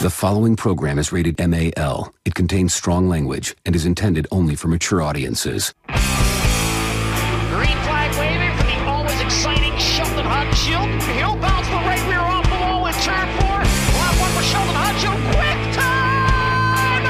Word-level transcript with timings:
The 0.00 0.08
following 0.08 0.56
program 0.56 0.98
is 0.98 1.12
rated 1.12 1.38
MAL. 1.38 2.14
It 2.24 2.34
contains 2.34 2.72
strong 2.72 3.10
language 3.10 3.54
and 3.66 3.76
is 3.76 3.84
intended 3.84 4.26
only 4.30 4.54
for 4.54 4.68
mature 4.68 5.02
audiences. 5.02 5.74
Green 5.88 7.76
flag 7.84 8.08
waving 8.16 8.56
for 8.56 8.64
the 8.64 8.80
always 8.88 9.20
exciting 9.20 9.76
Sheldon 9.76 10.24
Haudenschild. 10.24 11.02
He'll 11.18 11.36
bounce 11.36 11.68
the 11.68 11.74
right 11.84 12.00
rear 12.08 12.18
off 12.18 12.48
the 12.48 12.56
wall 12.56 12.86
in 12.86 12.94
turn 13.04 13.28
four. 13.44 13.60
Lap 14.00 14.16
one 14.24 14.32
for 14.32 14.42
Sheldon 14.42 14.72
Haudenschild. 14.72 15.20
Quick 15.36 15.60
time! 15.76 17.04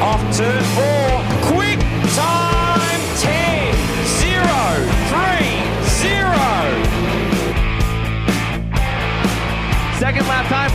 Off 0.00 0.22
turn 0.34 0.64
four. 0.72 1.20
Quick 1.52 1.80
time 2.16 3.02
10 3.20 3.76
0 4.16 4.40
3 5.12 5.44
0. 6.08 6.32
Second 10.00 10.26
lap 10.26 10.48
time 10.48 10.71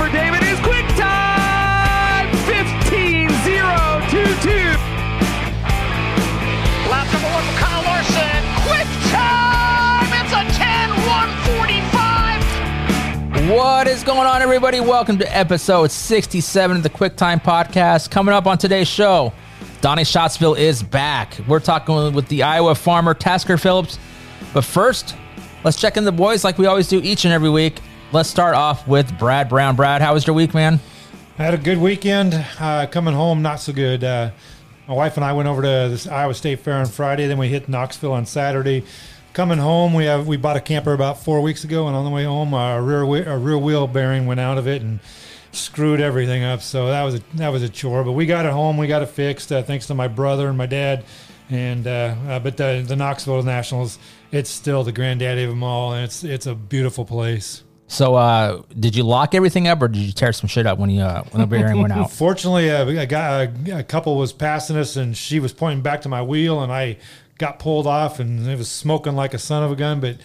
What 13.47 13.87
is 13.87 14.03
going 14.03 14.27
on, 14.27 14.41
everybody? 14.41 14.81
Welcome 14.81 15.17
to 15.19 15.37
episode 15.37 15.89
67 15.89 16.75
of 16.75 16.83
the 16.83 16.89
QuickTime 16.89 17.41
Podcast. 17.41 18.11
Coming 18.11 18.35
up 18.35 18.45
on 18.45 18.57
today's 18.57 18.89
show, 18.89 19.31
Donnie 19.79 20.03
Schattsville 20.03 20.55
is 20.55 20.83
back. 20.83 21.37
We're 21.47 21.61
talking 21.61 22.11
with 22.11 22.27
the 22.27 22.43
Iowa 22.43 22.75
farmer 22.75 23.13
Tasker 23.13 23.57
Phillips. 23.57 23.99
But 24.53 24.65
first, 24.65 25.15
let's 25.63 25.79
check 25.79 25.95
in 25.95 26.03
the 26.03 26.11
boys 26.11 26.43
like 26.43 26.57
we 26.57 26.65
always 26.65 26.89
do 26.89 26.99
each 26.99 27.23
and 27.23 27.33
every 27.33 27.49
week. 27.49 27.79
Let's 28.11 28.27
start 28.27 28.53
off 28.53 28.85
with 28.85 29.17
Brad 29.17 29.47
Brown. 29.47 29.77
Brad, 29.77 30.01
how 30.01 30.13
was 30.13 30.27
your 30.27 30.35
week, 30.35 30.53
man? 30.53 30.81
I 31.39 31.43
had 31.43 31.53
a 31.53 31.57
good 31.57 31.77
weekend. 31.77 32.33
Uh, 32.59 32.85
coming 32.87 33.13
home, 33.13 33.41
not 33.41 33.61
so 33.61 33.71
good. 33.71 34.03
Uh, 34.03 34.31
my 34.89 34.93
wife 34.93 35.15
and 35.15 35.23
I 35.23 35.31
went 35.31 35.47
over 35.47 35.61
to 35.61 35.87
this 35.89 36.05
Iowa 36.05 36.33
State 36.33 36.59
Fair 36.59 36.73
on 36.73 36.85
Friday. 36.85 37.27
Then 37.27 37.37
we 37.37 37.47
hit 37.47 37.69
Knoxville 37.69 38.11
on 38.11 38.25
Saturday. 38.25 38.83
Coming 39.37 39.59
home, 39.59 39.93
we 39.93 40.05
have 40.05 40.27
we 40.27 40.35
bought 40.35 40.57
a 40.57 40.59
camper 40.59 40.93
about 40.93 41.23
four 41.23 41.41
weeks 41.41 41.63
ago, 41.63 41.85
and 41.85 41.95
on 41.95 42.03
the 42.03 42.09
way 42.09 42.23
home, 42.23 42.55
our 42.55 42.81
rear 42.81 43.05
whe- 43.05 43.27
our 43.27 43.37
rear 43.37 43.59
wheel 43.59 43.85
bearing 43.85 44.25
went 44.25 44.39
out 44.39 44.57
of 44.57 44.67
it 44.67 44.81
and 44.81 44.99
screwed 45.51 46.01
everything 46.01 46.43
up. 46.43 46.63
So 46.63 46.87
that 46.87 47.03
was 47.03 47.13
a, 47.13 47.19
that 47.35 47.49
was 47.49 47.61
a 47.61 47.69
chore. 47.69 48.03
But 48.03 48.13
we 48.13 48.25
got 48.25 48.47
it 48.47 48.51
home. 48.51 48.77
We 48.77 48.87
got 48.87 49.03
it 49.03 49.09
fixed 49.09 49.51
uh, 49.51 49.61
thanks 49.61 49.85
to 49.87 49.93
my 49.93 50.07
brother 50.07 50.47
and 50.47 50.57
my 50.57 50.65
dad. 50.65 51.05
And 51.51 51.85
uh, 51.85 52.15
uh, 52.27 52.39
but 52.39 52.57
the 52.57 52.83
the 52.83 52.95
Knoxville 52.95 53.43
Nationals, 53.43 53.99
it's 54.31 54.49
still 54.49 54.83
the 54.83 54.91
granddaddy 54.91 55.43
of 55.43 55.51
them 55.51 55.61
all, 55.61 55.93
and 55.93 56.03
it's 56.03 56.23
it's 56.23 56.47
a 56.47 56.55
beautiful 56.55 57.05
place. 57.05 57.61
So, 57.89 58.15
uh, 58.15 58.63
did 58.77 58.95
you 58.95 59.03
lock 59.03 59.33
everything 59.35 59.67
up 59.67 59.81
or 59.81 59.87
did 59.87 60.01
you 60.01 60.11
tear 60.11 60.33
some 60.33 60.47
shit 60.47 60.65
up 60.65 60.79
when 60.79 60.89
you 60.89 61.01
uh, 61.01 61.23
when 61.29 61.41
the 61.41 61.47
bearing 61.47 61.79
went 61.81 61.93
out? 61.93 62.11
Fortunately, 62.11 62.71
uh, 62.71 62.87
a, 62.87 63.05
guy, 63.05 63.43
a, 63.43 63.77
a 63.77 63.83
couple 63.83 64.17
was 64.17 64.33
passing 64.33 64.75
us, 64.77 64.95
and 64.95 65.15
she 65.15 65.39
was 65.39 65.53
pointing 65.53 65.83
back 65.83 66.01
to 66.01 66.09
my 66.09 66.23
wheel, 66.23 66.63
and 66.63 66.71
I 66.71 66.97
got 67.37 67.59
pulled 67.59 67.87
off, 67.87 68.19
and 68.19 68.47
it 68.47 68.57
was 68.57 68.69
smoking 68.69 69.15
like 69.15 69.33
a 69.33 69.39
son 69.39 69.63
of 69.63 69.71
a 69.71 69.75
gun, 69.75 69.99
but 69.99 70.17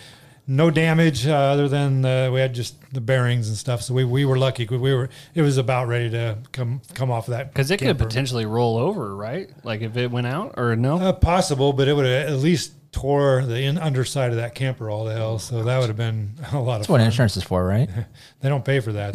no 0.47 0.71
damage 0.71 1.27
uh, 1.27 1.33
other 1.33 1.69
than 1.69 2.05
uh, 2.05 2.31
we 2.31 2.41
had 2.41 2.55
just 2.55 2.75
the 2.93 3.01
bearings 3.01 3.49
and 3.49 3.57
stuff. 3.57 3.83
So 3.83 3.95
we, 3.95 4.05
we 4.05 4.25
were 4.25 4.39
lucky. 4.39 4.67
We 4.67 4.93
were 4.93 5.09
it 5.35 5.43
was 5.43 5.57
about 5.57 5.89
ready 5.89 6.11
to 6.11 6.39
come 6.53 6.83
come 6.95 7.11
off 7.11 7.29
of 7.29 7.33
that 7.33 7.53
Because 7.53 7.71
it 7.71 7.79
could 7.79 7.99
potentially 7.99 8.47
roll 8.47 8.77
over, 8.77 9.15
right? 9.15 9.51
Like 9.63 9.83
if 9.83 9.97
it 9.97 10.11
went 10.11 10.27
out 10.27 10.55
or 10.57 10.75
no? 10.77 10.99
Uh, 10.99 11.13
possible, 11.13 11.73
but 11.73 11.89
it 11.89 11.95
would 11.95 12.07
at 12.07 12.33
least 12.33 12.73
tore 12.93 13.43
the 13.47 13.63
in, 13.63 13.79
underside 13.79 14.31
of 14.31 14.37
that 14.37 14.55
camper 14.55 14.91
all 14.91 15.07
to 15.07 15.13
hell. 15.13 15.39
So 15.39 15.65
that 15.65 15.79
would 15.79 15.89
have 15.89 15.97
been 15.97 16.35
a 16.53 16.61
lot 16.61 16.75
of 16.77 16.81
That's 16.83 16.89
what 16.91 17.01
insurance 17.01 17.37
is 17.37 17.43
for, 17.43 17.65
right? 17.67 17.89
They 18.43 18.49
don't 18.49 18.65
pay 18.65 18.81
for 18.81 18.91
that. 18.93 19.15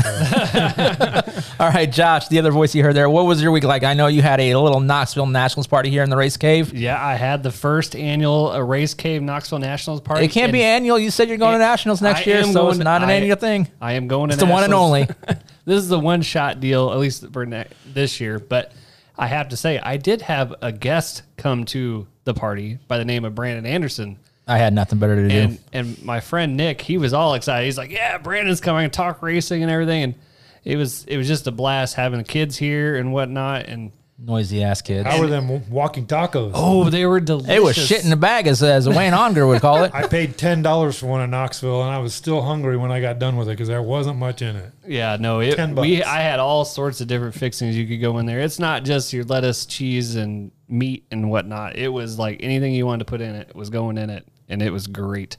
All 1.59 1.67
right, 1.69 1.91
Josh, 1.91 2.29
the 2.29 2.39
other 2.39 2.49
voice 2.51 2.73
you 2.73 2.81
heard 2.81 2.95
there. 2.95 3.09
What 3.09 3.25
was 3.25 3.41
your 3.41 3.51
week 3.51 3.65
like? 3.65 3.83
I 3.83 3.93
know 3.93 4.07
you 4.07 4.21
had 4.21 4.39
a 4.39 4.55
little 4.55 4.79
Knoxville 4.79 5.25
Nationals 5.25 5.67
party 5.67 5.89
here 5.89 6.01
in 6.01 6.09
the 6.09 6.15
race 6.15 6.37
cave. 6.37 6.73
yeah, 6.73 7.03
I 7.05 7.15
had 7.15 7.43
the 7.43 7.51
first 7.51 7.93
annual 7.93 8.51
uh, 8.51 8.59
Race 8.61 8.93
Cave 8.93 9.21
Knoxville 9.21 9.59
Nationals 9.59 9.99
party. 9.99 10.23
It 10.23 10.29
can't 10.31 10.53
be 10.53 10.63
annual. 10.63 10.97
You 10.97 11.11
said 11.11 11.27
you're 11.27 11.37
going 11.37 11.51
to 11.53 11.59
Nationals 11.59 12.01
next 12.01 12.21
I 12.21 12.23
year, 12.31 12.43
so 12.45 12.53
going 12.53 12.75
it's 12.75 12.79
not 12.85 13.03
an 13.03 13.09
I- 13.09 13.13
annual 13.15 13.35
thing. 13.35 13.67
I 13.81 13.93
am 13.93 14.07
going 14.07 14.29
to 14.29 14.35
It's 14.35 14.41
the 14.41 14.49
one 14.49 14.63
and 14.63 14.73
only. 14.73 15.03
this 15.65 15.77
is 15.77 15.89
the 15.89 15.99
one 15.99 16.21
shot 16.21 16.61
deal, 16.61 16.89
at 16.93 16.97
least 16.99 17.25
for 17.33 17.45
ne- 17.45 17.67
this 17.85 18.21
year. 18.21 18.39
But 18.39 18.71
I 19.17 19.27
have 19.27 19.49
to 19.49 19.57
say, 19.57 19.77
I 19.77 19.97
did 19.97 20.21
have 20.21 20.55
a 20.61 20.71
guest 20.71 21.23
come 21.35 21.65
to 21.65 22.07
the 22.27 22.35
party 22.35 22.77
by 22.87 22.99
the 22.99 23.05
name 23.05 23.25
of 23.25 23.33
Brandon 23.33 23.65
Anderson. 23.65 24.19
I 24.47 24.59
had 24.59 24.73
nothing 24.73 24.99
better 24.99 25.15
to 25.15 25.27
do. 25.27 25.35
And 25.35 25.59
and 25.73 26.05
my 26.05 26.19
friend 26.19 26.55
Nick, 26.55 26.81
he 26.81 26.97
was 26.97 27.13
all 27.13 27.33
excited. 27.33 27.65
He's 27.65 27.77
like, 27.77 27.89
"Yeah, 27.91 28.17
Brandon's 28.19 28.61
coming, 28.61 28.83
and 28.85 28.93
talk 28.93 29.21
racing 29.21 29.63
and 29.63 29.71
everything." 29.71 30.03
And 30.03 30.15
it 30.63 30.77
was 30.77 31.03
it 31.05 31.17
was 31.17 31.27
just 31.27 31.47
a 31.47 31.51
blast 31.51 31.95
having 31.95 32.19
the 32.19 32.23
kids 32.23 32.55
here 32.57 32.95
and 32.95 33.11
whatnot. 33.11 33.65
And 33.65 33.91
Noisy 34.19 34.63
ass 34.63 34.81
kids. 34.81 35.07
How 35.07 35.19
were 35.19 35.27
them 35.27 35.69
walking 35.69 36.07
tacos? 36.07 36.51
oh, 36.55 36.89
they 36.89 37.05
were 37.05 37.19
delicious. 37.19 37.55
It 37.55 37.61
was 37.61 37.75
shit 37.75 38.03
in 38.03 38.09
the 38.09 38.15
bag, 38.15 38.47
as, 38.47 38.63
as 38.63 38.89
Wayne 38.89 39.13
Onger 39.13 39.47
would 39.47 39.61
call 39.61 39.83
it. 39.83 39.91
I 39.93 40.07
paid 40.07 40.37
ten 40.37 40.63
dollars 40.63 40.97
for 40.97 41.05
one 41.05 41.21
in 41.21 41.29
Knoxville, 41.29 41.83
and 41.83 41.91
I 41.91 41.99
was 41.99 42.15
still 42.15 42.41
hungry 42.41 42.77
when 42.77 42.91
I 42.91 42.99
got 42.99 43.19
done 43.19 43.37
with 43.37 43.47
it 43.47 43.51
because 43.51 43.67
there 43.67 43.81
wasn't 43.81 44.17
much 44.17 44.41
in 44.41 44.55
it. 44.55 44.71
Yeah, 44.87 45.17
no, 45.19 45.39
it, 45.39 45.55
10 45.55 45.75
we. 45.75 46.03
I 46.03 46.21
had 46.21 46.39
all 46.39 46.65
sorts 46.65 46.99
of 46.99 47.07
different 47.07 47.35
fixings 47.35 47.75
you 47.77 47.85
could 47.85 48.01
go 48.01 48.17
in 48.17 48.25
there. 48.25 48.39
It's 48.39 48.59
not 48.59 48.83
just 48.85 49.13
your 49.13 49.23
lettuce, 49.25 49.67
cheese, 49.67 50.15
and 50.15 50.51
meat 50.69 51.05
and 51.11 51.29
whatnot. 51.29 51.75
It 51.77 51.87
was 51.89 52.17
like 52.19 52.39
anything 52.41 52.73
you 52.73 52.85
wanted 52.85 52.99
to 52.99 53.05
put 53.05 53.21
in 53.21 53.35
it 53.35 53.55
was 53.55 53.69
going 53.69 53.97
in 53.97 54.09
it, 54.09 54.27
and 54.49 54.61
it 54.61 54.71
was 54.71 54.87
great. 54.87 55.37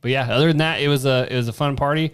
But 0.00 0.10
yeah, 0.10 0.28
other 0.34 0.48
than 0.48 0.58
that, 0.58 0.80
it 0.80 0.88
was 0.88 1.04
a 1.06 1.26
it 1.32 1.36
was 1.36 1.48
a 1.48 1.52
fun 1.52 1.76
party. 1.76 2.12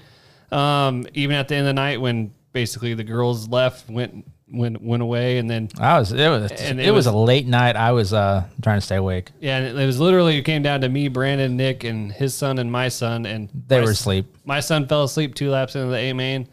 Um, 0.50 1.06
even 1.14 1.36
at 1.36 1.48
the 1.48 1.54
end 1.56 1.62
of 1.66 1.70
the 1.70 1.74
night, 1.74 2.00
when 2.00 2.32
basically 2.52 2.94
the 2.94 3.04
girls 3.04 3.48
left, 3.48 3.88
went 3.88 4.24
went 4.48 4.80
went 4.80 5.02
away, 5.02 5.38
and 5.38 5.48
then 5.50 5.68
I 5.80 5.98
was 5.98 6.12
it 6.12 6.28
was 6.28 6.50
And 6.52 6.78
it, 6.80 6.86
it 6.86 6.90
was, 6.92 7.06
was- 7.06 7.14
a 7.14 7.16
late 7.16 7.46
night. 7.46 7.74
I 7.76 7.92
was 7.92 8.12
uh, 8.12 8.44
trying 8.62 8.78
to 8.78 8.80
stay 8.80 8.96
awake. 8.96 9.30
yeah, 9.40 9.58
and 9.58 9.78
it 9.78 9.86
was 9.86 9.98
literally 10.00 10.36
it 10.38 10.42
came 10.42 10.62
down 10.62 10.80
to 10.82 10.88
me, 10.88 11.08
Brandon, 11.08 11.56
Nick, 11.56 11.84
and 11.84 12.12
his 12.12 12.34
son 12.34 12.58
and 12.58 12.70
my 12.70 12.88
son, 12.88 13.26
and 13.26 13.48
They 13.66 13.80
were 13.80 13.90
asleep. 13.90 14.26
My 14.44 14.60
son 14.60 14.86
fell 14.86 15.04
asleep 15.04 15.34
two 15.34 15.50
laps 15.50 15.74
into 15.74 15.88
the 15.90 15.96
A 15.98 16.12
main, 16.12 16.48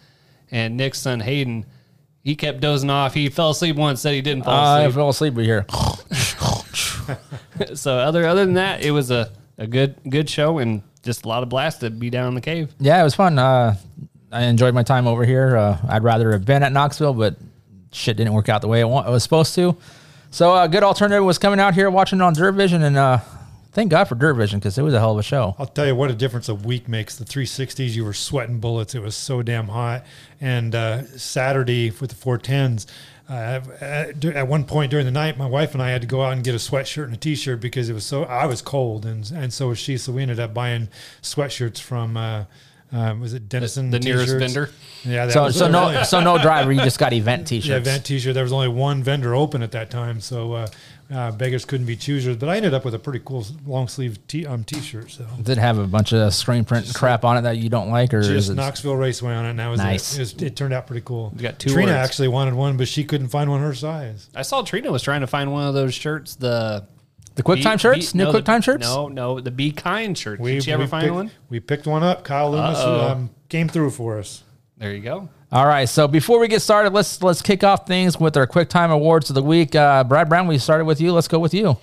and 0.51 0.75
Nick's 0.77 0.99
son 0.99 1.19
Hayden, 1.19 1.65
he 2.23 2.35
kept 2.35 2.61
dozing 2.61 2.89
off. 2.89 3.13
He 3.13 3.29
fell 3.29 3.49
asleep 3.51 3.75
once, 3.75 4.01
said 4.01 4.13
he 4.13 4.21
didn't 4.21 4.45
fall 4.45 4.53
I 4.53 4.81
asleep. 4.83 4.95
fell 4.95 5.09
asleep 5.09 5.37
here. 5.37 5.65
so 7.75 7.97
other 7.97 8.25
other 8.25 8.45
than 8.45 8.55
that, 8.55 8.81
it 8.81 8.91
was 8.91 9.11
a, 9.11 9.31
a 9.57 9.67
good 9.67 9.95
good 10.09 10.29
show 10.29 10.59
and 10.59 10.81
just 11.03 11.25
a 11.25 11.27
lot 11.27 11.43
of 11.43 11.49
blast 11.49 11.81
to 11.81 11.89
be 11.89 12.09
down 12.09 12.29
in 12.29 12.35
the 12.35 12.41
cave. 12.41 12.73
Yeah, 12.79 12.99
it 12.99 13.03
was 13.03 13.15
fun. 13.15 13.37
Uh, 13.37 13.75
I 14.31 14.43
enjoyed 14.43 14.73
my 14.73 14.83
time 14.83 15.07
over 15.07 15.25
here. 15.25 15.57
Uh, 15.57 15.77
I'd 15.87 16.03
rather 16.03 16.31
have 16.31 16.45
been 16.45 16.63
at 16.63 16.71
Knoxville, 16.71 17.13
but 17.13 17.35
shit 17.91 18.17
didn't 18.17 18.33
work 18.33 18.49
out 18.49 18.61
the 18.61 18.67
way 18.67 18.79
it, 18.79 18.87
wa- 18.87 19.05
it 19.07 19.11
was 19.11 19.21
supposed 19.21 19.53
to. 19.55 19.77
So 20.31 20.59
a 20.59 20.67
good 20.67 20.81
alternative 20.81 21.23
was 21.23 21.37
coming 21.37 21.59
out 21.59 21.75
here 21.75 21.89
watching 21.91 22.19
it 22.19 22.23
on 22.23 22.33
Dirt 22.33 22.53
Vision, 22.53 22.81
and 22.83 22.97
uh, 22.97 23.19
thank 23.73 23.91
God 23.91 24.05
for 24.05 24.15
Dirt 24.15 24.33
Vision 24.35 24.59
because 24.59 24.77
it 24.77 24.81
was 24.83 24.93
a 24.93 24.99
hell 24.99 25.11
of 25.13 25.17
a 25.19 25.23
show. 25.23 25.55
I'll 25.59 25.65
tell 25.65 25.85
you 25.85 25.95
what 25.95 26.09
a 26.11 26.15
difference 26.15 26.49
a 26.49 26.55
week 26.55 26.87
makes. 26.87 27.15
The 27.15 27.25
360s, 27.25 27.89
you 27.91 28.05
were 28.05 28.13
sweating 28.13 28.59
bullets. 28.59 28.95
It 28.95 29.01
was 29.01 29.15
so 29.15 29.41
damn 29.41 29.67
hot. 29.67 30.05
And 30.39 30.73
uh, 30.75 31.05
Saturday 31.17 31.89
with 31.91 32.09
the 32.11 32.15
410s, 32.15 32.85
uh, 33.29 33.61
at, 33.79 34.25
at 34.25 34.47
one 34.47 34.65
point 34.65 34.91
during 34.91 35.05
the 35.05 35.11
night, 35.11 35.37
my 35.37 35.45
wife 35.45 35.73
and 35.73 35.81
I 35.81 35.89
had 35.89 36.01
to 36.01 36.07
go 36.07 36.23
out 36.23 36.33
and 36.33 36.43
get 36.43 36.53
a 36.53 36.57
sweatshirt 36.57 37.05
and 37.05 37.13
a 37.13 37.17
t-shirt 37.17 37.61
because 37.61 37.89
it 37.89 37.93
was 37.93 38.05
so 38.05 38.25
I 38.25 38.45
was 38.45 38.61
cold 38.61 39.05
and 39.05 39.31
and 39.31 39.53
so 39.53 39.69
was 39.69 39.79
she. 39.79 39.97
So 39.97 40.11
we 40.11 40.21
ended 40.23 40.41
up 40.41 40.53
buying 40.53 40.89
sweatshirts 41.21 41.79
from 41.79 42.17
uh, 42.17 42.43
uh, 42.93 43.15
was 43.19 43.33
it 43.33 43.47
Denison? 43.49 43.89
the 43.91 43.99
nearest 43.99 44.37
vendor? 44.37 44.69
Yeah, 45.05 45.25
that 45.25 45.31
So 45.31 45.43
was 45.43 45.57
so 45.57 45.69
no 45.69 46.03
so 46.03 46.19
no 46.19 46.37
driver. 46.37 46.71
You 46.73 46.81
just 46.81 46.99
got 46.99 47.13
event 47.13 47.47
T-shirts. 47.47 47.67
yeah, 47.69 47.77
event 47.77 48.05
T-shirt. 48.05 48.33
There 48.33 48.43
was 48.43 48.53
only 48.53 48.67
one 48.67 49.01
vendor 49.03 49.33
open 49.33 49.63
at 49.63 49.71
that 49.71 49.89
time, 49.89 50.19
so 50.19 50.53
uh, 50.53 50.67
uh, 51.13 51.31
beggars 51.31 51.65
couldn't 51.65 51.85
be 51.85 51.95
choosers. 51.95 52.35
But 52.37 52.49
I 52.49 52.57
ended 52.57 52.73
up 52.73 52.83
with 52.85 52.93
a 52.95 52.99
pretty 52.99 53.21
cool 53.23 53.45
long 53.65 53.87
sleeve 53.87 54.25
t- 54.27 54.45
um, 54.45 54.63
T-shirt. 54.63 55.11
So 55.11 55.25
Did 55.37 55.57
it 55.57 55.57
have 55.59 55.77
a 55.77 55.87
bunch 55.87 56.13
of 56.13 56.33
screen 56.33 56.65
print 56.65 56.91
crap 56.95 57.23
on 57.23 57.37
it 57.37 57.41
that 57.41 57.57
you 57.57 57.69
don't 57.69 57.89
like, 57.89 58.13
or 58.13 58.21
just 58.21 58.49
it 58.49 58.55
Knoxville 58.55 58.95
Raceway 58.95 59.33
on 59.33 59.45
it. 59.45 59.49
And 59.51 59.59
that 59.59 59.67
was 59.67 59.77
Nice. 59.79 60.13
it. 60.13 60.15
It, 60.15 60.19
was, 60.19 60.33
it 60.43 60.55
turned 60.55 60.73
out 60.73 60.87
pretty 60.87 61.03
cool. 61.05 61.31
You 61.35 61.41
got 61.43 61.59
two 61.59 61.69
Trina 61.69 61.91
words. 61.91 62.09
actually 62.09 62.27
wanted 62.29 62.53
one, 62.55 62.77
but 62.77 62.87
she 62.87 63.03
couldn't 63.03 63.29
find 63.29 63.49
one 63.49 63.61
her 63.61 63.73
size. 63.73 64.29
I 64.35 64.41
saw 64.41 64.61
Trina 64.63 64.91
was 64.91 65.03
trying 65.03 65.21
to 65.21 65.27
find 65.27 65.51
one 65.51 65.67
of 65.67 65.73
those 65.73 65.93
shirts. 65.93 66.35
The 66.35 66.87
the 67.35 67.43
quick 67.43 67.61
time 67.61 67.77
shirts? 67.77 68.13
Be- 68.13 68.19
New 68.19 68.25
no, 68.25 68.31
quick 68.31 68.45
the- 68.45 68.51
time 68.51 68.61
shirts? 68.61 68.83
No, 68.85 69.07
no, 69.07 69.39
the 69.39 69.51
Be 69.51 69.71
Kind 69.71 70.17
shirt. 70.17 70.41
Did 70.41 70.63
she 70.63 70.71
ever 70.71 70.83
we 70.83 70.87
find 70.87 71.03
picked, 71.03 71.13
one? 71.15 71.31
We 71.49 71.59
picked 71.59 71.87
one 71.87 72.03
up. 72.03 72.23
Kyle 72.23 72.51
Loomis 72.51 72.77
um, 72.79 73.29
came 73.49 73.67
through 73.67 73.89
for 73.91 74.19
us. 74.19 74.43
There 74.77 74.93
you 74.93 75.01
go. 75.01 75.29
All 75.53 75.67
right. 75.67 75.87
So 75.87 76.07
before 76.07 76.39
we 76.39 76.47
get 76.47 76.63
started, 76.63 76.93
let's 76.93 77.21
let's 77.21 77.43
kick 77.43 77.63
off 77.63 77.85
things 77.85 78.19
with 78.19 78.35
our 78.35 78.47
quick 78.47 78.69
time 78.69 78.89
awards 78.89 79.29
of 79.29 79.35
the 79.35 79.43
week. 79.43 79.75
Uh, 79.75 80.03
Brad 80.03 80.27
Brown, 80.27 80.47
we 80.47 80.57
started 80.57 80.85
with 80.85 80.99
you. 80.99 81.13
Let's 81.13 81.27
go 81.27 81.37
with 81.37 81.53
you. 81.53 81.77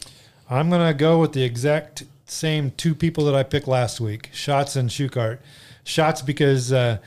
I'm 0.50 0.70
gonna 0.70 0.93
go 0.93 1.20
with 1.20 1.34
the 1.34 1.44
exact 1.44 2.02
same 2.25 2.72
two 2.72 2.96
people 2.96 3.25
that 3.26 3.37
I 3.37 3.44
picked 3.44 3.69
last 3.69 4.00
week, 4.00 4.28
Schatz 4.32 4.75
and 4.75 4.90
Schuchart. 4.90 5.38
Schatz 5.84 6.20
because 6.20 6.72
uh, 6.72 6.99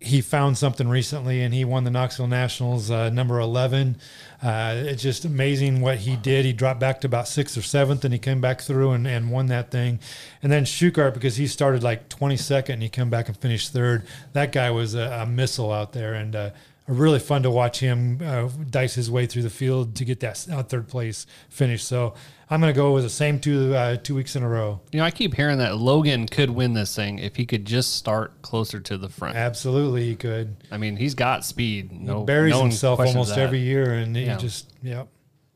he 0.00 0.20
found 0.20 0.58
something 0.58 0.88
recently 0.88 1.42
and 1.42 1.54
he 1.54 1.64
won 1.64 1.84
the 1.84 1.90
Knoxville 1.90 2.26
Nationals 2.26 2.90
uh, 2.90 3.10
number 3.10 3.38
11. 3.38 3.96
Uh, 4.42 4.74
it's 4.76 5.02
just 5.02 5.24
amazing 5.24 5.80
what 5.80 5.98
he 5.98 6.16
did. 6.16 6.44
He 6.44 6.52
dropped 6.52 6.80
back 6.80 7.00
to 7.00 7.06
about 7.06 7.28
sixth 7.28 7.56
or 7.56 7.62
seventh 7.62 8.04
and 8.04 8.12
he 8.12 8.18
came 8.18 8.40
back 8.40 8.60
through 8.60 8.92
and, 8.92 9.06
and 9.06 9.30
won 9.30 9.46
that 9.46 9.70
thing. 9.70 9.98
And 10.42 10.52
then 10.52 10.64
Schuchart 10.64 11.14
because 11.14 11.36
he 11.36 11.46
started 11.46 11.82
like 11.82 12.08
22nd 12.08 12.70
and 12.70 12.82
he 12.82 12.88
came 12.88 13.10
back 13.10 13.28
and 13.28 13.36
finished 13.36 13.72
third. 13.72 14.06
That 14.32 14.52
guy 14.52 14.70
was 14.70 14.94
a, 14.94 15.20
a 15.22 15.26
missile 15.26 15.72
out 15.72 15.92
there 15.92 16.14
and 16.14 16.36
uh, 16.36 16.50
really 16.88 17.18
fun 17.18 17.42
to 17.44 17.50
watch 17.50 17.78
him 17.80 18.20
uh, 18.24 18.48
dice 18.70 18.94
his 18.94 19.10
way 19.10 19.26
through 19.26 19.42
the 19.42 19.50
field 19.50 19.94
to 19.96 20.04
get 20.04 20.20
that 20.20 20.46
uh, 20.50 20.62
third 20.62 20.88
place 20.88 21.26
finish. 21.50 21.84
So 21.84 22.14
I'm 22.50 22.60
going 22.60 22.72
to 22.72 22.76
go 22.76 22.92
with 22.92 23.04
the 23.04 23.10
same 23.10 23.38
two 23.40 23.74
uh, 23.74 23.96
two 23.98 24.14
weeks 24.14 24.34
in 24.36 24.42
a 24.42 24.48
row. 24.48 24.80
You 24.90 24.98
know, 25.00 25.04
I 25.04 25.10
keep 25.10 25.34
hearing 25.34 25.58
that 25.58 25.76
Logan 25.76 26.26
could 26.26 26.50
win 26.50 26.72
this 26.74 26.96
thing 26.96 27.18
if 27.18 27.36
he 27.36 27.44
could 27.46 27.64
just 27.66 27.94
start 27.94 28.40
closer 28.42 28.80
to 28.80 28.96
the 28.98 29.08
front. 29.08 29.36
Absolutely, 29.36 30.04
he 30.06 30.16
could. 30.16 30.56
I 30.70 30.78
mean, 30.78 30.96
he's 30.96 31.14
got 31.14 31.44
speed. 31.44 31.92
No, 31.92 32.20
he 32.20 32.24
buries 32.24 32.54
no 32.54 32.62
himself 32.62 33.00
almost 33.00 33.30
that. 33.34 33.38
every 33.40 33.60
year, 33.60 33.92
and 33.92 34.16
Yeah. 34.16 34.36
he 34.36 34.40
just 34.40 34.72
yeah. 34.82 35.04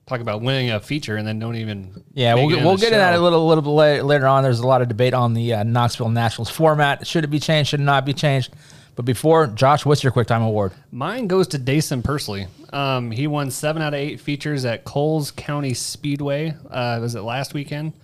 Talk 0.04 0.20
about 0.20 0.42
winning 0.42 0.70
a 0.72 0.80
feature 0.80 1.16
and 1.16 1.26
then 1.26 1.38
don't 1.38 1.54
even. 1.54 2.02
Yeah, 2.12 2.34
we'll, 2.34 2.48
we'll 2.48 2.72
the 2.74 2.80
get 2.80 2.86
into 2.88 2.98
that 2.98 3.14
a 3.14 3.16
show. 3.18 3.22
little, 3.22 3.46
little 3.46 3.62
bit 3.62 3.70
later, 3.70 4.02
later 4.02 4.26
on. 4.26 4.42
There's 4.42 4.58
a 4.58 4.66
lot 4.66 4.82
of 4.82 4.88
debate 4.88 5.14
on 5.14 5.32
the 5.32 5.54
uh, 5.54 5.62
Knoxville 5.62 6.08
Nationals 6.10 6.50
format. 6.50 7.06
Should 7.06 7.22
it 7.22 7.28
be 7.28 7.38
changed? 7.38 7.70
Should 7.70 7.78
it 7.80 7.84
not 7.84 8.04
be 8.04 8.12
changed? 8.12 8.52
But 8.94 9.04
before, 9.06 9.46
Josh, 9.46 9.86
what's 9.86 10.02
your 10.02 10.12
quick 10.12 10.26
time 10.26 10.42
award? 10.42 10.72
Mine 10.90 11.26
goes 11.26 11.48
to 11.48 11.58
Daison 11.58 12.02
Pursley. 12.02 12.46
Um, 12.72 13.10
he 13.10 13.26
won 13.26 13.50
seven 13.50 13.80
out 13.82 13.94
of 13.94 14.00
eight 14.00 14.20
features 14.20 14.64
at 14.64 14.84
Coles 14.84 15.30
County 15.30 15.72
Speedway. 15.74 16.54
Uh, 16.70 16.98
was 17.00 17.14
it 17.14 17.22
last 17.22 17.54
weekend? 17.54 17.94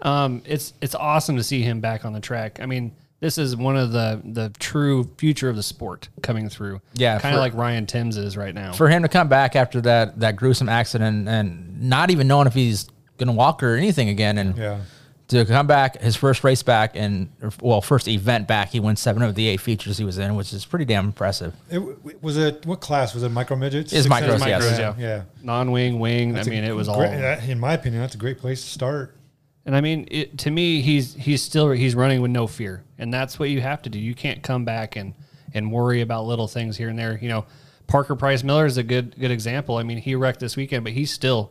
Um, 0.00 0.42
it's 0.44 0.72
it's 0.80 0.94
awesome 0.94 1.36
to 1.36 1.42
see 1.42 1.62
him 1.62 1.80
back 1.80 2.04
on 2.04 2.12
the 2.12 2.20
track. 2.20 2.60
I 2.60 2.66
mean, 2.66 2.92
this 3.20 3.38
is 3.38 3.56
one 3.56 3.76
of 3.76 3.92
the 3.92 4.20
the 4.24 4.50
true 4.58 5.10
future 5.16 5.48
of 5.48 5.56
the 5.56 5.62
sport 5.62 6.08
coming 6.22 6.48
through. 6.48 6.80
Yeah, 6.94 7.18
kind 7.18 7.34
of 7.34 7.40
like 7.40 7.54
Ryan 7.54 7.86
Timms 7.86 8.16
is 8.16 8.36
right 8.36 8.54
now. 8.54 8.72
For 8.72 8.88
him 8.88 9.02
to 9.02 9.08
come 9.08 9.28
back 9.28 9.56
after 9.56 9.80
that 9.80 10.20
that 10.20 10.36
gruesome 10.36 10.68
accident 10.68 11.28
and 11.28 11.82
not 11.82 12.10
even 12.10 12.28
knowing 12.28 12.46
if 12.46 12.54
he's 12.54 12.88
going 13.16 13.28
to 13.28 13.32
walk 13.32 13.62
or 13.62 13.74
anything 13.74 14.10
again, 14.10 14.38
and 14.38 14.56
Yeah. 14.56 14.80
To 15.28 15.44
come 15.44 15.66
back, 15.66 16.00
his 16.00 16.14
first 16.14 16.44
race 16.44 16.62
back 16.62 16.92
and 16.94 17.28
well, 17.60 17.80
first 17.80 18.06
event 18.06 18.46
back, 18.46 18.68
he 18.68 18.78
wins 18.80 19.00
seven 19.00 19.22
of 19.22 19.34
the 19.34 19.48
eight 19.48 19.60
features 19.60 19.98
he 19.98 20.04
was 20.04 20.18
in, 20.18 20.36
which 20.36 20.52
is 20.52 20.64
pretty 20.64 20.84
damn 20.84 21.06
impressive. 21.06 21.54
It, 21.70 22.22
was 22.22 22.36
it 22.36 22.64
what 22.64 22.80
class 22.80 23.12
was 23.14 23.22
it? 23.22 23.30
Micro 23.30 23.56
midgets. 23.56 23.92
It's 23.92 24.04
Six 24.04 24.14
micros, 24.14 24.46
yes. 24.46 24.78
yeah. 24.78 24.94
yeah. 24.98 25.22
non-wing, 25.42 25.98
wing. 25.98 26.32
That's 26.32 26.46
I 26.46 26.50
a 26.50 26.54
mean, 26.54 26.64
it 26.64 26.74
was 26.76 26.88
all. 26.88 26.98
great- 26.98 27.10
that- 27.18 27.48
in 27.48 27.58
my 27.58 27.74
opinion, 27.74 28.00
that's 28.02 28.14
a 28.14 28.18
great 28.18 28.38
place 28.38 28.62
to 28.62 28.68
start. 28.70 29.16
And 29.64 29.74
I 29.74 29.80
mean, 29.80 30.06
it, 30.12 30.38
to 30.38 30.50
me, 30.52 30.80
he's 30.80 31.14
he's 31.14 31.42
still 31.42 31.72
he's 31.72 31.96
running 31.96 32.20
with 32.22 32.30
no 32.30 32.46
fear, 32.46 32.84
and 32.98 33.12
that's 33.12 33.36
what 33.36 33.50
you 33.50 33.60
have 33.60 33.82
to 33.82 33.90
do. 33.90 33.98
You 33.98 34.14
can't 34.14 34.40
come 34.44 34.64
back 34.64 34.94
and 34.94 35.12
and 35.54 35.72
worry 35.72 36.02
about 36.02 36.24
little 36.26 36.46
things 36.46 36.76
here 36.76 36.88
and 36.88 36.96
there. 36.96 37.18
You 37.20 37.28
know, 37.28 37.46
Parker 37.88 38.14
Price 38.14 38.44
Miller 38.44 38.66
is 38.66 38.76
a 38.76 38.84
good 38.84 39.18
good 39.18 39.32
example. 39.32 39.76
I 39.76 39.82
mean, 39.82 39.98
he 39.98 40.14
wrecked 40.14 40.38
this 40.38 40.54
weekend, 40.56 40.84
but 40.84 40.92
he's 40.92 41.10
still 41.10 41.50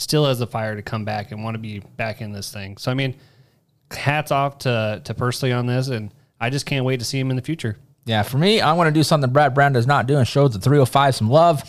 still 0.00 0.26
has 0.26 0.38
the 0.38 0.46
fire 0.46 0.74
to 0.76 0.82
come 0.82 1.04
back 1.04 1.30
and 1.30 1.44
want 1.44 1.54
to 1.54 1.58
be 1.58 1.80
back 1.96 2.20
in 2.20 2.32
this 2.32 2.50
thing. 2.52 2.76
So 2.78 2.90
I 2.90 2.94
mean, 2.94 3.14
hats 3.90 4.30
off 4.30 4.58
to 4.58 5.00
to 5.04 5.14
Pursley 5.14 5.52
on 5.52 5.66
this, 5.66 5.88
and 5.88 6.12
I 6.40 6.50
just 6.50 6.66
can't 6.66 6.84
wait 6.84 6.98
to 7.00 7.04
see 7.04 7.18
him 7.18 7.30
in 7.30 7.36
the 7.36 7.42
future. 7.42 7.76
Yeah, 8.06 8.22
for 8.22 8.38
me, 8.38 8.60
I 8.62 8.72
want 8.72 8.88
to 8.88 8.92
do 8.92 9.02
something 9.02 9.30
Brad 9.30 9.54
Brown 9.54 9.72
does 9.72 9.86
not 9.86 10.06
do 10.06 10.16
and 10.16 10.26
shows 10.26 10.52
the 10.52 10.58
305 10.58 11.14
some 11.14 11.28
love. 11.30 11.62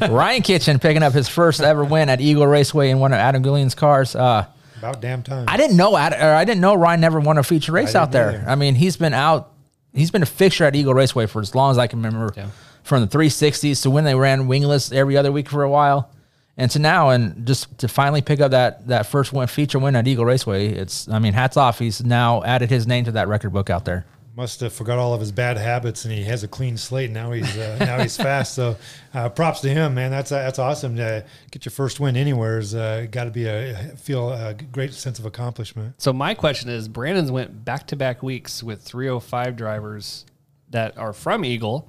Ryan 0.10 0.42
Kitchen 0.42 0.78
picking 0.78 1.02
up 1.02 1.12
his 1.12 1.28
first 1.28 1.60
ever 1.60 1.84
win 1.84 2.08
at 2.08 2.20
Eagle 2.22 2.46
Raceway 2.46 2.88
in 2.90 2.98
one 2.98 3.12
of 3.12 3.18
Adam 3.18 3.42
Goulian's 3.42 3.74
cars. 3.74 4.16
Uh, 4.16 4.46
About 4.78 5.02
damn 5.02 5.22
time. 5.22 5.44
I 5.46 5.58
didn't 5.58 5.76
know 5.76 5.94
Ad- 5.96 6.14
or 6.14 6.34
I 6.34 6.44
didn't 6.46 6.62
know 6.62 6.74
Ryan 6.74 7.00
never 7.02 7.20
won 7.20 7.36
a 7.36 7.42
feature 7.42 7.70
race 7.72 7.94
out 7.94 8.12
there. 8.12 8.30
either. 8.30 8.44
I 8.48 8.54
mean, 8.54 8.76
he's 8.76 8.96
been 8.96 9.12
out, 9.12 9.52
he's 9.92 10.10
been 10.10 10.22
a 10.22 10.26
fixture 10.26 10.64
at 10.64 10.74
Eagle 10.74 10.94
Raceway 10.94 11.26
for 11.26 11.42
as 11.42 11.54
long 11.54 11.70
as 11.70 11.76
I 11.78 11.86
can 11.86 12.02
remember. 12.02 12.32
Yeah. 12.34 12.48
From 12.82 13.02
the 13.02 13.08
360s 13.08 13.82
to 13.82 13.90
when 13.90 14.04
they 14.04 14.14
ran 14.14 14.46
wingless 14.48 14.90
every 14.90 15.18
other 15.18 15.30
week 15.30 15.50
for 15.50 15.62
a 15.64 15.70
while, 15.70 16.10
and 16.58 16.70
to 16.72 16.80
now, 16.80 17.10
and 17.10 17.46
just 17.46 17.78
to 17.78 17.88
finally 17.88 18.20
pick 18.20 18.40
up 18.40 18.50
that 18.50 18.88
that 18.88 19.06
first 19.06 19.32
win 19.32 19.46
feature 19.46 19.78
win 19.78 19.96
at 19.96 20.06
Eagle 20.06 20.24
Raceway. 20.24 20.66
It's 20.66 21.08
I 21.08 21.20
mean, 21.20 21.32
hats 21.32 21.56
off. 21.56 21.78
He's 21.78 22.04
now 22.04 22.42
added 22.42 22.68
his 22.68 22.86
name 22.86 23.04
to 23.04 23.12
that 23.12 23.28
record 23.28 23.52
book 23.52 23.70
out 23.70 23.84
there. 23.84 24.04
Must 24.34 24.60
have 24.60 24.72
forgot 24.72 24.98
all 24.98 25.14
of 25.14 25.20
his 25.20 25.32
bad 25.32 25.56
habits, 25.56 26.04
and 26.04 26.12
he 26.12 26.24
has 26.24 26.44
a 26.44 26.48
clean 26.48 26.76
slate. 26.76 27.10
Now 27.10 27.30
he's 27.32 27.56
uh, 27.56 27.76
now 27.80 28.00
he's 28.00 28.16
fast. 28.28 28.54
So, 28.54 28.76
uh, 29.14 29.28
props 29.28 29.60
to 29.60 29.68
him, 29.68 29.94
man. 29.94 30.10
That's 30.10 30.30
that's 30.30 30.58
awesome. 30.58 30.96
To 30.96 31.24
get 31.52 31.64
your 31.64 31.70
first 31.70 32.00
win 32.00 32.16
anywhere 32.16 32.58
is 32.58 32.74
uh, 32.74 33.06
got 33.10 33.24
to 33.24 33.30
be 33.30 33.46
a 33.46 33.94
feel 33.96 34.32
a 34.32 34.54
great 34.54 34.92
sense 34.92 35.20
of 35.20 35.26
accomplishment. 35.26 36.00
So 36.00 36.12
my 36.12 36.34
question 36.34 36.70
is, 36.70 36.88
Brandon's 36.88 37.30
went 37.30 37.64
back 37.64 37.86
to 37.88 37.96
back 37.96 38.22
weeks 38.22 38.64
with 38.64 38.82
305 38.82 39.56
drivers 39.56 40.24
that 40.70 40.98
are 40.98 41.12
from 41.12 41.44
Eagle, 41.44 41.88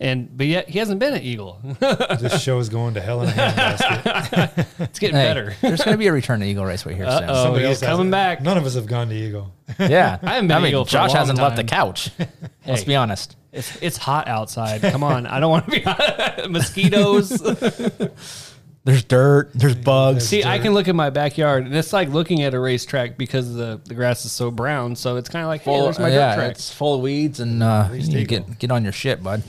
and 0.00 0.36
but 0.36 0.46
yet 0.46 0.68
he 0.68 0.78
hasn't 0.78 1.00
been 1.00 1.14
at 1.14 1.22
Eagle. 1.22 1.60
This 2.20 2.40
show 2.42 2.58
is 2.58 2.68
going 2.68 2.94
to 2.94 3.00
hell 3.00 3.22
in 3.22 3.28
a 3.28 3.32
handbasket. 3.32 4.66
it's 4.80 4.98
getting 4.98 5.16
Hey, 5.16 5.24
better. 5.24 5.54
there's 5.60 5.80
going 5.82 5.94
to 5.94 5.98
be 5.98 6.06
a 6.06 6.12
return 6.12 6.40
to 6.40 6.46
Eagle 6.46 6.64
Raceway 6.64 6.94
here 6.94 7.04
soon. 7.04 7.24
Uh-oh. 7.24 7.44
Somebody 7.44 7.64
Oh, 7.64 7.68
he's 7.68 7.82
else 7.82 7.90
coming 7.92 8.10
back. 8.10 8.42
None 8.42 8.56
of 8.58 8.64
us 8.66 8.74
have 8.74 8.86
gone 8.86 9.08
to 9.08 9.14
Eagle. 9.14 9.52
Yeah, 9.78 10.18
I 10.22 10.34
haven't 10.34 10.48
been 10.48 10.56
I 10.56 10.60
mean, 10.60 10.68
Eagle 10.68 10.84
for 10.84 10.88
a 10.88 10.92
Josh 10.92 11.08
long 11.10 11.16
hasn't 11.18 11.38
left 11.38 11.56
the 11.56 11.62
time. 11.62 11.68
couch. 11.68 12.10
Let's 12.66 12.84
be 12.84 12.96
honest. 12.96 13.36
It's 13.52 13.76
it's 13.82 13.96
hot 13.96 14.28
outside. 14.28 14.82
Come 14.82 15.02
on, 15.02 15.26
I 15.26 15.40
don't 15.40 15.50
want 15.50 15.64
to 15.66 15.70
be 16.42 16.48
mosquitoes. 16.48 17.30
There's 18.84 19.04
dirt. 19.04 19.50
There's 19.54 19.74
bugs. 19.74 20.26
See, 20.28 20.44
I 20.44 20.58
can 20.58 20.72
look 20.72 20.88
at 20.88 20.94
my 20.94 21.10
backyard, 21.10 21.66
and 21.66 21.74
it's 21.76 21.92
like 21.92 22.08
looking 22.08 22.42
at 22.42 22.54
a 22.54 22.60
racetrack 22.60 23.18
because 23.18 23.52
the, 23.54 23.80
the 23.84 23.94
grass 23.94 24.24
is 24.24 24.32
so 24.32 24.50
brown. 24.50 24.96
So 24.96 25.16
it's 25.16 25.28
kind 25.28 25.42
of 25.44 25.48
like, 25.48 25.60
hey, 25.62 25.72
Full, 25.72 25.84
there's 25.84 25.98
my 25.98 26.08
yeah, 26.08 26.30
dirt 26.34 26.40
track. 26.40 26.50
it's 26.52 26.72
full 26.72 26.94
of 26.94 27.00
weeds, 27.02 27.40
and 27.40 27.62
uh, 27.62 27.88
least 27.92 28.12
you 28.12 28.20
Eagle. 28.20 28.40
get 28.46 28.58
get 28.58 28.70
on 28.70 28.84
your 28.84 28.92
shit, 28.92 29.22
bud. 29.22 29.42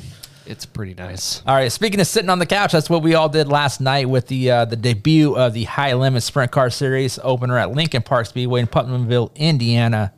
It's 0.50 0.66
pretty 0.66 0.96
nice. 0.96 1.44
All 1.46 1.54
right. 1.54 1.72
Speaking 1.72 2.00
of 2.00 2.08
sitting 2.08 2.30
on 2.30 2.40
the 2.40 2.46
couch, 2.48 2.72
that's 2.72 2.90
what 2.90 3.04
we 3.04 3.14
all 3.14 3.30
did 3.30 3.48
last 3.48 3.80
night 3.80 4.10
with 4.10 4.28
the 4.28 4.50
uh, 4.50 4.66
the 4.66 4.76
debut 4.76 5.36
of 5.38 5.54
the 5.54 5.66
High 5.66 5.94
Limit 5.94 6.24
Sprint 6.24 6.52
Car 6.52 6.72
Series 6.72 7.20
opener 7.22 7.56
at 7.60 7.72
Lincoln 7.72 8.02
Park 8.02 8.26
Speedway 8.26 8.62
in 8.62 8.66
Putnamville, 8.68 9.32
Indiana. 9.36 10.12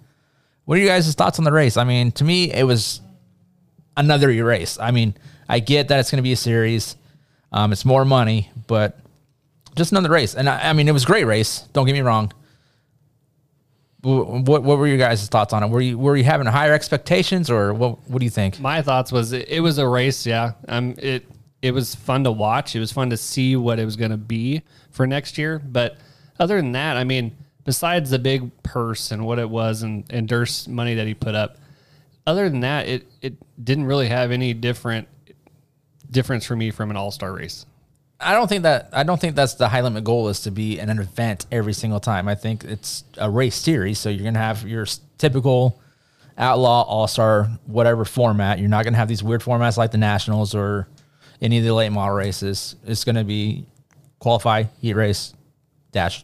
What 0.63 0.77
are 0.77 0.81
you 0.81 0.87
guys' 0.87 1.13
thoughts 1.15 1.37
on 1.37 1.43
the 1.43 1.51
race? 1.51 1.75
I 1.75 1.83
mean, 1.83 2.13
to 2.13 2.23
me, 2.23 2.49
it 2.49 2.63
was 2.63 3.01
another 3.97 4.29
race. 4.29 4.79
I 4.79 4.91
mean, 4.91 5.15
I 5.49 5.59
get 5.59 5.89
that 5.89 5.99
it's 5.99 6.09
going 6.09 6.17
to 6.17 6.23
be 6.23 6.31
a 6.31 6.37
series. 6.37 6.95
Um, 7.51 7.73
it's 7.73 7.83
more 7.83 8.05
money, 8.05 8.49
but 8.67 8.97
just 9.75 9.91
another 9.91 10.09
race. 10.09 10.33
And 10.33 10.47
I, 10.47 10.69
I 10.69 10.73
mean, 10.73 10.87
it 10.87 10.93
was 10.93 11.03
a 11.03 11.07
great 11.07 11.25
race. 11.25 11.67
Don't 11.73 11.85
get 11.85 11.91
me 11.93 11.99
wrong. 11.99 12.31
Wh- 14.03 14.45
What 14.47 14.63
what 14.63 14.77
were 14.77 14.87
your 14.87 14.97
guys' 14.97 15.27
thoughts 15.27 15.53
on 15.53 15.63
it? 15.63 15.69
Were 15.69 15.81
you 15.81 15.97
were 15.97 16.15
you 16.17 16.23
having 16.23 16.47
higher 16.47 16.73
expectations, 16.73 17.49
or 17.49 17.73
what? 17.73 18.07
What 18.09 18.19
do 18.19 18.25
you 18.25 18.31
think? 18.31 18.59
My 18.59 18.81
thoughts 18.81 19.11
was 19.11 19.31
it, 19.31 19.47
it 19.49 19.59
was 19.61 19.77
a 19.77 19.87
race. 19.87 20.25
Yeah, 20.25 20.53
um, 20.67 20.95
it 20.97 21.25
it 21.61 21.71
was 21.71 21.93
fun 21.95 22.23
to 22.23 22.31
watch. 22.31 22.75
It 22.75 22.79
was 22.79 22.91
fun 22.91 23.09
to 23.11 23.17
see 23.17 23.55
what 23.55 23.77
it 23.79 23.85
was 23.85 23.95
going 23.95 24.11
to 24.11 24.17
be 24.17 24.63
for 24.89 25.05
next 25.05 25.37
year. 25.37 25.59
But 25.59 25.97
other 26.39 26.57
than 26.57 26.71
that, 26.71 26.97
I 26.97 27.03
mean, 27.03 27.35
besides 27.63 28.09
the 28.09 28.17
big 28.19 28.51
purse 28.63 29.11
and 29.11 29.25
what 29.25 29.37
it 29.39 29.49
was 29.49 29.83
and 29.83 30.03
and 30.09 30.27
Durst's 30.27 30.67
money 30.67 30.95
that 30.95 31.05
he 31.05 31.13
put 31.13 31.35
up, 31.35 31.57
other 32.25 32.49
than 32.49 32.61
that, 32.61 32.87
it 32.87 33.07
it 33.21 33.35
didn't 33.63 33.85
really 33.85 34.07
have 34.07 34.31
any 34.31 34.53
different 34.55 35.07
difference 36.09 36.45
for 36.45 36.55
me 36.55 36.71
from 36.71 36.89
an 36.89 36.97
all 36.97 37.11
star 37.11 37.33
race. 37.33 37.65
I 38.21 38.33
don't 38.33 38.47
think 38.47 38.63
that 38.63 38.89
I 38.93 39.03
don't 39.03 39.19
think 39.19 39.35
that's 39.35 39.55
the 39.55 39.67
high 39.67 39.81
limit 39.81 40.03
goal 40.03 40.29
is 40.29 40.41
to 40.41 40.51
be 40.51 40.79
an 40.79 40.89
event 40.89 41.45
every 41.51 41.73
single 41.73 41.99
time. 41.99 42.27
I 42.27 42.35
think 42.35 42.63
it's 42.63 43.03
a 43.17 43.29
race 43.29 43.55
series, 43.55 43.99
so 43.99 44.09
you're 44.09 44.23
gonna 44.23 44.39
have 44.39 44.67
your 44.67 44.85
typical 45.17 45.79
outlaw, 46.37 46.83
all 46.83 47.07
star, 47.07 47.45
whatever 47.65 48.05
format. 48.05 48.59
You're 48.59 48.69
not 48.69 48.85
gonna 48.85 48.97
have 48.97 49.07
these 49.07 49.23
weird 49.23 49.41
formats 49.41 49.77
like 49.77 49.91
the 49.91 49.97
nationals 49.97 50.53
or 50.55 50.87
any 51.41 51.57
of 51.57 51.63
the 51.63 51.73
late 51.73 51.89
model 51.89 52.15
races. 52.15 52.75
It's 52.85 53.03
gonna 53.03 53.23
be 53.23 53.65
qualify, 54.19 54.65
heat 54.79 54.93
race, 54.93 55.33
dash 55.91 56.23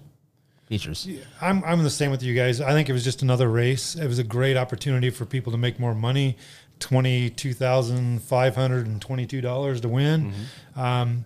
features. 0.68 1.08
I'm 1.42 1.64
I'm 1.64 1.84
the 1.84 1.90
same 1.90 2.12
with 2.12 2.22
you 2.22 2.36
guys. 2.36 2.62
I 2.62 2.72
think 2.72 2.90
it 2.90 2.94
was 2.94 3.04
just 3.04 3.22
another 3.22 3.50
race. 3.50 3.96
It 3.96 4.08
was 4.08 4.20
a 4.20 4.24
great 4.24 4.58
opportunity 4.58 5.10
for 5.10 5.26
people 5.26 5.52
to 5.52 5.58
make 5.58 5.80
more 5.80 5.96
money. 5.96 6.38
Twenty 6.80 7.32
two 7.32 7.54
thousand 7.54 8.22
five 8.22 8.56
hundred 8.56 8.86
and 8.86 9.02
twenty 9.02 9.26
two 9.26 9.42
dollars 9.42 9.82
to 9.82 9.90
win. 9.90 10.34
Um, 10.76 11.26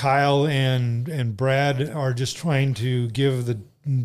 Kyle 0.00 0.46
and 0.46 1.08
and 1.08 1.36
Brad 1.36 1.90
are 1.90 2.14
just 2.14 2.34
trying 2.34 2.72
to 2.72 3.08
give 3.10 3.44
the 3.44 3.58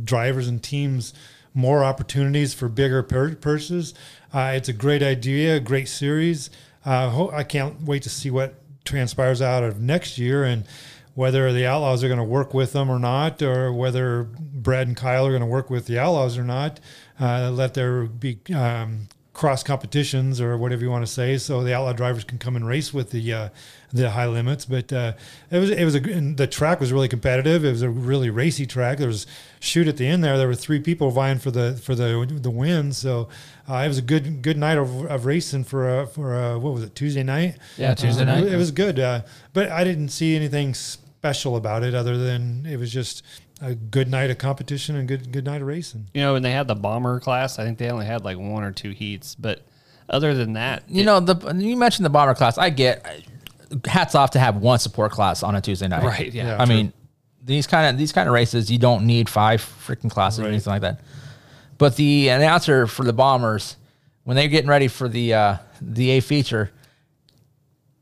drivers 0.03 0.49
and 0.49 0.61
teams 0.61 1.13
more 1.53 1.85
opportunities 1.85 2.53
for 2.53 2.67
bigger 2.67 3.01
pur- 3.01 3.35
purses. 3.35 3.93
Uh, 4.33 4.51
it's 4.55 4.67
a 4.67 4.73
great 4.73 5.01
idea, 5.01 5.55
a 5.55 5.59
great 5.61 5.87
series. 5.87 6.49
Uh, 6.83 7.09
ho- 7.11 7.31
I 7.31 7.43
can't 7.43 7.83
wait 7.83 8.03
to 8.03 8.09
see 8.09 8.29
what 8.29 8.55
transpires 8.83 9.41
out 9.41 9.63
of 9.63 9.79
next 9.79 10.17
year 10.17 10.43
and 10.43 10.65
whether 11.13 11.53
the 11.53 11.65
Outlaws 11.65 12.03
are 12.03 12.09
going 12.09 12.17
to 12.17 12.25
work 12.25 12.53
with 12.53 12.73
them 12.73 12.89
or 12.89 12.99
not, 12.99 13.41
or 13.41 13.71
whether 13.71 14.23
Brad 14.25 14.87
and 14.87 14.97
Kyle 14.97 15.25
are 15.25 15.29
going 15.29 15.39
to 15.39 15.45
work 15.47 15.69
with 15.69 15.85
the 15.85 15.97
Outlaws 15.97 16.37
or 16.37 16.43
not. 16.43 16.81
Uh, 17.17 17.49
let 17.51 17.73
there 17.73 18.03
be 18.03 18.37
um, 18.53 19.07
cross 19.31 19.63
competitions 19.63 20.41
or 20.41 20.57
whatever 20.57 20.81
you 20.81 20.89
want 20.89 21.05
to 21.05 21.11
say, 21.11 21.37
so 21.37 21.63
the 21.63 21.73
Outlaw 21.73 21.93
drivers 21.93 22.25
can 22.25 22.37
come 22.37 22.57
and 22.57 22.67
race 22.67 22.93
with 22.93 23.11
the 23.11 23.31
uh, 23.31 23.49
the 23.95 24.11
high 24.11 24.27
limits. 24.27 24.65
But 24.65 24.91
uh, 24.93 25.13
it 25.49 25.59
was 25.59 25.69
it 25.69 25.83
was 25.85 25.95
a 25.95 25.99
and 25.99 26.37
the 26.37 26.47
track 26.47 26.79
was 26.79 26.91
really 26.93 27.07
competitive. 27.07 27.63
It 27.65 27.71
was 27.71 27.81
a 27.81 27.89
really 27.89 28.29
racy 28.29 28.65
track. 28.65 28.97
There 28.97 29.07
was 29.07 29.25
shoot 29.59 29.87
at 29.87 29.97
the 29.97 30.05
end 30.07 30.23
there. 30.23 30.37
There 30.37 30.47
were 30.47 30.55
three 30.55 30.79
people 30.79 31.09
vying 31.11 31.39
for 31.39 31.51
the 31.51 31.73
for 31.81 31.95
the 31.95 32.27
the 32.41 32.51
win. 32.51 32.91
So 32.93 33.29
uh, 33.69 33.75
it 33.77 33.87
was 33.87 33.97
a 33.97 34.01
good 34.03 34.41
good 34.41 34.57
night 34.57 34.77
of, 34.77 35.05
of 35.05 35.25
racing 35.25 35.63
for 35.63 36.01
a, 36.01 36.07
for 36.07 36.39
a, 36.39 36.59
what 36.59 36.73
was 36.73 36.83
it 36.83 36.93
Tuesday 36.95 37.23
night? 37.23 37.57
Yeah, 37.77 37.93
Tuesday 37.95 38.23
Uh, 38.23 38.25
night. 38.25 38.43
It 38.43 38.57
was 38.57 38.71
good, 38.71 38.99
uh, 38.99 39.21
but 39.53 39.69
I 39.71 39.83
didn't 39.83 40.09
see 40.09 40.35
anything 40.35 40.73
special 40.73 41.55
about 41.55 41.83
it 41.83 41.95
other 41.95 42.17
than 42.17 42.65
it 42.65 42.77
was 42.77 42.91
just 42.91 43.23
a 43.61 43.73
good 43.73 44.09
night 44.09 44.29
of 44.29 44.37
competition 44.37 44.95
and 44.97 45.07
good 45.07 45.31
good 45.31 45.45
night 45.45 45.61
of 45.61 45.67
racing. 45.67 46.07
You 46.13 46.21
know, 46.21 46.33
when 46.33 46.43
they 46.43 46.51
had 46.51 46.67
the 46.67 46.75
bomber 46.75 47.19
class, 47.19 47.57
I 47.57 47.63
think 47.63 47.77
they 47.77 47.89
only 47.89 48.05
had 48.05 48.23
like 48.23 48.37
one 48.37 48.63
or 48.63 48.71
two 48.71 48.91
heats, 48.91 49.33
but 49.33 49.61
other 50.07 50.35
than 50.35 50.53
that, 50.53 50.83
You 50.87 51.03
know, 51.03 51.19
the 51.19 51.55
you 51.57 51.75
mentioned 51.75 52.05
the 52.05 52.11
bomber 52.11 52.35
class. 52.35 52.59
I 52.59 52.69
get 52.69 53.03
hats 53.85 54.15
off 54.15 54.31
to 54.31 54.39
have 54.39 54.57
one 54.57 54.79
support 54.79 55.11
class 55.11 55.43
on 55.43 55.55
a 55.55 55.61
Tuesday 55.61 55.87
night. 55.87 56.03
Right, 56.03 56.33
yeah. 56.33 56.47
Yeah, 56.47 56.61
I 56.61 56.65
mean, 56.65 56.93
these 57.43 57.67
kind 57.67 57.89
of 57.89 57.97
these 57.97 58.11
kind 58.11 58.27
of 58.27 58.33
races, 58.33 58.71
you 58.71 58.79
don't 58.79 59.05
need 59.05 59.29
five 59.29 59.61
freaking 59.61 60.09
classes 60.09 60.39
or 60.39 60.47
anything 60.47 60.71
like 60.71 60.81
that. 60.81 61.01
But 61.77 61.95
the 61.95 62.29
announcer 62.29 62.87
for 62.87 63.03
the 63.03 63.13
Bombers, 63.13 63.75
when 64.23 64.35
they're 64.35 64.47
getting 64.47 64.69
ready 64.69 64.87
for 64.87 65.07
the 65.07 65.33
uh, 65.33 65.57
the 65.81 66.11
A 66.11 66.19
feature, 66.21 66.71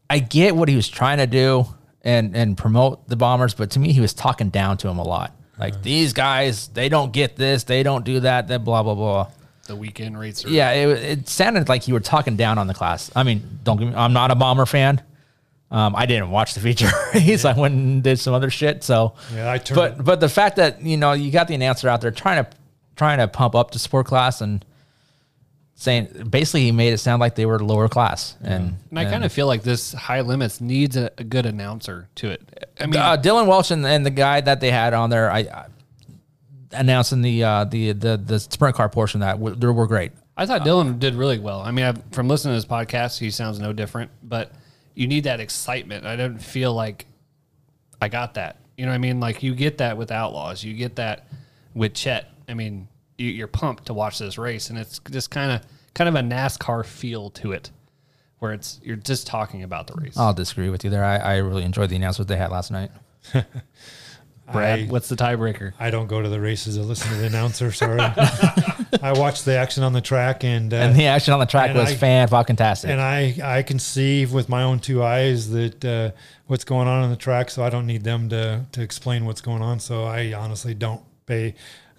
I 0.10 0.20
get 0.20 0.56
what 0.56 0.70
he 0.70 0.76
was 0.76 0.88
trying 0.88 1.18
to 1.18 1.28
do 1.28 1.66
and 2.02 2.36
and 2.36 2.58
promote 2.58 3.08
the 3.08 3.16
Bombers, 3.16 3.54
but 3.54 3.72
to 3.72 3.80
me, 3.80 3.92
he 3.92 4.02
was 4.02 4.14
talking 4.14 4.50
down 4.50 4.78
to 4.78 4.88
him 4.88 4.98
a 4.98 5.04
lot. 5.04 5.36
Like 5.58 5.82
these 5.82 6.14
guys, 6.14 6.68
they 6.70 6.90
don't 6.90 7.14
get 7.14 7.36
this, 7.36 7.64
they 7.64 7.84
don't 7.84 8.04
do 8.04 8.22
that, 8.22 8.48
that 8.48 8.64
blah 8.64 8.84
blah 8.84 8.96
blah. 8.96 9.30
The 9.66 9.76
weekend 9.76 10.20
racer. 10.20 10.50
Yeah, 10.50 10.72
it, 10.72 10.90
it 11.20 11.30
sounded 11.30 11.70
like 11.70 11.88
you 11.88 11.94
were 11.94 12.02
talking 12.02 12.36
down 12.36 12.58
on 12.58 12.68
the 12.68 12.74
class. 12.74 13.10
I 13.16 13.24
mean, 13.24 13.60
don't 13.64 13.78
get 13.78 13.88
me, 13.88 13.96
I'm 13.96 14.12
not 14.12 14.30
a 14.30 14.36
bomber 14.36 14.66
fan. 14.66 15.02
Um, 15.74 15.96
I 15.96 16.06
didn't 16.06 16.30
watch 16.30 16.54
the 16.54 16.60
feature 16.60 16.88
race. 17.16 17.44
I 17.46 17.54
went 17.60 17.74
and 17.74 18.04
did 18.04 18.20
some 18.20 18.34
other 18.34 18.50
shit. 18.52 18.84
So, 18.84 19.16
Yeah, 19.34 19.52
I 19.52 19.58
turned- 19.58 19.76
but 19.98 20.06
but 20.06 20.20
the 20.20 20.30
fact 20.30 20.56
that 20.58 20.82
you 20.84 20.96
know 20.98 21.14
you 21.14 21.32
got 21.32 21.48
the 21.48 21.56
announcer 21.56 21.90
out 21.90 22.00
there 22.02 22.12
trying 22.12 22.46
to 22.46 22.50
trying 22.96 23.18
to 23.18 23.28
pump 23.28 23.56
up 23.56 23.72
the 23.72 23.80
sport 23.80 24.06
class 24.06 24.40
and 24.42 24.64
saying 25.76 26.28
basically 26.30 26.62
he 26.62 26.72
made 26.72 26.94
it 26.94 27.00
sound 27.00 27.20
like 27.20 27.34
they 27.36 27.48
were 27.48 27.60
lower 27.60 27.90
class 27.90 28.36
and 28.44 28.76
And 28.92 29.00
I 29.00 29.06
kind 29.06 29.26
of 29.26 29.34
feel 29.34 29.48
like 29.48 29.64
this 29.64 29.92
high 29.94 30.22
limits 30.22 30.62
needs 30.62 30.96
a, 30.96 31.10
a 31.18 31.24
good 31.24 31.46
announcer 31.48 32.08
to 32.16 32.30
it. 32.30 32.68
I 32.80 32.86
mean, 32.86 32.96
uh, 32.98 33.18
Dylan 33.18 33.48
Welch 33.48 33.72
and, 33.72 33.86
and 33.86 34.06
the 34.06 34.12
guy 34.12 34.40
that 34.42 34.62
they 34.62 34.70
had 34.72 34.94
on 34.94 35.10
there, 35.10 35.32
I, 35.32 35.40
I 35.40 35.66
announcing 36.74 37.22
the 37.22 37.44
uh, 37.44 37.64
the 37.66 37.92
the 37.94 38.18
the 38.18 38.40
sprint 38.40 38.76
car 38.76 38.90
portion 38.90 39.22
of 39.22 39.28
that 39.28 39.34
w- 39.44 39.56
they 39.56 39.68
were 39.68 39.88
great. 39.88 40.12
I 40.38 40.46
thought 40.46 40.62
Dylan 40.62 41.00
did 41.00 41.16
really 41.16 41.38
well. 41.40 41.62
I 41.62 41.72
mean, 41.72 41.86
I, 41.86 41.94
from 42.12 42.28
listening 42.28 42.52
to 42.52 42.56
his 42.56 42.66
podcast, 42.66 43.20
he 43.20 43.30
sounds 43.30 43.60
no 43.60 43.74
different, 43.74 44.10
but 44.24 44.52
you 44.96 45.08
need 45.08 45.26
that 45.26 45.40
excitement. 45.40 46.06
I 46.06 46.16
don't 46.16 46.40
feel 46.40 46.74
like 46.74 47.06
I 48.02 48.10
got 48.10 48.36
that. 48.36 48.58
You 48.78 48.86
know 48.86 48.92
what 48.92 48.96
I 48.96 49.00
mean? 49.00 49.20
Like 49.20 49.44
you 49.44 49.56
get 49.56 49.78
that 49.80 49.98
with 49.98 50.12
Outlaws, 50.12 50.64
you 50.64 50.74
get 50.74 50.96
that 50.98 51.28
with 51.74 51.94
Chet. 51.94 52.30
I 52.48 52.54
mean, 52.54 52.88
you, 53.18 53.30
you're 53.30 53.48
pumped 53.48 53.86
to 53.88 53.94
watch 53.94 54.20
this 54.20 54.38
race, 54.38 54.70
and 54.70 54.78
it's 54.78 55.00
just 55.12 55.32
kind 55.32 55.52
of 55.52 55.62
kind 55.94 56.10
of 56.10 56.16
a 56.16 56.20
NASCAR 56.20 56.86
feel 56.86 57.30
to 57.32 57.52
it, 57.52 57.72
where 58.40 58.54
it's 58.54 58.80
you're 58.84 58.96
just 58.96 59.28
talking 59.28 59.64
about 59.64 59.88
the 59.88 59.94
race. 59.94 60.18
I'll 60.18 60.34
disagree 60.34 60.70
with 60.70 60.84
you 60.84 60.90
there. 60.90 61.04
I, 61.04 61.18
I 61.18 61.36
really 61.38 61.64
enjoyed 61.64 61.90
the 61.90 61.96
announcement 61.96 62.28
they 62.28 62.38
had 62.38 62.52
last 62.52 62.72
night. 62.72 62.92
Brad, 64.52 64.80
I- 64.80 64.84
what's 64.86 65.08
the 65.10 65.16
tiebreaker? 65.16 65.74
I 65.80 65.90
don't 65.90 66.08
go 66.08 66.22
to 66.22 66.28
the 66.30 66.40
races 66.42 66.76
to 66.76 66.84
listen 66.84 67.10
to 67.12 67.16
the 67.18 67.28
announcer. 67.28 67.72
Sorry, 67.72 68.00
I 69.02 69.14
watch 69.16 69.44
the 69.44 69.56
action 69.56 69.84
on 69.84 69.94
the 69.94 70.02
track, 70.02 70.44
and 70.44 70.74
uh, 70.74 70.78
And 70.78 70.96
the 70.96 71.06
action 71.06 71.34
on 71.34 71.40
the 71.40 71.46
track 71.46 71.74
was 71.76 71.92
I- 71.92 71.96
fan 71.96 72.28
fucking 72.28 72.58
tastic. 72.58 72.90
and 72.90 73.00
I 73.02 73.36
I 73.44 73.64
can 73.64 73.80
see 73.80 74.26
with 74.26 74.50
my 74.50 74.64
own 74.64 74.80
two 74.80 75.02
eyes 75.04 75.50
that 75.52 75.86
uh, 75.86 76.12
what's 76.48 76.66
going 76.66 76.88
on 76.88 77.04
on 77.04 77.10
the 77.10 77.16
track, 77.16 77.50
so 77.50 77.64
I 77.64 77.70
don't 77.70 77.88
need 77.88 78.04
them 78.04 78.30
to 78.30 78.66
to 78.74 78.82
explain 78.82 79.26
what's 79.26 79.42
going 79.42 79.62
on. 79.62 79.80
So 79.80 80.04
I 80.04 80.34
honestly 80.34 80.74
don't 80.74 81.02
pay. 81.26 81.56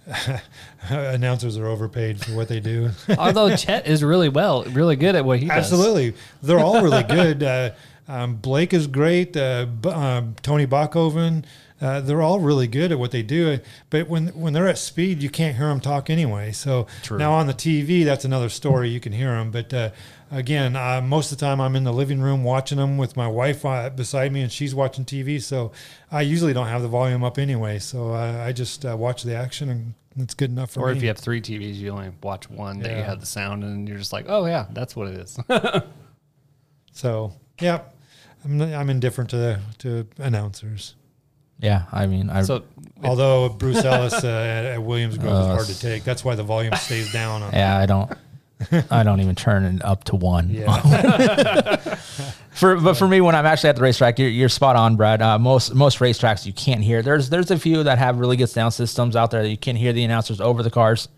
announcers 0.91 1.57
are 1.57 1.67
overpaid 1.67 2.21
for 2.23 2.33
what 2.35 2.49
they 2.49 2.61
do. 2.61 2.91
Although 3.19 3.57
Chet 3.57 3.87
is 3.87 4.03
really 4.05 4.29
well, 4.29 4.65
really 4.65 4.97
good 4.97 5.15
at 5.15 5.25
what 5.25 5.39
he 5.39 5.47
does. 5.47 5.57
Absolutely, 5.57 6.15
they're 6.43 6.61
all 6.61 6.83
really 6.83 7.03
good. 7.05 7.43
Uh, 7.43 7.71
um, 8.07 8.37
Blake 8.37 8.75
is 8.75 8.87
great. 8.87 9.35
Uh, 9.37 9.65
B- 9.67 9.89
um, 9.89 10.37
Tony 10.43 10.67
Bachhoven, 10.67 11.45
uh, 11.81 12.01
they're 12.01 12.23
all 12.23 12.41
really 12.41 12.67
good 12.67 12.93
at 12.93 12.99
what 12.99 13.11
they 13.11 13.23
do. 13.23 13.59
But 13.91 14.09
when 14.09 14.29
when 14.29 14.53
they're 14.53 14.69
at 14.69 14.79
speed, 14.79 15.23
you 15.23 15.29
can't 15.31 15.57
hear 15.57 15.67
them 15.67 15.81
talk 15.81 16.09
anyway. 16.09 16.53
So 16.53 16.87
now 17.11 17.33
on 17.33 17.47
the 17.47 17.55
TV, 17.55 18.05
that's 18.05 18.25
another 18.25 18.49
story. 18.49 18.89
You 18.91 19.01
can 19.01 19.13
hear 19.13 19.31
them. 19.33 19.51
But 19.51 19.75
uh, 19.75 19.91
again, 20.31 20.77
uh, 20.77 21.01
most 21.03 21.33
of 21.33 21.39
the 21.39 21.45
time 21.45 21.61
I'm 21.61 21.75
in 21.75 21.85
the 21.85 21.93
living 21.93 22.21
room 22.21 22.45
watching 22.45 22.79
them 22.79 22.97
with 22.97 23.17
my 23.17 23.27
wife 23.27 23.65
uh, 23.65 23.91
beside 23.91 24.33
me, 24.33 24.43
and 24.43 24.53
she's 24.53 24.75
watching 24.75 25.05
TV. 25.05 25.43
So 25.43 25.73
I 26.13 26.23
usually 26.23 26.53
don't 26.53 26.69
have 26.69 26.83
the 26.83 26.89
volume 26.89 27.25
up 27.25 27.39
anyway. 27.39 27.81
So 27.81 28.15
I 28.15 28.53
just 28.53 28.87
uh, 28.87 28.97
watch 28.97 29.25
the 29.25 29.35
action, 29.35 29.69
and 29.69 29.95
it's 30.17 30.35
good 30.35 30.51
enough 30.51 30.71
for 30.71 30.81
Or 30.81 30.87
me. 30.87 30.93
Or 30.93 30.97
if 30.97 31.03
you 31.03 31.09
have 31.09 31.19
three 31.19 31.41
TVs, 31.41 31.75
you 31.75 31.91
only 31.91 32.13
watch 32.23 32.49
one 32.49 32.79
that 32.81 32.97
you 32.97 33.03
have 33.03 33.19
the 33.21 33.27
sound, 33.27 33.65
and 33.65 33.89
you're 33.89 33.99
just 33.99 34.13
like, 34.13 34.27
oh 34.29 34.47
yeah, 34.47 34.67
that's 34.71 34.95
what 34.95 35.09
it 35.09 35.17
is. 35.17 35.39
so 36.93 37.33
yeah, 37.61 37.81
I'm 38.45 38.61
I'm 38.61 38.91
indifferent 38.91 39.31
to 39.31 39.61
to 39.79 40.07
announcers. 40.19 40.95
Yeah, 41.59 41.85
I 41.93 42.07
mean, 42.07 42.31
I 42.31 42.43
so 42.43 42.63
Although 43.03 43.49
Bruce 43.51 43.85
Ellis 43.85 44.15
uh, 44.25 44.27
at, 44.29 44.65
at 44.65 44.83
Williams 44.83 45.19
Grove 45.19 45.33
is 45.33 45.39
Uh, 45.39 45.55
hard 45.55 45.67
to 45.67 45.79
take. 45.81 46.05
That's 46.05 46.25
why 46.25 46.35
the 46.35 46.43
volume 46.43 46.75
stays 46.77 47.13
down. 47.13 47.43
On 47.43 47.53
yeah, 47.53 47.77
I 47.77 47.85
don't, 47.87 48.11
I 48.91 49.03
don't 49.03 49.21
even 49.21 49.35
turn 49.35 49.65
it 49.65 49.85
up 49.85 50.05
to 50.05 50.17
one. 50.17 50.49
Yeah. 50.51 51.77
For 52.55 52.77
but 52.77 52.95
for 52.95 53.09
me, 53.09 53.21
when 53.21 53.35
I'm 53.35 53.47
actually 53.47 53.71
at 53.71 53.77
the 53.77 53.83
racetrack, 53.83 54.19
you're, 54.19 54.29
you're 54.29 54.49
spot 54.49 54.77
on, 54.77 54.95
Brad. 54.95 55.21
Uh, 55.21 55.39
most 55.41 55.75
most 55.75 55.99
racetracks 55.99 56.47
you 56.47 56.53
can't 56.53 56.83
hear. 56.83 57.03
There's 57.03 57.29
there's 57.29 57.51
a 57.51 57.59
few 57.59 57.83
that 57.83 57.99
have 57.99 58.21
really 58.21 58.37
good 58.37 58.49
sound 58.49 58.73
systems 58.73 59.17
out 59.17 59.33
there 59.33 59.43
that 59.43 59.49
you 59.49 59.57
can 59.59 59.75
hear 59.75 59.93
the 59.93 60.05
announcers 60.05 60.41
over 60.41 60.63
the 60.63 60.71
cars, 60.71 61.09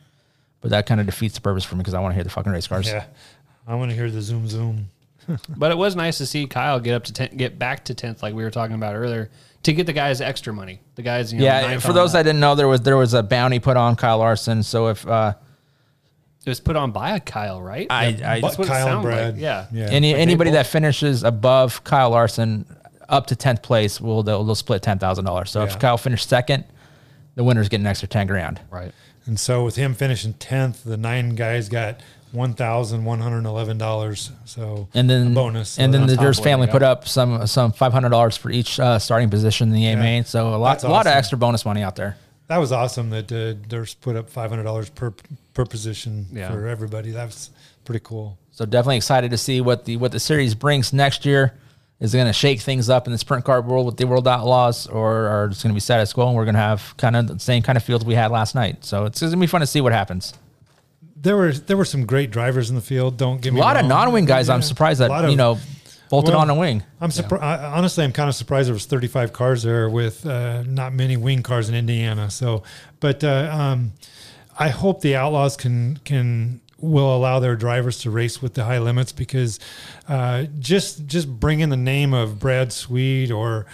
but 0.63 0.71
that 0.71 0.87
kind 0.87 0.99
of 0.99 1.05
defeats 1.07 1.35
the 1.35 1.43
purpose 1.43 1.63
for 1.63 1.75
me 1.75 1.81
because 1.81 1.93
I 1.93 2.01
want 2.01 2.13
to 2.13 2.15
hear 2.15 2.25
the 2.25 2.31
fucking 2.31 2.51
race 2.53 2.67
cars. 2.67 2.89
yeah. 2.89 3.05
I 3.67 3.75
want 3.75 3.91
to 3.91 3.97
hear 3.97 4.11
the 4.11 4.23
zoom 4.23 4.49
zoom. 4.49 4.89
But 5.57 5.73
it 5.73 5.77
was 5.77 5.95
nice 5.95 6.19
to 6.19 6.27
see 6.27 6.47
Kyle 6.47 6.81
get 6.81 6.95
up 6.95 7.05
to 7.05 7.13
10, 7.13 7.37
get 7.37 7.59
back 7.59 7.85
to 7.87 7.95
tenth, 7.95 8.23
like 8.23 8.33
we 8.33 8.43
were 8.45 8.51
talking 8.51 8.75
about 8.77 8.95
earlier, 8.95 9.29
to 9.67 9.73
get 9.73 9.87
the 9.87 9.93
guys 9.93 10.21
extra 10.21 10.53
money. 10.53 10.81
The 10.97 11.03
guys, 11.03 11.33
you 11.33 11.39
know, 11.39 11.45
Yeah, 11.45 11.79
for 11.79 11.93
those 11.93 12.13
that. 12.13 12.25
that 12.25 12.31
didn't 12.31 12.41
know, 12.41 12.55
there 12.55 12.67
was 12.69 12.81
there 12.81 12.97
was 12.97 13.15
a 13.15 13.23
bounty 13.23 13.59
put 13.61 13.77
on 13.77 13.95
Kyle 13.97 14.19
Larson. 14.19 14.63
So 14.63 14.89
if 14.89 15.07
uh, 15.07 15.35
it 16.45 16.49
was 16.49 16.61
put 16.61 16.77
on 16.77 16.93
by 16.93 17.17
a 17.17 17.21
Kyle, 17.21 17.61
right? 17.61 17.87
I, 17.91 18.07
I 18.07 18.41
That's 18.41 18.57
what 18.59 18.67
it 18.67 18.71
Kyle 18.71 18.87
and 18.87 19.05
sounded 19.05 19.33
like, 19.35 19.41
yeah. 19.41 19.67
Yeah. 19.73 19.89
any 19.91 20.13
Like 20.13 20.23
anybody 20.23 20.51
that 20.53 20.67
finishes 20.67 21.23
above 21.25 21.85
Kyle 21.85 22.11
Larson 22.11 22.65
up 23.09 23.27
to 23.29 23.37
tenth 23.37 23.63
place 23.63 24.01
will 24.01 24.23
they'll, 24.23 24.43
they'll 24.45 24.55
split 24.55 24.83
ten 24.83 24.99
thousand 24.99 25.25
dollars. 25.25 25.51
So 25.51 25.61
Yeah. 25.61 25.67
if 25.67 25.79
Kyle 25.79 25.99
finished 25.99 26.29
second, 26.29 26.65
the 27.35 27.45
winner's 27.45 27.69
getting 27.69 27.85
an 27.87 27.91
extra 27.91 28.09
ten 28.09 28.27
grand. 28.27 28.61
right. 28.71 28.93
and 29.27 29.39
so 29.41 29.65
with 29.65 29.77
him 29.77 29.93
finishing 29.95 30.35
tenth, 30.35 30.85
the 30.85 30.97
nine 30.97 31.35
guys 31.35 31.69
got 31.69 32.01
one 32.33 32.55
thousand 32.55 33.05
one 33.05 33.21
hundred 33.21 33.45
eleven 33.47 33.79
dollars. 33.79 34.31
So 34.45 34.89
And 34.95 35.09
then 35.09 35.29
a 35.29 35.31
bonus. 35.31 35.71
So 35.71 35.83
and 35.83 35.93
then 35.95 36.03
the 36.03 36.15
that's- 36.15 36.19
Durs 36.25 36.33
top 36.37 36.39
of 36.39 36.39
what 36.39 36.45
family 36.51 36.67
they 36.67 36.73
put 36.73 36.83
up 36.83 37.09
some 37.09 37.47
some 37.47 37.73
five 37.73 37.93
hundred 37.93 38.11
dollars 38.11 38.37
for 38.37 38.51
each 38.51 38.79
uh, 38.81 38.99
starting 38.99 39.31
position 39.31 39.69
in 39.69 39.75
the 39.75 39.87
A 39.87 39.91
Yeah. 39.91 39.97
main. 39.97 40.25
So 40.25 40.55
a 40.55 40.57
lot 40.57 40.73
That's 40.75 40.85
a 40.85 40.89
lot 40.89 41.07
of 41.07 41.13
extra 41.13 41.39
bonus 41.39 41.65
money 41.65 41.83
out 41.83 41.97
there. 41.97 42.17
that 42.49 42.59
was 42.59 42.73
awesome 42.73 43.11
that 43.11 43.31
uh, 43.33 43.55
Durst 43.69 44.01
put 44.01 44.17
up 44.17 44.29
five 44.31 44.51
hundred 44.51 44.65
dollars 44.65 44.91
per 44.91 45.13
per 45.55 45.65
position 45.65 46.27
Yeah. 46.33 46.51
for 46.51 46.67
everybody. 46.67 47.11
That's 47.11 47.51
pretty 47.85 48.01
cool. 48.05 48.39
So 48.51 48.65
definitely 48.67 48.97
excited 48.97 49.31
to 49.31 49.39
see 49.39 49.61
what 49.61 49.85
the 49.85 49.97
what 49.97 50.13
the 50.13 50.21
series 50.21 50.55
brings 50.55 50.93
next 50.93 51.25
year. 51.25 51.55
Is 51.99 52.13
it 52.13 52.19
going 52.19 52.27
to 52.27 52.33
shake 52.35 52.61
things 52.61 52.91
up 52.91 53.07
in 53.07 53.13
the 53.13 53.19
sprint 53.19 53.47
car 53.47 53.63
world 53.63 53.87
with 53.87 53.97
the 53.97 54.07
World 54.07 54.29
Outlaws, 54.29 54.87
or 54.87 55.29
are 55.29 55.47
it's 55.47 55.63
going 55.63 55.71
to 55.71 55.75
be 55.75 55.81
status 55.81 56.13
quo 56.13 56.27
and 56.29 56.37
we're 56.37 56.45
going 56.45 56.55
to 56.55 56.61
have 56.61 56.95
kind 56.99 57.17
of 57.17 57.27
the 57.27 57.39
same 57.39 57.63
kind 57.63 57.79
of 57.79 57.83
fields 57.85 58.05
we 58.05 58.15
had 58.15 58.31
last 58.31 58.55
night? 58.55 58.85
So 58.85 59.07
it's 59.07 59.21
going 59.21 59.31
to 59.33 59.39
be 59.39 59.47
fun 59.47 59.63
to 59.63 59.67
see 59.67 59.81
what 59.81 59.93
happens. 59.95 60.35
There 61.21 61.37
were 61.37 61.53
there 61.53 61.77
were 61.77 61.85
some 61.85 62.07
great 62.07 62.31
drivers 62.31 62.71
in 62.71 62.77
the 62.77 62.83
field. 62.83 63.17
Don't 63.17 63.41
get 63.41 63.53
me 63.53 63.61
A 63.61 63.63
lot 63.63 63.77
of 63.77 63.87
non-wing 63.87 64.27
guys. 64.27 64.49
I'm 64.49 64.63
surprised 64.63 65.01
that 65.01 65.11
of- 65.11 65.31
you 65.31 65.37
know 65.37 65.59
bolted 66.09 66.35
Well, 66.35 66.43
on 66.43 66.51
a 66.51 66.55
wing. 66.55 66.83
I'm 67.01 67.11
surprised. 67.11 67.43
Honestly, 67.65 68.05
I'm 68.05 68.13
kind 68.13 68.29
of 68.29 68.35
surprised 68.35 68.69
there 68.69 68.75
was 68.75 68.87
35 68.87 69.33
cars 69.33 69.63
there 69.63 69.89
with 69.89 70.25
uh, 70.27 70.63
not 70.63 70.93
many 70.93 71.17
wing 71.17 71.43
cars 71.43 71.69
in 71.69 71.75
Indiana. 71.75 72.31
So, 72.31 72.63
but 73.01 73.25
uh, 73.25 73.49
um, 73.53 73.93
I 74.59 74.69
hope 74.69 75.01
the 75.01 75.17
Outlaws 75.17 75.57
can 75.57 75.99
can 76.05 76.61
will 76.79 77.17
allow 77.17 77.41
their 77.41 77.57
drivers 77.57 77.99
to 78.01 78.11
race 78.11 78.43
with 78.43 78.55
the 78.55 78.65
high 78.65 78.79
limits 78.79 79.13
because 79.13 79.59
uh, 80.09 80.45
just 80.59 81.07
just 81.07 81.29
bringing 81.41 81.71
the 81.71 81.77
name 81.77 82.13
of 82.13 82.39
Brad 82.39 82.73
Sweet 82.73 83.31
or 83.31 83.67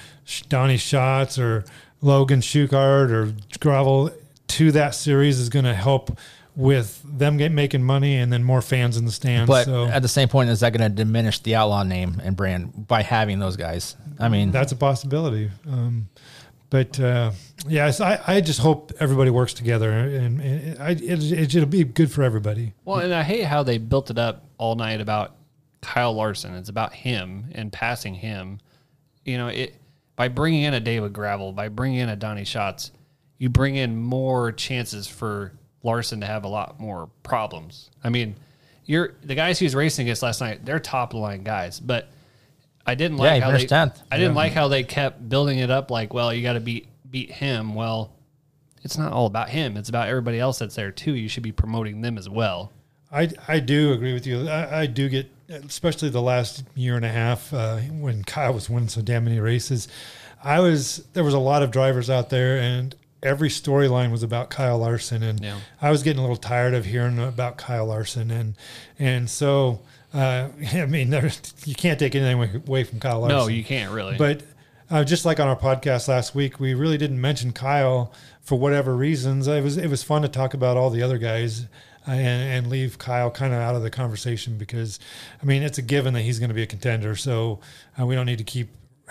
Donnie 0.49 0.77
Schatz 0.77 1.39
or 1.39 1.65
Logan 2.01 2.41
Schuchart 2.41 3.11
or 3.11 3.35
Gravel 3.61 4.11
to 4.49 4.73
that 4.73 4.95
series 4.95 5.39
is 5.39 5.49
going 5.49 5.65
to 5.65 5.75
help 5.75 6.19
with 6.55 7.03
them 7.05 7.39
get 7.39 7.51
making 7.51 7.83
money 7.83 8.17
and 8.17 8.33
then 8.33 8.45
more 8.45 8.61
fans 8.61 8.97
in 8.97 9.05
the 9.05 9.13
stands. 9.13 9.49
But 9.49 9.65
so 9.65 9.87
at 9.87 10.03
the 10.03 10.09
same 10.09 10.29
point, 10.29 10.51
is 10.51 10.61
that 10.61 10.73
going 10.73 10.89
to 10.89 10.95
diminish 10.95 11.39
the 11.39 11.55
Outlaw 11.55 11.83
name 11.83 12.21
and 12.23 12.37
brand 12.37 12.87
by 12.87 13.03
having 13.03 13.39
those 13.39 13.57
guys? 13.57 13.97
I 14.19 14.29
mean, 14.29 14.51
that's 14.51 14.73
a 14.73 14.77
possibility. 14.77 15.51
Um, 15.67 16.09
but 16.71 16.99
uh, 17.01 17.33
yes, 17.69 18.01
I, 18.01 18.21
I 18.27 18.41
just 18.41 18.61
hope 18.61 18.93
everybody 18.99 19.31
works 19.31 19.53
together, 19.53 19.91
and, 19.91 20.41
and 20.41 20.79
I, 20.79 20.91
it, 20.93 21.55
it'll 21.55 21.67
be 21.67 21.85
good 21.85 22.11
for 22.11 22.23
everybody. 22.23 22.73
Well, 22.85 23.01
and 23.01 23.13
I 23.13 23.23
hate 23.23 23.45
how 23.45 23.63
they 23.63 23.79
built 23.79 24.11
it 24.11 24.19
up 24.19 24.45
all 24.59 24.75
night 24.75 25.01
about 25.01 25.35
Kyle 25.83 26.15
Larson. 26.15 26.55
It's 26.55 26.71
about 26.71 26.95
him 26.95 27.47
and 27.53 27.73
passing 27.73 28.15
him. 28.15 28.61
You 29.25 29.39
know, 29.39 29.49
it 29.49 29.75
by 30.17 30.29
bringing 30.29 30.63
in 30.63 30.75
a 30.75 30.81
David 30.81 31.13
Gravel, 31.13 31.53
by 31.53 31.69
bringing 31.69 31.99
in 31.99 32.09
a 32.09 32.17
Donnie 32.17 32.45
Schatz, 32.45 32.91
you 33.39 33.49
bring 33.49 33.77
in 33.77 33.97
more 33.97 34.53
chances 34.53 35.07
for 35.07 35.53
Larson 35.83 36.21
to 36.21 36.27
have 36.27 36.45
a 36.45 36.49
lot 36.49 36.79
more 36.79 37.09
problems. 37.23 37.91
I 38.03 38.11
mean, 38.11 38.37
you're 38.85 39.15
the 39.23 39.35
guys 39.35 39.59
he 39.59 39.65
was 39.67 39.75
racing 39.75 40.07
against 40.07 40.23
last 40.23 40.41
night. 40.41 40.65
They're 40.65 40.79
top 40.79 41.15
line 41.15 41.43
guys, 41.43 41.81
but 41.81 42.09
I 42.87 42.95
didn't 42.95 43.19
like 43.19 43.35
he 43.35 43.41
how 43.41 43.51
they. 43.51 43.67
10th. 43.67 44.03
I 44.11 44.19
didn't 44.19 44.35
like 44.35 44.53
how 44.53 44.69
they 44.69 44.83
kept 44.83 45.29
building 45.29 45.59
it 45.59 45.71
up 45.71 45.91
like, 45.91 46.13
well, 46.15 46.33
you 46.33 46.43
got 46.43 46.55
to 46.55 46.61
beat 46.61 46.89
beat 47.11 47.31
him. 47.31 47.75
Well, 47.75 48.13
it's 48.83 48.99
not 48.99 49.13
all 49.13 49.27
about 49.27 49.49
him. 49.51 49.77
It's 49.77 49.89
about 49.89 50.09
everybody 50.09 50.39
else 50.39 50.59
that's 50.59 50.75
there 50.75 50.91
too. 50.91 51.15
You 51.15 51.29
should 51.29 51.43
be 51.43 51.53
promoting 51.53 52.01
them 52.01 52.19
as 52.19 52.29
well. 52.29 52.73
I, 53.11 53.29
I 53.47 53.61
do 53.61 53.93
agree 53.93 54.15
with 54.15 54.27
you. 54.27 54.49
I, 54.49 54.81
I 54.81 54.87
do 54.87 55.09
get 55.09 55.31
especially 55.53 56.09
the 56.09 56.23
last 56.23 56.65
year 56.75 56.97
and 56.97 57.05
a 57.05 57.11
half 57.11 57.53
uh, 57.53 57.77
when 57.77 58.25
Kyle 58.25 58.55
was 58.55 58.71
winning 58.71 58.89
so 58.89 59.03
damn 59.03 59.25
many 59.25 59.41
races, 59.41 59.89
I 60.43 60.61
was 60.61 61.05
there 61.13 61.25
was 61.25 61.35
a 61.35 61.39
lot 61.39 61.63
of 61.63 61.71
drivers 61.71 62.11
out 62.11 62.31
there, 62.31 62.59
and 62.59 62.95
every 63.23 63.49
storyline 63.49 64.11
was 64.11 64.23
about 64.23 64.51
Kyle 64.51 64.79
Larson, 64.79 65.23
and 65.23 65.41
Yeah. 65.41 65.59
I 65.81 65.91
was 65.91 66.03
getting 66.03 66.19
a 66.19 66.23
little 66.23 66.37
tired 66.37 66.75
of 66.75 66.85
hearing 66.85 67.19
about 67.19 67.57
Kyle 67.57 67.87
Larson, 67.87 68.31
and 68.31 68.55
and 68.99 69.29
so 69.31 69.81
uh, 70.15 70.49
I 70.73 70.87
mean, 70.87 71.11
there, 71.11 71.31
you 71.65 71.75
can't 71.75 71.99
take 71.99 72.15
anything 72.15 72.63
away- 72.67 72.85
from 72.85 73.01
Kyle 73.01 73.21
Larson. 73.21 73.39
No, 73.39 73.47
you 73.49 73.65
can't 73.65 73.93
really. 73.93 74.17
But 74.17 74.43
uh, 74.91 75.05
just 75.05 75.25
like 75.25 75.41
on 75.41 75.49
our 75.49 75.57
podcast 75.59 76.09
last 76.09 76.35
week, 76.35 76.61
we 76.61 76.75
really 76.75 76.99
didn't 76.99 77.21
mention 77.21 77.53
Kyle 77.53 78.13
for 78.43 78.59
whatever 78.59 78.95
reasons. 78.95 79.47
It 79.47 79.63
was 79.65 79.77
it 79.79 79.89
was 79.89 80.03
fun 80.03 80.23
to 80.23 80.29
talk 80.29 80.53
about 80.55 80.77
all 80.77 80.91
the 80.91 81.03
other 81.03 81.19
guys. 81.19 81.67
Uh, 82.05 82.11
and, 82.11 82.53
and 82.53 82.67
leave 82.67 82.99
Kyle 82.99 83.31
kind 83.31 83.53
of 83.55 83.61
out 83.61 83.77
of 83.77 83.83
the 83.85 83.89
conversation 83.91 84.59
because, 84.59 84.99
I 85.41 85.47
mean, 85.47 85.63
it's 85.63 85.79
a 85.79 85.83
given 85.83 86.15
that 86.15 86.23
he's 86.23 86.41
going 86.41 86.49
to 86.49 86.55
be 86.55 86.65
a 86.65 86.67
contender. 86.67 87.15
So 87.15 87.61
uh, 87.97 88.05
we 88.05 88.17
don't 88.17 88.27
need 88.27 88.39
to 88.39 88.45
keep 88.45 88.71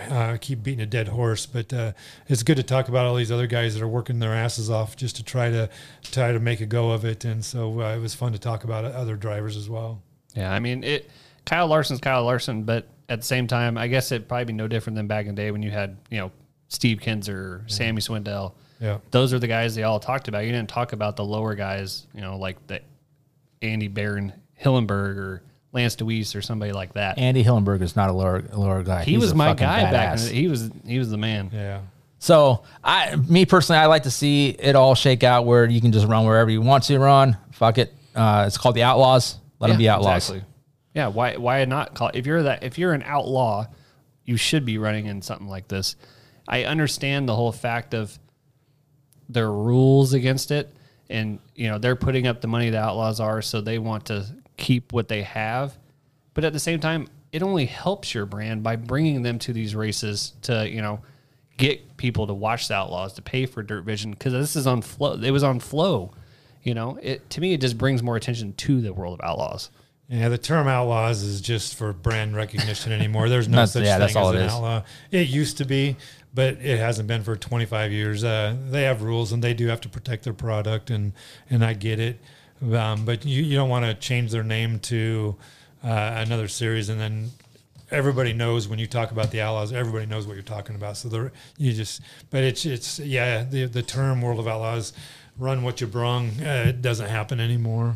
uh, 0.10 0.38
keep 0.40 0.64
beating 0.64 0.82
a 0.82 0.86
dead 0.86 1.08
horse. 1.08 1.46
But 1.46 1.72
uh, 1.74 1.94
it's 2.28 2.44
good 2.44 2.58
to 2.58 2.64
talk 2.64 2.88
about 2.88 3.06
all 3.06 3.16
these 3.16 3.32
other 3.32 3.48
guys 3.48 3.74
that 3.74 3.84
are 3.84 3.88
working 3.88 4.20
their 4.20 4.34
asses 4.34 4.70
off 4.70 4.96
just 4.96 5.16
to 5.18 5.24
try 5.24 5.50
to 5.50 5.70
try 6.04 6.32
to 6.32 6.40
make 6.40 6.62
a 6.62 6.66
go 6.66 6.92
of 6.92 7.06
it. 7.06 7.26
And 7.26 7.44
so 7.44 7.82
uh, 7.82 7.96
it 7.96 8.00
was 8.00 8.14
fun 8.14 8.32
to 8.34 8.40
talk 8.40 8.64
about 8.64 8.86
other 8.86 9.16
drivers 9.16 9.58
as 9.58 9.70
well. 9.70 10.02
Yeah, 10.34 10.52
I 10.52 10.60
mean 10.60 10.84
it. 10.84 11.10
Kyle 11.46 11.68
Larson's 11.68 12.00
Kyle 12.00 12.24
Larson, 12.24 12.64
but 12.64 12.88
at 13.10 13.20
the 13.20 13.26
same 13.26 13.48
time, 13.48 13.78
I 13.78 13.88
guess 13.88 14.12
it'd 14.12 14.28
probably 14.28 14.46
be 14.46 14.54
no 14.54 14.68
different 14.68 14.96
than 14.96 15.08
back 15.08 15.26
in 15.26 15.36
the 15.36 15.42
day 15.42 15.52
when 15.52 15.64
you 15.64 15.72
had 15.72 15.98
you 16.10 16.20
know 16.20 16.32
Steve 16.68 17.00
Kinser, 17.00 17.70
Sammy 17.70 18.02
Swindell. 18.02 18.54
Yeah. 18.80 18.98
Those 19.12 19.34
are 19.34 19.40
the 19.40 19.48
guys 19.48 19.76
they 19.76 19.84
all 19.84 20.00
talked 20.00 20.28
about. 20.28 20.46
You 20.46 20.52
didn't 20.52 20.70
talk 20.70 20.94
about 20.94 21.16
the 21.16 21.24
lower 21.24 21.54
guys, 21.54 22.08
you 22.16 22.22
know, 22.22 22.38
like 22.38 22.66
the 22.68 22.82
Andy 23.62 23.88
Barron, 23.88 24.34
Hillenburg, 24.60 25.18
or 25.18 25.44
Lance 25.74 25.96
Dewease, 25.96 26.36
or 26.36 26.42
somebody 26.42 26.72
like 26.74 26.94
that. 26.94 27.18
Andy 27.18 27.44
Hillenburg 27.44 27.82
is 27.82 27.96
not 27.96 28.10
a 28.10 28.14
lower 28.14 28.42
lower 28.54 28.84
guy. 28.84 29.04
he 29.04 29.14
He's 29.14 29.22
was 29.22 29.32
a 29.32 29.36
my 29.36 29.48
fucking 29.50 29.66
guy 29.66 29.92
back. 29.92 30.20
In 30.20 30.26
the, 30.26 30.32
he 30.32 30.48
was 30.48 30.70
he 30.86 31.00
was 31.00 31.10
the 31.10 31.18
man. 31.18 31.50
Yeah. 31.54 31.82
So 32.20 32.64
I, 32.84 33.16
me 33.16 33.46
personally, 33.46 33.80
I 33.80 33.88
like 33.88 34.04
to 34.04 34.12
see 34.12 34.50
it 34.50 34.76
all 34.76 34.94
shake 34.94 35.24
out 35.24 35.46
where 35.46 35.66
you 35.66 35.82
can 35.82 35.92
just 35.92 36.08
run 36.08 36.26
wherever 36.26 36.52
you 36.52 36.62
want 36.62 36.84
to 36.86 37.00
run. 37.00 37.38
Fuck 37.52 37.78
it. 37.80 37.94
Uh, 38.14 38.44
it's 38.46 38.58
called 38.58 38.76
the 38.76 38.84
Outlaws. 38.84 39.38
Let 39.60 39.70
them 39.70 39.78
be 39.78 39.88
outlaws. 39.90 40.30
Exactly. 40.30 40.44
Yeah. 40.94 41.08
Why 41.08 41.38
why 41.38 41.64
not 41.66 41.94
call 41.94 42.12
if 42.14 42.26
you're 42.26 42.44
that 42.44 42.64
if 42.64 42.78
you're 42.78 42.94
an 42.94 43.04
outlaw, 43.04 43.68
you 44.26 44.38
should 44.38 44.66
be 44.66 44.78
running 44.78 45.06
in 45.06 45.22
something 45.22 45.48
like 45.48 45.68
this. 45.68 45.96
I 46.48 46.66
understand 46.66 47.30
the 47.30 47.36
whole 47.36 47.52
fact 47.52 47.94
of 47.94 48.18
there 49.30 49.46
are 49.46 49.54
rules 49.54 50.14
against 50.14 50.52
it, 50.52 50.74
and 51.10 51.40
you 51.56 51.70
know 51.70 51.78
they're 51.78 51.96
putting 51.96 52.28
up 52.28 52.42
the 52.42 52.48
money 52.48 52.70
the 52.72 52.80
outlaws 52.80 53.20
are, 53.20 53.42
so 53.42 53.62
they 53.62 53.80
want 53.80 54.06
to 54.08 54.26
keep 54.58 54.94
what 54.94 55.08
they 55.08 55.24
have. 55.24 55.78
But 56.34 56.44
at 56.46 56.54
the 56.54 56.60
same 56.60 56.80
time, 56.80 57.08
it 57.32 57.42
only 57.44 57.66
helps 57.66 58.14
your 58.14 58.26
brand 58.26 58.64
by 58.64 58.76
bringing 58.76 59.22
them 59.22 59.40
to 59.40 59.54
these 59.54 59.76
races 59.76 60.34
to 60.44 60.70
you 60.70 60.82
know 60.82 61.02
get 61.58 61.98
people 61.98 62.26
to 62.28 62.34
watch 62.34 62.68
the 62.68 62.74
outlaws 62.74 63.14
to 63.14 63.22
pay 63.22 63.46
for 63.46 63.62
Dirt 63.64 63.84
Vision 63.84 64.12
because 64.12 64.34
this 64.34 64.56
is 64.56 64.66
on 64.68 64.82
flow. 64.82 65.14
It 65.14 65.32
was 65.32 65.44
on 65.44 65.60
flow. 65.60 66.12
You 66.64 66.74
know, 66.74 66.98
it 67.02 67.30
to 67.32 67.42
me 67.42 67.54
it 67.54 67.62
just 67.62 67.78
brings 67.78 68.04
more 68.04 68.16
attention 68.16 68.54
to 68.54 68.82
the 68.82 68.94
world 68.94 69.20
of 69.20 69.26
outlaws. 69.26 69.70
Yeah, 70.10 70.28
the 70.28 70.38
term 70.38 70.68
outlaws 70.68 71.24
is 71.24 71.40
just 71.40 71.76
for 71.76 71.94
brand 71.94 72.36
recognition 72.36 72.92
anymore. 72.92 73.30
There's 73.30 73.48
no 73.48 73.56
That's- 73.66 73.72
such 73.74 73.84
yeah, 73.86 73.94
thing 73.94 74.00
that's 74.02 74.12
as 74.12 74.16
all 74.18 74.30
an 74.32 74.36
it 74.38 74.46
is. 74.46 74.52
outlaw. 74.52 74.84
It 75.10 75.28
used 75.30 75.58
to 75.60 75.66
be, 75.66 75.96
but 76.34 76.56
it 76.56 76.80
hasn't 76.80 77.08
been 77.08 77.24
for 77.24 77.38
25 77.38 77.94
years. 77.94 78.22
Uh, 78.24 78.56
they 78.70 78.84
have 78.84 79.04
rules 79.04 79.32
and 79.32 79.42
they 79.42 79.54
do 79.54 79.68
have 79.68 79.80
to 79.82 79.90
protect 79.90 80.26
their 80.26 80.34
product, 80.34 80.90
and 80.90 81.14
and 81.50 81.64
I 81.64 81.74
get 81.74 82.00
it. 82.00 82.20
Um, 82.62 83.06
but 83.06 83.26
you, 83.26 83.44
you 83.44 83.56
don't 83.56 83.70
want 83.70 83.86
to 83.86 83.94
change 83.94 84.32
their 84.32 84.44
name 84.44 84.80
to 84.80 85.36
uh, 85.84 86.14
another 86.18 86.48
series, 86.48 86.90
and 86.90 87.00
then 87.00 87.30
everybody 87.90 88.34
knows 88.34 88.68
when 88.68 88.80
you 88.80 88.88
talk 88.88 89.12
about 89.12 89.32
the 89.32 89.42
outlaws. 89.42 89.74
Everybody 89.74 90.06
knows 90.06 90.28
what 90.28 90.34
you're 90.34 90.44
talking 90.44 90.76
about. 90.76 90.98
So 90.98 91.10
the 91.10 91.32
you 91.58 91.74
just, 91.74 92.02
but 92.30 92.44
it's 92.44 92.66
it's 92.66 93.00
yeah. 93.00 93.44
The 93.44 93.66
the 93.66 93.82
term 93.82 94.22
World 94.22 94.40
of 94.40 94.48
Outlaws, 94.48 94.94
run 95.38 95.64
what 95.64 95.82
you 95.82 95.88
brung. 95.88 96.30
Uh, 96.42 96.66
it 96.68 96.82
doesn't 96.82 97.10
happen 97.10 97.40
anymore. 97.40 97.96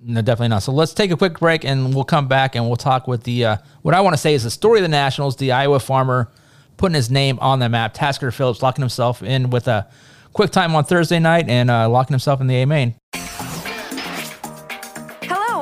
No, 0.00 0.22
definitely 0.22 0.48
not. 0.48 0.62
So 0.62 0.72
let's 0.72 0.94
take 0.94 1.10
a 1.10 1.16
quick 1.16 1.40
break 1.40 1.64
and 1.64 1.92
we'll 1.92 2.04
come 2.04 2.28
back 2.28 2.54
and 2.54 2.64
we'll 2.66 2.76
talk 2.76 3.08
with 3.08 3.24
the 3.24 3.44
uh, 3.44 3.56
what 3.82 3.94
I 3.94 4.00
want 4.00 4.14
to 4.14 4.18
say 4.18 4.34
is 4.34 4.44
the 4.44 4.50
story 4.50 4.78
of 4.78 4.82
the 4.82 4.88
Nationals, 4.88 5.36
the 5.36 5.52
Iowa 5.52 5.80
farmer 5.80 6.30
putting 6.76 6.94
his 6.94 7.10
name 7.10 7.38
on 7.40 7.58
the 7.58 7.68
map, 7.68 7.92
Tasker 7.94 8.30
Phillips 8.30 8.62
locking 8.62 8.82
himself 8.82 9.22
in 9.22 9.50
with 9.50 9.66
a 9.66 9.88
quick 10.32 10.52
time 10.52 10.76
on 10.76 10.84
Thursday 10.84 11.18
night 11.18 11.48
and 11.48 11.68
uh, 11.70 11.88
locking 11.88 12.14
himself 12.14 12.40
in 12.40 12.46
the 12.46 12.54
A 12.62 12.66
main. 12.66 12.94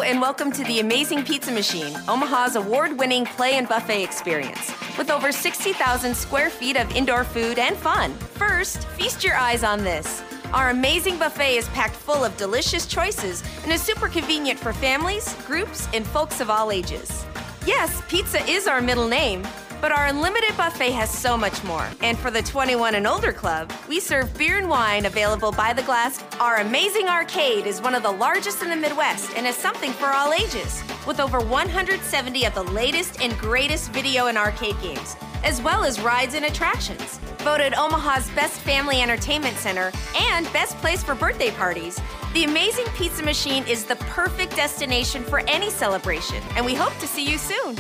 And 0.07 0.21
welcome 0.21 0.53
to 0.53 0.63
the 0.63 0.79
Amazing 0.79 1.25
Pizza 1.25 1.51
Machine, 1.51 1.93
Omaha's 2.07 2.55
award 2.55 2.97
winning 2.97 3.25
play 3.25 3.55
and 3.55 3.69
buffet 3.69 4.05
experience. 4.05 4.73
With 4.97 5.11
over 5.11 5.33
60,000 5.33 6.15
square 6.17 6.49
feet 6.49 6.77
of 6.77 6.95
indoor 6.95 7.25
food 7.25 7.59
and 7.59 7.77
fun. 7.77 8.15
First, 8.15 8.87
feast 8.91 9.25
your 9.25 9.35
eyes 9.35 9.65
on 9.65 9.83
this. 9.83 10.23
Our 10.55 10.71
amazing 10.71 11.19
buffet 11.19 11.57
is 11.57 11.67
packed 11.71 11.97
full 11.97 12.25
of 12.25 12.37
delicious 12.37 12.87
choices 12.87 13.43
and 13.65 13.73
is 13.73 13.83
super 13.83 14.07
convenient 14.07 14.61
for 14.61 14.73
families, 14.73 15.35
groups, 15.45 15.89
and 15.93 16.07
folks 16.07 16.41
of 16.41 16.51
all 16.51 16.71
ages. 16.71 17.27
Yes, 17.67 18.01
pizza 18.07 18.41
is 18.49 18.69
our 18.69 18.81
middle 18.81 19.09
name, 19.09 19.43
but 19.81 19.93
our 19.93 20.07
unlimited 20.07 20.57
buffet 20.57 20.91
has 20.91 21.11
so 21.11 21.37
much 21.37 21.63
more. 21.65 21.89
And 22.01 22.19
for 22.19 22.31
the 22.31 22.43
21 22.43 22.95
and 22.95 23.07
older 23.07 23.33
club, 23.33 23.73
we 23.89 24.01
serve 24.01 24.37
beer 24.37 24.59
and 24.59 24.69
wine 24.69 25.07
available 25.07 25.53
by 25.53 25.73
the 25.73 25.83
glass. 25.83 26.23
Our 26.41 26.57
amazing 26.57 27.09
arcade 27.09 27.67
is 27.67 27.81
one 27.81 27.95
of 27.95 28.03
the 28.03 28.11
largest 28.13 28.63
in 28.63 28.71
the 28.71 28.77
Midwest 28.77 29.37
and 29.37 29.47
is 29.47 29.57
something 29.57 29.93
for 29.93 30.07
all 30.07 30.33
ages, 30.33 30.83
with 31.07 31.21
over 31.21 31.41
170 31.41 32.45
of 32.45 32.55
the 32.55 32.65
latest 32.65 33.21
and 33.21 33.37
greatest 33.39 33.93
video 33.93 34.27
and 34.27 34.39
arcade 34.39 34.81
games, 34.81 35.17
as 35.45 35.61
well 35.63 35.85
as 35.85 36.01
rides 36.01 36.35
and 36.35 36.47
attractions. 36.47 37.19
Voted 37.39 37.75
Omaha's 37.75 38.29
best 38.31 38.61
family 38.61 39.03
entertainment 39.03 39.57
center 39.57 39.93
and 40.19 40.53
best 40.53 40.77
place 40.79 41.03
for 41.03 41.15
birthday 41.15 41.51
parties, 41.53 42.01
the 42.35 42.45
Amazing 42.45 42.87
Pizza 42.97 43.23
Machine 43.23 43.65
is 43.67 43.85
the 43.85 43.97
perfect 43.97 44.57
destination 44.57 45.23
for 45.23 45.41
any 45.49 45.71
celebration, 45.71 46.43
and 46.57 46.67
we 46.67 46.75
hope 46.75 46.97
to 46.99 47.07
see 47.07 47.25
you 47.25 47.39
soon. 47.39 47.77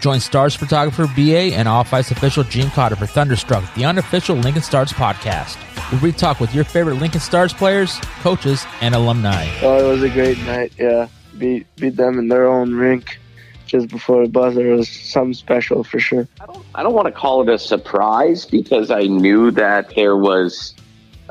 Join 0.00 0.20
Stars 0.20 0.54
photographer 0.54 1.06
BA 1.14 1.54
and 1.54 1.68
Off 1.68 1.92
Ice 1.92 2.10
official 2.10 2.42
Gene 2.42 2.70
Cotter 2.70 2.96
for 2.96 3.06
Thunderstruck, 3.06 3.74
the 3.74 3.84
unofficial 3.84 4.36
Lincoln 4.36 4.62
Stars 4.62 4.92
podcast, 4.92 5.56
where 5.92 6.00
we 6.00 6.12
talk 6.12 6.40
with 6.40 6.54
your 6.54 6.64
favorite 6.64 6.94
Lincoln 6.94 7.20
Stars 7.20 7.52
players, 7.52 7.98
coaches, 8.22 8.64
and 8.80 8.94
alumni. 8.94 9.46
Oh, 9.62 9.78
it 9.78 9.90
was 9.90 10.02
a 10.02 10.08
great 10.08 10.38
night. 10.44 10.72
Yeah, 10.78 11.08
beat 11.36 11.66
beat 11.76 11.96
them 11.96 12.18
in 12.18 12.28
their 12.28 12.46
own 12.46 12.74
rink 12.74 13.18
just 13.66 13.88
before 13.88 14.24
the 14.24 14.30
buzzer 14.30 14.68
was 14.74 14.88
something 14.88 15.34
special 15.34 15.84
for 15.84 16.00
sure. 16.00 16.26
I 16.74 16.82
don't 16.82 16.94
want 16.94 17.06
to 17.06 17.12
call 17.12 17.42
it 17.42 17.48
a 17.48 17.58
surprise 17.58 18.44
because 18.44 18.90
I 18.90 19.02
knew 19.02 19.50
that 19.52 19.94
there 19.94 20.16
was 20.16 20.74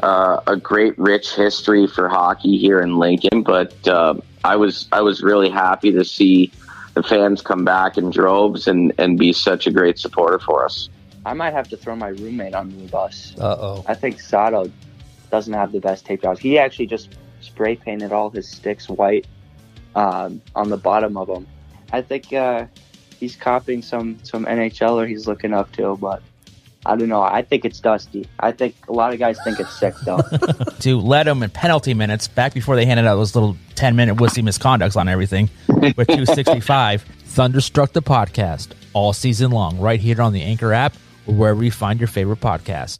uh, 0.01 0.39
a 0.47 0.55
great, 0.55 0.97
rich 0.97 1.35
history 1.35 1.85
for 1.87 2.07
hockey 2.07 2.57
here 2.57 2.79
in 2.79 2.97
Lincoln. 2.97 3.43
But 3.43 3.87
uh, 3.87 4.15
I 4.43 4.55
was 4.55 4.87
I 4.91 5.01
was 5.01 5.21
really 5.21 5.49
happy 5.49 5.91
to 5.91 6.05
see 6.05 6.51
the 7.01 7.07
fans 7.07 7.41
come 7.41 7.63
back 7.63 7.97
in 7.97 8.09
droves 8.09 8.67
and, 8.67 8.91
and 8.97 9.17
be 9.17 9.31
such 9.31 9.65
a 9.67 9.71
great 9.71 9.97
supporter 9.97 10.37
for 10.37 10.65
us. 10.65 10.89
I 11.25 11.33
might 11.33 11.53
have 11.53 11.69
to 11.69 11.77
throw 11.77 11.95
my 11.95 12.09
roommate 12.09 12.53
under 12.53 12.75
the 12.75 12.87
bus. 12.87 13.33
Uh 13.39 13.57
oh. 13.57 13.85
I 13.87 13.93
think 13.93 14.19
Sato 14.19 14.69
doesn't 15.31 15.53
have 15.53 15.71
the 15.71 15.79
best 15.79 16.05
tape 16.05 16.23
jobs. 16.23 16.41
He 16.41 16.59
actually 16.59 16.87
just 16.87 17.15
spray 17.39 17.77
painted 17.77 18.11
all 18.11 18.29
his 18.29 18.49
sticks 18.49 18.89
white 18.89 19.27
um, 19.95 20.41
on 20.55 20.69
the 20.69 20.75
bottom 20.75 21.15
of 21.15 21.27
them. 21.27 21.47
I 21.93 22.01
think 22.01 22.33
uh, 22.33 22.65
he's 23.17 23.37
copying 23.37 23.81
some 23.81 24.19
some 24.23 24.45
NHLer 24.45 25.07
he's 25.07 25.25
looking 25.25 25.53
up 25.53 25.71
to, 25.73 25.95
but 25.95 26.21
I 26.85 26.95
don't 26.95 27.09
know. 27.09 27.21
I 27.21 27.41
think 27.41 27.65
it's 27.65 27.79
dusty. 27.79 28.27
I 28.39 28.51
think 28.51 28.75
a 28.87 28.93
lot 28.93 29.13
of 29.13 29.19
guys 29.19 29.37
think 29.43 29.59
it's 29.59 29.77
sick 29.77 29.93
though. 30.05 30.21
to 30.79 30.99
let 30.99 31.23
them 31.23 31.43
in 31.43 31.49
penalty 31.49 31.93
minutes 31.93 32.27
back 32.27 32.53
before 32.53 32.75
they 32.75 32.85
handed 32.85 33.05
out 33.05 33.15
those 33.17 33.35
little 33.35 33.57
10 33.75 33.95
minute 33.95 34.15
wussy 34.15 34.43
misconducts 34.43 34.95
on 34.95 35.07
everything 35.07 35.49
with 35.67 36.07
265 36.07 37.01
thunderstruck 37.25 37.91
the 37.93 38.01
podcast 38.01 38.69
all 38.93 39.13
season 39.13 39.51
long 39.51 39.79
right 39.79 39.99
here 39.99 40.21
on 40.21 40.33
the 40.33 40.41
anchor 40.41 40.73
app 40.73 40.93
or 41.27 41.33
wherever 41.35 41.63
you 41.63 41.71
find 41.71 41.99
your 41.99 42.07
favorite 42.07 42.39
podcast 42.39 42.99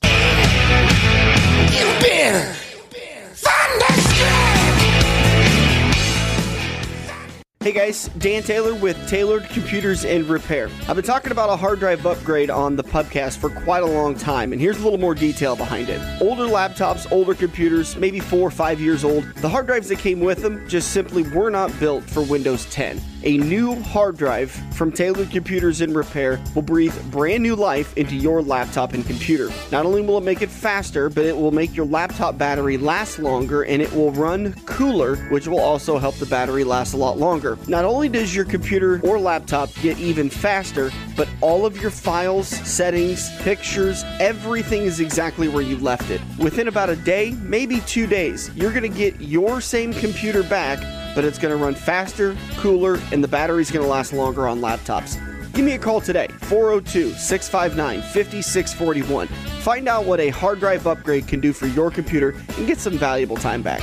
Hey 7.62 7.74
guys, 7.74 8.08
Dan 8.18 8.42
Taylor 8.42 8.74
with 8.74 8.96
Tailored 9.10 9.44
Computers 9.50 10.06
and 10.06 10.26
Repair. 10.30 10.70
I've 10.88 10.96
been 10.96 11.04
talking 11.04 11.34
about 11.34 11.50
a 11.50 11.58
hard 11.58 11.80
drive 11.80 12.06
upgrade 12.06 12.50
on 12.50 12.78
the 12.78 12.86
pubcast 12.86 13.36
for 13.36 13.50
quite 13.50 13.84
a 13.84 13.86
long 13.86 14.16
time, 14.16 14.54
and 14.54 14.62
here's 14.62 14.80
a 14.80 14.82
little 14.82 14.98
more 14.98 15.14
detail 15.14 15.58
behind 15.58 15.90
it. 15.90 16.00
Older 16.22 16.46
laptops, 16.46 17.06
older 17.12 17.34
computers, 17.36 17.98
maybe 17.98 18.22
four 18.22 18.48
or 18.48 18.50
five 18.50 18.80
years 18.80 19.04
old, 19.04 19.26
the 19.42 19.50
hard 19.50 19.68
drives 19.68 19.90
that 19.90 20.00
came 20.00 20.22
with 20.22 20.42
them 20.42 20.66
just 20.70 20.92
simply 20.92 21.24
were 21.32 21.50
not 21.50 21.78
built 21.82 22.06
for 22.06 22.22
Windows 22.24 22.64
10. 22.68 23.02
A 23.24 23.38
new 23.38 23.76
hard 23.82 24.18
drive 24.18 24.50
from 24.74 24.94
Tailored 24.94 25.30
Computers 25.30 25.82
in 25.82 25.94
Repair 25.94 26.40
will 26.56 26.62
breathe 26.62 26.96
brand 27.12 27.44
new 27.44 27.54
life 27.54 27.96
into 27.98 28.16
your 28.16 28.42
laptop 28.42 28.94
and 28.94 29.06
computer. 29.06 29.52
Not 29.74 29.86
only 29.86 30.02
will 30.02 30.20
it 30.20 30.24
make 30.24 30.42
it 30.42 30.50
faster, 30.50 31.10
but 31.10 31.26
it 31.26 31.36
will 31.36 31.52
make 31.52 31.76
your 31.76 31.86
laptop 31.86 32.38
battery 32.38 32.78
last 32.78 33.20
longer 33.20 33.64
and 33.64 33.82
it 33.82 33.92
will 33.92 34.14
run 34.14 34.54
cooler, 34.66 35.18
which 35.32 35.50
will 35.50 35.60
also 35.60 35.98
help 35.98 36.16
the 36.16 36.26
battery 36.28 36.64
last 36.64 36.94
a 36.94 36.98
lot 36.98 37.18
longer. 37.18 37.58
Not 37.68 37.84
only 37.84 38.08
does 38.08 38.34
your 38.34 38.46
computer 38.46 39.02
or 39.04 39.20
laptop 39.20 39.74
get 39.82 40.00
even 40.00 40.30
faster, 40.30 40.90
but 41.18 41.28
all 41.42 41.66
of 41.66 41.76
your 41.82 41.92
files, 41.92 42.48
settings, 42.48 43.36
pictures, 43.40 44.06
everything 44.22 44.84
is 44.84 45.02
exactly 45.02 45.50
where 45.50 45.62
you 45.62 45.78
left 45.80 46.10
it. 46.10 46.22
Within 46.38 46.70
about 46.70 46.90
a 46.90 46.96
day, 46.96 47.32
maybe 47.42 47.82
two 47.82 48.08
days, 48.08 48.50
you're 48.56 48.72
going 48.72 48.90
to 48.90 48.98
get 48.98 49.20
your 49.20 49.60
same 49.60 49.92
computer 49.92 50.42
back 50.42 50.80
but 51.16 51.26
it's 51.26 51.40
going 51.40 51.58
to 51.58 51.64
run 51.64 51.76
faster, 51.76 52.36
cooler, 52.58 53.00
and 53.12 53.24
the 53.24 53.28
battery's 53.28 53.72
going 53.72 53.84
to 53.84 53.90
last 53.90 54.14
longer 54.14 54.48
on 54.48 54.60
laptops. 54.60 55.18
Give 55.54 55.66
me 55.66 55.74
a 55.74 55.80
call 55.80 56.00
today, 56.02 56.28
402 56.44 57.12
659 57.14 58.02
5641. 58.02 59.28
Find 59.62 59.88
out 59.88 60.06
what 60.06 60.20
a 60.20 60.30
hard 60.30 60.60
drive 60.60 60.88
upgrade 60.88 61.28
can 61.28 61.40
do 61.40 61.52
for 61.54 61.68
your 61.68 61.92
computer 61.92 62.36
and 62.58 62.68
get 62.68 62.80
some 62.80 62.98
valuable 62.98 63.36
time 63.36 63.62
back. 63.62 63.82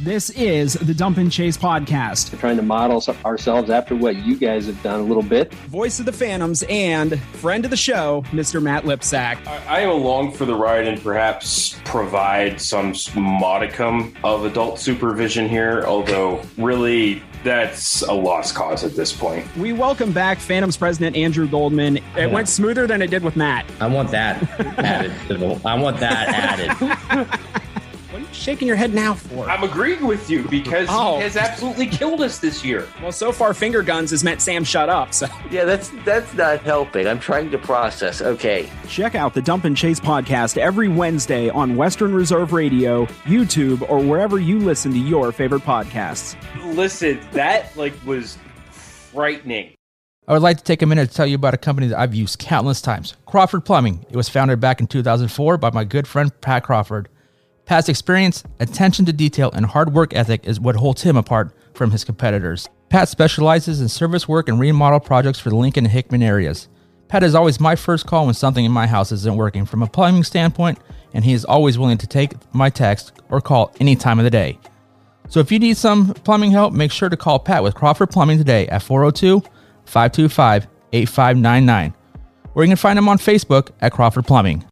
This 0.00 0.30
is 0.30 0.74
the 0.74 0.94
Dump 0.94 1.18
and 1.18 1.30
Chase 1.30 1.56
podcast. 1.56 2.32
We're 2.32 2.38
trying 2.38 2.56
to 2.58 2.62
model 2.62 3.02
ourselves 3.24 3.68
after 3.68 3.96
what 3.96 4.14
you 4.14 4.36
guys 4.36 4.66
have 4.66 4.80
done 4.80 5.00
a 5.00 5.02
little 5.02 5.24
bit. 5.24 5.52
Voice 5.52 5.98
of 5.98 6.06
the 6.06 6.12
Phantoms 6.12 6.62
and 6.68 7.20
friend 7.20 7.64
of 7.64 7.72
the 7.72 7.76
show, 7.76 8.22
Mr. 8.28 8.62
Matt 8.62 8.84
Lipsack. 8.84 9.44
I 9.44 9.80
am 9.80 9.90
along 9.90 10.34
for 10.34 10.44
the 10.44 10.54
ride 10.54 10.86
and 10.86 11.02
perhaps 11.02 11.80
provide 11.84 12.60
some 12.60 12.94
modicum 13.16 14.14
of 14.22 14.44
adult 14.44 14.78
supervision 14.78 15.48
here, 15.48 15.82
although 15.84 16.42
really 16.56 17.20
that's 17.42 18.02
a 18.02 18.12
lost 18.12 18.54
cause 18.54 18.84
at 18.84 18.94
this 18.94 19.12
point. 19.12 19.44
We 19.56 19.72
welcome 19.72 20.12
back 20.12 20.38
Phantoms 20.38 20.76
president 20.76 21.16
Andrew 21.16 21.48
Goldman. 21.48 21.96
It 21.96 22.02
yeah. 22.16 22.26
went 22.26 22.48
smoother 22.48 22.86
than 22.86 23.02
it 23.02 23.10
did 23.10 23.24
with 23.24 23.34
Matt. 23.34 23.68
I 23.80 23.88
want 23.88 24.12
that 24.12 24.44
added. 24.78 25.12
I 25.66 25.74
want 25.74 25.98
that 25.98 26.28
added. 26.28 27.40
shaking 28.38 28.68
your 28.68 28.76
head 28.76 28.94
now 28.94 29.14
for? 29.14 29.48
I'm 29.48 29.64
agreeing 29.64 30.06
with 30.06 30.30
you 30.30 30.46
because 30.48 30.88
oh. 30.90 31.16
he 31.16 31.22
has 31.22 31.36
absolutely 31.36 31.86
killed 31.86 32.20
us 32.20 32.38
this 32.38 32.64
year. 32.64 32.88
Well, 33.02 33.12
so 33.12 33.32
far, 33.32 33.52
finger 33.54 33.82
guns 33.82 34.10
has 34.12 34.24
meant 34.24 34.40
Sam 34.40 34.64
shut 34.64 34.88
up. 34.88 35.12
So 35.12 35.26
yeah, 35.50 35.64
that's 35.64 35.90
that's 36.04 36.32
not 36.34 36.62
helping. 36.62 37.06
I'm 37.06 37.20
trying 37.20 37.50
to 37.50 37.58
process. 37.58 38.22
Okay. 38.22 38.70
Check 38.88 39.14
out 39.14 39.34
the 39.34 39.42
Dump 39.42 39.64
and 39.64 39.76
Chase 39.76 40.00
podcast 40.00 40.56
every 40.56 40.88
Wednesday 40.88 41.48
on 41.50 41.76
Western 41.76 42.14
Reserve 42.14 42.52
Radio, 42.52 43.06
YouTube, 43.24 43.88
or 43.90 44.00
wherever 44.00 44.38
you 44.38 44.58
listen 44.58 44.92
to 44.92 44.98
your 44.98 45.32
favorite 45.32 45.62
podcasts. 45.62 46.36
Listen, 46.74 47.20
that 47.32 47.76
like 47.76 47.94
was 48.06 48.38
frightening. 48.70 49.74
I 50.28 50.34
would 50.34 50.42
like 50.42 50.58
to 50.58 50.64
take 50.64 50.82
a 50.82 50.86
minute 50.86 51.08
to 51.08 51.16
tell 51.16 51.26
you 51.26 51.36
about 51.36 51.54
a 51.54 51.58
company 51.58 51.86
that 51.86 51.98
I've 51.98 52.14
used 52.14 52.38
countless 52.38 52.82
times 52.82 53.16
Crawford 53.24 53.64
Plumbing. 53.64 54.04
It 54.10 54.16
was 54.16 54.28
founded 54.28 54.60
back 54.60 54.78
in 54.78 54.86
2004 54.86 55.56
by 55.56 55.70
my 55.70 55.84
good 55.84 56.06
friend 56.06 56.30
Pat 56.42 56.64
Crawford. 56.64 57.08
Past 57.68 57.90
experience, 57.90 58.44
attention 58.60 59.04
to 59.04 59.12
detail, 59.12 59.50
and 59.52 59.66
hard 59.66 59.92
work 59.92 60.14
ethic 60.14 60.46
is 60.46 60.58
what 60.58 60.76
holds 60.76 61.02
him 61.02 61.18
apart 61.18 61.52
from 61.74 61.90
his 61.90 62.02
competitors. 62.02 62.66
Pat 62.88 63.10
specializes 63.10 63.82
in 63.82 63.88
service 63.88 64.26
work 64.26 64.48
and 64.48 64.58
remodel 64.58 65.00
projects 65.00 65.38
for 65.38 65.50
the 65.50 65.56
Lincoln 65.56 65.84
and 65.84 65.92
Hickman 65.92 66.22
areas. 66.22 66.68
Pat 67.08 67.22
is 67.22 67.34
always 67.34 67.60
my 67.60 67.76
first 67.76 68.06
call 68.06 68.24
when 68.24 68.32
something 68.32 68.64
in 68.64 68.72
my 68.72 68.86
house 68.86 69.12
isn't 69.12 69.36
working 69.36 69.66
from 69.66 69.82
a 69.82 69.86
plumbing 69.86 70.24
standpoint, 70.24 70.78
and 71.12 71.26
he 71.26 71.34
is 71.34 71.44
always 71.44 71.78
willing 71.78 71.98
to 71.98 72.06
take 72.06 72.32
my 72.54 72.70
text 72.70 73.12
or 73.28 73.38
call 73.38 73.70
any 73.80 73.94
time 73.94 74.18
of 74.18 74.24
the 74.24 74.30
day. 74.30 74.58
So 75.28 75.38
if 75.38 75.52
you 75.52 75.58
need 75.58 75.76
some 75.76 76.14
plumbing 76.14 76.52
help, 76.52 76.72
make 76.72 76.90
sure 76.90 77.10
to 77.10 77.18
call 77.18 77.38
Pat 77.38 77.62
with 77.62 77.74
Crawford 77.74 78.08
Plumbing 78.08 78.38
today 78.38 78.66
at 78.68 78.82
402 78.82 79.42
525 79.84 80.66
8599, 80.94 81.94
or 82.54 82.64
you 82.64 82.68
can 82.70 82.76
find 82.78 82.98
him 82.98 83.10
on 83.10 83.18
Facebook 83.18 83.72
at 83.82 83.92
Crawford 83.92 84.26
Plumbing 84.26 84.64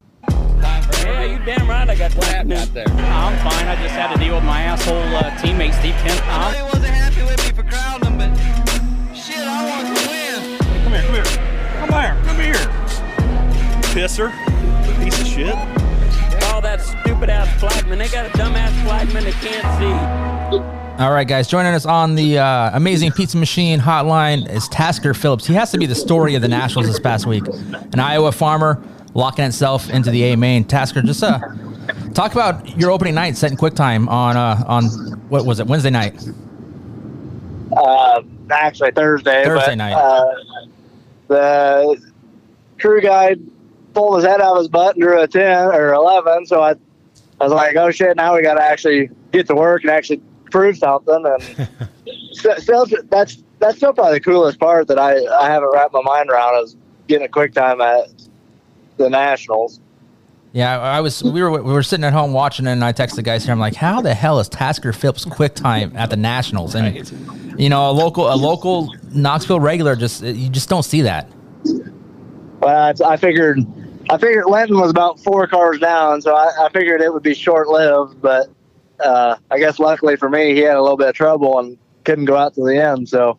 damn 2.20 2.48
right 2.48 2.58
out 2.58 2.74
there? 2.74 2.88
I'm 2.88 3.36
fine. 3.38 3.66
I 3.68 3.76
just 3.82 3.94
had 3.94 4.12
to 4.14 4.18
deal 4.18 4.34
with 4.34 4.44
my 4.44 4.62
asshole 4.62 4.96
uh, 4.96 5.30
teammate 5.38 5.74
Steve 5.78 5.94
Kent. 5.96 6.20
Uh, 6.24 6.52
he 6.52 6.62
wasn't 6.62 6.86
happy 6.86 7.22
with 7.22 7.42
me 7.44 7.52
for 7.52 7.62
crowding 7.68 8.12
him, 8.12 8.18
but 8.18 9.16
shit, 9.16 9.38
I 9.38 9.68
wanted 9.68 9.96
to 9.96 10.08
win. 10.08 10.58
Hey, 10.62 10.82
come 10.84 10.92
here, 10.92 11.02
come 11.02 11.14
here. 11.14 11.24
Come 11.76 11.90
here, 11.92 12.16
come 12.24 12.40
here. 12.40 12.86
Pisser. 13.94 14.32
Piece 15.02 15.20
of 15.20 15.26
shit. 15.26 15.54
All 16.52 16.60
that 16.60 16.80
stupid 16.80 17.30
ass 17.30 17.48
flagman. 17.60 17.98
They 17.98 18.08
got 18.08 18.26
a 18.26 18.30
dumbass 18.30 18.72
flagman 18.84 19.24
that 19.24 19.34
can't 19.34 19.66
see. 19.78 21.02
All 21.02 21.12
right, 21.12 21.28
guys, 21.28 21.46
joining 21.46 21.74
us 21.74 21.84
on 21.84 22.14
the 22.14 22.38
uh, 22.38 22.70
amazing 22.72 23.12
pizza 23.12 23.36
machine 23.36 23.78
hotline 23.78 24.48
is 24.50 24.66
Tasker 24.68 25.12
Phillips. 25.12 25.46
He 25.46 25.52
has 25.52 25.70
to 25.72 25.78
be 25.78 25.84
the 25.84 25.94
story 25.94 26.34
of 26.34 26.40
the 26.40 26.48
Nationals 26.48 26.86
this 26.86 26.98
past 26.98 27.26
week. 27.26 27.46
An 27.46 28.00
Iowa 28.00 28.32
farmer 28.32 28.82
locking 29.12 29.44
itself 29.44 29.90
into 29.90 30.10
the 30.10 30.22
A 30.24 30.36
main. 30.36 30.64
Tasker, 30.64 31.02
just 31.02 31.22
uh, 31.22 31.38
talk 32.16 32.32
about 32.32 32.76
your 32.78 32.90
opening 32.90 33.14
night 33.14 33.36
setting 33.36 33.58
QuickTime 33.58 34.08
on 34.08 34.36
uh, 34.36 34.64
on 34.66 34.84
what 35.28 35.44
was 35.44 35.60
it 35.60 35.66
Wednesday 35.66 35.90
night? 35.90 36.26
Uh, 37.76 38.22
actually 38.50 38.90
Thursday. 38.92 39.44
Thursday 39.44 39.72
but, 39.72 39.74
night. 39.76 39.92
Uh, 39.92 40.34
the 41.28 42.12
crew 42.80 43.00
guy 43.00 43.36
pulled 43.92 44.16
his 44.16 44.24
head 44.24 44.40
out 44.40 44.52
of 44.52 44.58
his 44.58 44.68
butt 44.68 44.96
and 44.96 45.02
drew 45.02 45.20
a 45.20 45.28
ten 45.28 45.66
or 45.66 45.92
eleven. 45.92 46.46
So 46.46 46.62
I, 46.62 46.70
I 46.70 47.44
was 47.44 47.52
like, 47.52 47.76
oh 47.76 47.90
shit! 47.90 48.16
Now 48.16 48.34
we 48.34 48.42
got 48.42 48.54
to 48.54 48.62
actually 48.62 49.10
get 49.32 49.46
to 49.48 49.54
work 49.54 49.82
and 49.82 49.90
actually 49.90 50.22
prove 50.50 50.78
something. 50.78 51.22
And 51.26 51.68
still, 52.58 52.86
that's 53.10 53.42
that's 53.58 53.76
still 53.76 53.92
probably 53.92 54.14
the 54.14 54.20
coolest 54.20 54.58
part 54.58 54.88
that 54.88 54.98
I 54.98 55.22
I 55.26 55.50
haven't 55.50 55.70
wrapped 55.72 55.92
my 55.92 56.02
mind 56.02 56.30
around 56.30 56.64
is 56.64 56.76
getting 57.08 57.26
a 57.26 57.30
QuickTime 57.30 57.80
at 57.80 58.08
the 58.96 59.10
Nationals. 59.10 59.80
Yeah, 60.56 60.80
I 60.80 61.02
was. 61.02 61.22
We 61.22 61.42
were 61.42 61.50
we 61.50 61.70
were 61.70 61.82
sitting 61.82 62.02
at 62.02 62.14
home 62.14 62.32
watching 62.32 62.66
it, 62.66 62.70
and 62.70 62.82
I 62.82 62.94
texted 62.94 63.16
the 63.16 63.22
guys 63.22 63.44
here. 63.44 63.52
I'm 63.52 63.60
like, 63.60 63.74
"How 63.74 64.00
the 64.00 64.14
hell 64.14 64.40
is 64.40 64.48
Tasker 64.48 64.94
Phillips 64.94 65.26
quick 65.26 65.54
time 65.54 65.94
at 65.94 66.08
the 66.08 66.16
Nationals?" 66.16 66.74
And 66.74 66.96
right. 66.96 67.60
you 67.60 67.68
know, 67.68 67.90
a 67.90 67.92
local 67.92 68.32
a 68.32 68.36
local 68.36 68.90
Knoxville 69.12 69.60
regular 69.60 69.96
just 69.96 70.22
you 70.22 70.48
just 70.48 70.70
don't 70.70 70.82
see 70.82 71.02
that. 71.02 71.30
Well, 72.60 72.94
I 73.04 73.18
figured 73.18 73.66
I 74.08 74.16
figured 74.16 74.46
Linton 74.46 74.80
was 74.80 74.90
about 74.90 75.20
four 75.20 75.46
cars 75.46 75.78
down, 75.78 76.22
so 76.22 76.34
I, 76.34 76.50
I 76.58 76.70
figured 76.70 77.02
it 77.02 77.12
would 77.12 77.22
be 77.22 77.34
short 77.34 77.68
lived. 77.68 78.22
But 78.22 78.48
uh, 79.00 79.36
I 79.50 79.58
guess 79.58 79.78
luckily 79.78 80.16
for 80.16 80.30
me, 80.30 80.54
he 80.54 80.60
had 80.60 80.76
a 80.76 80.80
little 80.80 80.96
bit 80.96 81.08
of 81.08 81.14
trouble 81.14 81.58
and 81.58 81.76
couldn't 82.04 82.24
go 82.24 82.34
out 82.34 82.54
to 82.54 82.64
the 82.64 82.82
end. 82.82 83.10
So, 83.10 83.38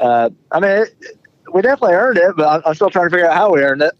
uh, 0.00 0.30
I 0.52 0.60
mean, 0.60 0.70
it, 0.70 1.18
we 1.52 1.60
definitely 1.60 1.96
earned 1.96 2.16
it, 2.16 2.34
but 2.34 2.62
I'm 2.64 2.74
still 2.74 2.88
trying 2.88 3.10
to 3.10 3.10
figure 3.10 3.28
out 3.28 3.36
how 3.36 3.52
we 3.52 3.60
earned 3.60 3.82
it. 3.82 3.92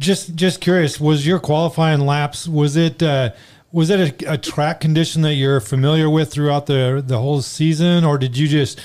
Just 0.00 0.34
just 0.34 0.60
curious, 0.60 0.98
was 0.98 1.26
your 1.26 1.38
qualifying 1.38 2.00
laps 2.00 2.48
was 2.48 2.74
it 2.74 3.02
uh, 3.02 3.30
was 3.70 3.90
it 3.90 4.22
a, 4.22 4.32
a, 4.32 4.38
track 4.38 4.80
condition 4.80 5.22
that 5.22 5.34
you're 5.34 5.60
familiar 5.60 6.10
with 6.10 6.32
throughout 6.32 6.66
the 6.66 7.02
the 7.06 7.18
whole 7.18 7.42
season, 7.42 8.04
or 8.04 8.18
did 8.18 8.36
you 8.36 8.48
just 8.48 8.80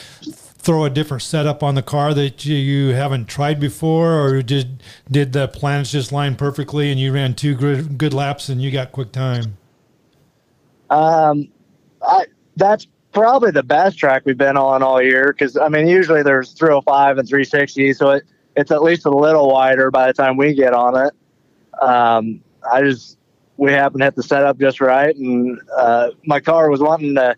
throw 0.65 0.83
a 0.83 0.89
different 0.89 1.21
setup 1.23 1.61
on 1.61 1.75
the 1.75 1.83
car 1.83 2.13
that 2.13 2.43
you, 2.43 2.55
you 2.55 2.93
haven't 2.93 3.27
tried 3.27 3.59
before, 3.59 4.19
or 4.19 4.41
did 4.41 4.83
did 5.09 5.31
the 5.31 5.47
planets 5.47 5.91
just 5.91 6.11
line 6.11 6.35
perfectly 6.35 6.91
and 6.91 6.99
you 6.99 7.13
ran 7.13 7.33
two 7.33 7.55
good, 7.55 7.97
good 7.97 8.13
laps 8.13 8.49
and 8.49 8.61
you 8.61 8.71
got 8.71 8.91
quick 8.91 9.11
time? 9.11 9.57
Um, 10.89 11.47
I 12.01 12.25
that's 12.57 12.87
probably 13.13 13.51
the 13.51 13.63
best 13.63 13.97
track 13.97 14.23
we've 14.25 14.37
been 14.37 14.57
on 14.57 14.83
all 14.83 15.01
year 15.01 15.33
because 15.37 15.55
I 15.55 15.69
mean 15.69 15.87
usually 15.87 16.23
there's 16.23 16.51
305 16.51 17.19
and 17.19 17.27
360, 17.27 17.93
so 17.93 18.09
it 18.09 18.23
it's 18.55 18.71
at 18.71 18.81
least 18.81 19.05
a 19.05 19.09
little 19.09 19.51
wider 19.51 19.91
by 19.91 20.07
the 20.07 20.13
time 20.13 20.37
we 20.37 20.53
get 20.53 20.73
on 20.73 21.07
it. 21.07 21.13
Um, 21.81 22.41
I 22.71 22.81
just 22.81 23.17
we 23.57 23.71
happened 23.71 24.01
to 24.01 24.05
hit 24.05 24.15
the 24.15 24.23
setup 24.23 24.59
just 24.59 24.81
right, 24.81 25.15
and 25.15 25.59
uh, 25.75 26.09
my 26.25 26.39
car 26.39 26.69
was 26.69 26.79
wanting 26.79 27.15
to. 27.15 27.35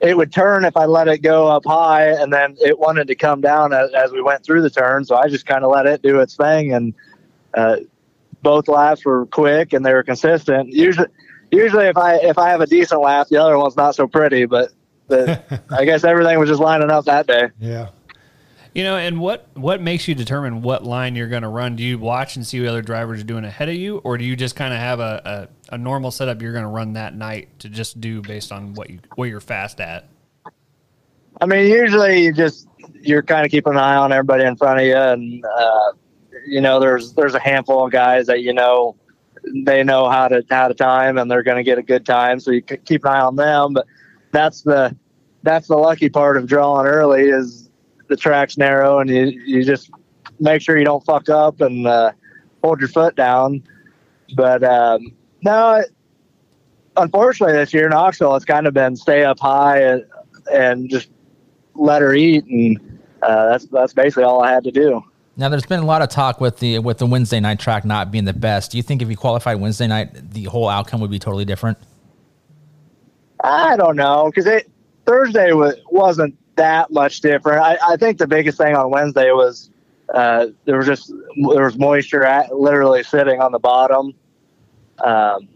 It 0.00 0.16
would 0.16 0.32
turn 0.32 0.64
if 0.64 0.76
I 0.76 0.84
let 0.84 1.08
it 1.08 1.18
go 1.18 1.48
up 1.48 1.64
high, 1.64 2.08
and 2.08 2.32
then 2.32 2.56
it 2.60 2.78
wanted 2.78 3.06
to 3.08 3.14
come 3.14 3.40
down 3.40 3.72
as, 3.72 3.90
as 3.94 4.12
we 4.12 4.20
went 4.20 4.44
through 4.44 4.62
the 4.62 4.70
turn. 4.70 5.04
So 5.04 5.16
I 5.16 5.28
just 5.28 5.46
kind 5.46 5.64
of 5.64 5.70
let 5.70 5.86
it 5.86 6.02
do 6.02 6.20
its 6.20 6.36
thing, 6.36 6.74
and 6.74 6.94
uh, 7.54 7.76
both 8.42 8.68
laps 8.68 9.04
were 9.04 9.26
quick 9.26 9.72
and 9.72 9.84
they 9.84 9.94
were 9.94 10.02
consistent. 10.02 10.68
Usually, 10.70 11.08
usually 11.50 11.86
if 11.86 11.96
I 11.96 12.16
if 12.16 12.36
I 12.38 12.50
have 12.50 12.60
a 12.60 12.66
decent 12.66 13.00
lap, 13.00 13.28
the 13.30 13.38
other 13.38 13.56
one's 13.56 13.76
not 13.76 13.94
so 13.94 14.06
pretty, 14.06 14.46
but. 14.46 14.70
but 15.06 15.44
I 15.70 15.84
guess 15.84 16.02
everything 16.04 16.38
was 16.38 16.48
just 16.48 16.60
lining 16.60 16.90
up 16.90 17.04
that 17.04 17.26
day. 17.26 17.50
Yeah. 17.60 17.90
You 18.74 18.82
know, 18.82 18.96
and 18.96 19.20
what 19.20 19.46
what 19.54 19.80
makes 19.80 20.08
you 20.08 20.16
determine 20.16 20.60
what 20.60 20.82
line 20.82 21.14
you're 21.14 21.28
going 21.28 21.42
to 21.42 21.48
run? 21.48 21.76
Do 21.76 21.84
you 21.84 21.96
watch 21.96 22.34
and 22.34 22.44
see 22.44 22.58
what 22.60 22.70
other 22.70 22.82
drivers 22.82 23.20
are 23.20 23.24
doing 23.24 23.44
ahead 23.44 23.68
of 23.68 23.76
you, 23.76 23.98
or 23.98 24.18
do 24.18 24.24
you 24.24 24.34
just 24.34 24.56
kind 24.56 24.74
of 24.74 24.80
have 24.80 24.98
a, 24.98 25.48
a, 25.70 25.74
a 25.76 25.78
normal 25.78 26.10
setup 26.10 26.42
you're 26.42 26.52
going 26.52 26.64
to 26.64 26.70
run 26.70 26.94
that 26.94 27.14
night 27.14 27.56
to 27.60 27.68
just 27.68 28.00
do 28.00 28.20
based 28.20 28.50
on 28.50 28.74
what 28.74 28.90
you 28.90 28.98
what 29.14 29.28
you're 29.28 29.40
fast 29.40 29.80
at? 29.80 30.08
I 31.40 31.46
mean, 31.46 31.70
usually 31.70 32.24
you 32.24 32.32
just 32.32 32.66
you're 33.00 33.22
kind 33.22 33.46
of 33.46 33.52
keeping 33.52 33.74
an 33.74 33.78
eye 33.78 33.94
on 33.94 34.12
everybody 34.12 34.42
in 34.42 34.56
front 34.56 34.80
of 34.80 34.86
you, 34.86 34.96
and 34.96 35.44
uh, 35.44 35.92
you 36.44 36.60
know, 36.60 36.80
there's 36.80 37.12
there's 37.12 37.34
a 37.34 37.40
handful 37.40 37.86
of 37.86 37.92
guys 37.92 38.26
that 38.26 38.42
you 38.42 38.52
know 38.52 38.96
they 39.64 39.84
know 39.84 40.10
how 40.10 40.26
to 40.26 40.44
how 40.50 40.66
to 40.66 40.74
time, 40.74 41.16
and 41.18 41.30
they're 41.30 41.44
going 41.44 41.58
to 41.58 41.62
get 41.62 41.78
a 41.78 41.82
good 41.82 42.04
time, 42.04 42.40
so 42.40 42.50
you 42.50 42.60
keep 42.60 43.04
an 43.04 43.12
eye 43.12 43.20
on 43.20 43.36
them. 43.36 43.74
But 43.74 43.86
that's 44.32 44.62
the 44.62 44.96
that's 45.44 45.68
the 45.68 45.76
lucky 45.76 46.08
part 46.08 46.36
of 46.36 46.48
drawing 46.48 46.88
early 46.88 47.28
is 47.28 47.63
the 48.08 48.16
track's 48.16 48.56
narrow 48.56 48.98
and 48.98 49.10
you 49.10 49.26
you 49.44 49.64
just 49.64 49.90
make 50.40 50.60
sure 50.62 50.78
you 50.78 50.84
don't 50.84 51.04
fuck 51.04 51.28
up 51.28 51.60
and 51.60 51.86
uh, 51.86 52.12
hold 52.62 52.80
your 52.80 52.88
foot 52.88 53.14
down. 53.16 53.62
But 54.36 54.62
um, 54.64 55.12
no, 55.42 55.74
it, 55.74 55.90
unfortunately, 56.96 57.54
this 57.54 57.72
year 57.72 57.84
in 57.84 57.90
Knoxville, 57.90 58.34
it's 58.36 58.44
kind 58.44 58.66
of 58.66 58.74
been 58.74 58.96
stay 58.96 59.24
up 59.24 59.38
high 59.38 59.80
and, 59.82 60.04
and 60.52 60.90
just 60.90 61.10
let 61.74 62.02
her 62.02 62.14
eat, 62.14 62.44
and 62.46 63.00
uh, 63.22 63.50
that's 63.50 63.66
that's 63.66 63.92
basically 63.92 64.24
all 64.24 64.42
I 64.42 64.52
had 64.52 64.64
to 64.64 64.70
do. 64.70 65.02
Now, 65.36 65.48
there's 65.48 65.66
been 65.66 65.80
a 65.80 65.86
lot 65.86 66.00
of 66.00 66.08
talk 66.08 66.40
with 66.40 66.58
the 66.60 66.78
with 66.78 66.98
the 66.98 67.06
Wednesday 67.06 67.40
night 67.40 67.58
track 67.58 67.84
not 67.84 68.10
being 68.10 68.24
the 68.24 68.32
best. 68.32 68.70
Do 68.70 68.76
you 68.76 68.82
think 68.82 69.02
if 69.02 69.10
you 69.10 69.16
qualified 69.16 69.60
Wednesday 69.60 69.86
night, 69.86 70.32
the 70.32 70.44
whole 70.44 70.68
outcome 70.68 71.00
would 71.00 71.10
be 71.10 71.18
totally 71.18 71.44
different? 71.44 71.78
I 73.42 73.76
don't 73.76 73.96
know 73.96 74.30
because 74.30 74.46
it 74.46 74.70
Thursday 75.06 75.52
was, 75.52 75.74
wasn't 75.90 76.36
that 76.56 76.90
much 76.92 77.20
different. 77.20 77.62
I, 77.62 77.76
I 77.86 77.96
think 77.96 78.18
the 78.18 78.26
biggest 78.26 78.58
thing 78.58 78.74
on 78.74 78.90
Wednesday 78.90 79.30
was 79.32 79.70
uh, 80.12 80.46
there 80.64 80.76
was 80.76 80.86
just 80.86 81.12
there 81.52 81.64
was 81.64 81.78
moisture 81.78 82.24
at, 82.24 82.54
literally 82.54 83.02
sitting 83.02 83.40
on 83.40 83.52
the 83.52 83.58
bottom. 83.58 84.14
Um, 85.02 85.48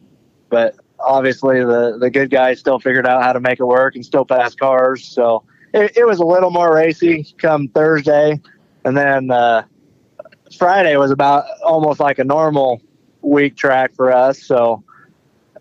but 0.49 0.77
obviously 0.99 1.61
the 1.61 1.99
the 1.99 2.11
good 2.11 2.31
guys 2.31 2.59
still 2.59 2.79
figured 2.79 3.07
out 3.07 3.23
how 3.23 3.33
to 3.33 3.41
make 3.41 3.61
it 3.61 3.65
work 3.65 3.95
and 3.95 4.05
still 4.05 4.25
pass 4.25 4.55
cars. 4.55 5.05
So 5.05 5.45
it, 5.75 5.97
it 5.97 6.07
was 6.07 6.19
a 6.19 6.25
little 6.25 6.51
more 6.51 6.75
racy 6.75 7.27
come 7.39 7.69
Thursday, 7.69 8.41
and 8.85 8.97
then 8.97 9.31
uh, 9.31 9.65
Friday 10.57 10.97
was 10.97 11.11
about 11.11 11.45
almost 11.65 12.01
like 12.01 12.19
a 12.19 12.25
normal 12.25 12.81
week 13.23 13.57
track 13.57 13.95
for 13.95 14.13
us. 14.13 14.43
So 14.43 14.83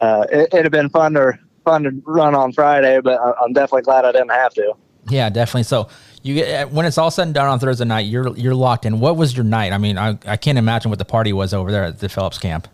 uh, 0.02 0.26
it, 0.32 0.54
it'd 0.54 0.72
been 0.72 0.90
fun 0.90 1.14
to 1.14 1.38
fun 1.66 1.84
to 1.84 1.92
run 2.06 2.34
on 2.34 2.54
Friday, 2.54 3.02
but 3.02 3.20
I'm 3.42 3.54
definitely 3.54 3.82
glad 3.82 4.06
I 4.06 4.12
didn't 4.12 4.32
have 4.32 4.54
to. 4.54 4.74
Yeah, 5.10 5.30
definitely. 5.30 5.64
So 5.64 5.90
you 6.24 6.36
get 6.36 6.72
when 6.72 6.86
it's 6.86 6.98
all 6.98 7.12
said 7.12 7.24
and 7.24 7.34
done 7.34 7.48
on 7.48 7.60
Thursday 7.60 7.86
night, 7.86 8.08
you're 8.08 8.36
you're 8.36 8.56
locked 8.56 8.86
in. 8.86 9.00
What 9.00 9.18
was 9.18 9.36
your 9.36 9.46
night? 9.46 9.72
I 9.72 9.78
mean, 9.78 9.98
I, 9.98 10.18
I 10.26 10.38
can't 10.38 10.58
imagine 10.58 10.90
what 10.90 11.00
the 11.00 11.06
party 11.06 11.34
was 11.34 11.54
over 11.54 11.72
there 11.72 11.84
at 11.84 12.00
the 12.00 12.10
Phillips 12.10 12.38
camp. 12.38 12.68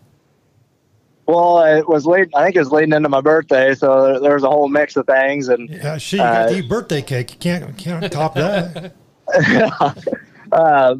Well, 1.26 1.64
it 1.64 1.88
was 1.88 2.06
late. 2.06 2.30
I 2.36 2.44
think 2.44 2.56
it 2.56 2.60
was 2.60 2.72
leading 2.72 2.94
into 2.94 3.08
my 3.08 3.22
birthday, 3.22 3.74
so 3.76 4.04
there, 4.04 4.20
there 4.20 4.34
was 4.34 4.44
a 4.44 4.50
whole 4.50 4.68
mix 4.68 4.98
of 4.98 5.06
things. 5.06 5.48
And 5.48 5.70
Yeah, 5.70 5.98
shit, 5.98 6.20
you 6.20 6.26
got 6.26 6.48
uh, 6.48 6.50
to 6.50 6.58
eat 6.58 6.70
birthday 6.70 7.02
cake. 7.02 7.32
You 7.32 7.38
can't 7.38 7.78
can't 7.78 8.12
top 8.12 8.36
that. 8.36 8.94
uh, 10.52 10.96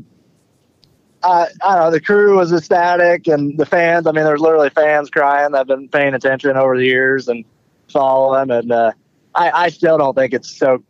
I, 1.24 1.48
I 1.64 1.76
don't 1.76 1.80
know. 1.80 1.92
The 1.92 2.02
crew 2.02 2.38
was 2.38 2.54
ecstatic, 2.54 3.28
and 3.28 3.58
the 3.58 3.66
fans. 3.66 4.08
I 4.08 4.12
mean, 4.12 4.24
there's 4.24 4.40
literally 4.40 4.70
fans 4.70 5.10
crying. 5.10 5.56
I've 5.56 5.68
been 5.68 5.90
paying 5.90 6.14
attention 6.14 6.56
over 6.56 6.78
the 6.78 6.86
years 6.86 7.28
and 7.28 7.44
following, 7.90 8.50
and 8.50 8.72
uh, 8.72 8.92
I, 9.36 9.52
I 9.52 9.70
still 9.70 9.98
don't 9.98 10.16
think 10.16 10.34
it's 10.34 10.50
soaked 10.58 10.86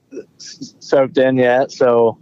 soaked 0.80 1.18
in 1.18 1.38
yet. 1.38 1.72
So, 1.72 2.18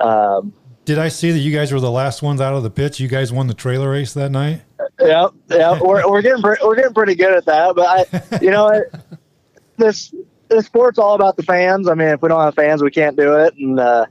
um, 0.00 0.52
Did 0.84 0.98
I 0.98 1.08
see 1.08 1.32
that 1.32 1.38
you 1.38 1.52
guys 1.52 1.72
were 1.72 1.80
the 1.80 1.90
last 1.90 2.22
ones 2.22 2.40
out 2.40 2.54
of 2.54 2.62
the 2.62 2.70
pits? 2.70 3.00
You 3.00 3.08
guys 3.08 3.32
won 3.32 3.46
the 3.46 3.54
trailer 3.54 3.90
race 3.90 4.14
that 4.14 4.30
night. 4.30 4.62
Yep, 5.00 5.30
yep. 5.50 5.80
We're 5.82 6.08
we're 6.08 6.22
getting 6.22 6.42
we're 6.42 6.76
getting 6.76 6.94
pretty 6.94 7.14
good 7.14 7.32
at 7.34 7.44
that. 7.46 7.74
But 7.74 7.86
I, 7.86 8.38
you 8.40 8.50
know, 8.50 8.68
it, 8.68 8.94
this 9.76 10.14
this 10.48 10.66
sport's 10.66 10.98
all 10.98 11.14
about 11.14 11.36
the 11.36 11.42
fans. 11.42 11.88
I 11.88 11.94
mean, 11.94 12.08
if 12.08 12.22
we 12.22 12.28
don't 12.28 12.40
have 12.40 12.54
fans, 12.54 12.82
we 12.82 12.90
can't 12.90 13.16
do 13.16 13.34
it. 13.34 13.54
And 13.56 13.80
uh, 13.80 14.06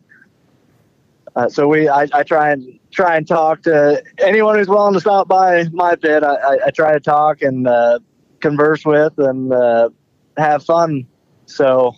uh, 1.35 1.49
so 1.49 1.67
we, 1.67 1.89
I, 1.89 2.07
I 2.13 2.23
try 2.23 2.51
and 2.51 2.79
try 2.91 3.17
and 3.17 3.27
talk 3.27 3.61
to 3.63 4.01
anyone 4.19 4.57
who's 4.57 4.69
willing 4.69 4.93
to 4.93 4.99
stop 4.99 5.27
by 5.27 5.65
my 5.73 5.95
pit. 5.95 6.23
I, 6.23 6.35
I, 6.35 6.57
I 6.67 6.71
try 6.71 6.93
to 6.93 6.99
talk 6.99 7.41
and 7.41 7.67
uh, 7.67 7.99
converse 8.39 8.85
with 8.85 9.13
and 9.17 9.51
uh, 9.51 9.89
have 10.37 10.63
fun. 10.63 11.07
So 11.45 11.93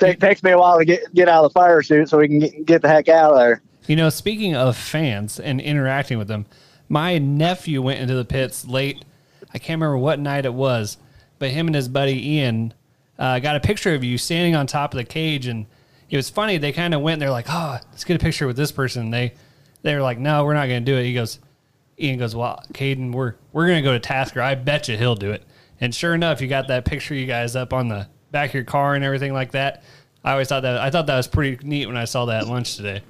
it 0.00 0.20
takes 0.20 0.42
me 0.42 0.50
a 0.52 0.58
while 0.58 0.78
to 0.78 0.84
get 0.84 1.12
get 1.14 1.28
out 1.28 1.44
of 1.44 1.52
the 1.52 1.54
fire 1.58 1.82
suit 1.82 2.08
so 2.08 2.18
we 2.18 2.28
can 2.28 2.38
get, 2.38 2.66
get 2.66 2.82
the 2.82 2.88
heck 2.88 3.08
out 3.08 3.32
of 3.32 3.38
there. 3.38 3.62
You 3.86 3.96
know, 3.96 4.08
speaking 4.08 4.56
of 4.56 4.76
fans 4.76 5.38
and 5.38 5.60
interacting 5.60 6.18
with 6.18 6.28
them, 6.28 6.46
my 6.88 7.18
nephew 7.18 7.82
went 7.82 8.00
into 8.00 8.14
the 8.14 8.24
pits 8.24 8.66
late. 8.66 9.04
I 9.54 9.58
can't 9.58 9.80
remember 9.80 9.98
what 9.98 10.18
night 10.18 10.44
it 10.44 10.54
was, 10.54 10.98
but 11.38 11.50
him 11.50 11.66
and 11.66 11.74
his 11.74 11.88
buddy 11.88 12.34
Ian 12.34 12.74
uh, 13.18 13.38
got 13.38 13.56
a 13.56 13.60
picture 13.60 13.94
of 13.94 14.04
you 14.04 14.18
standing 14.18 14.54
on 14.54 14.66
top 14.66 14.92
of 14.92 14.98
the 14.98 15.04
cage, 15.04 15.46
and 15.46 15.66
it 16.10 16.16
was 16.16 16.28
funny. 16.28 16.58
They 16.58 16.72
kind 16.72 16.94
of 16.94 17.00
went. 17.00 17.20
They're 17.20 17.30
like, 17.30 17.46
"Oh, 17.48 17.78
let's 17.90 18.04
get 18.04 18.16
a 18.16 18.24
picture 18.24 18.46
with 18.46 18.56
this 18.56 18.72
person." 18.72 19.10
They 19.10 19.34
they 19.82 19.94
were 19.94 20.02
like, 20.02 20.18
"No, 20.18 20.44
we're 20.44 20.54
not 20.54 20.66
going 20.66 20.84
to 20.84 20.92
do 20.92 20.98
it." 20.98 21.04
He 21.04 21.14
goes, 21.14 21.38
Ian 21.98 22.18
goes, 22.18 22.34
"Well, 22.34 22.62
Caden, 22.72 23.12
we're 23.12 23.34
we're 23.52 23.66
going 23.66 23.82
to 23.82 23.88
go 23.88 23.92
to 23.92 24.00
Tasker. 24.00 24.42
I 24.42 24.54
bet 24.54 24.88
you 24.88 24.96
he'll 24.96 25.14
do 25.14 25.32
it." 25.32 25.42
And 25.80 25.94
sure 25.94 26.14
enough, 26.14 26.40
you 26.40 26.48
got 26.48 26.68
that 26.68 26.84
picture 26.84 27.14
you 27.14 27.26
guys 27.26 27.54
up 27.54 27.72
on 27.72 27.88
the 27.88 28.08
back 28.36 28.50
of 28.50 28.54
your 28.54 28.64
car 28.64 28.94
and 28.94 29.02
everything 29.02 29.32
like 29.32 29.52
that. 29.52 29.82
I 30.22 30.32
always 30.32 30.46
thought 30.46 30.60
that 30.60 30.76
I 30.76 30.90
thought 30.90 31.06
that 31.06 31.16
was 31.16 31.26
pretty 31.26 31.66
neat 31.66 31.86
when 31.86 31.96
I 31.96 32.04
saw 32.04 32.26
that 32.26 32.42
at 32.42 32.48
lunch 32.48 32.76
today. 32.76 33.00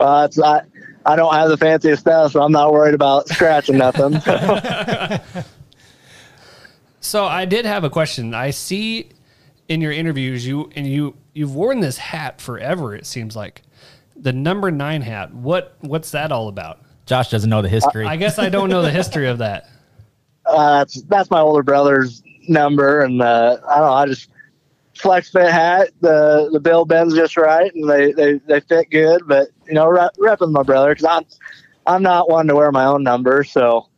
Uh, 0.00 0.26
it's 0.28 0.36
not. 0.36 0.66
I 1.04 1.14
don't 1.14 1.32
have 1.32 1.48
the 1.48 1.56
fanciest 1.56 2.00
stuff, 2.00 2.32
so 2.32 2.42
I'm 2.42 2.50
not 2.50 2.72
worried 2.72 2.94
about 2.94 3.28
scratching 3.28 3.78
nothing. 3.78 4.14
So 7.00 7.24
I 7.24 7.44
did 7.44 7.66
have 7.66 7.84
a 7.84 7.90
question. 7.90 8.34
I 8.34 8.50
see 8.50 9.10
in 9.68 9.80
your 9.80 9.92
interviews 9.92 10.44
you 10.44 10.70
and 10.74 10.88
you 10.88 11.16
you've 11.34 11.54
worn 11.54 11.78
this 11.78 11.98
hat 11.98 12.40
forever. 12.40 12.96
It 12.96 13.06
seems 13.06 13.36
like 13.36 13.62
the 14.16 14.32
number 14.32 14.72
nine 14.72 15.02
hat. 15.02 15.32
What 15.32 15.76
what's 15.82 16.10
that 16.10 16.32
all 16.32 16.48
about? 16.48 16.80
Josh 17.06 17.30
doesn't 17.30 17.48
know 17.48 17.62
the 17.62 17.68
history. 17.68 18.04
I, 18.04 18.14
I 18.14 18.16
guess 18.16 18.40
I 18.40 18.48
don't 18.48 18.68
know 18.70 18.82
the 18.82 18.90
history 18.90 19.28
of 19.28 19.38
that. 19.38 19.68
uh, 20.46 20.78
that's 20.78 21.00
that's 21.02 21.30
my 21.30 21.38
older 21.40 21.62
brother's 21.62 22.24
number, 22.48 23.02
and 23.02 23.20
uh, 23.22 23.58
I 23.68 23.76
don't 23.76 23.86
know. 23.86 23.92
I 23.92 24.06
just 24.06 24.30
flex 24.94 25.30
fit 25.30 25.50
hat. 25.50 25.90
The 26.00 26.50
the 26.52 26.60
bill 26.60 26.84
bends 26.84 27.14
just 27.14 27.36
right, 27.36 27.72
and 27.74 27.88
they 27.88 28.12
they, 28.12 28.34
they 28.46 28.60
fit 28.60 28.90
good. 28.90 29.22
But 29.26 29.48
you 29.66 29.74
know, 29.74 29.88
rep, 29.88 30.14
repping 30.16 30.52
my 30.52 30.62
brother 30.62 30.94
because 30.94 31.04
I'm 31.04 31.24
I'm 31.86 32.02
not 32.02 32.28
one 32.28 32.46
to 32.48 32.54
wear 32.54 32.72
my 32.72 32.84
own 32.84 33.02
number, 33.02 33.44
so. 33.44 33.88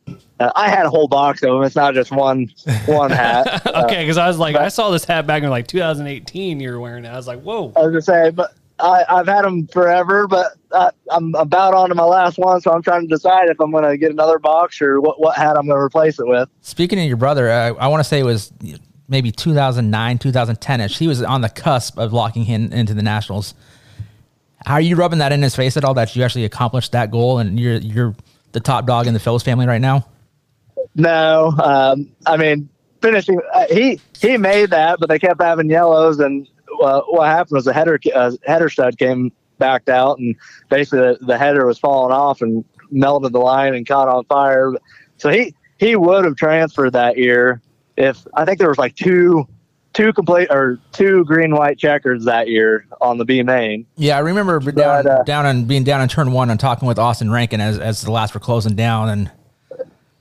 Uh, 0.40 0.52
I 0.54 0.68
had 0.68 0.86
a 0.86 0.88
whole 0.88 1.08
box 1.08 1.42
of 1.42 1.48
them. 1.48 1.64
It's 1.64 1.74
not 1.74 1.94
just 1.94 2.12
one 2.12 2.48
one 2.86 3.10
hat. 3.10 3.66
Okay, 3.74 4.04
because 4.04 4.18
I 4.18 4.28
was 4.28 4.38
like, 4.38 4.54
I 4.54 4.68
saw 4.68 4.90
this 4.90 5.04
hat 5.04 5.26
back 5.26 5.42
in 5.42 5.50
like 5.50 5.66
2018. 5.66 6.60
You 6.60 6.70
were 6.70 6.78
wearing 6.78 7.04
it. 7.04 7.08
I 7.08 7.16
was 7.16 7.26
like, 7.26 7.40
whoa. 7.40 7.72
I 7.74 7.80
was 7.80 7.90
gonna 7.90 8.02
say, 8.02 8.30
but 8.30 8.54
I, 8.80 9.04
I've 9.08 9.26
had 9.26 9.44
them 9.44 9.66
forever, 9.66 10.26
but 10.26 10.52
I, 10.72 10.90
I'm 11.10 11.34
about 11.34 11.74
on 11.74 11.88
to 11.88 11.94
my 11.94 12.04
last 12.04 12.38
one, 12.38 12.60
so 12.60 12.70
I'm 12.70 12.82
trying 12.82 13.02
to 13.02 13.06
decide 13.08 13.48
if 13.48 13.60
I'm 13.60 13.70
gonna 13.70 13.96
get 13.96 14.10
another 14.10 14.38
box 14.38 14.80
or 14.80 15.00
what, 15.00 15.20
what 15.20 15.36
hat 15.36 15.56
I'm 15.56 15.66
gonna 15.66 15.80
replace 15.80 16.18
it 16.18 16.26
with. 16.26 16.48
Speaking 16.60 16.98
of 17.00 17.06
your 17.06 17.16
brother, 17.16 17.50
I, 17.50 17.68
I 17.68 17.88
want 17.88 18.00
to 18.00 18.04
say 18.04 18.20
it 18.20 18.24
was 18.24 18.52
maybe 19.08 19.32
2009, 19.32 20.18
2010 20.18 20.80
ish. 20.80 20.98
He 20.98 21.08
was 21.08 21.22
on 21.22 21.40
the 21.40 21.48
cusp 21.48 21.98
of 21.98 22.12
locking 22.12 22.44
him 22.44 22.72
into 22.72 22.94
the 22.94 23.02
Nationals. 23.02 23.54
How 24.64 24.74
are 24.74 24.80
you 24.80 24.96
rubbing 24.96 25.20
that 25.20 25.32
in 25.32 25.42
his 25.42 25.56
face 25.56 25.76
at 25.76 25.84
all 25.84 25.94
that 25.94 26.14
you 26.14 26.22
actually 26.22 26.44
accomplished 26.44 26.92
that 26.92 27.10
goal 27.10 27.38
and 27.38 27.58
you're 27.58 27.76
you're 27.76 28.14
the 28.52 28.60
top 28.60 28.86
dog 28.86 29.06
in 29.06 29.14
the 29.14 29.20
Phillips 29.20 29.44
family 29.44 29.66
right 29.66 29.80
now? 29.80 30.06
No, 30.94 31.54
um, 31.62 32.10
I 32.26 32.36
mean 32.36 32.68
finishing. 33.00 33.40
Uh, 33.52 33.66
he 33.70 34.00
he 34.18 34.36
made 34.36 34.70
that, 34.70 34.98
but 34.98 35.08
they 35.08 35.18
kept 35.18 35.40
having 35.40 35.70
yellows, 35.70 36.18
and 36.18 36.48
uh, 36.82 37.02
what 37.08 37.26
happened 37.26 37.56
was 37.56 37.64
the 37.64 37.72
header 37.72 37.98
uh, 38.14 38.32
header 38.46 38.68
stud 38.68 38.98
came 38.98 39.32
backed 39.58 39.88
out, 39.88 40.18
and 40.18 40.36
basically 40.68 41.00
the, 41.00 41.18
the 41.26 41.38
header 41.38 41.66
was 41.66 41.78
falling 41.78 42.12
off 42.12 42.40
and 42.42 42.64
melted 42.90 43.32
the 43.32 43.38
line 43.38 43.74
and 43.74 43.86
caught 43.86 44.08
on 44.08 44.24
fire. 44.24 44.72
So 45.16 45.28
he 45.28 45.54
he 45.78 45.96
would 45.96 46.24
have 46.24 46.36
transferred 46.36 46.92
that 46.92 47.16
year 47.16 47.60
if 47.96 48.26
I 48.34 48.44
think 48.44 48.58
there 48.58 48.68
was 48.68 48.78
like 48.78 48.94
two 48.94 49.46
two 49.92 50.12
complete 50.12 50.48
or 50.50 50.78
two 50.92 51.24
green 51.24 51.54
white 51.54 51.78
checkers 51.78 52.24
that 52.24 52.48
year 52.48 52.86
on 53.00 53.18
the 53.18 53.24
B 53.24 53.42
main. 53.42 53.84
Yeah, 53.96 54.16
I 54.16 54.20
remember 54.20 54.60
down 54.60 55.24
down 55.24 55.46
and 55.46 55.66
being 55.66 55.84
down 55.84 56.00
in 56.00 56.08
turn 56.08 56.32
one 56.32 56.50
and 56.50 56.60
talking 56.60 56.86
with 56.86 56.98
Austin 56.98 57.30
Rankin 57.30 57.60
as 57.60 57.78
as 57.78 58.02
the 58.02 58.12
last 58.12 58.34
were 58.34 58.40
closing 58.40 58.76
down, 58.76 59.08
and 59.08 59.30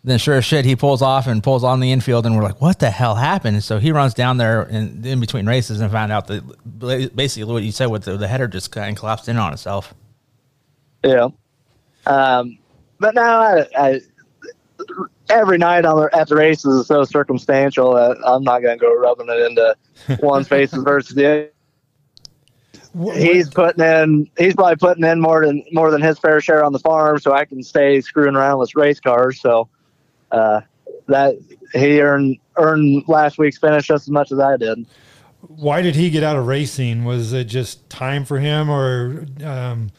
then 0.10 0.20
sure 0.20 0.36
as 0.36 0.46
shit 0.46 0.66
he 0.66 0.76
pulls 0.76 1.02
off 1.02 1.28
and 1.28 1.44
pulls 1.44 1.64
on 1.64 1.80
the 1.80 1.92
infield, 1.92 2.26
and 2.26 2.36
we're 2.36 2.44
like, 2.44 2.62
what 2.62 2.80
the 2.80 2.90
hell 2.90 3.16
happened? 3.16 3.64
So 3.64 3.80
he 3.80 3.92
runs 3.92 4.14
down 4.14 4.38
there 4.38 4.64
in, 4.64 5.06
in 5.06 5.20
between 5.20 5.46
races 5.46 5.82
and 5.82 5.92
found 5.92 6.12
out 6.12 6.28
that 6.28 7.16
basically 7.16 7.52
what 7.52 7.64
you 7.64 7.72
said 7.72 7.88
with 7.88 8.04
the, 8.04 8.16
the 8.18 8.28
header 8.28 8.48
just 8.48 8.72
kind 8.72 8.92
of 8.92 9.00
collapsed 9.00 9.28
in 9.28 9.38
on 9.38 9.54
itself. 9.54 9.94
Yeah. 11.04 11.30
Um, 12.06 12.58
but 13.00 13.16
now 13.16 13.40
I, 13.42 13.66
I, 13.78 14.00
every 15.30 15.58
night 15.58 15.86
on 15.86 15.98
the, 15.98 16.18
at 16.18 16.30
the 16.30 16.36
races 16.36 16.82
is 16.82 16.88
so 16.88 17.04
circumstantial 17.04 17.94
that 17.96 18.18
I'm 18.26 18.44
not 18.44 18.62
going 18.62 18.78
to 18.78 18.82
go 18.82 18.96
rubbing 18.96 19.28
it 19.30 19.40
into 19.40 19.76
one's 20.26 20.48
faces 20.48 20.84
versus 20.84 21.16
the 21.16 21.26
other. 21.26 21.52
He's 23.14 23.50
putting 23.50 23.84
in. 23.84 24.30
He's 24.40 24.56
probably 24.56 24.78
putting 24.78 25.04
in 25.04 25.20
more 25.20 25.46
than 25.46 25.64
more 25.72 25.92
than 25.92 26.02
his 26.02 26.18
fair 26.18 26.42
share 26.42 26.64
on 26.64 26.74
the 26.74 26.80
farm, 26.80 27.20
so 27.20 27.32
I 27.32 27.46
can 27.46 27.62
stay 27.62 28.02
screwing 28.02 28.36
around 28.36 28.58
with 28.58 28.76
race 28.76 29.00
cars. 29.00 29.40
So 29.40 29.70
uh, 30.32 30.62
that 31.08 31.36
he 31.74 32.02
earned 32.02 32.38
earned 32.58 33.04
last 33.08 33.38
week's 33.38 33.58
finish 33.58 33.88
just 33.88 34.04
as 34.04 34.10
much 34.10 34.32
as 34.32 34.40
I 34.40 34.58
did. 34.58 34.86
Why 35.42 35.82
did 35.82 35.96
he 35.96 36.10
get 36.10 36.24
out 36.24 36.36
of 36.36 36.48
racing? 36.48 37.06
Was 37.06 37.32
it 37.34 37.46
just 37.46 37.90
time 37.90 38.26
for 38.26 38.40
him, 38.40 38.70
or 38.70 39.26
um, 39.44 39.92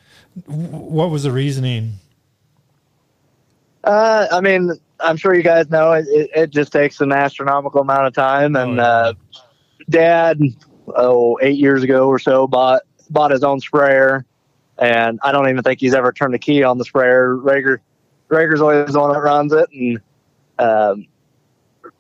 what 0.47 1.11
was 1.11 1.23
the 1.23 1.33
reasoning? 1.33 1.95
Uh, 3.85 4.27
I 4.31 4.41
mean, 4.41 4.73
I'm 5.01 5.17
sure 5.17 5.35
you 5.35 5.43
guys 5.43 5.71
know 5.71 5.93
it, 5.93 6.07
it, 6.09 6.31
it 6.35 6.51
just 6.51 6.73
takes 6.73 7.01
an 7.01 7.13
astronomical 7.13 7.81
amount 7.81 8.07
of 8.07 8.15
time. 8.15 8.57
And 8.57 8.81
uh, 8.81 9.15
dad, 9.89 10.41
oh, 10.89 11.39
eight 11.41 11.57
years 11.57 11.83
ago 11.83 12.09
or 12.09 12.19
so, 12.19 12.47
bought 12.47 12.83
bought 13.11 13.31
his 13.31 13.43
own 13.43 13.61
sprayer, 13.61 14.27
and 14.77 15.19
I 15.23 15.33
don't 15.33 15.49
even 15.49 15.63
think 15.63 15.81
he's 15.81 15.95
ever 15.95 16.13
turned 16.13 16.35
a 16.35 16.39
key 16.39 16.63
on 16.63 16.79
the 16.79 16.85
sprayer. 16.85 17.37
Rager, 17.37 17.79
Rager's 18.29 18.61
always 18.61 18.93
the 18.93 19.01
one 19.01 19.13
that 19.13 19.21
runs 19.21 19.53
it, 19.53 19.71
and 19.73 20.01
um, 20.59 21.07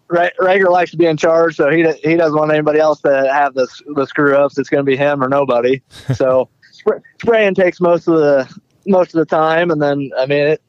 Rager 0.08 0.70
likes 0.70 0.90
to 0.92 0.96
be 0.96 1.06
in 1.06 1.16
charge, 1.16 1.56
so 1.56 1.70
he 1.70 1.84
he 2.02 2.16
doesn't 2.16 2.36
want 2.36 2.50
anybody 2.50 2.78
else 2.78 3.00
to 3.02 3.30
have 3.32 3.54
the 3.54 3.68
the 3.94 4.06
screw 4.06 4.36
ups. 4.36 4.58
It's 4.58 4.68
going 4.68 4.84
to 4.84 4.90
be 4.90 4.96
him 4.96 5.22
or 5.22 5.28
nobody. 5.28 5.82
so 6.14 6.48
spray, 6.72 6.98
spraying 7.20 7.54
takes 7.54 7.80
most 7.80 8.08
of 8.08 8.14
the 8.14 8.60
most 8.86 9.14
of 9.14 9.18
the 9.18 9.26
time, 9.26 9.70
and 9.70 9.80
then 9.82 10.10
I 10.16 10.26
mean 10.26 10.46
it 10.46 10.62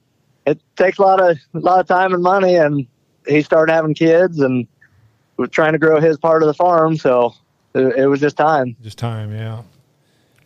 it 0.45 0.61
takes 0.75 0.97
a 0.97 1.01
lot 1.01 1.21
of 1.21 1.37
a 1.53 1.59
lot 1.59 1.79
of 1.79 1.87
time 1.87 2.13
and 2.13 2.21
money, 2.21 2.55
and 2.55 2.85
he 3.27 3.41
started 3.41 3.71
having 3.71 3.93
kids 3.93 4.39
and 4.39 4.67
was 5.37 5.49
trying 5.49 5.71
to 5.71 5.79
grow 5.79 6.01
his 6.01 6.17
part 6.17 6.43
of 6.43 6.47
the 6.47 6.53
farm, 6.53 6.97
so 6.97 7.33
it, 7.73 7.95
it 7.97 8.07
was 8.07 8.19
just 8.19 8.35
time. 8.35 8.75
Just 8.81 8.97
time, 8.97 9.33
yeah. 9.33 9.61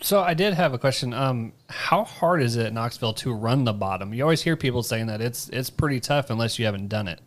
So 0.02 0.20
I 0.20 0.34
did 0.34 0.54
have 0.54 0.74
a 0.74 0.78
question. 0.78 1.14
Um, 1.14 1.54
how 1.70 2.04
hard 2.04 2.44
is 2.44 2.58
it 2.58 2.66
at 2.66 2.74
Knoxville 2.74 3.14
to 3.14 3.34
run 3.34 3.64
the 3.64 3.74
bottom? 3.74 4.14
You 4.14 4.24
always 4.24 4.42
hear 4.42 4.58
people 4.58 4.84
saying 4.84 5.08
that 5.08 5.22
it's 5.22 5.50
it's 5.50 5.70
pretty 5.70 6.00
tough 6.00 6.30
unless 6.30 6.60
you 6.60 6.66
haven't 6.66 6.90
done 6.90 7.08
it. 7.08 7.22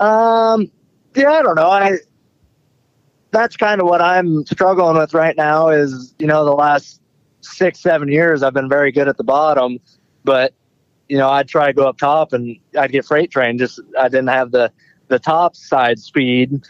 Um, 0.00 0.70
yeah, 1.14 1.30
I 1.30 1.42
don't 1.42 1.54
know. 1.54 1.70
I 1.70 1.98
that's 3.30 3.56
kind 3.56 3.80
of 3.80 3.86
what 3.86 4.02
I'm 4.02 4.44
struggling 4.46 4.96
with 4.96 5.14
right 5.14 5.36
now. 5.36 5.68
Is 5.68 6.14
you 6.18 6.26
know 6.26 6.44
the 6.44 6.52
last 6.52 7.00
six 7.42 7.80
seven 7.80 8.08
years 8.08 8.42
I've 8.42 8.54
been 8.54 8.68
very 8.68 8.90
good 8.90 9.08
at 9.08 9.16
the 9.16 9.24
bottom, 9.24 9.78
but 10.24 10.54
you 11.08 11.18
know 11.18 11.28
I'd 11.28 11.48
try 11.48 11.66
to 11.66 11.72
go 11.72 11.86
up 11.86 11.98
top 11.98 12.32
and 12.32 12.56
I'd 12.78 12.92
get 12.92 13.04
freight 13.04 13.30
train. 13.30 13.58
Just 13.58 13.78
I 13.98 14.08
didn't 14.08 14.28
have 14.28 14.50
the 14.50 14.72
the 15.08 15.18
top 15.18 15.54
side 15.54 15.98
speed. 15.98 16.62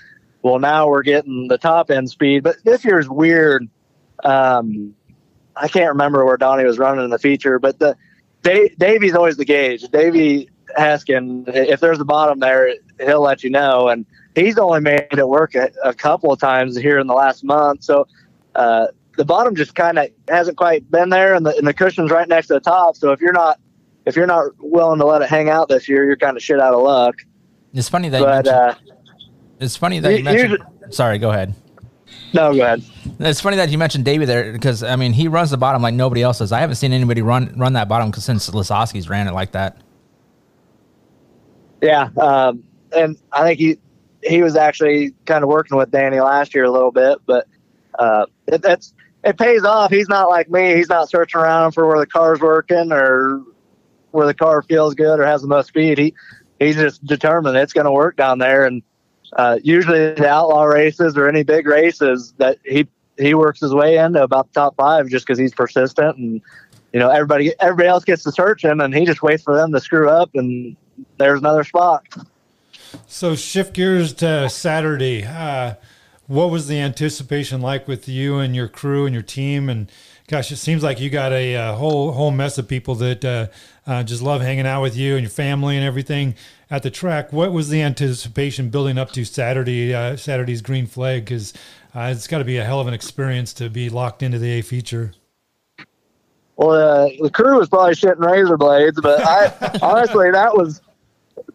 Well, 0.43 0.59
now 0.59 0.89
we're 0.89 1.03
getting 1.03 1.49
the 1.49 1.59
top 1.59 1.91
end 1.91 2.11
speed, 2.11 2.43
but 2.43 2.57
this 2.65 2.85
year's 2.85 3.09
weird. 3.09 3.69
Um, 4.25 4.95
I 5.57 5.69
can't 5.69 5.91
remember 5.91 6.25
where 6.25 6.37
Donnie 6.37 6.65
was 6.65 6.79
running 6.79 7.05
in 7.05 7.11
the 7.11 7.19
feature, 7.19 7.59
but 7.59 7.79
the 7.79 7.97
Dave, 8.43 8.77
Davey's 8.79 9.15
always 9.15 9.37
the 9.37 9.45
gauge. 9.45 9.83
Davey 9.89 10.49
Heskin, 10.79 11.45
if 11.49 11.81
there's 11.81 12.01
a 12.01 12.05
bottom 12.05 12.39
there, 12.41 12.75
he'll 13.01 13.23
let 13.23 13.43
you 13.43 13.51
know. 13.51 13.89
And 13.89 14.05
he's 14.35 14.59
only 14.59 14.81
made 14.81 15.07
it 15.11 15.29
work 15.29 15.55
a, 15.55 15.71
a 15.85 15.95
couple 15.95 16.33
of 16.33 16.39
times 16.41 16.77
here 16.77 16.99
in 16.99 17.07
the 17.07 17.15
last 17.15 17.45
month. 17.45 17.85
So 17.85 18.07
uh, 18.55 18.89
the 19.17 19.25
bottom 19.25 19.55
just 19.55 19.75
kind 19.75 19.99
of 19.99 20.09
hasn't 20.29 20.57
quite 20.57 20.89
been 20.91 21.09
there, 21.11 21.35
and 21.35 21.45
the, 21.45 21.57
and 21.57 21.67
the 21.67 21.75
cushion's 21.75 22.11
right 22.11 22.29
next 22.29 22.47
to 22.49 22.55
the 22.55 22.61
top. 22.61 22.97
So 22.97 23.13
if 23.13 23.21
you're 23.21 23.33
not 23.33 23.59
if 24.07 24.17
you're 24.17 24.27
not 24.27 24.47
willing 24.59 24.99
to 24.99 25.07
let 25.07 25.21
it 25.23 25.29
hang 25.29 25.49
out 25.51 25.69
this 25.69 25.89
year, 25.89 26.05
you're 26.05 26.17
kind 26.17 26.37
of 26.37 26.43
shit 26.43 26.59
out 26.61 26.73
of 26.75 26.83
luck. 26.83 27.17
It's 27.75 27.89
funny 27.89 28.09
that 28.09 28.21
But, 28.23 28.47
you 28.47 28.51
uh, 28.53 28.75
it's 29.61 29.77
funny 29.77 30.01
that 30.01 30.11
you 30.13 30.19
you- 30.19 30.25
mentioned. 30.25 30.59
sorry, 30.91 31.19
go 31.19 31.31
ahead. 31.31 31.55
No, 32.33 32.53
go 32.55 32.63
ahead. 32.63 32.83
It's 33.21 33.41
funny 33.41 33.57
that 33.59 33.71
you 33.71 33.79
mentioned 33.79 34.05
Davey 34.05 34.25
there 34.25 34.53
because 34.53 34.83
I 34.83 34.97
mean 34.97 35.13
he 35.13 35.29
runs 35.29 35.51
the 35.51 35.57
bottom 35.59 35.83
like 35.83 35.95
nobody 35.95 36.23
else 36.23 36.39
does. 36.39 36.51
I 36.51 36.61
haven't 36.61 36.77
seen 36.77 36.93
anybody 36.93 37.23
run 37.23 37.55
run 37.57 37.75
that 37.75 37.89
bottom 37.89 38.13
since 38.15 38.49
Lasoski's 38.51 39.09
ran 39.09 39.29
it 39.29 39.33
like 39.33 39.53
that. 39.53 39.77
Yeah, 41.83 42.11
um, 42.21 42.63
and 42.93 43.17
I 43.33 43.45
think 43.45 43.59
he 43.59 43.79
he 44.23 44.43
was 44.43 44.57
actually 44.57 45.15
kind 45.25 45.43
of 45.43 45.49
working 45.49 45.77
with 45.77 45.91
Danny 45.91 46.21
last 46.21 46.55
year 46.55 46.65
a 46.65 46.71
little 46.71 46.93
bit, 46.93 47.19
but 47.27 47.47
uh, 47.99 48.27
it, 48.47 48.63
that's 48.63 48.93
it 49.25 49.39
pays 49.39 49.65
off. 49.65 49.91
He's 49.91 50.09
not 50.09 50.29
like 50.29 50.51
me. 50.51 50.75
He's 50.75 50.89
not 50.89 51.11
searching 51.11 51.41
around 51.41 51.73
for 51.73 51.87
where 51.87 51.99
the 51.99 52.07
car's 52.07 52.41
working 52.41 52.93
or 52.93 53.43
where 54.11 54.27
the 54.27 54.35
car 54.35 54.63
feels 54.63 54.95
good 54.95 55.21
or 55.21 55.25
has 55.25 55.43
the 55.43 55.49
most 55.49 55.69
speed. 55.69 55.99
He 55.99 56.15
he's 56.59 56.77
just 56.77 57.05
determined 57.05 57.57
it's 57.57 57.73
going 57.73 57.87
to 57.87 57.93
work 57.93 58.17
down 58.17 58.39
there. 58.39 58.65
And 58.65 58.83
uh, 59.35 59.59
usually 59.63 60.15
the 60.15 60.29
outlaw 60.29 60.65
races 60.65 61.17
or 61.17 61.29
any 61.29 61.43
big 61.43 61.67
races 61.67 62.35
that 62.39 62.59
he 62.65 62.87
he 63.19 63.35
works 63.35 63.61
his 63.61 63.75
way 63.75 63.99
into 63.99 64.23
about 64.23 64.49
the 64.49 64.61
top 64.61 64.77
five 64.77 65.09
just 65.09 65.27
because 65.27 65.39
he's 65.39 65.55
persistent 65.55 66.17
and 66.17 66.41
you 66.93 66.99
know 66.99 67.11
everybody 67.11 67.53
everybody 67.61 67.89
else 67.89 68.05
gets 68.05 68.23
to 68.23 68.33
search 68.33 68.65
him 68.65 68.81
and 68.81 68.95
he 68.95 69.05
just 69.05 69.23
waits 69.23 69.43
for 69.43 69.55
them 69.55 69.73
to 69.73 69.81
screw 69.81 70.09
up 70.09 70.31
and 70.35 70.77
there's 71.21 71.41
another 71.41 71.63
spot. 71.63 72.05
So 73.07 73.37
shift 73.37 73.75
gears 73.75 74.13
to 74.15 74.49
Saturday. 74.49 75.25
Uh, 75.25 75.75
what 76.27 76.51
was 76.51 76.67
the 76.67 76.81
anticipation 76.81 77.61
like 77.61 77.87
with 77.87 78.09
you 78.09 78.39
and 78.39 78.57
your 78.57 78.69
crew 78.69 79.05
and 79.05 79.15
your 79.15 79.23
team? 79.23 79.69
And 79.69 79.91
gosh, 80.27 80.51
it 80.51 80.57
seems 80.57 80.83
like 80.83 80.99
you 80.99 81.11
got 81.11 81.33
a, 81.33 81.57
uh 81.57 81.75
whole 81.75 82.13
whole 82.13 82.31
mess 82.31 82.57
of 82.59 82.67
people 82.67 82.95
that 82.97 83.25
uh, 83.25 83.47
uh, 83.87 84.03
just 84.03 84.23
love 84.23 84.41
hanging 84.41 84.67
out 84.67 84.83
with 84.83 84.97
you 84.97 85.15
and 85.15 85.23
your 85.23 85.31
family 85.31 85.77
and 85.77 85.85
everything 85.85 86.35
at 86.71 86.83
the 86.83 86.91
track. 86.91 87.33
What 87.33 87.53
was 87.53 87.69
the 87.69 87.83
anticipation 87.83 88.71
building 88.71 88.97
up 88.97 89.13
to 89.13 89.25
Saturday? 89.25 89.95
Uh, 89.95 90.17
Saturday's 90.17 90.63
green 90.63 90.87
flag 90.87 91.25
because 91.25 91.53
uh, 91.95 92.13
it's 92.13 92.27
got 92.27 92.39
to 92.39 92.45
be 92.45 92.57
a 92.57 92.65
hell 92.65 92.81
of 92.81 92.87
an 92.87 92.95
experience 92.95 93.53
to 93.55 93.69
be 93.69 93.89
locked 93.89 94.23
into 94.23 94.39
the 94.39 94.51
A 94.53 94.63
feature. 94.63 95.13
Well, 96.57 96.71
uh, 96.73 97.09
the 97.21 97.31
crew 97.31 97.59
was 97.59 97.69
probably 97.69 97.95
shitting 97.95 98.21
razor 98.21 98.57
blades, 98.57 99.01
but 99.01 99.21
I 99.23 99.79
honestly 99.83 100.31
that 100.31 100.57
was 100.57 100.81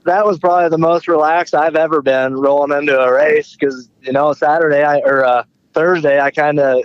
that 0.05 0.25
was 0.25 0.39
probably 0.39 0.69
the 0.69 0.77
most 0.77 1.07
relaxed 1.07 1.53
I've 1.53 1.75
ever 1.75 2.01
been 2.01 2.35
rolling 2.35 2.77
into 2.77 2.97
a 2.97 3.11
race 3.11 3.55
because 3.55 3.89
you 4.01 4.13
know 4.13 4.33
Saturday 4.33 4.83
I 4.83 4.99
or 4.99 5.25
uh, 5.25 5.43
Thursday 5.73 6.19
I 6.19 6.31
kind 6.31 6.59
of 6.59 6.83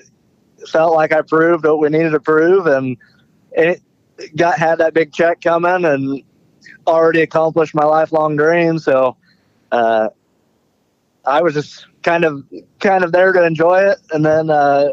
felt 0.68 0.94
like 0.94 1.12
I 1.12 1.22
proved 1.22 1.64
what 1.64 1.78
we 1.78 1.88
needed 1.90 2.10
to 2.10 2.20
prove 2.20 2.66
and 2.66 2.96
it 3.52 3.82
got 4.36 4.58
had 4.58 4.78
that 4.78 4.94
big 4.94 5.12
check 5.12 5.40
coming 5.40 5.84
and 5.84 6.22
already 6.86 7.20
accomplished 7.20 7.74
my 7.74 7.84
lifelong 7.84 8.36
dream. 8.36 8.78
So 8.78 9.16
uh, 9.70 10.08
I 11.24 11.42
was 11.42 11.54
just 11.54 11.86
kind 12.02 12.24
of 12.24 12.44
kind 12.78 13.04
of 13.04 13.12
there 13.12 13.32
to 13.32 13.44
enjoy 13.44 13.82
it, 13.82 13.98
and 14.12 14.24
then 14.24 14.50
uh, 14.50 14.90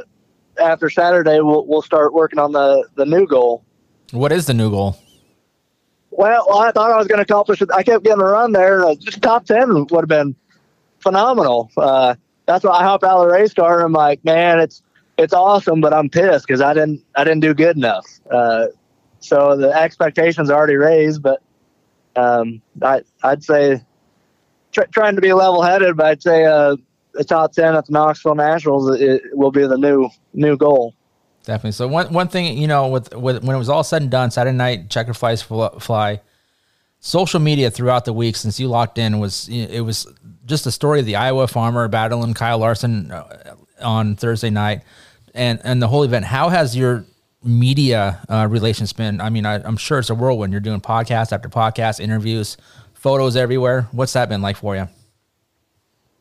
after 0.62 0.90
Saturday 0.90 1.40
we'll 1.40 1.66
we'll 1.66 1.82
start 1.82 2.14
working 2.14 2.40
on 2.40 2.52
the 2.52 2.88
the 2.96 3.06
new 3.06 3.26
goal. 3.26 3.64
What 4.12 4.32
is 4.32 4.46
the 4.46 4.54
new 4.54 4.70
goal? 4.70 4.98
Well, 6.18 6.48
I 6.60 6.72
thought 6.72 6.92
I 6.92 6.98
was 6.98 7.08
going 7.08 7.20
to 7.20 7.24
accomplish 7.24 7.62
it. 7.62 7.70
I 7.72 7.84
kept 7.84 8.04
getting 8.04 8.22
a 8.22 8.26
run 8.26 8.52
there. 8.52 8.84
uh, 8.84 8.96
Just 8.96 9.22
top 9.22 9.46
ten 9.46 9.86
would 9.92 9.92
have 10.02 10.08
been 10.08 10.36
phenomenal. 11.00 11.70
Uh, 11.78 12.16
that's 12.48 12.66
why 12.66 12.72
I 12.80 12.84
hopped 12.84 13.04
out 13.04 13.20
of 13.20 13.28
the 13.28 13.34
race 13.34 13.54
car 13.54 13.76
and 13.78 13.86
I'm 13.86 13.94
like, 13.94 14.26
man, 14.26 14.60
it's 14.60 14.82
it's 15.20 15.34
awesome, 15.34 15.80
but 15.80 15.94
I'm 15.94 16.10
pissed 16.10 16.48
because 16.48 16.60
I 16.62 16.74
didn't 16.74 17.04
I 17.16 17.24
didn't 17.24 17.42
do 17.42 17.54
good 17.54 17.78
enough. 17.78 18.06
Uh, 18.32 18.68
so 19.20 19.56
the 19.58 19.70
expectations 19.72 20.50
are 20.50 20.58
already 20.58 20.76
raised, 20.76 21.22
but 21.22 21.42
um, 22.16 22.64
I 22.82 23.04
I'd 23.24 23.44
say 23.44 23.84
tr- 24.72 24.90
trying 24.92 25.16
to 25.18 25.22
be 25.22 25.34
level 25.34 25.62
headed, 25.62 25.98
but 25.98 26.08
I'd 26.08 26.24
say 26.24 26.46
uh, 26.46 26.78
the 27.14 27.24
top 27.26 27.52
ten 27.52 27.76
at 27.76 27.86
the 27.86 27.92
Knoxville 27.94 28.36
Nationals 28.36 29.00
it, 29.00 29.22
will 29.34 29.52
be 29.52 29.68
the 29.68 29.78
new 29.78 30.10
new 30.34 30.58
goal. 30.58 30.96
Definitely. 31.48 31.72
So 31.72 31.88
one 31.88 32.12
one 32.12 32.28
thing 32.28 32.58
you 32.58 32.68
know, 32.68 32.90
with, 32.90 33.16
with 33.16 33.42
when 33.42 33.56
it 33.56 33.58
was 33.58 33.70
all 33.70 33.82
said 33.82 34.02
and 34.02 34.12
done, 34.12 34.32
Saturday 34.32 34.56
night 34.56 34.90
checker 34.90 35.14
flies 35.14 35.42
fly. 35.42 36.20
Social 37.00 37.40
media 37.40 37.72
throughout 37.72 38.04
the 38.04 38.12
week 38.12 38.36
since 38.36 38.60
you 38.60 38.68
locked 38.68 38.98
in 38.98 39.20
was 39.20 39.48
it 39.48 39.80
was 39.80 40.08
just 40.46 40.66
a 40.66 40.72
story 40.72 41.00
of 41.00 41.06
the 41.06 41.16
Iowa 41.16 41.48
farmer 41.48 41.88
battling 41.88 42.34
Kyle 42.34 42.58
Larson 42.58 43.12
uh, 43.12 43.56
on 43.82 44.18
Thursday 44.18 44.50
night, 44.50 44.82
and 45.34 45.62
and 45.64 45.82
the 45.82 45.88
whole 45.88 46.04
event. 46.04 46.26
How 46.26 46.50
has 46.50 46.76
your 46.76 47.06
media 47.42 48.20
uh, 48.28 48.46
relations 48.50 48.92
been? 48.92 49.22
I 49.22 49.30
mean, 49.30 49.46
I, 49.46 49.64
I'm 49.64 49.78
sure 49.78 50.00
it's 50.00 50.10
a 50.10 50.16
whirlwind. 50.16 50.52
You're 50.52 50.60
doing 50.60 50.82
podcast 50.82 51.32
after 51.32 51.48
podcast, 51.48 52.02
interviews, 52.02 52.58
photos 52.94 53.38
everywhere. 53.38 53.88
What's 53.94 54.12
that 54.14 54.28
been 54.28 54.42
like 54.42 54.58
for 54.58 54.76
you? 54.76 54.90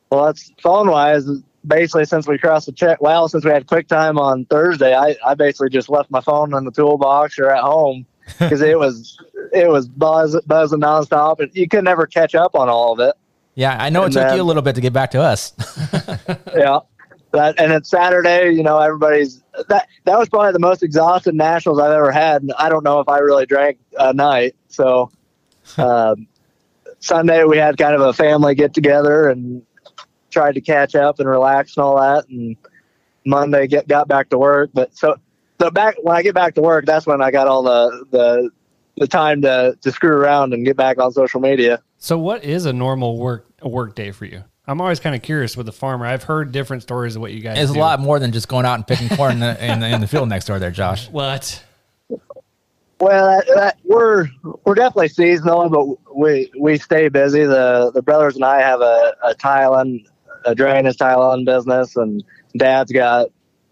Well, 0.09 0.27
that's 0.27 0.53
phone 0.61 0.89
wise. 0.89 1.27
Basically, 1.67 2.05
since 2.05 2.27
we 2.27 2.37
crossed 2.37 2.65
the 2.65 2.71
check, 2.71 3.01
well, 3.01 3.27
since 3.27 3.43
we 3.43 3.51
had 3.51 3.67
quick 3.67 3.87
time 3.87 4.17
on 4.17 4.45
Thursday, 4.45 4.95
I, 4.95 5.15
I 5.25 5.35
basically 5.35 5.69
just 5.69 5.89
left 5.89 6.09
my 6.09 6.21
phone 6.21 6.55
in 6.55 6.65
the 6.65 6.71
toolbox 6.71 7.37
or 7.37 7.51
at 7.51 7.61
home 7.61 8.05
because 8.39 8.61
it 8.61 8.77
was 8.77 9.21
it 9.53 9.69
was 9.69 9.87
buzz, 9.87 10.39
buzzing 10.45 10.79
nonstop, 10.79 11.39
and 11.39 11.51
you 11.53 11.67
could 11.67 11.83
never 11.83 12.05
catch 12.05 12.35
up 12.35 12.55
on 12.55 12.69
all 12.69 12.93
of 12.93 12.99
it. 12.99 13.15
Yeah, 13.55 13.75
I 13.79 13.89
know 13.89 14.03
it 14.03 14.11
took 14.11 14.23
then- 14.23 14.35
you 14.35 14.41
a 14.41 14.43
little 14.43 14.61
bit 14.61 14.75
to 14.75 14.81
get 14.81 14.93
back 14.93 15.11
to 15.11 15.21
us. 15.21 15.53
yeah. 16.55 16.79
That 17.31 17.59
and 17.59 17.73
it's 17.73 17.89
Saturday, 17.89 18.51
you 18.51 18.63
know, 18.63 18.79
everybody's 18.79 19.43
that 19.67 19.87
that 20.05 20.17
was 20.17 20.29
probably 20.29 20.53
the 20.53 20.59
most 20.59 20.81
exhausted 20.81 21.35
nationals 21.35 21.79
I've 21.79 21.91
ever 21.91 22.11
had. 22.11 22.41
And 22.41 22.53
I 22.57 22.69
don't 22.69 22.83
know 22.83 23.01
if 23.01 23.09
I 23.09 23.17
really 23.19 23.45
drank 23.45 23.79
a 23.97 24.13
night. 24.13 24.55
So 24.69 25.11
um, 25.77 26.27
Sunday 26.99 27.43
we 27.43 27.57
had 27.57 27.77
kind 27.77 27.95
of 27.95 28.01
a 28.01 28.13
family 28.13 28.55
get 28.55 28.73
together 28.73 29.27
and 29.27 29.61
tried 30.29 30.55
to 30.55 30.61
catch 30.61 30.95
up 30.95 31.19
and 31.19 31.27
relax 31.27 31.77
and 31.77 31.83
all 31.83 31.97
that. 31.97 32.27
And 32.29 32.55
Monday 33.25 33.67
get 33.67 33.87
got 33.87 34.07
back 34.07 34.29
to 34.29 34.37
work. 34.37 34.71
But 34.73 34.95
so 34.95 35.15
so 35.59 35.71
back 35.71 35.95
when 36.01 36.15
I 36.15 36.21
get 36.21 36.35
back 36.35 36.55
to 36.55 36.61
work, 36.61 36.85
that's 36.85 37.05
when 37.05 37.21
I 37.21 37.31
got 37.31 37.47
all 37.47 37.63
the 37.63 38.05
the 38.11 38.49
the 38.97 39.07
time 39.07 39.41
to 39.43 39.77
to 39.81 39.91
screw 39.91 40.11
around 40.11 40.53
and 40.53 40.65
get 40.65 40.77
back 40.77 40.99
on 40.99 41.11
social 41.11 41.39
media. 41.39 41.81
So, 41.97 42.17
what 42.17 42.43
is 42.43 42.65
a 42.65 42.73
normal 42.73 43.17
work 43.17 43.47
a 43.61 43.69
work 43.69 43.95
day 43.95 44.11
for 44.11 44.25
you? 44.25 44.43
I'm 44.67 44.81
always 44.81 44.99
kind 44.99 45.15
of 45.15 45.21
curious 45.21 45.55
with 45.55 45.65
the 45.65 45.71
farmer. 45.71 46.05
I've 46.05 46.23
heard 46.23 46.51
different 46.51 46.83
stories 46.83 47.15
of 47.15 47.21
what 47.21 47.31
you 47.31 47.39
guys. 47.39 47.57
It's 47.57 47.71
do. 47.71 47.79
a 47.79 47.81
lot 47.81 48.01
more 48.01 48.19
than 48.19 48.33
just 48.33 48.49
going 48.49 48.65
out 48.65 48.75
and 48.75 48.85
picking 48.85 49.07
corn 49.07 49.33
in 49.33 49.39
the, 49.39 49.65
in, 49.65 49.79
the, 49.79 49.87
in 49.87 50.01
the 50.01 50.07
field 50.07 50.27
next 50.27 50.45
door 50.45 50.59
there, 50.59 50.71
Josh. 50.71 51.09
What? 51.17 51.63
Well, 52.99 53.27
that, 53.27 53.45
that, 53.55 53.77
we're 53.85 54.27
we're 54.65 54.73
definitely 54.73 55.09
seasonal, 55.09 55.69
but 55.69 56.15
we 56.17 56.51
we 56.59 56.79
stay 56.79 57.09
busy. 57.09 57.45
The 57.45 57.91
the 57.93 58.01
brothers 58.01 58.35
and 58.35 58.43
I 58.43 58.59
have 58.59 58.81
a, 58.81 59.15
a 59.23 59.35
tiling, 59.35 60.05
a 60.47 60.55
drainage 60.55 60.97
tiling 60.97 61.45
business, 61.45 61.95
and 61.95 62.23
Dad's 62.57 62.91
got 62.91 63.27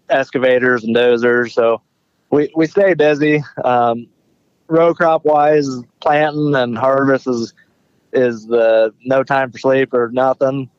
excavators 0.08 0.84
and 0.84 0.94
dozers. 0.94 1.52
So 1.52 1.80
we, 2.30 2.52
we 2.54 2.66
stay 2.66 2.94
busy. 2.94 3.42
Um, 3.64 4.06
row 4.68 4.94
crop 4.94 5.24
wise, 5.24 5.68
planting 6.00 6.54
and 6.54 6.76
harvest 6.76 7.26
is, 7.26 7.54
is 8.12 8.46
the 8.46 8.94
no 9.04 9.24
time 9.24 9.50
for 9.50 9.58
sleep 9.58 9.94
or 9.94 10.10
nothing. 10.12 10.70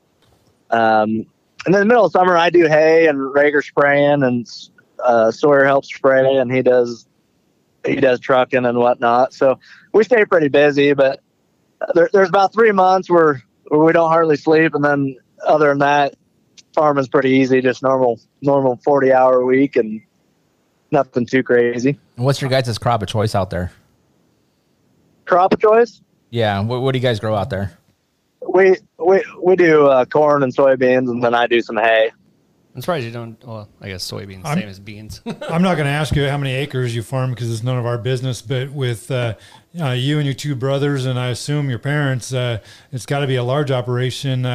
Um, 0.70 1.26
and 1.66 1.76
in 1.76 1.80
the 1.82 1.86
middle 1.86 2.06
of 2.06 2.12
summer, 2.12 2.38
I 2.38 2.50
do 2.50 2.68
hay 2.68 3.08
and 3.08 3.18
Rager 3.18 3.64
spraying 3.64 4.24
and 4.24 4.48
uh, 5.04 5.32
Sawyer 5.32 5.66
helps 5.66 5.94
spray 5.94 6.38
and 6.38 6.52
he 6.52 6.62
does 6.62 7.08
he 7.86 7.96
does 7.96 8.20
trucking 8.20 8.66
and 8.66 8.78
whatnot. 8.78 9.34
So 9.34 9.60
we 9.94 10.04
stay 10.04 10.26
pretty 10.26 10.50
busy, 10.50 10.94
but 10.94 11.22
there, 11.94 12.10
there's 12.12 12.30
about 12.30 12.54
three 12.54 12.72
months 12.72 13.10
where, 13.10 13.42
where 13.68 13.80
we 13.80 13.94
don't 13.94 14.10
hardly 14.10 14.36
sleep, 14.36 14.76
and 14.76 14.84
then 14.84 15.16
other 15.46 15.70
than 15.70 15.80
that, 15.80 16.16
farming's 16.74 17.08
pretty 17.08 17.32
easy, 17.32 17.62
just 17.62 17.84
normal 17.84 18.20
normal 18.42 18.78
forty 18.84 19.12
hour 19.12 19.46
week 19.46 19.76
and 19.76 20.02
nothing 20.92 21.26
too 21.26 21.44
crazy. 21.44 21.98
And 22.16 22.26
what's 22.26 22.42
your 22.42 22.50
guys' 22.50 22.78
crop 22.78 23.02
of 23.02 23.08
choice 23.10 23.36
out 23.36 23.50
there? 23.50 23.72
Crop 25.26 25.54
of 25.54 25.60
choice? 25.60 26.02
Yeah, 26.30 26.60
what, 26.62 26.82
what 26.82 26.92
do 26.94 27.00
you 27.00 27.04
guys 27.04 27.20
grow 27.20 27.36
out 27.36 27.50
there? 27.50 27.78
We 28.48 28.78
we 28.98 29.24
we 29.42 29.56
do 29.56 29.88
uh, 29.88 30.06
corn 30.06 30.44
and 30.44 30.56
soybeans, 30.56 31.10
and 31.10 31.24
then 31.24 31.34
I 31.34 31.48
do 31.48 31.62
some 31.62 31.78
hay. 31.78 32.12
I'm 32.76 32.82
surprised 32.82 33.06
you 33.06 33.12
don't. 33.12 33.44
Well, 33.44 33.68
I 33.82 33.88
guess 33.88 34.10
soybeans, 34.10 34.46
I'm- 34.46 34.60
same 34.60 34.70
as 34.70 34.80
beans. 34.80 35.22
I'm 35.26 35.64
not 35.64 35.76
going 35.76 35.86
to 35.88 35.92
ask 35.92 36.16
you 36.16 36.30
how 36.30 36.38
many 36.38 36.54
acres 36.54 36.96
you 36.96 37.02
farm 37.02 37.32
because 37.32 37.52
it's 37.52 37.64
none 37.64 37.78
of 37.78 37.86
our 37.88 37.98
business. 37.98 38.42
But 38.44 38.72
with 38.72 39.10
uh, 39.10 39.34
uh, 39.82 39.92
you 39.92 40.18
and 40.18 40.26
your 40.26 40.36
two 40.36 40.56
brothers, 40.56 41.06
and 41.08 41.18
I 41.18 41.30
assume 41.30 41.70
your 41.72 41.80
parents, 41.80 42.32
uh, 42.34 42.60
it's 42.92 43.08
got 43.08 43.20
to 43.20 43.28
be 43.28 43.36
a 43.36 43.44
large 43.44 43.72
operation. 43.72 44.46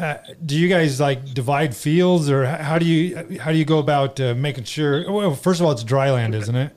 Uh, 0.00 0.16
do 0.46 0.56
you 0.56 0.66
guys 0.66 0.98
like 0.98 1.34
divide 1.34 1.76
fields, 1.76 2.30
or 2.30 2.46
how 2.46 2.78
do 2.78 2.86
you 2.86 3.38
how 3.38 3.52
do 3.52 3.58
you 3.58 3.66
go 3.66 3.78
about 3.78 4.18
uh, 4.18 4.34
making 4.34 4.64
sure? 4.64 5.10
Well, 5.10 5.34
first 5.34 5.60
of 5.60 5.66
all, 5.66 5.72
it's 5.72 5.84
dry 5.84 6.10
land, 6.10 6.34
isn't 6.34 6.54
it? 6.54 6.74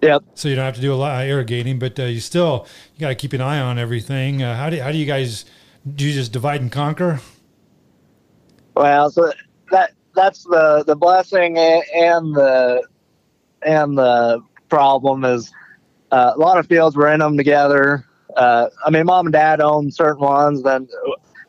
yeah 0.00 0.18
So 0.34 0.48
you 0.48 0.54
don't 0.54 0.64
have 0.64 0.76
to 0.76 0.80
do 0.80 0.94
a 0.94 0.96
lot 0.96 1.20
of 1.22 1.28
irrigating, 1.28 1.80
but 1.80 1.98
uh, 1.98 2.04
you 2.04 2.20
still 2.20 2.66
you 2.94 3.00
got 3.00 3.08
to 3.08 3.16
keep 3.16 3.32
an 3.32 3.40
eye 3.40 3.58
on 3.58 3.76
everything. 3.76 4.42
Uh, 4.42 4.54
how 4.54 4.70
do 4.70 4.80
how 4.80 4.92
do 4.92 4.98
you 4.98 5.06
guys 5.06 5.46
do? 5.96 6.06
You 6.06 6.12
just 6.12 6.32
divide 6.32 6.60
and 6.60 6.70
conquer? 6.70 7.20
Well, 8.76 9.10
so 9.10 9.32
that 9.72 9.90
that's 10.14 10.44
the 10.44 10.84
the 10.86 10.94
blessing 10.94 11.58
and 11.58 12.36
the 12.36 12.86
and 13.62 13.98
the 13.98 14.40
problem 14.68 15.24
is 15.24 15.52
uh, 16.12 16.34
a 16.36 16.38
lot 16.38 16.58
of 16.58 16.68
fields 16.68 16.96
we're 16.96 17.08
in 17.08 17.18
them 17.18 17.36
together. 17.36 18.04
Uh, 18.36 18.68
I 18.86 18.90
mean, 18.90 19.06
mom 19.06 19.26
and 19.26 19.32
dad 19.32 19.60
own 19.60 19.90
certain 19.90 20.22
ones. 20.22 20.62
Then 20.62 20.86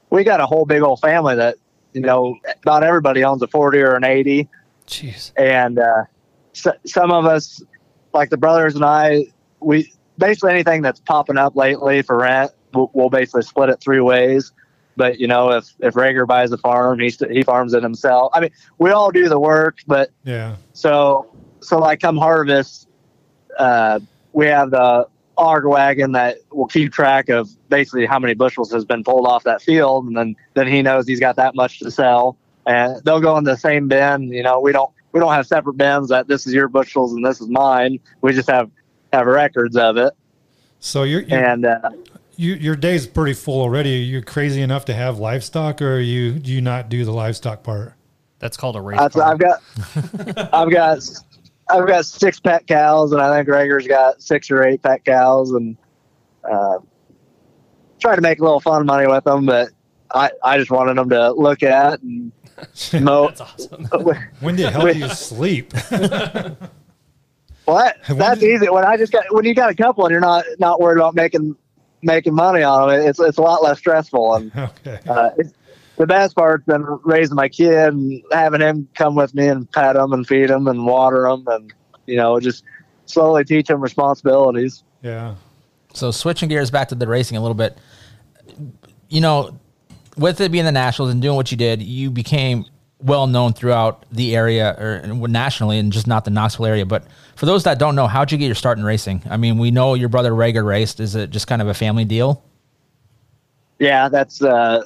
we 0.10 0.24
got 0.24 0.40
a 0.40 0.46
whole 0.46 0.66
big 0.66 0.82
old 0.82 1.00
family 1.00 1.36
that 1.36 1.56
you 1.94 2.02
know 2.02 2.36
not 2.66 2.84
everybody 2.84 3.24
owns 3.24 3.42
a 3.42 3.48
forty 3.48 3.80
or 3.80 3.96
an 3.96 4.04
eighty. 4.04 4.48
Jeez. 4.88 5.32
And 5.38 5.80
uh, 5.80 6.04
so, 6.54 6.74
some 6.86 7.12
of 7.12 7.26
us, 7.26 7.62
like 8.14 8.30
the 8.32 8.38
brothers 8.38 8.76
and 8.76 8.84
I, 8.84 9.26
we 9.60 9.94
basically 10.18 10.52
anything 10.52 10.82
that's 10.82 11.00
popping 11.00 11.38
up 11.38 11.56
lately 11.56 12.02
for 12.02 12.18
rent, 12.18 12.52
we'll, 12.74 12.90
we'll 12.94 13.10
basically 13.10 13.44
split 13.44 13.70
it 13.70 13.80
three 13.80 14.02
ways. 14.02 14.52
But 14.96 15.20
you 15.20 15.28
know, 15.28 15.52
if 15.52 15.74
if 15.80 15.94
Rager 15.94 16.28
buys 16.28 16.52
a 16.52 16.58
farm, 16.58 17.00
he 17.00 17.14
he 17.32 17.44
farms 17.44 17.74
it 17.74 17.84
himself. 17.84 18.32
I 18.34 18.42
mean, 18.42 18.52
we 18.80 18.90
all 18.92 19.12
do 19.12 19.30
the 19.30 19.40
work, 19.40 19.78
but 19.88 20.10
Yeah. 20.24 20.56
so 20.74 21.32
so 21.62 21.78
like 21.78 22.00
come 22.02 22.18
harvest, 22.18 22.88
uh, 23.58 24.00
we 24.34 24.48
have 24.48 24.72
the 24.72 25.08
auger 25.40 25.70
wagon 25.70 26.12
that 26.12 26.38
will 26.52 26.68
keep 26.68 26.92
track 26.92 27.30
of 27.30 27.50
basically 27.70 28.06
how 28.06 28.20
many 28.20 28.34
bushels 28.34 28.72
has 28.72 28.86
been 28.86 29.04
pulled 29.04 29.26
off 29.26 29.44
that 29.44 29.62
field, 29.62 30.06
and 30.06 30.16
then 30.16 30.36
then 30.54 30.68
he 30.68 30.82
knows 30.82 31.08
he's 31.08 31.20
got 31.20 31.36
that 31.38 31.56
much 31.56 31.80
to 31.80 31.90
sell, 31.90 32.38
and 32.66 33.02
they'll 33.04 33.22
go 33.22 33.38
in 33.38 33.44
the 33.44 33.56
same 33.56 33.88
bin. 33.88 34.24
You 34.24 34.44
know, 34.44 34.60
we 34.60 34.72
don't 34.72 34.92
we 35.12 35.20
don't 35.20 35.34
have 35.34 35.48
separate 35.48 35.78
bins 35.78 36.10
that 36.10 36.28
this 36.28 36.46
is 36.46 36.54
your 36.54 36.68
bushels 36.68 37.14
and 37.14 37.26
this 37.26 37.42
is 37.42 37.48
mine. 37.48 38.00
We 38.22 38.34
just 38.34 38.50
have 38.50 38.70
have 39.14 39.26
records 39.26 39.76
of 39.76 39.98
it. 39.98 40.14
So 40.80 41.04
you're, 41.04 41.22
you're 41.22 41.40
And 41.40 41.66
uh, 41.66 41.90
you, 42.36 42.54
your 42.54 42.76
day's 42.76 43.06
pretty 43.06 43.34
full 43.34 43.62
already. 43.62 43.90
You're 43.90 44.22
crazy 44.22 44.62
enough 44.62 44.86
to 44.86 44.94
have 44.94 45.20
livestock, 45.20 45.82
or 45.82 46.00
you 46.00 46.34
do 46.34 46.52
you 46.52 46.62
not 46.62 46.90
do 46.90 47.04
the 47.04 47.12
livestock 47.12 47.64
part? 47.64 47.94
That's 48.40 48.56
called 48.56 48.78
a 48.78 48.82
race 48.82 49.00
I've. 49.00 49.16
I've 49.18 49.38
got, 49.38 49.62
I've 50.54 50.72
got, 50.72 51.00
I've 51.70 51.88
got 51.88 52.06
six 52.06 52.40
pet 52.40 52.68
cows, 52.68 53.12
and 53.12 53.22
I 53.22 53.38
think 53.38 53.50
Rager's 53.50 53.88
got 53.88 54.22
six 54.22 54.50
or 54.50 54.64
eight 54.64 54.82
pet 54.82 55.06
cows, 55.06 55.52
and 55.52 55.78
uh, 56.50 56.80
try 58.00 58.16
to 58.16 58.22
make 58.22 58.40
a 58.40 58.44
little 58.44 58.60
fun 58.60 58.86
money 58.86 59.08
with 59.08 59.24
them. 59.24 59.46
But 59.46 59.70
I, 60.14 60.32
I 60.44 60.58
just 60.58 60.72
wanted 60.72 60.98
them 60.98 61.10
to 61.10 61.32
look 61.32 61.64
at 61.64 62.02
and 62.02 62.32
mow. 63.02 63.28
That's 63.28 63.42
awesome. 63.42 63.88
When 64.40 64.56
the 64.56 64.72
hell 64.72 64.92
do 64.92 64.98
you 64.98 65.10
sleep? 65.10 65.74
What? 67.70 67.98
That's 68.10 68.42
easy. 68.42 68.68
When 68.68 68.84
I 68.84 68.98
just 68.98 69.12
got 69.12 69.26
when 69.30 69.46
you 69.46 69.54
got 69.54 69.70
a 69.70 69.76
couple 69.76 70.04
and 70.04 70.12
you're 70.12 70.20
not 70.20 70.44
not 70.58 70.82
worried 70.82 71.00
about 71.00 71.14
making 71.14 71.56
making 72.02 72.34
money 72.34 72.64
on 72.64 72.90
them, 72.90 73.08
it's 73.08 73.20
it's 73.20 73.38
a 73.38 73.42
lot 73.44 73.62
less 73.62 73.78
stressful. 73.78 74.34
And 74.34 74.52
okay. 74.58 75.00
uh, 75.08 75.30
it's, 75.38 75.54
the 76.00 76.08
best 76.08 76.34
part's 76.34 76.66
been 76.66 76.86
raising 77.04 77.36
my 77.36 77.50
kid 77.50 77.94
and 77.94 78.24
having 78.32 78.62
him 78.62 78.88
come 78.96 79.16
with 79.16 79.36
me 79.36 79.48
and 79.48 79.70
pet 79.70 79.98
him 79.98 80.14
and 80.14 80.26
feed 80.26 80.50
him 80.50 80.68
and 80.68 80.86
water 80.86 81.28
him 81.28 81.44
and 81.48 81.74
you 82.08 82.16
know 82.16 82.40
just 82.40 82.64
slowly 83.06 83.44
teach 83.44 83.70
him 83.70 83.82
responsibilities. 83.82 84.84
Yeah. 85.02 85.36
So 85.94 86.12
switching 86.12 86.48
gears 86.48 86.72
back 86.72 86.88
to 86.90 86.96
the 86.96 87.06
racing 87.06 87.38
a 87.38 87.42
little 87.42 87.56
bit, 87.56 87.78
you 89.10 89.20
know, 89.20 89.60
with 90.16 90.40
it 90.40 90.52
being 90.52 90.66
the 90.66 90.72
Nationals 90.72 91.12
and 91.12 91.22
doing 91.22 91.36
what 91.36 91.52
you 91.52 91.58
did, 91.58 91.82
you 91.82 92.10
became 92.10 92.66
well 93.00 93.28
known 93.28 93.52
throughout 93.52 94.06
the 94.12 94.36
area 94.36 94.76
or 94.80 95.28
nationally 95.28 95.80
and 95.80 95.92
just 95.92 96.08
not 96.08 96.24
the 96.24 96.32
Knoxville 96.32 96.66
area. 96.66 96.86
But 96.86 97.08
for 97.36 97.46
those 97.46 97.64
that 97.66 97.78
don't 97.78 97.96
know, 97.96 98.08
how'd 98.08 98.32
you 98.32 98.38
get 98.38 98.46
your 98.46 98.56
start 98.56 98.78
in 98.78 98.86
racing? 98.86 99.24
I 99.30 99.36
mean, 99.36 99.58
we 99.58 99.70
know 99.70 99.96
your 99.96 100.10
brother 100.10 100.32
Rager 100.32 100.66
raced. 100.66 101.02
Is 101.02 101.16
it 101.16 101.30
just 101.30 101.48
kind 101.48 101.62
of 101.62 101.68
a 101.68 101.74
family 101.74 102.06
deal? 102.06 102.42
Yeah, 103.80 104.08
that's 104.08 104.42
uh, 104.42 104.84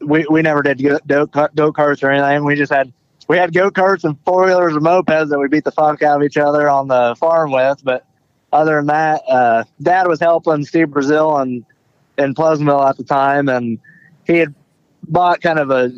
we 0.00 0.26
we 0.30 0.42
never 0.42 0.62
did 0.62 0.82
go 0.82 1.26
go 1.26 1.72
karts 1.72 2.02
or 2.02 2.10
anything. 2.10 2.44
We 2.44 2.54
just 2.54 2.72
had 2.72 2.92
we 3.28 3.36
had 3.36 3.52
go 3.52 3.70
karts 3.70 4.04
and 4.04 4.16
four 4.24 4.46
wheelers 4.46 4.74
and 4.74 4.84
mopeds 4.84 5.28
that 5.30 5.38
we 5.38 5.48
beat 5.48 5.64
the 5.64 5.72
fuck 5.72 6.02
out 6.02 6.20
of 6.20 6.26
each 6.26 6.36
other 6.36 6.68
on 6.68 6.88
the 6.88 7.14
farm 7.18 7.50
with. 7.50 7.82
But 7.84 8.06
other 8.52 8.76
than 8.76 8.86
that, 8.86 9.22
uh, 9.28 9.64
Dad 9.82 10.06
was 10.06 10.20
helping 10.20 10.64
Steve 10.64 10.90
Brazil 10.90 11.36
and 11.36 11.64
in 12.16 12.34
Pleasantville 12.34 12.82
at 12.82 12.96
the 12.96 13.04
time, 13.04 13.48
and 13.48 13.78
he 14.26 14.38
had 14.38 14.54
bought 15.08 15.40
kind 15.40 15.58
of 15.58 15.70
a 15.70 15.92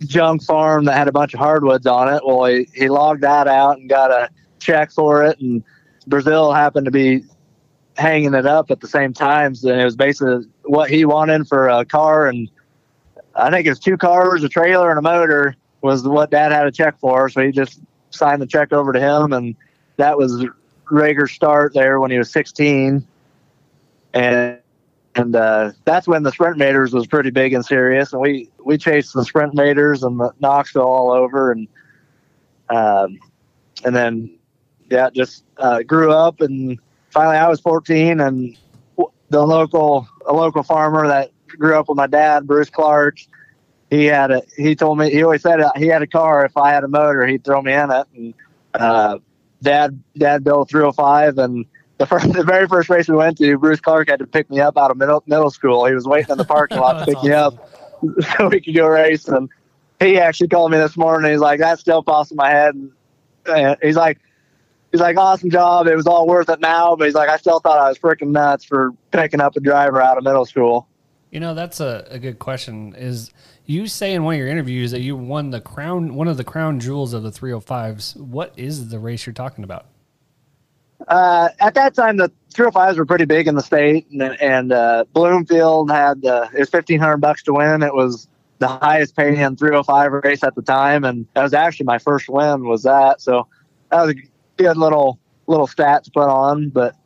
junk 0.00 0.42
farm 0.42 0.84
that 0.84 0.96
had 0.96 1.08
a 1.08 1.12
bunch 1.12 1.34
of 1.34 1.40
hardwoods 1.40 1.86
on 1.86 2.12
it. 2.12 2.22
Well, 2.24 2.44
he, 2.46 2.68
he 2.74 2.88
logged 2.88 3.22
that 3.22 3.46
out 3.46 3.78
and 3.78 3.88
got 3.88 4.10
a 4.10 4.28
check 4.58 4.90
for 4.90 5.24
it, 5.24 5.38
and 5.40 5.62
Brazil 6.06 6.52
happened 6.52 6.86
to 6.86 6.90
be 6.90 7.24
hanging 7.96 8.34
it 8.34 8.46
up 8.46 8.70
at 8.70 8.80
the 8.80 8.88
same 8.88 9.12
time. 9.12 9.54
So 9.54 9.68
it 9.68 9.84
was 9.84 9.96
basically 9.96 10.46
what 10.64 10.90
he 10.90 11.04
wanted 11.04 11.48
for 11.48 11.68
a 11.68 11.84
car, 11.84 12.26
and 12.26 12.50
I 13.36 13.50
think 13.50 13.66
it 13.66 13.70
was 13.70 13.78
two 13.78 13.96
cars, 13.96 14.42
a 14.42 14.48
trailer, 14.48 14.90
and 14.90 14.98
a 14.98 15.02
motor 15.02 15.56
was 15.82 16.06
what 16.06 16.30
Dad 16.30 16.52
had 16.52 16.66
a 16.66 16.72
check 16.72 16.98
for. 16.98 17.28
So 17.28 17.42
he 17.42 17.52
just 17.52 17.80
signed 18.10 18.40
the 18.40 18.46
check 18.46 18.72
over 18.72 18.92
to 18.92 19.00
him, 19.00 19.32
and 19.32 19.54
that 19.96 20.16
was 20.16 20.44
Rager's 20.90 21.32
start 21.32 21.74
there 21.74 22.00
when 22.00 22.10
he 22.10 22.18
was 22.18 22.30
16, 22.30 23.06
and 24.14 24.58
and 25.14 25.34
uh, 25.34 25.72
that's 25.84 26.06
when 26.06 26.22
the 26.22 26.30
Sprint 26.30 26.54
Invaders 26.54 26.92
was 26.92 27.06
pretty 27.06 27.30
big 27.30 27.54
and 27.54 27.64
serious, 27.64 28.12
and 28.12 28.20
we 28.20 28.50
we 28.64 28.76
chased 28.78 29.14
the 29.14 29.24
Sprint 29.24 29.52
Invaders 29.52 30.02
and 30.02 30.20
the 30.20 30.32
Knoxville 30.40 30.82
all 30.82 31.10
over, 31.12 31.52
and 31.52 31.68
um, 32.68 33.18
and 33.84 33.94
then 33.94 34.38
yeah, 34.90 35.10
just 35.10 35.44
uh, 35.58 35.82
grew 35.82 36.12
up, 36.12 36.40
and 36.40 36.78
finally 37.10 37.36
I 37.36 37.48
was 37.48 37.60
14, 37.60 38.20
and 38.20 38.56
the 39.30 39.42
local 39.42 40.06
a 40.26 40.32
local 40.32 40.62
farmer 40.62 41.08
that 41.08 41.30
grew 41.58 41.78
up 41.78 41.88
with 41.88 41.96
my 41.96 42.06
dad, 42.06 42.46
Bruce 42.46 42.70
Clark, 42.70 43.18
he 43.90 44.06
had 44.06 44.30
a 44.30 44.42
he 44.56 44.74
told 44.74 44.98
me 44.98 45.10
he 45.10 45.22
always 45.22 45.42
said 45.42 45.60
he 45.76 45.86
had 45.86 46.02
a 46.02 46.06
car. 46.06 46.44
If 46.44 46.56
I 46.56 46.72
had 46.72 46.84
a 46.84 46.88
motor, 46.88 47.26
he'd 47.26 47.44
throw 47.44 47.62
me 47.62 47.72
in 47.72 47.90
it, 47.90 48.06
and 48.14 48.34
uh, 48.74 49.18
dad 49.62 50.02
dad 50.16 50.44
built 50.44 50.70
305 50.70 51.38
and 51.38 51.66
the 51.98 52.06
first, 52.06 52.32
the 52.32 52.44
very 52.44 52.66
first 52.66 52.88
race 52.88 53.08
we 53.08 53.16
went 53.16 53.38
to, 53.38 53.58
Bruce 53.58 53.80
Clark 53.80 54.08
had 54.08 54.18
to 54.18 54.26
pick 54.26 54.50
me 54.50 54.60
up 54.60 54.76
out 54.76 54.90
of 54.90 54.96
middle 54.96 55.22
middle 55.26 55.50
school. 55.50 55.86
He 55.86 55.94
was 55.94 56.06
waiting 56.06 56.30
in 56.30 56.38
the 56.38 56.44
parking 56.44 56.78
lot 56.78 56.98
to 57.06 57.14
pick 57.14 57.22
me 57.22 57.32
up 57.32 57.54
so 58.36 58.48
we 58.48 58.60
could 58.60 58.74
go 58.74 58.86
race. 58.86 59.28
And 59.28 59.48
he 60.00 60.18
actually 60.18 60.48
called 60.48 60.72
me 60.72 60.78
this 60.78 60.96
morning. 60.96 61.30
He's 61.30 61.40
like, 61.40 61.60
"That 61.60 61.78
still 61.78 62.02
pops 62.02 62.30
in 62.30 62.36
my 62.36 62.50
head." 62.50 62.74
And 63.46 63.76
he's 63.80 63.96
like, 63.96 64.18
"He's 64.90 65.00
like, 65.00 65.16
awesome 65.16 65.50
job. 65.50 65.86
It 65.86 65.94
was 65.94 66.08
all 66.08 66.26
worth 66.26 66.48
it 66.48 66.60
now." 66.60 66.96
But 66.96 67.04
he's 67.04 67.14
like, 67.14 67.28
"I 67.28 67.36
still 67.36 67.60
thought 67.60 67.78
I 67.78 67.88
was 67.88 67.98
freaking 67.98 68.32
nuts 68.32 68.64
for 68.64 68.90
picking 69.12 69.40
up 69.40 69.56
a 69.56 69.60
driver 69.60 70.02
out 70.02 70.18
of 70.18 70.24
middle 70.24 70.44
school." 70.44 70.88
You 71.36 71.40
know, 71.40 71.52
that's 71.52 71.80
a, 71.80 72.06
a 72.08 72.18
good 72.18 72.38
question. 72.38 72.94
Is 72.96 73.30
you 73.66 73.88
say 73.88 74.14
in 74.14 74.24
one 74.24 74.36
of 74.36 74.38
your 74.38 74.48
interviews 74.48 74.92
that 74.92 75.02
you 75.02 75.18
won 75.18 75.50
the 75.50 75.60
crown, 75.60 76.14
one 76.14 76.28
of 76.28 76.38
the 76.38 76.44
crown 76.44 76.80
jewels 76.80 77.12
of 77.12 77.24
the 77.24 77.30
305s. 77.30 78.16
What 78.16 78.54
is 78.56 78.88
the 78.88 78.98
race 78.98 79.26
you're 79.26 79.34
talking 79.34 79.62
about? 79.62 79.84
Uh, 81.06 81.50
at 81.60 81.74
that 81.74 81.94
time, 81.94 82.16
the 82.16 82.32
305s 82.54 82.96
were 82.96 83.04
pretty 83.04 83.26
big 83.26 83.48
in 83.48 83.54
the 83.54 83.60
state, 83.60 84.06
and, 84.10 84.22
and 84.40 84.72
uh, 84.72 85.04
Bloomfield 85.12 85.90
had 85.90 86.24
uh, 86.24 86.48
it 86.54 86.60
was 86.60 86.70
fifteen 86.70 87.00
hundred 87.00 87.18
bucks 87.18 87.42
to 87.42 87.52
win. 87.52 87.82
It 87.82 87.92
was 87.92 88.28
the 88.58 88.68
highest 88.68 89.14
paying 89.14 89.56
305 89.56 90.12
race 90.24 90.42
at 90.42 90.54
the 90.54 90.62
time, 90.62 91.04
and 91.04 91.26
that 91.34 91.42
was 91.42 91.52
actually 91.52 91.84
my 91.84 91.98
first 91.98 92.30
win. 92.30 92.66
Was 92.66 92.84
that 92.84 93.20
so? 93.20 93.46
That 93.90 94.06
was 94.06 94.14
a 94.14 94.16
good 94.56 94.78
little 94.78 95.18
little 95.46 95.66
stat 95.66 96.04
to 96.04 96.10
put 96.10 96.30
on, 96.30 96.70
but 96.70 96.96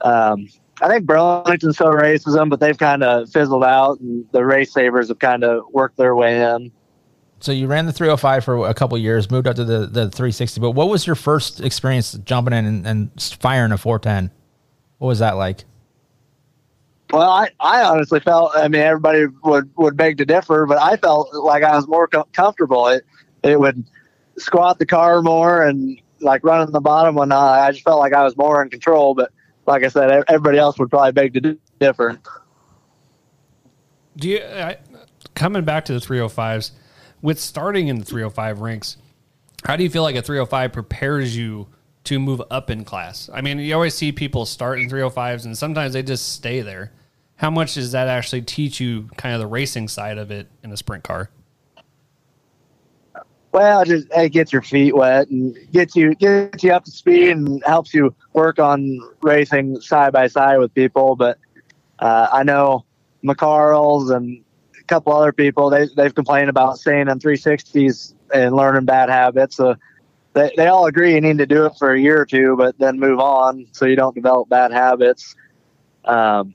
um, 0.00 0.48
I 0.82 0.88
think 0.88 1.06
Burlington 1.06 1.72
still 1.72 1.92
races 1.92 2.34
them, 2.34 2.48
but 2.48 2.60
they've 2.60 2.76
kind 2.76 3.02
of 3.02 3.30
fizzled 3.30 3.64
out, 3.64 4.00
and 4.00 4.26
the 4.32 4.44
race 4.44 4.72
savers 4.72 5.08
have 5.08 5.18
kind 5.18 5.44
of 5.44 5.64
worked 5.72 5.96
their 5.96 6.14
way 6.14 6.42
in. 6.42 6.72
So 7.40 7.52
you 7.52 7.66
ran 7.66 7.86
the 7.86 7.92
305 7.92 8.44
for 8.44 8.68
a 8.68 8.74
couple 8.74 8.96
years, 8.96 9.30
moved 9.30 9.46
up 9.46 9.56
to 9.56 9.64
the, 9.64 9.80
the 9.80 10.10
360. 10.10 10.60
But 10.60 10.70
what 10.70 10.88
was 10.88 11.06
your 11.06 11.14
first 11.14 11.60
experience 11.60 12.12
jumping 12.24 12.54
in 12.54 12.64
and, 12.64 12.86
and 12.86 13.22
firing 13.38 13.70
a 13.70 13.78
410? 13.78 14.30
What 14.98 15.08
was 15.08 15.18
that 15.18 15.32
like? 15.32 15.64
Well, 17.12 17.30
I, 17.30 17.50
I 17.60 17.82
honestly 17.82 18.20
felt, 18.20 18.52
I 18.56 18.66
mean, 18.68 18.80
everybody 18.80 19.26
would, 19.42 19.70
would 19.76 19.96
beg 19.96 20.16
to 20.18 20.24
differ, 20.24 20.64
but 20.66 20.78
I 20.78 20.96
felt 20.96 21.34
like 21.34 21.62
I 21.62 21.76
was 21.76 21.86
more 21.86 22.08
com- 22.08 22.24
comfortable. 22.32 22.88
It, 22.88 23.04
it 23.42 23.60
would 23.60 23.84
squat 24.38 24.78
the 24.78 24.86
car 24.86 25.20
more 25.20 25.62
and 25.62 26.00
like 26.20 26.42
running 26.44 26.72
the 26.72 26.80
bottom 26.80 27.14
when 27.14 27.30
uh, 27.30 27.38
I, 27.38 27.66
I 27.66 27.72
just 27.72 27.84
felt 27.84 28.00
like 28.00 28.14
I 28.14 28.24
was 28.24 28.36
more 28.38 28.62
in 28.62 28.70
control. 28.70 29.14
But 29.14 29.32
like 29.66 29.84
I 29.84 29.88
said, 29.88 30.24
everybody 30.28 30.58
else 30.58 30.78
would 30.78 30.90
probably 30.90 31.12
beg 31.12 31.34
to 31.34 31.40
di- 31.40 31.58
differ. 31.80 32.18
Do 34.16 34.28
you 34.28 34.40
I, 34.42 34.78
coming 35.34 35.64
back 35.64 35.84
to 35.86 35.92
the 35.92 35.98
305s 35.98 36.72
with 37.22 37.40
starting 37.40 37.88
in 37.88 37.98
the 37.98 38.04
305 38.04 38.60
ranks? 38.60 38.96
How 39.64 39.76
do 39.76 39.82
you 39.82 39.90
feel 39.90 40.02
like 40.02 40.16
a 40.16 40.22
305 40.22 40.72
prepares 40.72 41.36
you 41.36 41.68
to 42.04 42.18
move 42.18 42.42
up 42.50 42.70
in 42.70 42.84
class? 42.84 43.30
I 43.32 43.40
mean, 43.40 43.58
you 43.58 43.74
always 43.74 43.94
see 43.94 44.12
people 44.12 44.46
start 44.46 44.78
in 44.78 44.88
305s 44.88 45.44
and 45.44 45.56
sometimes 45.56 45.94
they 45.94 46.02
just 46.02 46.34
stay 46.34 46.60
there. 46.60 46.92
How 47.36 47.50
much 47.50 47.74
does 47.74 47.92
that 47.92 48.08
actually 48.08 48.42
teach 48.42 48.78
you 48.78 49.08
kind 49.16 49.34
of 49.34 49.40
the 49.40 49.46
racing 49.46 49.88
side 49.88 50.18
of 50.18 50.30
it 50.30 50.48
in 50.62 50.70
a 50.70 50.76
sprint 50.76 51.02
car? 51.02 51.30
Well, 53.52 53.82
it 53.82 53.86
just 53.86 54.06
it 54.10 54.30
gets 54.30 54.52
your 54.52 54.62
feet 54.62 54.96
wet 54.96 55.28
and 55.30 55.56
gets 55.72 55.94
you 55.94 56.14
gets 56.16 56.62
you 56.64 56.72
up 56.72 56.84
to 56.84 56.90
speed 56.90 57.30
and 57.30 57.62
helps 57.64 57.94
you 57.94 58.14
work 58.34 58.58
on 58.58 58.98
racing 59.22 59.80
side 59.80 60.12
by 60.12 60.26
side 60.26 60.58
with 60.58 60.74
people. 60.74 61.16
But 61.16 61.38
uh, 61.98 62.28
I 62.32 62.42
know 62.42 62.84
McCarls 63.24 64.14
and 64.14 64.44
a 64.78 64.84
couple 64.84 65.14
other 65.14 65.32
people 65.32 65.70
they 65.70 65.88
they've 65.96 66.14
complained 66.14 66.50
about 66.50 66.78
staying 66.78 67.08
in 67.08 67.18
360s 67.18 68.14
and 68.34 68.54
learning 68.54 68.84
bad 68.84 69.08
habits. 69.08 69.56
So 69.56 69.76
they 70.34 70.52
they 70.56 70.66
all 70.66 70.86
agree 70.86 71.14
you 71.14 71.20
need 71.20 71.38
to 71.38 71.46
do 71.46 71.64
it 71.64 71.72
for 71.78 71.92
a 71.92 72.00
year 72.00 72.20
or 72.20 72.26
two, 72.26 72.56
but 72.58 72.78
then 72.78 72.98
move 72.98 73.20
on 73.20 73.66
so 73.72 73.86
you 73.86 73.96
don't 73.96 74.14
develop 74.14 74.48
bad 74.48 74.72
habits. 74.72 75.34
Um, 76.04 76.54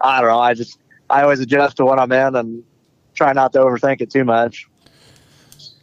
I 0.00 0.20
don't 0.20 0.30
know. 0.30 0.40
I 0.40 0.54
just 0.54 0.78
I 1.08 1.22
always 1.22 1.40
adjust 1.40 1.78
to 1.78 1.84
what 1.84 1.98
I'm 1.98 2.12
in 2.12 2.36
and 2.36 2.64
try 3.14 3.32
not 3.32 3.52
to 3.52 3.60
overthink 3.60 4.00
it 4.00 4.10
too 4.10 4.24
much. 4.24 4.68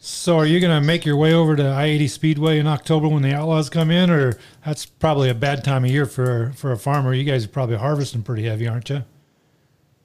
So, 0.04 0.40
are 0.40 0.48
you 0.48 0.60
going 0.60 0.74
to 0.74 0.84
make 0.84 1.06
your 1.06 1.16
way 1.16 1.32
over 1.32 1.56
to 1.56 1.64
I 1.64 1.84
eighty 1.84 2.08
Speedway 2.08 2.58
in 2.58 2.66
October 2.66 3.08
when 3.08 3.22
the 3.22 3.36
Outlaws 3.36 3.70
come 3.70 3.92
in, 3.92 4.10
or 4.10 4.34
that's 4.66 4.84
probably 4.84 5.30
a 5.30 5.36
bad 5.36 5.64
time 5.64 5.86
of 5.86 5.92
year 5.92 6.08
for 6.08 6.52
for 6.56 6.72
a 6.72 6.78
farmer? 6.78 7.14
You 7.14 7.24
guys 7.24 7.46
are 7.46 7.50
probably 7.50 7.78
harvesting 7.78 8.24
pretty 8.24 8.46
heavy, 8.46 8.68
aren't 8.68 8.90
you? 8.90 9.04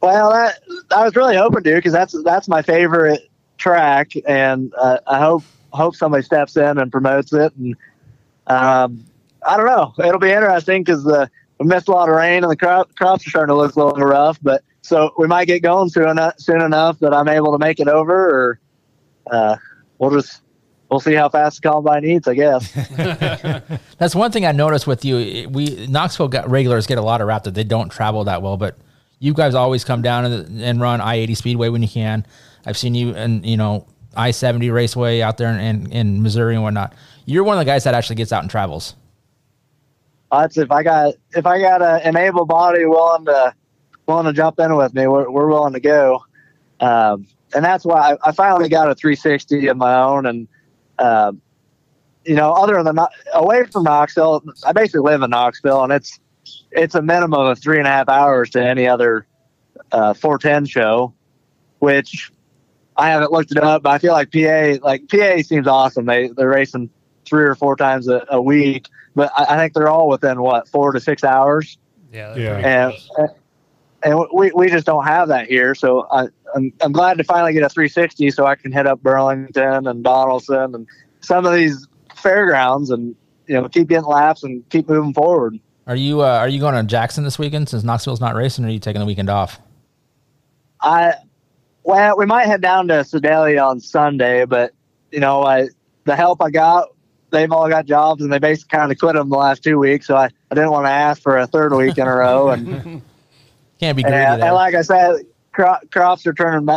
Well, 0.03 0.33
that, 0.33 0.59
I 0.95 1.03
was 1.03 1.17
really 1.17 1.35
hoping 1.35 1.63
to 1.63 1.75
because 1.77 1.95
that's 1.95 2.15
that's 2.25 2.47
my 2.47 2.61
favorite 2.61 3.31
track, 3.57 4.13
and 4.29 4.71
uh, 4.77 4.99
I 5.07 5.19
hope 5.19 5.45
hope 5.71 5.97
somebody 5.97 6.23
steps 6.23 6.59
in 6.59 6.77
and 6.77 6.93
promotes 6.93 7.33
it. 7.33 7.57
And 7.57 7.75
um, 8.49 9.03
I 9.47 9.57
don't 9.57 9.65
know, 9.65 9.95
it'll 10.05 10.21
be 10.21 10.31
interesting 10.31 10.85
because 10.85 11.05
the 11.05 11.31
we 11.59 11.69
missed 11.69 11.89
a 11.89 11.93
lot 11.93 12.11
of 12.11 12.17
rain 12.17 12.45
and 12.45 12.53
the 12.53 12.57
crop, 12.57 12.95
crops 12.97 13.27
are 13.27 13.31
starting 13.31 13.55
to 13.55 13.57
look 13.57 13.75
a 13.77 13.83
little 13.83 14.07
rough. 14.07 14.39
But 14.43 14.63
so 14.83 15.15
we 15.17 15.27
might 15.27 15.47
get 15.47 15.63
going 15.63 15.89
soon 15.89 16.11
enough, 16.11 16.35
soon 16.37 16.61
enough 16.61 16.99
that 16.99 17.15
I'm 17.15 17.29
able 17.29 17.53
to 17.53 17.59
make 17.59 17.81
it 17.81 17.89
over, 17.89 18.15
or 18.15 18.61
uh, 19.31 19.57
we'll 19.99 20.11
just 20.11 20.43
we'll 20.91 21.01
see 21.01 21.15
how 21.15 21.29
fast 21.29 21.63
the 21.63 21.69
combine 21.69 22.05
eats, 22.05 22.29
I 22.29 22.35
guess. 22.35 22.73
That's 23.99 24.15
one 24.15 24.33
thing 24.33 24.47
I 24.47 24.53
noticed 24.53 24.87
with 24.87 25.05
you. 25.05 25.49
We 25.49 25.87
Knoxville 25.87 26.29
got 26.29 26.49
regulars 26.49 26.87
get 26.87 26.99
a 26.99 27.03
lot 27.03 27.21
of 27.21 27.29
rap 27.29 27.45
that 27.45 27.55
they 27.55 27.65
don't 27.65 27.91
travel 27.91 28.25
that 28.25 28.43
well, 28.43 28.57
but 28.57 28.77
you 29.19 29.35
guys 29.35 29.55
always 29.55 29.85
come 29.85 30.03
down 30.03 30.25
and, 30.25 30.63
and 30.63 30.81
run 30.81 31.01
I 31.01 31.17
eighty 31.17 31.35
Speedway 31.35 31.69
when 31.69 31.83
you 31.83 31.89
can. 31.89 32.27
I've 32.65 32.77
seen 32.77 32.95
you 32.95 33.15
and 33.15 33.45
you 33.47 33.57
know 33.57 33.87
I 34.17 34.31
seventy 34.31 34.71
Raceway 34.71 35.21
out 35.21 35.39
there 35.39 35.51
in, 35.51 35.61
in, 35.61 35.93
in 35.93 36.23
Missouri 36.23 36.55
and 36.55 36.63
whatnot. 36.63 36.95
You're 37.25 37.45
one 37.45 37.59
of 37.59 37.61
the 37.61 37.71
guys 37.71 37.85
that 37.85 37.95
actually 37.95 38.17
gets 38.17 38.33
out 38.33 38.43
and 38.43 38.51
travels. 38.51 38.95
That's 40.31 40.59
if 40.59 40.71
I 40.71 40.83
got 40.83 41.15
if 41.35 41.47
I 41.47 41.61
got 41.61 41.83
a, 41.83 42.07
an 42.07 42.17
able 42.17 42.47
body 42.47 42.85
willing 42.85 43.27
to 43.27 43.55
willing 44.07 44.27
to 44.27 44.33
jump 44.33 44.59
in 44.61 44.77
with 44.77 44.95
me, 44.95 45.07
we're, 45.07 45.31
we're 45.31 45.49
willing 45.49 45.73
to 45.73 45.81
go. 45.81 46.25
Um, 46.81 47.27
and 47.55 47.65
that's 47.65 47.85
why 47.85 48.13
I, 48.13 48.29
I 48.29 48.33
finally 48.33 48.69
got 48.69 48.91
a 48.91 48.95
360 48.95 49.69
of 49.69 49.77
my 49.77 49.95
own. 49.95 50.27
And 50.27 50.49
um, 50.99 51.41
you 52.25 52.35
know, 52.35 52.53
other 52.53 52.83
than 52.83 52.99
away 53.35 53.65
from 53.65 53.85
Knoxville, 53.85 54.43
I 54.65 54.73
basically 54.73 55.01
live 55.01 55.23
in 55.23 55.31
Knoxville, 55.31 55.85
and 55.85 55.93
it's 55.93 56.19
it's 56.71 56.95
a 56.95 57.03
minimum 57.03 57.47
of 57.47 57.59
three 57.61 57.79
and 57.79 57.87
a 57.87 57.91
half 57.91 58.09
hours 58.09 58.51
to 58.51 58.65
any 58.65 58.87
other 58.87 59.27
uh, 59.93 60.15
410 60.15 60.67
show, 60.67 61.15
which 61.79 62.31
I 62.97 63.11
haven't 63.11 63.33
looked 63.33 63.53
it 63.53 63.59
up, 63.59 63.83
but 63.83 63.91
I 63.91 63.99
feel 63.99 64.13
like 64.13 64.33
PA 64.33 64.79
like 64.83 65.09
PA 65.09 65.43
seems 65.43 65.67
awesome. 65.67 66.07
They 66.07 66.29
they're 66.29 66.49
racing 66.49 66.91
three 67.25 67.45
or 67.45 67.55
four 67.55 67.77
times 67.77 68.09
a, 68.09 68.25
a 68.29 68.41
week, 68.41 68.89
but 69.15 69.31
I, 69.37 69.55
I 69.55 69.57
think 69.57 69.75
they're 69.75 69.89
all 69.89 70.09
within 70.09 70.41
what 70.41 70.69
four 70.69 70.93
to 70.93 71.01
six 71.01 71.23
hours. 71.23 71.79
Yeah, 72.37 72.57
and 72.57 73.31
and 74.03 74.27
we, 74.33 74.51
we 74.55 74.69
just 74.69 74.87
don't 74.87 75.05
have 75.05 75.29
that 75.29 75.49
here. 75.49 75.75
So 75.75 76.07
I, 76.11 76.29
I'm 76.55 76.73
I'm 76.81 76.93
glad 76.93 77.19
to 77.19 77.25
finally 77.25 77.53
get 77.53 77.63
a 77.63 77.69
360 77.69 78.31
so 78.31 78.47
I 78.47 78.55
can 78.55 78.73
hit 78.73 78.87
up 78.87 79.03
Burlington 79.03 79.87
and 79.87 80.05
Donnellson 80.05 80.75
and 80.75 80.87
some 81.21 81.47
of 81.47 81.55
these 81.55 81.87
fairgrounds 82.15 82.91
and 82.91 83.15
you 83.47 83.55
know 83.55 83.69
keep 83.69 83.89
getting 83.89 84.07
laps 84.07 84.43
and 84.43 84.69
keep 84.71 84.89
moving 84.89 85.15
forward. 85.15 85.59
Are 85.87 85.97
you 85.97 86.23
uh, 86.23 86.39
are 86.39 86.49
you 86.49 86.61
going 86.61 86.75
to 86.75 86.83
Jackson 86.83 87.25
this 87.25 87.39
weekend 87.39 87.69
since 87.69 87.85
Knoxville's 87.85 88.21
not 88.21 88.35
racing, 88.35 88.65
or 88.65 88.69
are 88.69 88.71
you 88.71 88.79
taking 88.79 89.01
the 89.01 89.07
weekend 89.07 89.31
off? 89.31 89.61
I 90.81 91.15
well, 91.85 92.17
we 92.19 92.27
might 92.27 92.47
head 92.47 92.61
down 92.61 92.89
to 92.89 93.05
Sedalia 93.05 93.63
on 93.63 93.81
Sunday, 93.81 94.45
but 94.45 94.73
you 95.13 95.21
know, 95.21 95.45
I 95.45 95.69
the 96.05 96.17
help 96.17 96.43
I 96.43 96.51
got, 96.51 96.89
they've 97.31 97.51
all 97.51 97.69
got 97.69 97.87
jobs 97.87 98.23
and 98.23 98.33
they 98.33 98.39
basically 98.39 98.79
kind 98.79 98.91
of 98.91 98.99
quit 98.99 99.15
them 99.15 99.29
the 99.29 99.37
last 99.37 99.63
two 99.63 99.79
weeks. 99.79 100.07
So 100.07 100.17
I, 100.17 100.25
I 100.51 100.55
didn't 100.55 100.71
want 100.71 100.87
to 100.87 100.91
ask 100.91 101.21
for 101.21 101.37
a 101.37 101.47
third 101.47 101.75
week 101.75 101.99
in 101.99 102.07
a 102.07 102.15
row. 102.15 102.51
And 102.51 103.03
Can't 103.81 103.97
be 103.97 104.03
and, 104.05 104.13
greedy. 104.13 104.25
and 104.25 104.43
there. 104.43 104.53
like 104.53 104.75
I 104.75 104.83
said, 104.83 105.27
cro- 105.53 105.79
crops 105.91 106.27
are 106.27 106.33
turning 106.33 106.69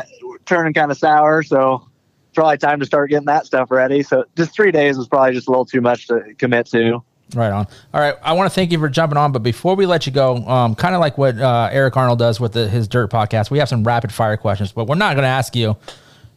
turning 0.45 0.73
kind 0.73 0.91
of 0.91 0.97
sour, 0.97 1.43
so 1.43 1.87
it's 2.27 2.35
probably 2.35 2.57
time 2.57 2.79
to 2.79 2.85
start 2.85 3.09
getting 3.09 3.25
that 3.25 3.45
stuff 3.45 3.71
ready. 3.71 4.03
So 4.03 4.25
just 4.35 4.53
three 4.53 4.71
days 4.71 4.97
was 4.97 5.07
probably 5.07 5.33
just 5.33 5.47
a 5.47 5.51
little 5.51 5.65
too 5.65 5.81
much 5.81 6.07
to 6.07 6.33
commit 6.37 6.67
to. 6.67 7.03
Right 7.35 7.51
on. 7.51 7.67
All 7.93 8.01
right. 8.01 8.15
I 8.23 8.33
want 8.33 8.49
to 8.49 8.55
thank 8.55 8.71
you 8.71 8.79
for 8.79 8.89
jumping 8.89 9.17
on, 9.17 9.31
but 9.31 9.43
before 9.43 9.75
we 9.75 9.85
let 9.85 10.07
you 10.07 10.11
go, 10.11 10.37
um, 10.47 10.73
kind 10.73 10.95
of 10.95 11.01
like 11.01 11.17
what 11.17 11.37
uh, 11.37 11.69
Eric 11.71 11.95
Arnold 11.95 12.17
does 12.17 12.39
with 12.39 12.53
the, 12.53 12.67
his 12.67 12.87
Dirt 12.87 13.11
podcast, 13.11 13.51
we 13.51 13.59
have 13.59 13.69
some 13.69 13.83
rapid 13.83 14.11
fire 14.11 14.35
questions, 14.35 14.71
but 14.71 14.85
we're 14.85 14.95
not 14.95 15.13
going 15.13 15.23
to 15.23 15.29
ask 15.29 15.55
you 15.55 15.77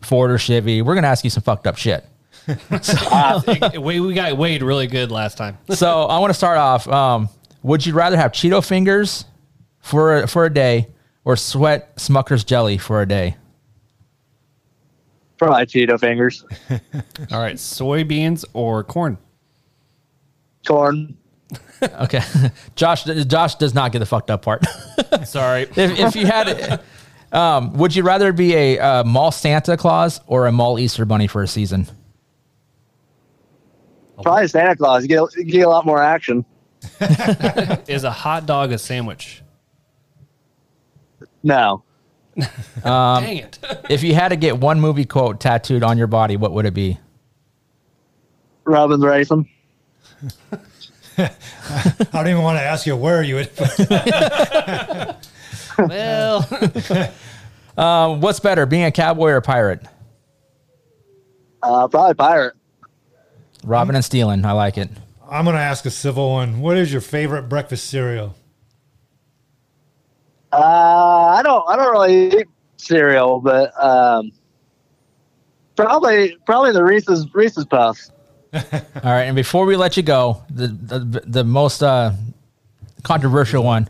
Ford 0.03 0.31
or 0.31 0.37
Chevy. 0.39 0.83
We're 0.83 0.95
going 0.95 1.05
to 1.05 1.09
ask 1.09 1.25
you 1.25 1.31
some 1.31 1.43
fucked 1.43 1.67
up 1.67 1.79
shit. 1.79 2.05
we, 3.81 4.01
we 4.01 4.15
got 4.15 4.37
Wade 4.37 4.63
really 4.63 4.87
good 4.87 5.11
last 5.11 5.39
time. 5.39 5.57
so 5.71 6.05
I 6.05 6.19
want 6.19 6.31
to 6.31 6.35
start 6.35 6.59
off. 6.59 6.87
Um, 6.89 7.29
would 7.63 7.87
you 7.87 7.95
rather 7.95 8.17
have 8.17 8.33
Cheeto 8.33 8.67
fingers 8.67 9.25
for 9.83 10.23
a, 10.23 10.29
for 10.29 10.47
a 10.47 10.53
day 10.53 10.89
or 11.25 11.37
sweat 11.37 11.97
Smucker's 11.97 12.45
jelly 12.45 12.79
for 12.79 13.03
a 13.03 13.07
day? 13.07 13.37
Probably 15.37 15.67
Cheeto 15.67 15.99
fingers. 15.99 16.45
All 16.71 17.41
right, 17.41 17.57
soybeans 17.57 18.45
or 18.53 18.85
corn? 18.85 19.19
Corn. 20.67 21.17
okay, 21.83 22.23
Josh. 22.77 23.05
Josh 23.05 23.57
does 23.57 23.75
not 23.75 23.93
get 23.93 23.99
the 23.99 24.07
fucked 24.07 24.31
up 24.31 24.43
part. 24.43 24.65
Sorry. 25.25 25.63
if, 25.63 25.99
if 25.99 26.17
you 26.17 26.27
had, 26.27 26.81
um, 27.33 27.73
would 27.75 27.95
you 27.95 28.05
rather 28.05 28.33
be 28.33 28.55
a, 28.55 28.79
uh 28.79 29.05
mall 29.05 29.33
Santa 29.33 29.77
Claus 29.77 30.21
or 30.29 30.47
a 30.47 30.53
mall 30.53 30.79
Easter 30.79 31.05
Bunny 31.05 31.27
for 31.27 31.43
a 31.43 31.49
season? 31.49 31.89
Probably 34.23 34.47
Santa 34.47 34.77
Claus. 34.77 35.03
You 35.03 35.09
get 35.09 35.37
you 35.37 35.45
get 35.45 35.67
a 35.67 35.69
lot 35.69 35.85
more 35.85 36.01
action. 36.01 36.45
Is 37.89 38.05
a 38.05 38.13
hot 38.13 38.47
dog 38.47 38.71
a 38.71 38.79
sandwich? 38.79 39.42
No. 41.43 41.83
Um, 42.85 43.23
Dang 43.23 43.37
it. 43.37 43.59
if 43.91 44.03
you 44.03 44.15
had 44.15 44.29
to 44.29 44.37
get 44.37 44.59
one 44.59 44.81
movie 44.81 45.05
quote 45.05 45.41
tattooed 45.41 45.83
on 45.83 45.99
your 45.99 46.07
body, 46.07 46.37
what 46.37 46.53
would 46.53 46.65
it 46.65 46.75
be? 46.75 46.99
Robin's 48.65 49.05
racing. 49.05 49.49
I 51.19 51.31
don't 52.13 52.29
even 52.29 52.43
want 52.43 52.59
to 52.59 52.63
ask 52.63 52.87
you 52.87 52.97
where 52.97 53.23
you 53.23 53.35
would. 53.37 53.51
well, 55.79 56.49
um, 57.77 58.21
what's 58.21 58.41
better, 58.41 58.67
being 58.67 58.85
a 58.85 58.93
cowboy 58.93 59.31
or 59.31 59.37
a 59.37 59.43
pirate? 59.43 59.83
Uh, 61.63 61.87
probably 61.89 62.15
pirate. 62.15 62.55
Robbing 63.65 63.95
and 63.95 64.05
stealing. 64.05 64.45
I 64.45 64.53
like 64.53 64.79
it. 64.79 64.91
I'm 65.31 65.45
going 65.45 65.57
to 65.57 65.63
ask 65.63 65.87
a 65.87 65.91
civil 65.91 66.31
one. 66.31 66.61
What 66.61 66.77
is 66.77 66.93
your 66.93 67.01
favorite 67.01 67.49
breakfast 67.49 67.89
cereal? 67.89 68.35
Uh, 70.53 71.37
I 71.39 71.43
don't 71.43 71.69
I 71.69 71.77
don't 71.77 71.93
really 71.93 72.41
eat 72.41 72.47
cereal, 72.77 73.41
but 73.41 73.73
um, 73.83 74.33
Probably, 75.77 76.37
probably 76.45 76.73
the 76.73 76.85
Reese's 76.85 77.27
Reese's 77.35 77.65
Puffs. 77.65 78.11
All 78.55 78.61
right, 79.03 79.23
and 79.23 79.35
before 79.35 79.65
we 79.65 79.77
let 79.77 79.97
you 79.97 80.03
go, 80.03 80.43
the 80.51 80.69
the, 80.69 81.23
the 81.27 81.45
most 81.45 81.83
uh, 81.83 82.13
controversial 83.03 83.65
one: 83.65 83.89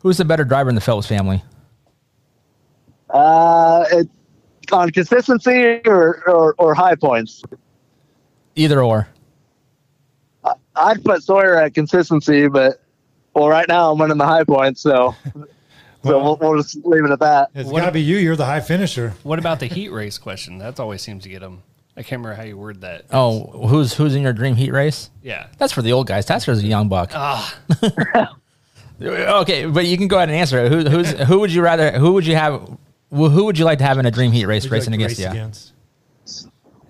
who's 0.00 0.16
the 0.16 0.24
better 0.24 0.44
driver 0.44 0.68
in 0.68 0.74
the 0.74 0.80
Phillips 0.80 1.06
family? 1.06 1.42
Uh, 3.10 3.84
it, 3.92 4.08
on 4.72 4.90
consistency 4.90 5.80
or, 5.84 6.22
or, 6.26 6.54
or 6.58 6.74
high 6.74 6.94
points. 6.94 7.42
Either 8.56 8.82
or. 8.82 9.06
I- 10.44 10.54
I'd 10.74 11.04
put 11.04 11.22
Sawyer 11.22 11.56
at 11.56 11.74
consistency, 11.74 12.48
but 12.48 12.82
well, 13.34 13.48
right 13.48 13.68
now 13.68 13.92
I'm 13.92 13.98
winning 13.98 14.16
the 14.18 14.26
high 14.26 14.44
points, 14.44 14.80
so 14.80 15.14
so 16.04 16.22
we'll, 16.22 16.36
we'll 16.36 16.60
just 16.62 16.76
leave 16.84 17.04
it 17.04 17.10
at 17.10 17.20
that. 17.20 17.50
It's 17.54 17.70
got 17.70 17.86
to 17.86 17.92
be 17.92 18.02
you. 18.02 18.16
You're 18.18 18.36
the 18.36 18.44
high 18.46 18.60
finisher. 18.60 19.14
What 19.22 19.38
about 19.38 19.60
the 19.60 19.66
heat 19.76 19.88
race 19.90 20.18
question? 20.18 20.58
That 20.58 20.78
always 20.80 21.02
seems 21.02 21.22
to 21.24 21.28
get 21.28 21.40
them. 21.40 21.62
I 21.96 22.02
can't 22.02 22.20
remember 22.22 22.34
how 22.34 22.42
you 22.44 22.56
word 22.56 22.80
that. 22.80 23.04
Oh, 23.10 23.40
who's 23.68 23.92
who's 23.94 24.14
in 24.14 24.22
your 24.22 24.32
dream 24.32 24.56
heat 24.56 24.70
race? 24.72 25.10
Yeah. 25.22 25.48
that's 25.58 25.72
for 25.74 25.82
the 25.82 25.92
old 25.92 26.06
guys. 26.06 26.24
Tasker's 26.26 26.62
a 26.62 26.66
young 26.66 26.88
buck. 26.88 27.10
Ah, 27.14 27.54
Okay, 29.00 29.66
but 29.66 29.84
you 29.86 29.96
can 29.98 30.06
go 30.08 30.16
ahead 30.16 30.28
and 30.28 30.38
answer 30.38 30.64
it. 30.64 30.70
Who, 30.72 30.88
who's 30.88 31.10
who 31.10 31.40
would 31.40 31.52
you 31.52 31.60
rather? 31.62 31.90
Who 31.98 32.12
would 32.12 32.24
you 32.26 32.36
have? 32.36 32.60
Who 33.10 33.28
who 33.28 33.44
would 33.46 33.58
you 33.58 33.64
like 33.64 33.78
to 33.78 33.84
have 33.84 33.98
in 33.98 34.06
a 34.06 34.10
dream 34.12 34.30
heat 34.32 34.46
race 34.46 34.66
racing 34.68 34.92
like 34.92 35.00
against 35.00 35.16
to 35.16 35.22
you? 35.22 35.28
against? 35.28 35.72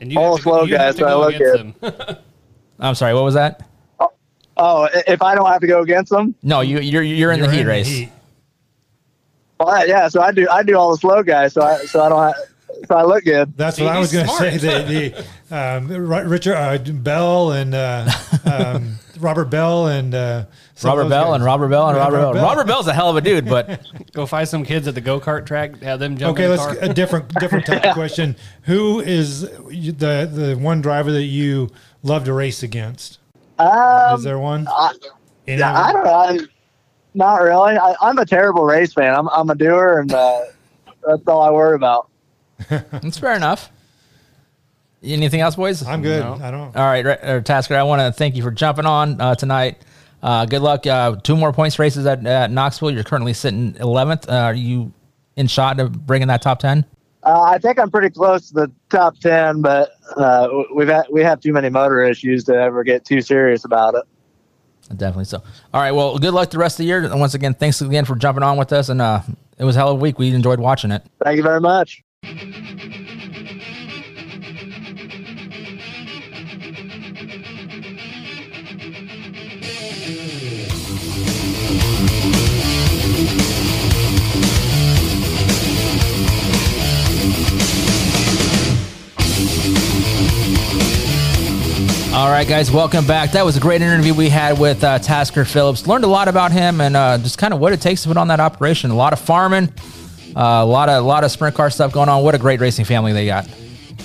and 0.01 0.13
you 0.13 0.19
All 0.21 0.37
to, 0.37 0.43
slow 0.43 0.63
you 0.65 0.77
guys, 0.77 0.97
so 0.97 1.07
I 1.07 1.11
go 1.11 1.21
look 1.21 1.35
against 1.35 1.81
good. 1.81 1.93
them. 1.97 2.17
I'm 2.81 2.95
sorry. 2.95 3.15
What 3.15 3.25
was 3.25 3.35
that? 3.35 3.67
Oh, 4.57 4.89
if 5.07 5.23
I 5.23 5.35
don't 5.35 5.47
have 5.47 5.61
to 5.63 5.67
go 5.67 5.81
against 5.81 6.11
them, 6.11 6.35
No, 6.43 6.61
you 6.61 6.81
you're 6.81 7.03
you're 7.03 7.33
in 7.33 7.41
the 7.41 7.47
You're 7.47 7.53
heat 7.55 7.61
in 7.63 7.67
race. 7.67 7.87
heat. 7.89 8.11
Well, 9.65 9.87
yeah. 9.89 10.09
So 10.09 10.21
I 10.21 10.33
do 10.33 10.49
I 10.49 10.63
do 10.63 10.77
all 10.77 10.91
the 10.91 10.97
slow 10.99 11.23
guys, 11.23 11.53
so 11.55 11.63
I 11.63 11.79
so 11.85 12.03
I 12.03 12.09
don't 12.09 12.23
have, 12.23 12.87
so 12.87 12.95
I 12.97 13.05
look 13.05 13.25
good. 13.25 13.57
That's 13.57 13.77
See, 13.77 13.85
what 13.85 13.95
I 13.97 13.99
was 13.99 14.13
going 14.13 14.27
to 14.27 14.33
say. 14.33 14.57
The, 14.59 15.25
the 15.51 15.57
um, 15.57 15.89
Richard 15.89 16.55
uh, 16.55 16.79
Bell 16.79 17.53
and 17.53 17.75
uh, 17.75 18.11
um, 18.45 18.99
Robert 19.21 19.47
Bell 19.47 19.87
and 19.89 20.15
uh, 20.15 20.47
Robert 20.83 21.09
Bell 21.09 21.27
guys. 21.27 21.35
and 21.37 21.45
Robert 21.45 21.69
Bell 21.69 21.89
and 21.89 21.97
Yeah, 21.97 22.03
Robert 22.05 22.17
Bell. 22.17 22.25
Robert 22.27 22.35
Bell. 22.39 22.45
Robert 22.49 22.67
Bell's 22.67 22.87
a 22.89 22.95
hell 22.95 23.11
of 23.11 23.17
a 23.17 23.21
dude, 23.21 23.47
but 23.49 23.81
Go 24.13 24.27
find 24.27 24.49
some 24.49 24.65
kids 24.65 24.89
at 24.89 24.95
the 24.95 25.01
go 25.01 25.21
kart 25.21 25.47
track. 25.47 25.81
Have 25.83 25.99
them 26.01 26.17
jump 26.17 26.35
Okay, 26.35 26.45
in 26.45 26.51
the 26.51 26.57
let's 26.57 26.79
car. 26.81 26.91
a 26.91 26.93
different 26.93 27.33
different 27.41 27.67
type 27.67 27.85
of 27.85 27.95
question. 27.95 28.37
Who 28.63 29.01
is 29.01 29.43
the 29.43 30.29
the 30.33 30.57
one 30.61 30.81
driver 30.83 31.13
that 31.13 31.25
you 31.25 31.71
love 32.03 32.25
to 32.25 32.33
race 32.33 32.63
against? 32.63 33.19
Um, 33.59 34.17
Is 34.17 34.25
there 34.25 34.39
one? 34.39 34.67
I, 34.69 34.93
yeah, 35.47 35.73
I 35.73 35.93
don't 35.93 36.05
know. 36.05 36.47
I'm, 37.15 37.19
not 37.19 37.43
really. 37.43 37.77
I, 37.77 37.95
I'm 38.01 38.19
a 38.19 38.27
terrible 38.27 38.65
race 38.65 38.93
fan. 38.93 39.15
I'm 39.15 39.29
I'm 39.29 39.51
a 39.51 39.55
doer, 39.55 40.01
and 40.01 40.13
uh, 40.13 40.41
that's 41.07 41.27
all 41.27 41.43
I 41.43 41.51
worry 41.51 41.75
about. 41.75 42.09
that's 42.69 43.19
fair 43.19 43.35
enough. 43.35 43.71
Anything 45.03 45.41
else, 45.41 45.57
boys? 45.57 45.85
I'm 45.85 46.01
good. 46.03 46.23
No. 46.23 46.39
I 46.41 46.51
don't. 46.51 46.77
All 46.77 46.87
right, 46.87 47.05
Ra- 47.05 47.41
Tasker, 47.41 47.75
I 47.75 47.83
want 47.83 48.01
to 48.01 48.13
thank 48.13 48.37
you 48.37 48.43
for 48.43 48.53
jumping 48.53 48.87
on 48.87 49.21
uh, 49.21 49.35
tonight. 49.35 49.83
Uh, 50.23 50.47
good 50.47 50.63
luck. 50.63 50.87
Uh, 50.87 51.17
two 51.17 51.37
more 51.37 51.53
points 51.53 51.79
races 51.81 52.07
at, 52.07 52.25
at 52.25 52.53
Knoxville. 52.53 52.93
You're 52.93 53.03
currently 53.03 53.35
sitting 53.35 53.73
11th. 53.75 54.29
Uh, 54.29 54.35
are 54.35 54.55
you 54.55 54.93
in 55.35 55.49
shot 55.49 55.81
of 55.81 56.07
bringing 56.07 56.29
that 56.29 56.41
top 56.41 56.61
10? 56.61 56.87
Uh, 57.25 57.43
I 57.43 57.59
think 57.59 57.79
I'm 57.79 57.91
pretty 57.91 58.11
close 58.11 58.49
to 58.49 58.55
the 58.55 58.73
top 58.91 59.17
ten, 59.21 59.63
but 59.63 59.91
uh, 60.17 60.49
we've 60.75 60.89
had, 60.89 61.05
we 61.11 61.23
have 61.23 61.41
too 61.41 61.53
many 61.53 61.69
motor 61.69 62.03
issues 62.03 62.43
to 62.45 62.55
ever 62.55 62.83
get 62.83 63.05
too 63.05 63.21
serious 63.21 63.65
about 63.65 63.95
it. 63.95 64.03
Definitely 64.97 65.24
so. 65.24 65.43
All 65.72 65.80
right. 65.80 65.93
Well, 65.93 66.18
good 66.18 66.34
luck 66.34 66.51
the 66.51 66.59
rest 66.59 66.74
of 66.74 66.78
the 66.78 66.84
year. 66.84 67.03
And 67.05 67.20
once 67.20 67.34
again, 67.34 67.55
thanks 67.55 67.80
again 67.80 68.05
for 68.05 68.14
jumping 68.14 68.43
on 68.43 68.57
with 68.57 68.72
us. 68.72 68.88
And 68.88 69.01
uh, 69.01 69.22
it 69.59 69.64
was 69.64 69.76
a 69.76 69.78
hell 69.78 69.90
of 69.90 69.99
a 69.99 70.01
week. 70.01 70.18
We 70.18 70.30
enjoyed 70.34 70.61
watching 70.61 70.90
it. 70.90 71.03
Thank 71.22 71.36
you 71.36 71.43
very 71.43 71.61
much. 71.61 72.03
All 92.23 92.31
right, 92.31 92.47
guys, 92.47 92.70
welcome 92.70 93.05
back. 93.05 93.33
That 93.33 93.45
was 93.45 93.57
a 93.57 93.61
great 93.61 93.83
interview 93.83 94.14
we 94.14 94.29
had 94.29 94.57
with 94.57 94.85
uh, 94.85 95.01
Tasker 95.01 95.45
Phillips. 95.45 95.89
Learned 95.89 96.05
a 96.05 96.07
lot 96.07 96.29
about 96.29 96.53
him 96.53 96.81
and 96.81 96.97
uh, 96.97 97.18
just 97.18 97.37
kind 97.37 97.53
of 97.53 97.59
what 97.59 97.73
it 97.73 97.81
takes 97.81 98.03
to 98.03 98.09
put 98.09 98.16
on 98.16 98.29
that 98.29 98.39
operation. 98.39 98.93
A 98.93 98.95
lot 98.95 99.12
of 99.12 99.18
farming, 99.18 99.73
uh, 100.37 100.41
a 100.62 100.64
lot 100.64 100.89
of 100.89 101.03
a 101.03 101.07
lot 101.07 101.25
of 101.25 101.33
sprint 101.33 101.57
car 101.57 101.68
stuff 101.68 101.93
going 101.93 102.09
on. 102.09 102.23
What 102.23 102.37
a 102.37 102.39
great 102.39 102.61
racing 102.61 102.85
family 102.85 103.12
they 103.12 103.27
got. 103.27 103.49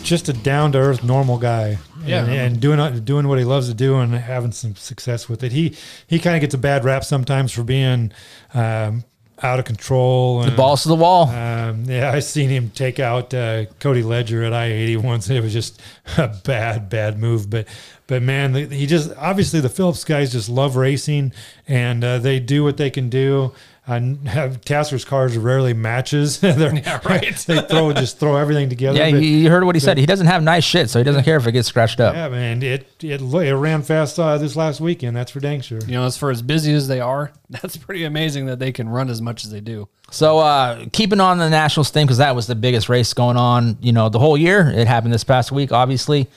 Just 0.02 0.30
a 0.30 0.34
down 0.34 0.72
to 0.72 0.80
earth, 0.80 1.04
normal 1.04 1.38
guy. 1.38 1.78
Yeah. 2.04 2.24
and, 2.24 2.32
and 2.32 2.60
doing 2.60 2.80
uh, 2.80 2.90
doing 2.90 3.28
what 3.28 3.38
he 3.38 3.46
loves 3.46 3.68
to 3.68 3.76
do 3.76 3.98
and 3.98 4.12
having 4.16 4.52
some 4.52 4.76
success 4.76 5.30
with 5.30 5.44
it. 5.44 5.52
He 5.52 5.78
he 6.08 6.18
kind 6.18 6.36
of 6.36 6.42
gets 6.42 6.56
a 6.56 6.58
bad 6.58 6.86
rap 6.86 7.04
sometimes 7.04 7.52
for 7.52 7.62
being 7.62 8.12
um, 8.56 9.04
out 9.44 9.60
of 9.60 9.66
control. 9.66 10.42
The 10.42 10.48
And, 10.48 10.58
balls 10.58 10.82
to 10.84 10.90
the 10.90 10.96
wall. 10.96 11.30
Um, 11.30 11.86
yeah, 11.86 12.12
I 12.12 12.20
seen 12.22 12.50
him 12.50 12.72
take 12.74 13.00
out 13.00 13.32
uh, 13.36 13.66
Cody 13.80 14.02
Ledger 14.02 14.44
at 14.44 14.54
I 14.54 14.66
eighty 14.72 14.98
once. 14.98 15.30
It 15.30 15.44
was 15.44 15.54
just 15.54 15.80
a 16.18 16.30
bad, 16.44 16.90
bad 16.90 17.20
move. 17.20 17.48
But, 17.48 17.68
but 18.08 18.22
man, 18.24 18.54
the, 18.54 18.66
he 18.68 18.86
just 18.88 19.12
obviously 19.18 19.60
the 19.60 19.70
Phillips 19.70 20.04
guys 20.04 20.32
just 20.32 20.50
love 20.50 20.76
racing, 20.76 21.34
and 21.68 22.04
uh, 22.04 22.18
they 22.18 22.40
do 22.40 22.64
what 22.64 22.78
they 22.78 22.90
can 22.90 23.10
do. 23.10 23.54
Uh, 23.88 24.02
have 24.26 24.60
Tasker's 24.62 25.06
cars 25.06 25.38
rarely 25.38 25.74
matches. 25.74 26.40
They're- 26.42 26.76
Yeah, 26.76 27.00
right. 27.06 27.34
they 27.48 27.62
throw 27.62 27.94
just 27.94 28.20
throw 28.20 28.36
everything 28.36 28.68
together. 28.68 28.98
Yeah, 29.00 29.12
but- 29.12 29.22
you, 29.22 29.30
you 29.30 29.50
heard 29.50 29.64
what 29.64 29.76
he 29.76 29.80
said. 29.80 29.98
He 29.98 30.06
doesn't 30.06 30.28
have 30.28 30.44
nice 30.44 30.66
shit, 30.66 30.90
so 30.90 31.00
he 31.00 31.06
doesn't 31.06 31.24
care 31.24 31.38
if 31.38 31.48
it 31.48 31.54
gets 31.54 31.70
scratched 31.70 32.02
up. 32.02 32.14
Yeah, 32.14 32.28
man, 32.28 32.62
it 32.64 32.86
it 33.02 33.22
it 33.22 33.56
ran 33.56 33.84
fast 33.84 34.20
uh, 34.20 34.38
this 34.38 34.58
last 34.58 34.82
weekend. 34.82 35.16
That's 35.16 35.32
for 35.32 35.40
dang 35.40 35.62
sure. 35.62 35.80
You 35.86 35.94
know, 35.94 36.06
as 36.06 36.18
for 36.18 36.32
as 36.32 36.42
busy 36.42 36.74
as 36.74 36.90
they 36.90 37.00
are, 37.00 37.32
that's 37.50 37.78
pretty 37.78 38.04
amazing 38.04 38.48
that 38.48 38.60
they 38.60 38.74
can 38.74 38.90
run 38.90 39.10
as 39.10 39.22
much 39.22 39.46
as 39.46 39.52
they 39.52 39.62
do. 39.62 39.88
So 40.12 40.40
uh, 40.40 40.86
keeping 40.92 41.22
on 41.22 41.38
the 41.38 41.50
national 41.50 41.86
thing 41.86 42.06
because 42.08 42.18
that 42.18 42.36
was 42.36 42.48
the 42.48 42.56
biggest 42.56 42.90
race 42.90 43.14
going 43.14 43.38
on, 43.38 43.78
you 43.82 43.94
know, 43.94 44.10
the 44.10 44.20
whole 44.20 44.38
year. 44.38 44.70
It 44.70 44.88
happened 44.88 45.14
this 45.14 45.24
past 45.24 45.52
week, 45.52 45.72
obviously. 45.72 46.28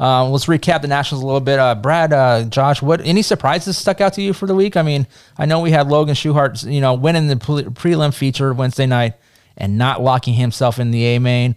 Uh, 0.00 0.28
let's 0.28 0.46
recap 0.46 0.82
the 0.82 0.88
Nationals 0.88 1.22
a 1.22 1.26
little 1.26 1.40
bit. 1.40 1.58
Uh, 1.58 1.74
Brad, 1.76 2.12
uh, 2.12 2.44
Josh, 2.44 2.82
what 2.82 3.00
any 3.02 3.22
surprises 3.22 3.78
stuck 3.78 4.00
out 4.00 4.14
to 4.14 4.22
you 4.22 4.32
for 4.32 4.46
the 4.46 4.54
week? 4.54 4.76
I 4.76 4.82
mean, 4.82 5.06
I 5.38 5.46
know 5.46 5.60
we 5.60 5.70
had 5.70 5.88
Logan 5.88 6.14
Schuchart, 6.14 6.70
you 6.70 6.80
know, 6.80 6.94
winning 6.94 7.28
the 7.28 7.36
pre- 7.36 7.62
prelim 7.64 8.12
feature 8.12 8.52
Wednesday 8.52 8.86
night 8.86 9.14
and 9.56 9.78
not 9.78 10.02
locking 10.02 10.34
himself 10.34 10.78
in 10.80 10.90
the 10.90 11.04
A 11.04 11.18
main. 11.20 11.56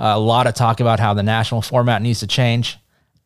Uh, 0.00 0.12
a 0.16 0.18
lot 0.18 0.46
of 0.48 0.54
talk 0.54 0.80
about 0.80 0.98
how 0.98 1.14
the 1.14 1.22
national 1.22 1.62
format 1.62 2.02
needs 2.02 2.18
to 2.20 2.26
change. 2.26 2.78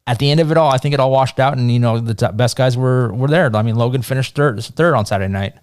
At 0.06 0.18
the 0.18 0.30
end 0.30 0.40
of 0.40 0.50
it 0.50 0.56
all, 0.58 0.70
I 0.70 0.76
think 0.78 0.92
it 0.92 1.00
all 1.00 1.10
washed 1.10 1.38
out, 1.38 1.56
and 1.56 1.70
you 1.72 1.78
know 1.78 1.98
the 1.98 2.14
top 2.14 2.36
best 2.36 2.56
guys 2.56 2.76
were 2.76 3.12
were 3.12 3.28
there. 3.28 3.54
I 3.54 3.62
mean, 3.62 3.76
Logan 3.76 4.02
finished 4.02 4.34
third 4.34 4.62
third 4.62 4.94
on 4.94 5.06
Saturday 5.06 5.32
night. 5.32 5.54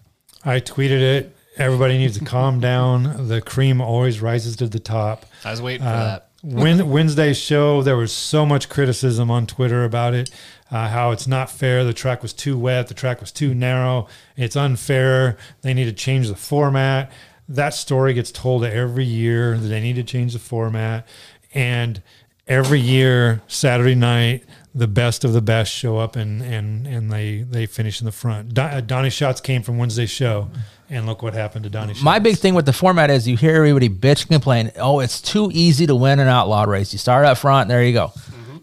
I 0.43 0.59
tweeted 0.59 1.01
it. 1.01 1.35
Everybody 1.57 1.97
needs 1.97 2.17
to 2.19 2.25
calm 2.25 2.59
down. 2.59 3.27
The 3.27 3.41
cream 3.41 3.81
always 3.81 4.21
rises 4.21 4.55
to 4.57 4.67
the 4.67 4.79
top. 4.79 5.25
I 5.43 5.51
was 5.51 5.61
waiting 5.61 5.81
for 5.83 5.89
Uh, 5.93 6.03
that. 6.03 6.24
Wed- 6.45 6.81
Wednesday's 6.81 7.37
show, 7.39 7.81
there 7.81 7.97
was 7.97 8.11
so 8.11 8.45
much 8.45 8.69
criticism 8.69 9.31
on 9.31 9.47
Twitter 9.47 9.83
about 9.83 10.13
it, 10.13 10.29
uh, 10.69 10.89
how 10.89 11.09
it's 11.09 11.25
not 11.25 11.49
fair. 11.49 11.83
The 11.83 11.93
track 11.93 12.21
was 12.21 12.33
too 12.33 12.55
wet. 12.55 12.87
The 12.87 12.93
track 12.93 13.19
was 13.19 13.31
too 13.31 13.55
narrow. 13.55 14.07
It's 14.37 14.55
unfair. 14.55 15.37
They 15.61 15.73
need 15.73 15.85
to 15.85 15.93
change 15.93 16.27
the 16.27 16.35
format. 16.35 17.11
That 17.49 17.73
story 17.73 18.13
gets 18.13 18.31
told 18.31 18.63
every 18.63 19.05
year 19.05 19.57
that 19.57 19.67
they 19.67 19.81
need 19.81 19.95
to 19.95 20.03
change 20.03 20.33
the 20.33 20.39
format. 20.39 21.07
And 21.55 22.03
every 22.47 22.79
year, 22.79 23.41
Saturday 23.47 23.95
night, 23.95 24.43
the 24.76 24.88
best 24.88 25.23
of 25.23 25.32
the 25.32 25.41
best 25.41 25.71
show 25.71 25.97
up 25.97 26.17
and 26.17 26.41
and 26.41 26.86
and 26.86 27.11
they 27.11 27.41
they 27.41 27.65
finish 27.65 28.01
in 28.01 28.05
the 28.05 28.11
front. 28.11 28.53
Don, 28.53 28.69
uh, 28.69 28.82
Donnie 28.82 29.09
Schatz 29.09 29.39
came 29.39 29.63
from 29.63 29.78
Wednesday's 29.78 30.09
show, 30.09 30.49
and 30.89 31.05
look 31.05 31.23
what 31.23 31.34
happened 31.34 31.63
to 31.63 31.69
Donnie. 31.69 31.93
Schatz. 31.93 32.03
My 32.03 32.19
big 32.19 32.38
thing 32.38 32.53
with 32.53 32.65
the 32.65 32.73
format 32.73 33.09
is 33.09 33.26
you 33.28 33.38
hear 33.38 33.55
everybody 33.55 33.88
bitch 33.88 34.28
complain. 34.28 34.71
Oh, 34.76 34.99
it's 34.99 35.21
too 35.21 35.49
easy 35.53 35.88
to 35.88 35.95
win 35.95 36.19
an 36.19 36.28
outlaw 36.28 36.63
race. 36.63 36.91
You 36.91 36.99
start 36.99 37.26
up 37.26 37.38
front, 37.38 37.69
there 37.69 37.84
you 37.84 37.93
go. 37.93 38.11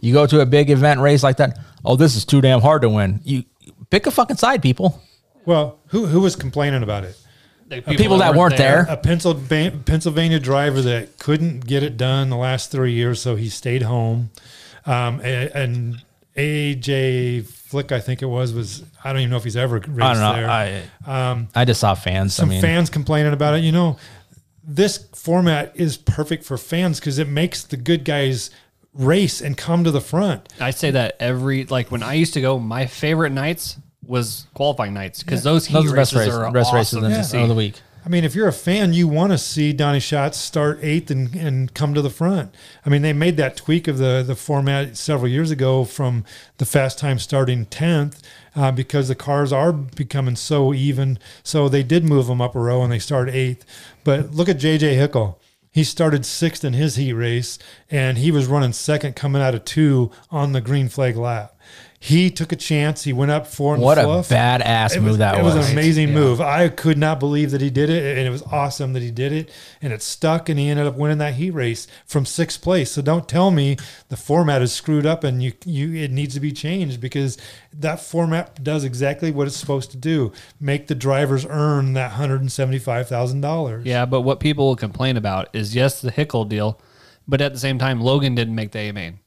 You 0.00 0.12
go 0.12 0.26
to 0.26 0.40
a 0.40 0.46
big 0.46 0.68
event 0.70 1.00
race 1.00 1.22
like 1.22 1.38
that. 1.38 1.58
Oh, 1.84 1.96
this 1.96 2.14
is 2.14 2.24
too 2.24 2.40
damn 2.40 2.60
hard 2.60 2.82
to 2.82 2.90
win. 2.90 3.20
You 3.24 3.44
pick 3.88 4.06
a 4.06 4.10
fucking 4.10 4.36
side, 4.36 4.60
people. 4.60 5.00
Well, 5.46 5.78
who 5.88 6.06
who 6.06 6.20
was 6.20 6.36
complaining 6.36 6.82
about 6.82 7.04
it? 7.04 7.18
People 7.86 8.18
that 8.18 8.34
weren't 8.34 8.58
there. 8.58 8.86
A 8.88 8.98
Pennsylvania, 8.98 9.78
Pennsylvania 9.86 10.38
driver 10.38 10.82
that 10.82 11.18
couldn't 11.18 11.66
get 11.66 11.82
it 11.82 11.96
done 11.96 12.28
the 12.28 12.36
last 12.36 12.70
three 12.70 12.92
years, 12.92 13.22
so 13.22 13.34
he 13.34 13.48
stayed 13.48 13.82
home. 13.82 14.30
Um, 14.86 15.20
and 15.20 16.02
AJ 16.36 17.46
Flick, 17.46 17.92
I 17.92 18.00
think 18.00 18.22
it 18.22 18.26
was, 18.26 18.52
was 18.52 18.84
I 19.04 19.12
don't 19.12 19.20
even 19.20 19.30
know 19.30 19.36
if 19.36 19.44
he's 19.44 19.56
ever 19.56 19.76
raced 19.78 20.00
I 20.00 20.12
don't 20.14 20.22
know. 20.22 20.32
there. 20.34 20.50
I, 21.06 21.30
um, 21.30 21.48
I 21.54 21.64
just 21.64 21.80
saw 21.80 21.94
fans. 21.94 22.34
some 22.34 22.48
I 22.48 22.52
mean, 22.52 22.60
fans 22.62 22.90
complaining 22.90 23.32
about 23.32 23.54
it. 23.54 23.64
You 23.64 23.72
know, 23.72 23.98
this 24.64 24.98
format 25.14 25.72
is 25.74 25.96
perfect 25.96 26.44
for 26.44 26.56
fans 26.58 27.00
because 27.00 27.18
it 27.18 27.28
makes 27.28 27.64
the 27.64 27.76
good 27.76 28.04
guys 28.04 28.50
race 28.94 29.40
and 29.40 29.56
come 29.56 29.84
to 29.84 29.90
the 29.90 30.00
front. 30.00 30.48
I 30.60 30.70
say 30.70 30.90
that 30.92 31.16
every 31.20 31.64
like 31.66 31.90
when 31.90 32.02
I 32.02 32.14
used 32.14 32.34
to 32.34 32.40
go, 32.40 32.58
my 32.58 32.86
favorite 32.86 33.30
nights 33.32 33.76
was 34.04 34.46
qualifying 34.54 34.94
nights 34.94 35.22
because 35.22 35.44
Yeah. 35.44 35.52
those 35.52 35.66
heat 35.66 35.74
Those 35.74 35.84
are 35.86 35.88
the 35.90 35.96
best 35.96 36.12
races 36.12 36.28
races- 36.28 36.38
are 36.40 36.52
best 36.52 36.72
awesome 36.74 37.04
of 37.04 37.10
the- 37.10 37.16
to 37.16 37.20
of 37.20 37.26
see. 37.26 37.46
the 37.46 37.54
week. 37.54 37.80
I 38.04 38.08
mean, 38.08 38.24
if 38.24 38.34
you're 38.34 38.48
a 38.48 38.52
fan, 38.52 38.92
you 38.92 39.06
want 39.06 39.30
to 39.30 39.38
see 39.38 39.72
Donnie 39.72 40.00
Schatz 40.00 40.36
start 40.36 40.80
eighth 40.82 41.08
and, 41.10 41.36
and 41.36 41.72
come 41.72 41.94
to 41.94 42.02
the 42.02 42.10
front. 42.10 42.52
I 42.84 42.90
mean, 42.90 43.02
they 43.02 43.12
made 43.12 43.36
that 43.36 43.56
tweak 43.56 43.86
of 43.86 43.98
the, 43.98 44.24
the 44.26 44.34
format 44.34 44.96
several 44.96 45.30
years 45.30 45.52
ago 45.52 45.84
from 45.84 46.24
the 46.58 46.64
fast 46.64 46.98
time 46.98 47.20
starting 47.20 47.66
10th 47.66 48.20
uh, 48.56 48.72
because 48.72 49.06
the 49.06 49.14
cars 49.14 49.52
are 49.52 49.72
becoming 49.72 50.34
so 50.34 50.74
even. 50.74 51.20
So 51.44 51.68
they 51.68 51.84
did 51.84 52.04
move 52.04 52.26
them 52.26 52.40
up 52.40 52.56
a 52.56 52.60
row 52.60 52.82
and 52.82 52.90
they 52.90 52.98
start 52.98 53.28
eighth. 53.28 53.64
But 54.02 54.32
look 54.32 54.48
at 54.48 54.58
JJ 54.58 54.96
Hickle. 54.96 55.38
He 55.70 55.84
started 55.84 56.26
sixth 56.26 56.64
in 56.64 56.72
his 56.72 56.96
heat 56.96 57.12
race 57.12 57.58
and 57.88 58.18
he 58.18 58.32
was 58.32 58.46
running 58.46 58.72
second 58.72 59.14
coming 59.14 59.40
out 59.40 59.54
of 59.54 59.64
two 59.64 60.10
on 60.30 60.52
the 60.52 60.60
green 60.60 60.88
flag 60.88 61.16
lap. 61.16 61.56
He 62.04 62.32
took 62.32 62.50
a 62.50 62.56
chance. 62.56 63.04
He 63.04 63.12
went 63.12 63.30
up 63.30 63.46
four. 63.46 63.74
And 63.74 63.82
What 63.82 63.96
a 63.96 64.02
fluff. 64.02 64.28
badass 64.28 64.96
It 64.96 65.00
move 65.02 65.10
was, 65.10 65.18
that 65.18 65.38
it 65.38 65.44
was. 65.44 65.54
was. 65.54 65.66
an 65.68 65.72
amazing 65.74 66.08
Yeah. 66.08 66.14
move. 66.14 66.40
I 66.40 66.68
could 66.68 66.98
not 66.98 67.20
believe 67.20 67.52
that 67.52 67.60
he 67.60 67.70
did 67.70 67.90
it, 67.90 68.18
and 68.18 68.26
it 68.26 68.30
was 68.30 68.42
awesome 68.50 68.92
that 68.94 69.02
he 69.02 69.12
did 69.12 69.30
it, 69.32 69.48
and 69.80 69.92
it 69.92 70.02
stuck, 70.02 70.48
and 70.48 70.58
he 70.58 70.68
ended 70.68 70.84
up 70.88 70.96
winning 70.96 71.18
that 71.18 71.34
heat 71.34 71.52
race 71.52 71.86
from 72.04 72.26
sixth 72.26 72.60
place. 72.60 72.90
So 72.90 73.02
don't 73.02 73.28
tell 73.28 73.52
me 73.52 73.76
the 74.08 74.16
format 74.16 74.62
is 74.62 74.72
screwed 74.72 75.06
up 75.06 75.22
and 75.22 75.44
you 75.44 75.52
you 75.64 75.94
it 75.94 76.10
needs 76.10 76.34
to 76.34 76.40
be 76.40 76.50
changed 76.50 77.00
because 77.00 77.38
that 77.72 78.00
format 78.00 78.64
does 78.64 78.82
exactly 78.82 79.30
what 79.30 79.46
it's 79.46 79.56
supposed 79.56 79.92
to 79.92 79.96
do: 79.96 80.32
make 80.60 80.88
the 80.88 80.96
drivers 80.96 81.46
earn 81.48 81.92
that 81.92 82.10
hundred 82.12 82.40
and 82.40 82.50
seventy 82.50 82.80
five 82.80 83.08
thousand 83.08 83.42
dollars. 83.42 83.86
Yeah, 83.86 84.06
but 84.06 84.22
what 84.22 84.40
people 84.40 84.66
will 84.66 84.74
complain 84.76 85.16
about 85.16 85.48
is 85.52 85.72
yes, 85.76 86.00
the 86.00 86.10
Hickle 86.10 86.46
deal, 86.46 86.80
but 87.28 87.40
at 87.40 87.52
the 87.52 87.60
same 87.60 87.78
time, 87.78 88.00
Logan 88.00 88.34
didn't 88.34 88.56
make 88.56 88.72
the 88.72 88.80
A 88.80 88.92
main 88.92 89.20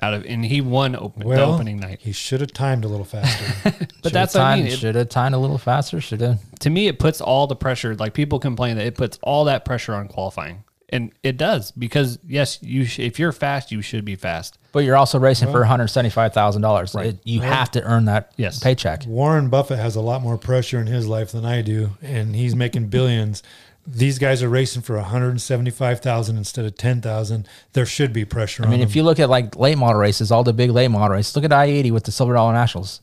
out 0.00 0.14
of, 0.14 0.24
and 0.24 0.44
he 0.44 0.60
won 0.60 0.96
open, 0.96 1.28
the 1.28 1.42
opening 1.42 1.78
night. 1.78 1.98
he 2.00 2.12
should 2.12 2.40
have 2.40 2.52
timed 2.52 2.84
a 2.84 2.88
little 2.88 3.04
faster. 3.04 3.74
But 4.02 4.12
that's 4.12 4.34
what 4.34 4.42
I 4.42 4.60
mean. 4.60 4.70
Should 4.76 4.96
have 4.96 5.10
timed 5.10 5.34
a 5.34 5.38
little 5.38 5.58
faster. 5.58 6.00
Should 6.00 6.22
have. 6.22 6.40
to 6.60 6.70
me, 6.70 6.88
it 6.88 6.98
puts 6.98 7.20
all 7.20 7.46
the 7.46 7.54
pressure. 7.54 7.94
Like 7.94 8.14
people 8.14 8.40
complain 8.40 8.76
that 8.76 8.86
it 8.86 8.96
puts 8.96 9.18
all 9.22 9.44
that 9.44 9.64
pressure 9.64 9.94
on 9.94 10.08
qualifying, 10.08 10.64
and 10.88 11.12
it 11.22 11.36
does 11.36 11.70
because 11.70 12.18
yes, 12.26 12.58
you 12.62 12.84
sh- 12.84 12.98
if 12.98 13.20
you're 13.20 13.30
fast, 13.30 13.70
you 13.70 13.80
should 13.80 14.04
be 14.04 14.16
fast. 14.16 14.58
But 14.72 14.80
you're 14.80 14.96
also 14.96 15.20
racing 15.20 15.52
for 15.52 15.60
one 15.60 15.68
hundred 15.68 15.86
seventy-five 15.88 16.32
thousand 16.34 16.62
dollars. 16.62 16.94
Right, 16.96 17.16
You 17.22 17.40
Well- 17.42 17.52
have 17.52 17.70
to 17.72 17.82
earn 17.84 18.06
that 18.06 18.32
Yes. 18.36 18.58
paycheck. 18.58 19.04
Warren 19.06 19.50
Buffett 19.50 19.78
has 19.78 19.94
a 19.94 20.00
lot 20.00 20.20
more 20.22 20.36
pressure 20.38 20.80
in 20.80 20.88
his 20.88 21.06
life 21.06 21.30
than 21.30 21.44
I 21.44 21.62
do, 21.62 21.90
and 22.02 22.34
he's 22.34 22.56
making 22.56 22.88
billions. 22.88 23.42
These 23.86 24.18
guys 24.18 24.42
are 24.42 24.48
racing 24.48 24.82
for 24.82 24.96
175,000 24.96 26.36
instead 26.36 26.64
of 26.64 26.76
10,000. 26.76 27.48
There 27.72 27.86
should 27.86 28.12
be 28.12 28.24
pressure 28.24 28.62
I 28.62 28.66
on 28.66 28.70
mean, 28.70 28.80
them. 28.80 28.88
if 28.88 28.94
you 28.96 29.02
look 29.02 29.18
at 29.18 29.28
like 29.28 29.56
late 29.56 29.76
model 29.78 30.00
races, 30.00 30.30
all 30.30 30.44
the 30.44 30.52
big 30.52 30.70
late 30.70 30.88
model 30.88 31.16
races, 31.16 31.34
look 31.34 31.44
at 31.44 31.52
I 31.52 31.64
eighty 31.66 31.90
with 31.90 32.04
the 32.04 32.12
Silver 32.12 32.34
Dollar 32.34 32.52
Nationals, 32.52 33.00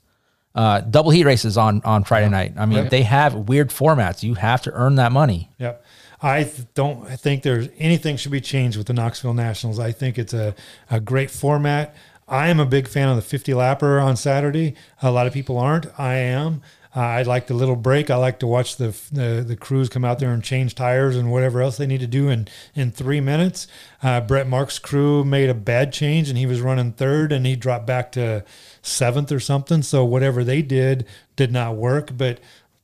uh, 0.56 0.82
double 0.82 1.12
heat 1.12 1.26
races 1.26 1.58
on 1.58 1.82
on 1.84 2.04
Friday 2.04 2.30
night. 2.30 2.54
I 2.58 2.66
mean, 2.66 2.80
Yep. 2.84 2.90
they 2.92 3.04
have 3.04 3.36
weird 3.36 3.70
formats. 3.70 4.24
You 4.24 4.36
have 4.36 4.62
to 4.64 4.72
earn 4.72 4.96
that 4.96 5.12
money. 5.12 5.50
Yep. 5.60 5.84
I 6.22 6.44
th- 6.44 6.68
don't 6.74 7.08
think 7.20 7.44
there's 7.44 7.70
anything 7.78 8.18
should 8.18 8.32
be 8.32 8.42
changed 8.42 8.78
with 8.78 8.88
the 8.88 8.94
Knoxville 8.94 9.34
Nationals. 9.34 9.80
I 9.80 9.92
think 9.94 10.18
it's 10.18 10.34
a, 10.34 10.54
a 10.92 11.00
great 11.00 11.32
format. 11.32 11.96
I 12.28 12.50
am 12.50 12.60
a 12.60 12.66
big 12.66 12.88
fan 12.88 13.08
of 13.10 13.16
the 13.16 13.22
50 13.22 13.54
lapper 13.54 14.04
on 14.04 14.16
Saturday. 14.18 14.76
A 15.02 15.12
lot 15.12 15.28
of 15.28 15.34
people 15.34 15.58
aren't. 15.58 15.88
I 16.00 16.16
am. 16.16 16.62
Uh, 16.96 17.02
I 17.02 17.22
like 17.22 17.48
the 17.48 17.54
little 17.54 17.76
break. 17.76 18.10
I 18.10 18.16
like 18.16 18.40
to 18.40 18.48
watch 18.48 18.78
the, 18.78 18.96
the 19.12 19.44
the 19.48 19.56
crews 19.56 19.90
come 19.90 20.04
out 20.04 20.18
there 20.20 20.32
and 20.32 20.44
change 20.44 20.74
tires 20.74 21.16
and 21.16 21.32
whatever 21.32 21.62
else 21.62 21.78
they 21.78 21.86
need 21.86 22.00
to 22.00 22.08
do 22.08 22.30
in 22.30 22.48
in 22.74 22.90
three 22.92 23.22
minutes. 23.22 23.68
Uh, 24.02 24.22
Brent 24.22 24.50
Marks' 24.50 24.80
crew 24.80 25.24
made 25.24 25.50
a 25.50 25.54
bad 25.54 25.94
change 25.94 26.30
and 26.30 26.38
he 26.38 26.48
was 26.48 26.62
running 26.62 26.92
third 26.94 27.32
and 27.32 27.46
he 27.46 27.56
dropped 27.56 27.86
back 27.86 28.12
to 28.14 28.44
seventh 28.82 29.32
or 29.32 29.40
something. 29.40 29.84
So 29.84 30.04
whatever 30.04 30.44
they 30.44 30.64
did 30.64 31.06
did 31.36 31.52
not 31.52 31.76
work. 31.76 32.18
But 32.18 32.40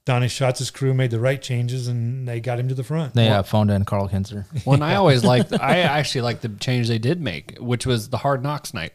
Donnie 0.05 0.27
Schatz's 0.27 0.69
crew 0.69 0.93
made 0.93 1.09
the 1.09 1.19
right 1.19 1.41
changes 1.41 1.87
and 1.87 2.27
they 2.27 2.39
got 2.39 2.59
him 2.59 2.67
to 2.67 2.75
the 2.75 2.83
front. 2.83 3.15
They 3.15 3.27
uh, 3.29 3.41
phoned 3.41 3.71
in 3.71 3.85
Karl 3.85 4.07
Kinser. 4.07 4.45
Well, 4.65 4.75
and 4.75 4.83
I 4.83 4.95
always 4.97 5.23
liked. 5.23 5.51
I 5.51 5.79
actually 5.79 6.21
like 6.21 6.41
the 6.41 6.49
change 6.49 6.87
they 6.87 6.99
did 6.99 7.19
make, 7.19 7.57
which 7.59 7.87
was 7.87 8.09
the 8.09 8.17
hard 8.17 8.43
knocks 8.43 8.71
night, 8.71 8.93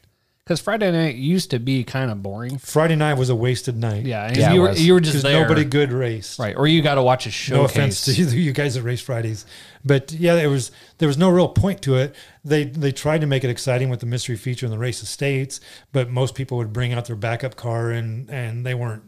because 0.51 0.61
Friday 0.61 0.91
night 0.91 1.15
used 1.15 1.53
to 1.53 1.61
be 1.61 1.85
kind 1.85 2.11
of 2.11 2.25
boring. 2.25 2.59
Friday 2.59 2.97
night 2.97 3.15
was 3.15 3.31
a 3.31 3.37
wasted 3.37 3.77
night. 3.77 4.05
Yeah, 4.05 4.27
and 4.27 4.53
you 4.53 4.63
were 4.63 4.73
you 4.73 4.95
were 4.95 5.01
just 5.01 5.15
'Cause 5.15 5.23
there. 5.23 5.43
Nobody 5.43 5.65
good 5.65 5.93
raced. 5.93 6.41
right? 6.41 6.57
Or 6.57 6.67
you 6.67 6.83
got 6.83 6.97
to 6.97 7.05
watch 7.05 7.25
a 7.25 7.53
No 7.53 7.67
offense 7.67 8.05
to 8.07 8.11
either 8.21 8.37
you 8.37 8.51
guys 8.51 8.75
that 8.75 8.83
race 8.83 9.01
Fridays, 9.01 9.47
but 9.85 10.11
yeah, 10.11 10.35
there 10.35 10.51
was 10.51 10.73
there 10.99 11.07
was 11.07 11.17
no 11.17 11.31
real 11.31 11.47
point 11.47 11.83
to 11.83 11.95
it. 11.95 12.17
They 12.45 12.65
they 12.65 12.91
tried 12.91 13.21
to 13.21 13.29
make 13.29 13.45
it 13.45 13.49
exciting 13.51 13.91
with 13.91 14.01
the 14.01 14.07
mystery 14.07 14.35
feature 14.35 14.67
and 14.67 14.73
the 14.73 14.79
race 14.79 15.03
of 15.03 15.07
states, 15.07 15.61
but 15.93 16.11
most 16.11 16.35
people 16.35 16.59
would 16.59 16.73
bring 16.73 16.93
out 16.93 17.05
their 17.05 17.15
backup 17.15 17.55
car 17.55 17.93
and 17.93 18.29
and 18.29 18.67
they 18.67 18.75
weren't 18.75 19.05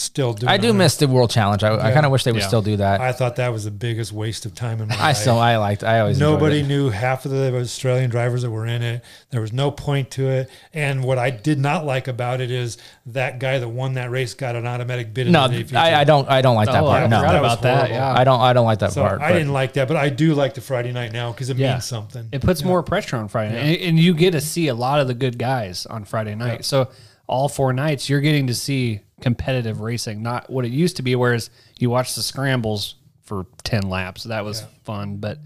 still 0.00 0.32
doing. 0.32 0.48
I 0.48 0.56
do 0.56 0.72
miss 0.72 0.96
the 0.96 1.08
World 1.08 1.30
Challenge. 1.30 1.62
I, 1.64 1.88
I 1.88 1.92
kind 1.92 2.06
of 2.06 2.12
wish 2.12 2.24
they 2.24 2.32
would 2.32 2.42
Yeah. 2.42 2.46
still 2.48 2.62
do 2.62 2.76
that. 2.76 3.00
I, 3.00 3.08
I 3.08 3.12
thought 3.12 3.36
that 3.36 3.52
was 3.52 3.64
the 3.64 3.70
biggest 3.70 4.12
waste 4.12 4.46
of 4.46 4.54
time 4.54 4.80
in 4.80 4.88
my 4.88 4.94
life. 4.94 5.04
I 5.04 5.12
still 5.12 5.38
I 5.38 5.56
liked. 5.56 5.82
I 5.84 6.00
always 6.00 6.18
Nobody 6.18 6.62
knew 6.62 6.90
half 6.90 7.24
of 7.24 7.30
the 7.32 7.54
Australian 7.56 8.10
drivers 8.10 8.42
that 8.42 8.50
were 8.50 8.66
in 8.66 8.82
it. 8.82 9.02
There 9.30 9.40
was 9.40 9.52
no 9.52 9.70
point 9.70 10.10
to 10.12 10.28
it. 10.28 10.50
And 10.72 11.02
what 11.04 11.18
I 11.18 11.30
did 11.30 11.58
not 11.58 11.84
like 11.84 12.08
about 12.08 12.40
it 12.40 12.50
is 12.50 12.78
that 13.06 13.38
guy 13.38 13.58
that 13.58 13.68
won 13.68 13.94
that 13.94 14.10
race 14.10 14.34
got 14.34 14.56
an 14.56 14.66
automatic 14.66 15.12
bid. 15.12 15.26
in 15.26 15.32
No, 15.32 15.48
the 15.48 15.56
day 15.58 15.62
feature. 15.64 15.78
I, 15.78 16.00
I 16.00 16.04
don't. 16.04 16.28
I 16.28 16.42
don't 16.42 16.56
like 16.56 16.66
that 16.66 16.82
Oh, 16.82 16.86
part. 16.86 17.02
I 17.02 17.06
No, 17.06 17.18
forgot 17.18 17.32
That 17.32 17.38
about 17.38 17.62
that. 17.62 17.76
horrible. 17.76 17.94
Yeah, 17.96 18.12
I 18.18 18.24
don't. 18.24 18.40
I 18.40 18.52
don't 18.52 18.66
like 18.66 18.78
that 18.80 18.92
So 18.92 19.02
part. 19.02 19.20
I 19.20 19.28
but- 19.30 19.38
didn't 19.38 19.52
like 19.52 19.72
that, 19.74 19.88
but 19.88 19.96
I 19.96 20.08
do 20.08 20.34
like 20.34 20.54
the 20.54 20.60
Friday 20.60 20.92
night 20.92 21.12
now 21.12 21.32
because 21.32 21.50
it 21.50 21.56
Yeah. 21.56 21.72
means 21.72 21.84
something. 21.86 22.28
It 22.32 22.40
puts 22.42 22.62
more 22.64 22.82
pressure 22.82 23.16
on 23.16 23.28
Friday, 23.28 23.54
night. 23.54 23.78
and, 23.80 23.88
and 23.90 23.98
you 23.98 24.14
get 24.14 24.30
to 24.32 24.40
see 24.40 24.68
a 24.68 24.74
lot 24.74 25.00
of 25.00 25.08
the 25.08 25.14
good 25.14 25.38
guys 25.38 25.86
on 25.86 26.04
Friday 26.04 26.34
night. 26.34 26.64
So 26.64 26.88
all 27.28 27.48
four 27.48 27.72
nights, 27.72 28.08
you're 28.08 28.20
getting 28.20 28.48
to 28.48 28.54
see 28.54 29.00
competitive 29.20 29.80
racing, 29.80 30.22
not 30.22 30.50
what 30.50 30.64
it 30.64 30.72
used 30.72 30.96
to 30.96 31.02
be. 31.02 31.14
Whereas 31.14 31.50
you 31.78 31.90
watch 31.90 32.14
the 32.14 32.22
scrambles 32.22 32.96
for 33.22 33.46
ten 33.62 33.88
laps, 33.88 34.24
that 34.24 34.44
was 34.44 34.64
fun. 34.84 35.16
But 35.16 35.38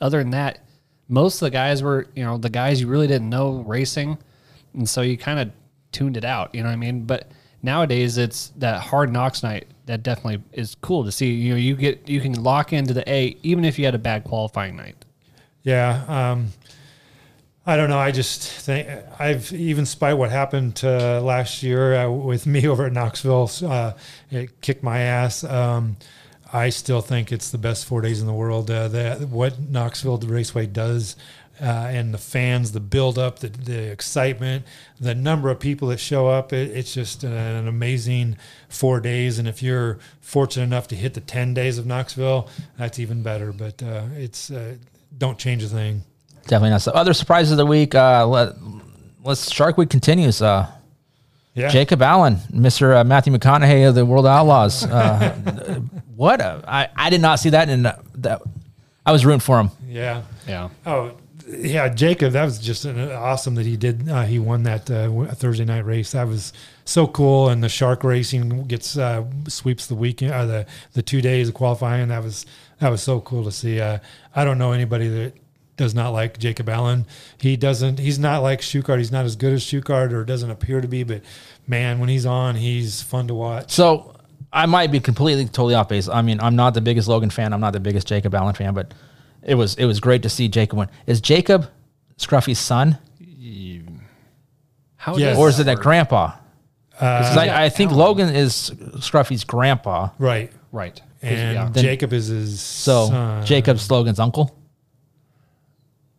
other 0.00 0.18
than 0.18 0.30
that, 0.30 0.64
most 1.08 1.42
of 1.42 1.46
the 1.46 1.50
guys 1.50 1.82
were, 1.82 2.06
you 2.14 2.22
know, 2.22 2.38
the 2.38 2.50
guys 2.50 2.80
you 2.80 2.86
really 2.86 3.08
didn't 3.08 3.28
know 3.28 3.64
racing, 3.66 4.18
and 4.74 4.88
so 4.88 5.00
you 5.00 5.18
kind 5.18 5.40
of 5.40 5.50
tuned 5.90 6.16
it 6.16 6.24
out. 6.24 6.54
You 6.54 6.62
know 6.62 6.68
what 6.68 6.74
I 6.74 6.76
mean? 6.76 7.04
But 7.04 7.30
nowadays, 7.62 8.18
it's 8.18 8.52
that 8.58 8.80
hard 8.80 9.12
knocks 9.12 9.42
night 9.42 9.66
that 9.86 10.02
definitely 10.02 10.42
is 10.52 10.76
cool 10.76 11.04
to 11.04 11.10
see. 11.10 11.32
You 11.32 11.50
know, 11.50 11.56
you 11.56 11.74
get 11.74 12.08
you 12.08 12.20
can 12.20 12.40
lock 12.42 12.72
into 12.72 12.94
the 12.94 13.10
A 13.10 13.36
even 13.42 13.64
if 13.64 13.78
you 13.78 13.84
had 13.86 13.94
a 13.94 13.98
bad 13.98 14.24
qualifying 14.24 14.76
night. 14.76 15.04
Yeah. 15.62 16.04
Um, 16.06 16.48
I 17.70 17.76
don't 17.76 17.88
know. 17.88 18.00
I 18.00 18.10
just 18.10 18.42
think 18.42 18.88
I've 19.20 19.52
even 19.52 19.86
spite 19.86 20.14
what 20.14 20.32
happened 20.32 20.80
uh, 20.82 21.20
last 21.20 21.62
year 21.62 21.94
uh, 21.94 22.10
with 22.10 22.44
me 22.44 22.66
over 22.66 22.86
at 22.86 22.92
Knoxville, 22.92 23.48
uh, 23.64 23.92
it 24.28 24.60
kicked 24.60 24.82
my 24.82 24.98
ass. 24.98 25.44
Um, 25.44 25.96
I 26.52 26.70
still 26.70 27.00
think 27.00 27.30
it's 27.30 27.52
the 27.52 27.58
best 27.58 27.86
four 27.86 28.00
days 28.00 28.20
in 28.20 28.26
the 28.26 28.32
world. 28.32 28.72
Uh, 28.72 28.88
that 28.88 29.20
what 29.28 29.60
Knoxville 29.60 30.18
Raceway 30.18 30.66
does, 30.66 31.14
and 31.60 32.12
the 32.12 32.18
fans, 32.18 32.72
the 32.72 32.80
build 32.80 33.20
up, 33.20 33.38
the, 33.38 33.50
the 33.50 33.92
excitement, 33.92 34.64
the 34.98 35.14
number 35.14 35.48
of 35.48 35.60
people 35.60 35.86
that 35.88 36.00
show 36.00 36.26
up. 36.26 36.52
It, 36.52 36.76
it's 36.76 36.92
just 36.92 37.22
an 37.22 37.68
amazing 37.68 38.36
four 38.68 38.98
days. 38.98 39.38
And 39.38 39.46
if 39.46 39.62
you're 39.62 40.00
fortunate 40.20 40.64
enough 40.64 40.88
to 40.88 40.96
hit 40.96 41.14
the 41.14 41.20
ten 41.20 41.54
days 41.54 41.78
of 41.78 41.86
Knoxville, 41.86 42.48
that's 42.76 42.98
even 42.98 43.22
better. 43.22 43.52
But 43.52 43.80
it's 43.80 44.50
don't 45.16 45.38
change 45.38 45.62
a 45.62 45.68
thing. 45.68 46.02
Definitely 46.50 46.70
not. 46.70 46.82
So 46.82 46.90
other 46.90 47.14
surprises 47.14 47.52
of 47.52 47.58
the 47.58 47.66
week. 47.66 47.94
Uh, 47.94 48.26
let, 48.26 48.56
let's 49.22 49.52
Shark 49.52 49.78
Week 49.78 49.88
continues. 49.88 50.42
Uh, 50.42 50.66
Yeah. 51.54 51.68
Jacob 51.68 52.02
Allen, 52.02 52.38
Mr. 52.52 52.96
Uh, 52.96 53.04
Matthew 53.04 53.32
McConaughey 53.32 53.88
of 53.88 53.94
the 53.94 54.04
World 54.04 54.26
Outlaws. 54.26 54.84
Uh, 54.84 55.32
what 56.16 56.40
a, 56.40 56.60
I, 56.66 56.88
I 56.96 57.08
did 57.08 57.20
not 57.20 57.38
see 57.38 57.50
that 57.50 57.68
in 57.68 57.86
uh, 57.86 58.02
that. 58.16 58.42
I 59.06 59.12
was 59.12 59.24
rooting 59.24 59.38
for 59.38 59.60
him. 59.60 59.70
Yeah. 59.86 60.22
Yeah. 60.48 60.70
Oh, 60.84 61.12
yeah, 61.46 61.88
Jacob. 61.88 62.32
That 62.32 62.44
was 62.44 62.58
just 62.58 62.84
an, 62.84 62.98
awesome 63.12 63.54
that 63.54 63.64
he 63.66 63.76
did. 63.76 64.08
Uh, 64.08 64.24
he 64.24 64.40
won 64.40 64.64
that 64.64 64.90
uh, 64.90 65.08
Thursday 65.34 65.64
night 65.64 65.84
race. 65.84 66.10
That 66.12 66.26
was 66.26 66.52
so 66.84 67.06
cool. 67.06 67.48
And 67.48 67.62
the 67.62 67.68
shark 67.68 68.02
racing 68.02 68.64
gets 68.64 68.98
uh, 68.98 69.24
sweeps 69.46 69.86
the 69.86 69.94
weekend, 69.94 70.32
uh, 70.32 70.46
the 70.46 70.66
the 70.94 71.02
two 71.02 71.20
days 71.20 71.48
of 71.48 71.54
qualifying. 71.54 72.08
That 72.08 72.24
was 72.24 72.44
that 72.80 72.88
was 72.88 73.02
so 73.02 73.20
cool 73.20 73.44
to 73.44 73.52
see. 73.52 73.80
Uh, 73.80 73.98
I 74.34 74.44
don't 74.44 74.58
know 74.58 74.72
anybody 74.72 75.08
that 75.08 75.32
does 75.80 75.94
not 75.94 76.10
like 76.10 76.38
Jacob 76.38 76.68
Allen. 76.68 77.06
He 77.38 77.56
doesn't. 77.56 77.98
He's 77.98 78.18
not 78.18 78.42
like 78.42 78.60
Schuchart. 78.60 78.98
He's 78.98 79.10
not 79.10 79.24
as 79.24 79.34
good 79.34 79.52
as 79.52 79.64
Schuchart, 79.64 80.12
or 80.12 80.24
doesn't 80.24 80.50
appear 80.50 80.80
to 80.80 80.86
be. 80.88 81.02
But 81.02 81.22
man, 81.66 81.98
when 81.98 82.08
he's 82.08 82.26
on, 82.26 82.54
he's 82.54 83.02
fun 83.02 83.26
to 83.28 83.34
watch. 83.34 83.70
So 83.72 84.14
I 84.52 84.66
might 84.66 84.92
be 84.92 85.00
completely 85.00 85.46
totally 85.46 85.74
off 85.74 85.88
base. 85.88 86.08
I 86.08 86.22
mean, 86.22 86.38
I'm 86.40 86.54
not 86.54 86.74
the 86.74 86.80
biggest 86.80 87.08
Logan 87.08 87.30
fan. 87.30 87.52
I'm 87.52 87.60
not 87.60 87.72
the 87.72 87.80
biggest 87.80 88.06
Jacob 88.06 88.34
Allen 88.34 88.54
fan, 88.54 88.74
but 88.74 88.92
it 89.42 89.54
was 89.56 89.74
it 89.76 89.86
was 89.86 89.98
great 90.00 90.22
to 90.22 90.28
see 90.28 90.48
Jacob 90.48 90.78
win. 90.78 90.88
Is 91.06 91.20
Jacob 91.20 91.68
Scruffy's 92.18 92.58
son, 92.58 92.98
How 94.96 95.16
Yes. 95.16 95.38
or 95.38 95.48
is 95.48 95.58
it 95.58 95.64
that 95.64 95.78
grandpa? 95.78 96.26
grandpa? 96.28 96.36
'Cause 96.98 97.36
Uh, 97.36 97.40
I, 97.40 97.64
I 97.64 97.68
think 97.70 97.92
Logan 97.92 98.28
is 98.28 98.70
Scruffy's 98.98 99.44
grandpa. 99.44 100.10
right. 100.18 100.52
Right. 100.72 101.00
And 101.22 101.74
Yeah. 101.74 101.82
Jacob 101.82 102.12
is 102.12 102.26
his 102.28 102.60
So 102.60 103.08
son. 103.08 103.44
Jacob's 103.46 103.90
Logan's 103.90 104.18
uncle. 104.20 104.54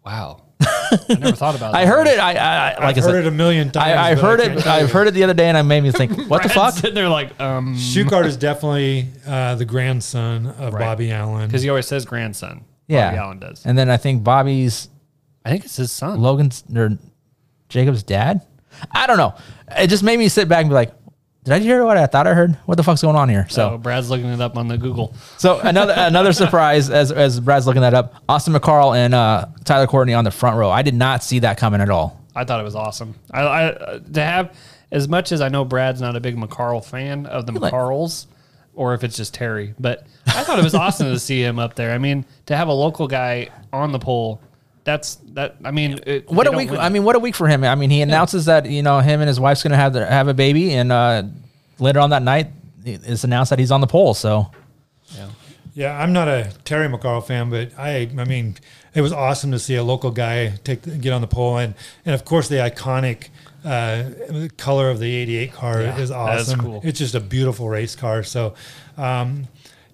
Wow. 0.05 0.43
I 0.63 0.97
never 1.19 1.31
thought 1.35 1.55
about. 1.55 1.73
I 1.75 1.85
heard 1.85 2.07
it. 2.07 2.19
I, 2.19 2.33
I 2.33 2.35
I- 2.35 2.85
like 2.85 2.97
I've 2.97 2.97
I 2.97 3.01
said, 3.01 3.13
heard 3.15 3.25
it 3.25 3.27
a 3.27 3.31
million 3.31 3.71
times. 3.71 3.97
I, 3.97 4.11
I 4.11 4.15
but 4.15 4.21
heard 4.23 4.39
can't 4.41 4.59
it. 4.59 4.61
tell 4.63 4.73
I've 4.75 4.91
heard 4.91 5.07
it 5.07 5.13
the 5.13 5.23
other 5.23 5.33
day, 5.33 5.47
and 5.47 5.57
I 5.57 5.61
made 5.61 5.81
me 5.81 5.91
think, 5.91 6.11
what 6.29 6.43
the 6.43 6.49
Brad's 6.49 6.53
fuck? 6.53 6.73
Sitting 6.75 6.93
there 6.95 7.09
like, 7.09 7.39
um, 7.39 7.75
Schuchart 7.75 8.25
is 8.25 8.37
definitely 8.37 9.07
uh, 9.25 9.55
the 9.55 9.65
grandson 9.65 10.47
of 10.47 10.73
Right. 10.73 10.79
Bobby 10.81 11.11
Allen. 11.11 11.47
because 11.47 11.61
he 11.63 11.69
always 11.69 11.87
says 11.87 12.05
grandson. 12.05 12.65
Yeah, 12.87 13.09
Bobby 13.09 13.17
Allen 13.19 13.39
does. 13.39 13.65
And 13.65 13.77
then 13.77 13.89
I 13.89 13.97
think 13.97 14.23
Bobby's 14.23 14.89
I 15.45 15.49
think 15.49 15.65
it's 15.65 15.77
his 15.77 15.91
son. 15.91 16.19
Logan's 16.21 16.63
or 16.75 16.97
Jacob's 17.69 18.03
dad. 18.03 18.45
I 18.91 19.07
don't 19.07 19.17
know. 19.17 19.35
It 19.77 19.87
just 19.87 20.03
made 20.03 20.17
me 20.19 20.27
sit 20.29 20.47
back 20.49 20.61
and 20.61 20.69
be 20.69 20.73
like, 20.75 20.91
did 21.43 21.53
I 21.53 21.59
hear 21.59 21.83
what 21.85 21.97
I 21.97 22.05
thought 22.07 22.27
I 22.27 22.33
heard? 22.33 22.53
What 22.65 22.75
the 22.75 22.83
fuck's 22.83 23.01
going 23.01 23.15
on 23.15 23.29
here? 23.29 23.47
So 23.49 23.71
So, 23.71 23.77
Brad's 23.77 24.09
looking 24.09 24.27
it 24.27 24.41
up 24.41 24.57
on 24.57 24.67
the 24.67 24.77
Google. 24.77 25.13
so 25.37 25.59
another 25.59 25.93
another 25.97 26.33
surprise 26.33 26.89
as 26.89 27.11
as 27.11 27.39
Brad's 27.39 27.65
looking 27.65 27.81
that 27.81 27.93
up. 27.93 28.15
Austin 28.29 28.53
McCarl 28.53 28.95
and 28.95 29.13
uh, 29.13 29.47
Tyler 29.63 29.87
Courtney 29.87 30.13
on 30.13 30.23
the 30.23 30.31
front 30.31 30.57
row. 30.57 30.69
I 30.69 30.81
did 30.81 30.93
not 30.95 31.23
see 31.23 31.39
that 31.39 31.57
coming 31.57 31.81
at 31.81 31.89
all. 31.89 32.19
I 32.35 32.45
thought 32.45 32.59
it 32.59 32.63
was 32.63 32.75
awesome. 32.75 33.15
I, 33.31 33.41
I 33.41 33.63
uh, 33.71 33.99
to 34.13 34.23
have 34.23 34.55
as 34.91 35.07
much 35.07 35.31
as 35.31 35.41
I 35.41 35.49
know 35.49 35.65
Brad's 35.65 36.01
not 36.01 36.15
a 36.15 36.19
big 36.19 36.35
McCarl 36.37 36.83
fan 36.83 37.25
of 37.25 37.45
the 37.45 37.53
McCarls, 37.53 38.27
or 38.73 38.93
if 38.93 39.03
it's 39.03 39.17
just 39.17 39.33
Terry, 39.33 39.73
but 39.79 40.05
I 40.27 40.43
thought 40.43 40.59
it 40.59 40.63
was 40.63 40.75
awesome 40.75 41.07
to 41.07 41.19
see 41.19 41.41
him 41.43 41.59
up 41.59 41.75
there. 41.75 41.91
I 41.91 41.97
mean, 41.97 42.25
to 42.45 42.55
have 42.55 42.67
a 42.67 42.73
local 42.73 43.07
guy 43.07 43.49
on 43.73 43.91
the 43.91 43.99
pole, 43.99 44.41
that's 44.83 45.15
that. 45.33 45.55
I 45.63 45.71
mean, 45.71 45.99
it, 46.05 46.29
What 46.29 46.47
a 46.47 46.51
week! 46.51 46.71
win 46.71 46.79
I 46.79 46.89
mean, 46.89 47.03
what 47.03 47.15
a 47.15 47.19
week 47.19 47.35
for 47.35 47.47
him. 47.47 47.63
I 47.63 47.75
mean, 47.75 47.89
he 47.89 48.01
announces 48.01 48.45
that 48.45 48.65
you 48.65 48.81
know 48.81 48.99
him 48.99 49.21
and 49.21 49.27
his 49.27 49.39
wife's 49.39 49.63
going 49.63 49.71
to 49.71 49.77
have 49.77 49.93
their, 49.93 50.05
have 50.05 50.27
a 50.27 50.33
baby, 50.33 50.73
and 50.73 50.91
uh, 50.91 51.23
later 51.79 51.99
on 51.99 52.09
that 52.11 52.23
night, 52.23 52.47
it's 52.83 53.23
announced 53.23 53.49
that 53.51 53.59
he's 53.59 53.71
on 53.71 53.81
the 53.81 53.87
pole. 53.87 54.13
So 54.13 54.51
Yeah, 55.15 55.27
yeah. 55.73 55.99
I'm 56.01 56.13
not 56.13 56.27
a 56.27 56.51
Terry 56.65 56.87
McCarl 56.87 57.23
fan, 57.25 57.49
but 57.49 57.77
I, 57.77 58.09
I 58.17 58.25
mean, 58.25 58.55
it 58.95 59.01
was 59.01 59.13
awesome 59.13 59.51
to 59.51 59.59
see 59.59 59.75
a 59.75 59.83
local 59.83 60.11
guy 60.11 60.57
take 60.63 60.81
the, 60.81 60.91
get 60.91 61.13
on 61.13 61.21
the 61.21 61.27
pole, 61.27 61.57
and 61.57 61.75
and 62.05 62.15
of 62.15 62.25
course 62.25 62.47
the 62.47 62.55
iconic 62.55 63.29
uh, 63.63 64.47
color 64.57 64.89
of 64.89 64.99
the 64.99 65.13
'88 65.13 65.53
car 65.53 65.81
Yeah, 65.81 65.97
is 65.97 66.09
that 66.09 66.39
is 66.39 66.49
awesome. 66.49 66.59
cool. 66.59 66.81
It's 66.83 66.97
just 66.99 67.13
a 67.15 67.19
beautiful 67.19 67.69
race 67.69 67.95
car. 67.95 68.23
So. 68.23 68.55
Um, 68.97 69.47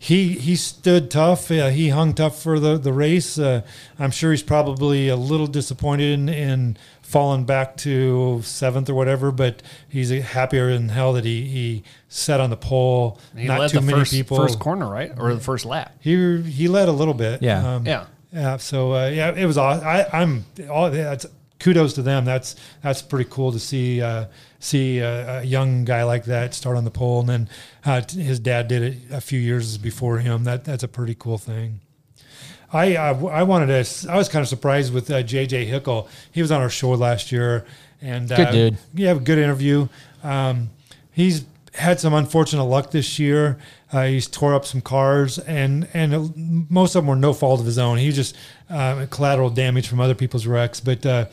he 0.07 0.33
he 0.33 0.55
stood 0.55 1.11
tough. 1.11 1.51
Uh, 1.51 1.67
he 1.69 1.89
hung 1.89 2.13
tough 2.13 2.41
for 2.41 2.59
the 2.59 2.77
the 2.77 2.93
race. 2.93 3.37
Uh, 3.37 3.61
I'm 3.99 4.11
sure 4.11 4.31
he's 4.31 4.43
probably 4.43 5.09
a 5.09 5.15
little 5.17 5.47
disappointed 5.47 6.11
in, 6.13 6.29
in 6.29 6.77
falling 7.01 7.43
back 7.45 7.75
to 7.77 8.41
seventh 8.43 8.89
or 8.89 8.95
whatever, 8.95 9.31
but 9.31 9.61
he's 9.89 10.09
happier 10.09 10.71
than 10.73 10.89
hell 10.89 11.11
that 11.13 11.25
he 11.25 11.45
he 11.47 11.83
set 12.07 12.39
on 12.39 12.49
the 12.49 12.57
pole. 12.57 13.19
he 13.35 13.45
Not 13.47 13.59
led 13.59 13.69
too 13.71 13.79
the 13.79 13.85
many 13.85 13.99
first, 13.99 14.11
people. 14.13 14.37
first 14.37 14.59
corner, 14.59 14.89
right, 14.89 15.11
or 15.17 15.33
the 15.33 15.41
first 15.41 15.65
lap. 15.65 15.93
He 15.99 16.41
he 16.41 16.67
led 16.69 16.87
a 16.87 16.93
little 16.93 17.13
bit. 17.13 17.41
Yeah. 17.41 17.75
Um, 17.75 17.85
Yeah. 17.85 18.05
Yeah. 18.31 18.57
So 18.57 18.93
uh, 18.93 19.07
yeah, 19.07 19.33
it 19.35 19.45
was. 19.45 19.57
aw- 19.57 19.79
I 19.81 20.05
I'm 20.13 20.45
all. 20.69 20.89
That's 20.89 21.25
kudos 21.59 21.93
to 21.93 22.01
them. 22.01 22.25
That's 22.25 22.55
that's 22.81 23.01
pretty 23.01 23.29
cool 23.29 23.51
to 23.51 23.59
see 23.59 24.01
uh, 24.01 24.25
see 24.59 24.99
a, 24.99 25.39
a 25.39 25.43
young 25.43 25.85
guy 25.85 26.03
like 26.03 26.25
that 26.25 26.53
start 26.53 26.77
on 26.77 26.83
the 26.83 26.91
pole, 26.91 27.19
and 27.21 27.29
then 27.29 27.49
uh, 27.85 28.01
his 28.09 28.39
dad 28.39 28.67
did 28.67 28.81
it 28.81 28.97
a 29.11 29.21
few 29.21 29.39
years 29.39 29.77
before 29.77 30.19
him. 30.19 30.43
That 30.43 30.63
that's 30.63 30.83
a 30.83 30.87
pretty 30.87 31.15
cool 31.15 31.37
thing. 31.37 31.81
I 32.71 32.95
I, 32.95 33.09
I 33.09 33.43
wanted 33.43 33.67
to. 33.67 34.11
I 34.11 34.17
was 34.17 34.29
kind 34.29 34.41
of 34.41 34.49
surprised 34.49 34.93
with 34.93 35.09
uh, 35.09 35.23
JJ 35.23 35.65
Hickle. 35.65 36.09
He 36.31 36.41
was 36.41 36.51
on 36.51 36.61
our 36.61 36.69
show 36.69 36.91
last 36.91 37.31
year, 37.31 37.65
and 38.01 38.27
Good 38.27 38.39
uh, 38.39 38.51
dude. 38.51 38.77
Yeah, 38.93 39.13
good 39.15 39.37
interview. 39.37 39.87
Um, 40.23 40.69
he's 41.11 41.45
had 41.73 41.99
some 41.99 42.13
unfortunate 42.13 42.63
luck 42.63 42.91
this 42.91 43.19
year. 43.19 43.57
Uh, 43.91 44.05
he's 44.05 44.27
tore 44.27 44.53
up 44.53 44.65
some 44.65 44.81
cars, 44.81 45.39
and 45.39 45.87
and 45.93 46.69
most 46.69 46.95
of 46.95 47.03
them 47.03 47.07
were 47.07 47.15
no 47.15 47.33
fault 47.33 47.59
of 47.59 47.65
his 47.65 47.77
own. 47.77 47.97
He 47.97 48.11
just 48.11 48.35
uh, 48.69 49.05
collateral 49.09 49.49
damage 49.49 49.87
from 49.87 50.01
other 50.01 50.15
people's 50.15 50.45
wrecks. 50.45 50.81
But 50.81 51.05
uh, 51.05 51.25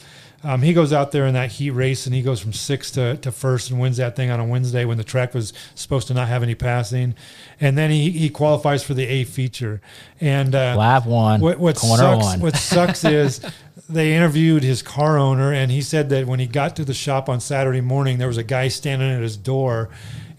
um, 0.44 0.60
he 0.62 0.74
goes 0.74 0.92
out 0.92 1.10
there 1.10 1.26
in 1.26 1.34
that 1.34 1.50
heat 1.52 1.70
race, 1.70 2.06
and 2.06 2.14
he 2.14 2.20
goes 2.22 2.38
from 2.38 2.52
sixth 2.52 2.94
to, 2.94 3.16
to 3.16 3.32
first 3.32 3.70
and 3.70 3.80
wins 3.80 3.96
that 3.96 4.14
thing 4.14 4.30
on 4.30 4.38
a 4.38 4.44
Wednesday 4.44 4.84
when 4.84 4.98
the 4.98 5.04
track 5.04 5.32
was 5.32 5.54
supposed 5.74 6.06
to 6.08 6.14
not 6.14 6.28
have 6.28 6.42
any 6.42 6.54
passing. 6.54 7.14
And 7.60 7.78
then 7.78 7.90
he, 7.90 8.10
he 8.10 8.28
qualifies 8.28 8.84
for 8.84 8.92
the 8.92 9.06
A 9.06 9.24
feature. 9.24 9.80
And 10.20 10.54
uh, 10.54 10.76
Lap 10.76 11.06
one, 11.06 11.40
what, 11.40 11.58
what 11.58 11.76
corner 11.76 12.02
sucks, 12.02 12.24
one. 12.24 12.40
What 12.40 12.56
sucks 12.56 13.04
is 13.06 13.40
they 13.88 14.14
interviewed 14.14 14.62
his 14.62 14.82
car 14.82 15.18
owner, 15.18 15.52
and 15.52 15.70
he 15.70 15.80
said 15.80 16.10
that 16.10 16.26
when 16.26 16.40
he 16.40 16.46
got 16.46 16.76
to 16.76 16.84
the 16.84 16.94
shop 16.94 17.28
on 17.28 17.40
Saturday 17.40 17.80
morning, 17.80 18.18
there 18.18 18.28
was 18.28 18.38
a 18.38 18.44
guy 18.44 18.68
standing 18.68 19.10
at 19.10 19.22
his 19.22 19.38
door, 19.38 19.88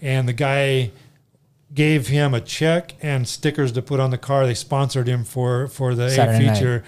and 0.00 0.28
the 0.28 0.32
guy 0.32 0.92
gave 1.76 2.08
him 2.08 2.34
a 2.34 2.40
check 2.40 2.94
and 3.00 3.28
stickers 3.28 3.70
to 3.72 3.82
put 3.82 4.00
on 4.00 4.10
the 4.10 4.18
car. 4.18 4.46
They 4.46 4.54
sponsored 4.54 5.06
him 5.06 5.22
for 5.22 5.68
for 5.68 5.94
the 5.94 6.10
Saturday 6.10 6.44
A 6.44 6.46
night. 6.48 6.54
feature, 6.56 6.84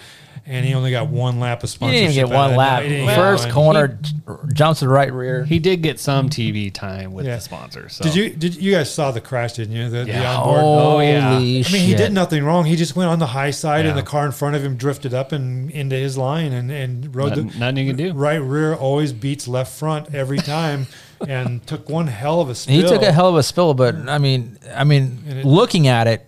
and 0.47 0.65
he 0.67 0.73
only 0.75 0.91
got 0.91 1.09
one 1.09 1.39
lap 1.39 1.63
of 1.63 1.69
sponsorship. 1.69 2.09
he 2.09 2.15
sponsorship. 2.15 2.27
didn't 2.27 2.31
get 2.31 2.37
one 2.49 2.57
lap. 2.57 2.83
He 2.83 2.89
didn't 2.89 3.07
get 3.07 3.15
First 3.17 3.45
one. 3.45 3.53
corner 3.55 3.89
j- 3.89 4.13
jumps 4.55 4.79
to 4.81 4.87
the 4.87 4.91
right 4.91 5.13
rear. 5.13 5.45
He 5.45 5.59
did 5.59 5.83
get 5.83 6.01
some 6.01 6.31
TV 6.31 6.73
time 6.73 7.13
with 7.13 7.27
Yeah. 7.27 7.35
the 7.37 7.41
sponsor. 7.43 7.89
So. 7.91 8.03
Did 8.05 8.15
you 8.17 8.31
did 8.31 8.55
you 8.57 8.73
guys 8.73 8.91
saw 8.93 9.11
the 9.11 9.21
crash? 9.21 9.53
Didn't 9.53 9.77
you? 9.77 9.91
The, 9.91 10.05
the 10.05 10.07
Yeah. 10.07 10.37
onboard. 10.39 10.61
Oh, 10.65 11.01
yeah. 11.01 11.21
Holy 11.35 11.37
I 11.37 11.39
mean, 11.39 11.65
he 11.65 11.89
shit. 11.91 11.97
did 11.99 12.13
nothing 12.15 12.43
wrong. 12.45 12.65
He 12.65 12.75
just 12.77 12.97
went 12.97 13.11
on 13.11 13.19
the 13.19 13.27
high 13.27 13.51
side, 13.51 13.85
and 13.85 13.97
the 13.99 14.03
car 14.03 14.25
in 14.25 14.33
front 14.33 14.57
of 14.57 14.65
him 14.65 14.77
drifted 14.77 15.13
up 15.13 15.33
and 15.33 15.71
into 15.71 15.97
his 15.97 16.17
line, 16.17 16.53
and 16.55 16.71
and 16.73 17.15
rode 17.15 17.31
Nothing- 17.31 17.49
the 17.49 17.59
nothing 17.59 17.77
you 17.87 17.95
can 17.95 17.97
do. 17.97 18.13
Right 18.15 18.41
rear 18.43 18.75
always 18.75 19.13
beats 19.13 19.47
left 19.47 19.73
front 19.77 20.15
every 20.15 20.39
time, 20.39 20.87
and 21.27 21.67
took 21.67 21.89
one 21.89 22.07
hell 22.07 22.41
of 22.41 22.49
a 22.49 22.55
spill. 22.55 22.75
He 22.77 22.83
took 22.83 23.03
a 23.03 23.13
hell 23.13 23.29
of 23.29 23.37
a 23.37 23.43
spill, 23.43 23.75
but 23.75 23.95
I 24.09 24.19
mean, 24.19 24.59
I 24.75 24.85
mean, 24.85 25.23
it- 25.27 25.45
looking 25.45 25.89
at 25.89 26.07
it, 26.07 26.25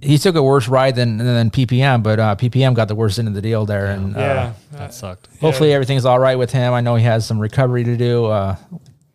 he 0.00 0.18
took 0.18 0.34
a 0.34 0.42
worse 0.42 0.66
ride 0.68 0.96
than 0.96 1.18
than 1.18 1.50
PPM, 1.50 2.02
but 2.02 2.18
uh, 2.18 2.34
PPM 2.36 2.74
got 2.74 2.88
the 2.88 2.94
worst 2.94 3.18
end 3.18 3.28
of 3.28 3.34
the 3.34 3.42
deal 3.42 3.64
there, 3.66 3.86
and 3.86 4.16
uh, 4.16 4.20
Yeah, 4.20 4.52
that 4.72 4.94
sucked. 4.94 5.28
hopefully 5.40 5.72
everything's 5.72 6.04
all 6.04 6.18
right 6.18 6.36
with 6.36 6.50
him. 6.50 6.72
I 6.72 6.80
know 6.80 6.96
he 6.96 7.04
has 7.04 7.24
some 7.26 7.38
recovery 7.38 7.84
to 7.84 7.96
do. 7.96 8.24
A 8.26 8.30
uh, 8.30 8.56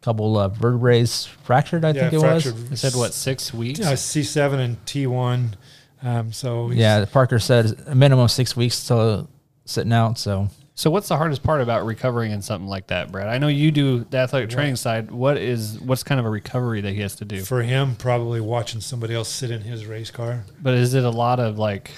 couple 0.01 0.37
of 0.39 0.55
vertebrae 0.55 1.05
fractured, 1.05 1.83
I 1.83 1.89
Yeah, 1.89 2.01
think 2.09 2.13
it 2.13 2.19
fractured. 2.21 2.53
was. 2.53 2.69
They 2.69 2.75
said 2.77 2.95
what 2.95 3.13
six 3.13 3.53
weeks? 3.53 3.81
uh, 3.81 3.95
C 3.97 4.23
seven 4.23 4.59
and 4.61 4.85
T 4.85 5.05
one. 5.07 5.57
Um, 6.01 6.31
so 6.31 6.71
Yeah, 6.71 7.03
Parker 7.05 7.39
said 7.39 7.75
a 7.87 7.95
minimum 7.95 8.25
of 8.25 8.31
six 8.31 8.55
weeks 8.55 8.87
to 8.87 9.27
sitting 9.65 9.91
out. 9.91 10.17
So 10.17 10.47
So 10.77 10.91
what's 10.91 11.07
the 11.07 11.17
hardest 11.17 11.41
part 11.41 11.61
about 11.61 11.87
recovering 11.87 12.31
in 12.31 12.43
something 12.43 12.67
like 12.69 12.85
that, 12.87 13.11
Brad? 13.11 13.27
I 13.29 13.39
know 13.39 13.47
you 13.47 13.71
do 13.71 14.05
the 14.11 14.19
athletic 14.19 14.51
training 14.51 14.75
side. 14.75 15.09
What 15.09 15.37
is 15.37 15.79
what's 15.79 16.03
kind 16.03 16.19
of 16.19 16.27
a 16.27 16.29
recovery 16.29 16.81
that 16.81 16.93
he 16.93 17.01
has 17.01 17.15
to 17.15 17.25
do? 17.25 17.41
for 17.43 17.63
him 17.63 17.95
probably 17.95 18.39
watching 18.39 18.79
somebody 18.79 19.15
else 19.15 19.27
sit 19.27 19.49
in 19.49 19.61
his 19.61 19.87
race 19.87 20.11
car. 20.11 20.43
But 20.61 20.75
is 20.75 20.93
it 20.93 21.03
a 21.03 21.09
lot 21.09 21.39
of 21.39 21.57
like 21.57 21.93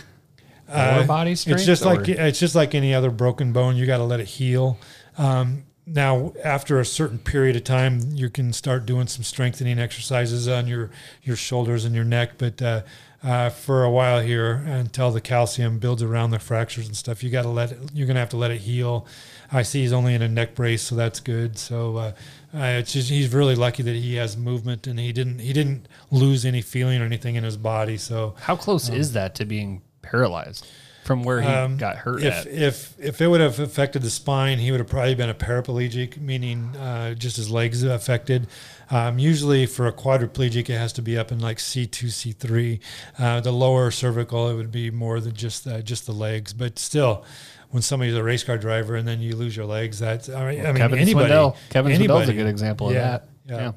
lower 0.69 0.77
Uh, 0.77 1.05
body 1.05 1.35
strength? 1.35 1.57
It's 1.57 1.65
just 1.65 1.83
like 1.83 2.07
it's 2.07 2.39
just 2.39 2.55
like 2.55 2.73
any 2.73 2.93
other 2.93 3.11
broken 3.11 3.51
bone. 3.51 3.75
You 3.75 3.85
got 3.85 3.97
to 3.97 4.05
let 4.05 4.21
it 4.21 4.27
heal. 4.27 4.77
Um, 5.17 5.65
now, 5.85 6.31
after 6.41 6.79
a 6.79 6.85
certain 6.85 7.19
period 7.19 7.57
of 7.57 7.65
time, 7.65 7.99
you 8.13 8.29
can 8.29 8.53
start 8.53 8.85
doing 8.85 9.07
some 9.07 9.23
strengthening 9.23 9.77
exercises 9.77 10.47
on 10.47 10.67
your 10.67 10.89
your 11.21 11.35
shoulders 11.35 11.83
and 11.83 11.93
your 11.93 12.05
neck. 12.05 12.37
But 12.37 12.61
uh, 12.61 12.83
uh, 13.23 13.49
for 13.49 13.83
a 13.83 13.91
while 13.91 14.21
here, 14.21 14.53
until 14.53 15.11
the 15.11 15.21
calcium 15.21 15.79
builds 15.79 16.01
around 16.01 16.31
the 16.31 16.39
fractures 16.39 16.87
and 16.87 16.95
stuff, 16.95 17.23
you 17.23 17.29
got 17.29 17.43
to 17.43 17.49
let 17.49 17.71
it. 17.71 17.77
You're 17.93 18.07
gonna 18.07 18.19
have 18.19 18.29
to 18.29 18.37
let 18.37 18.51
it 18.51 18.61
heal. 18.61 19.05
I 19.51 19.63
see 19.63 19.81
he's 19.81 19.93
only 19.93 20.13
in 20.13 20.21
a 20.21 20.29
neck 20.29 20.55
brace, 20.55 20.83
so 20.83 20.95
that's 20.95 21.19
good. 21.19 21.57
So 21.57 21.97
uh, 21.97 22.11
uh, 22.53 22.77
it's 22.79 22.93
just 22.93 23.09
he's 23.09 23.33
really 23.33 23.55
lucky 23.55 23.83
that 23.83 23.95
he 23.95 24.15
has 24.15 24.37
movement 24.37 24.87
and 24.87 24.99
he 24.99 25.11
didn't 25.11 25.39
he 25.39 25.53
didn't 25.53 25.87
lose 26.11 26.45
any 26.45 26.61
feeling 26.61 27.01
or 27.01 27.05
anything 27.05 27.35
in 27.35 27.43
his 27.43 27.57
body. 27.57 27.97
So 27.97 28.35
how 28.41 28.55
close 28.55 28.89
um, 28.89 28.95
is 28.95 29.13
that 29.13 29.35
to 29.35 29.45
being 29.45 29.81
paralyzed 30.01 30.65
from 31.03 31.23
where 31.23 31.41
he 31.41 31.47
um, 31.47 31.77
got 31.77 31.95
hurt 31.95 32.23
If 32.23 32.33
at? 32.33 32.47
if 32.47 32.95
if 32.99 33.21
it 33.21 33.27
would 33.27 33.41
have 33.41 33.59
affected 33.59 34.03
the 34.03 34.09
spine, 34.11 34.59
he 34.59 34.71
would 34.71 34.79
have 34.79 34.89
probably 34.89 35.15
been 35.15 35.29
a 35.29 35.33
paraplegic, 35.33 36.17
meaning 36.21 36.75
uh, 36.77 37.15
just 37.15 37.35
his 37.35 37.49
legs 37.49 37.83
affected. 37.83 38.47
Um, 38.91 39.19
usually, 39.19 39.65
for 39.65 39.87
a 39.87 39.93
quadriplegic, 39.93 40.69
it 40.69 40.77
has 40.77 40.93
to 40.93 41.01
be 41.01 41.17
up 41.17 41.31
in 41.31 41.39
like 41.39 41.59
C 41.59 41.85
two, 41.85 42.09
C 42.09 42.31
three. 42.31 42.79
Uh, 43.17 43.39
the 43.39 43.51
lower 43.51 43.91
cervical, 43.91 44.49
it 44.49 44.55
would 44.55 44.71
be 44.71 44.89
more 44.89 45.19
than 45.19 45.33
just 45.33 45.67
uh, 45.67 45.81
just 45.81 46.05
the 46.05 46.11
legs. 46.11 46.53
But 46.53 46.79
still, 46.79 47.23
when 47.69 47.83
somebody's 47.83 48.15
a 48.15 48.23
race 48.23 48.43
car 48.43 48.57
driver 48.57 48.95
and 48.95 49.07
then 49.07 49.21
you 49.21 49.35
lose 49.35 49.55
your 49.55 49.65
legs, 49.67 49.99
that's 49.99 50.27
I 50.29 50.51
mean, 50.51 50.65
I 50.65 50.67
mean 50.71 50.77
Kevin 50.77 50.99
anybody. 50.99 51.31
Swindell. 51.31 51.55
Kevin 51.69 51.95
Swindell's 51.95 52.29
a 52.29 52.33
good 52.33 52.47
example 52.47 52.87
of 52.87 52.93
that. 52.95 53.29
Yeah. 53.45 53.55
Yeah. 53.55 53.71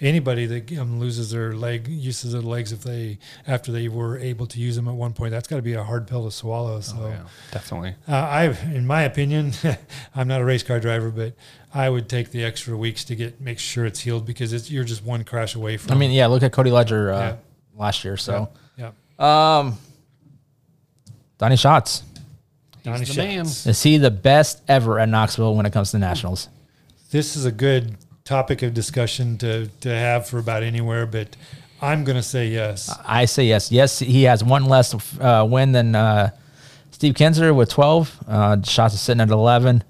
Anybody 0.00 0.46
that 0.46 0.78
um, 0.78 1.00
loses 1.00 1.30
their 1.30 1.54
leg, 1.54 1.88
uses 1.88 2.32
their 2.32 2.40
legs 2.42 2.72
if 2.72 2.82
they 2.82 3.18
after 3.46 3.72
they 3.72 3.88
were 3.88 4.16
able 4.18 4.46
to 4.46 4.60
use 4.60 4.76
them 4.76 4.86
at 4.86 4.94
one 4.94 5.12
point, 5.12 5.32
that's 5.32 5.48
got 5.48 5.56
to 5.56 5.62
be 5.62 5.74
a 5.74 5.82
hard 5.82 6.06
pill 6.06 6.24
to 6.24 6.30
swallow. 6.30 6.80
So. 6.80 6.96
Oh, 7.00 7.08
yeah, 7.08 7.22
definitely. 7.50 7.94
Uh, 8.06 8.12
I, 8.14 8.44
in 8.72 8.86
my 8.86 9.02
opinion, 9.02 9.52
I'm 10.14 10.28
not 10.28 10.40
a 10.40 10.44
race 10.44 10.62
car 10.62 10.78
driver, 10.78 11.10
but 11.10 11.34
I 11.74 11.90
would 11.90 12.08
take 12.08 12.30
the 12.30 12.44
extra 12.44 12.76
weeks 12.76 13.04
to 13.04 13.16
get 13.16 13.40
make 13.40 13.58
sure 13.58 13.86
it's 13.86 14.00
healed 14.00 14.24
because 14.24 14.52
it's 14.52 14.70
you're 14.70 14.84
just 14.84 15.04
one 15.04 15.24
crash 15.24 15.54
away 15.54 15.76
from. 15.76 15.92
I 15.92 15.96
mean, 15.96 16.12
yeah, 16.12 16.26
look 16.26 16.42
at 16.42 16.52
Cody 16.52 16.70
Ledger 16.70 17.12
uh, 17.12 17.18
Yeah. 17.18 17.36
last 17.76 18.04
year. 18.04 18.16
So, 18.16 18.50
yeah, 18.76 18.90
um, 19.18 19.76
Donnie 21.38 21.56
Schatz 21.56 22.02
Donnie 22.82 23.04
the 23.04 23.14
man. 23.16 23.44
Schatz. 23.46 23.66
is 23.66 23.82
he 23.82 23.98
the 23.98 24.10
best 24.10 24.62
ever 24.68 24.98
at 24.98 25.08
Knoxville 25.08 25.54
when 25.54 25.66
it 25.66 25.72
comes 25.72 25.90
to 25.90 25.98
nationals? 25.98 26.48
This 27.10 27.36
is 27.36 27.44
a 27.44 27.52
good 27.52 27.96
topic 28.28 28.62
of 28.62 28.74
discussion 28.74 29.38
to 29.38 29.68
to 29.80 29.88
have 29.88 30.26
for 30.28 30.38
about 30.38 30.62
anywhere, 30.62 31.06
but 31.06 31.34
I'm 31.80 32.04
going 32.04 32.16
to 32.16 32.22
say 32.22 32.48
yes. 32.48 32.94
I 33.06 33.24
say 33.24 33.44
yes. 33.44 33.72
Yes, 33.72 33.98
he 33.98 34.24
has 34.24 34.44
one 34.44 34.64
less 34.66 34.94
uh, 35.18 35.46
win 35.48 35.72
than 35.72 35.94
uh, 35.94 36.30
Steve 36.90 37.14
Kinser 37.14 37.54
with 37.54 37.70
12. 37.70 38.24
Uh, 38.28 38.62
Schatz 38.62 38.94
is 38.94 39.00
sitting 39.00 39.20
at 39.20 39.30
11. 39.30 39.82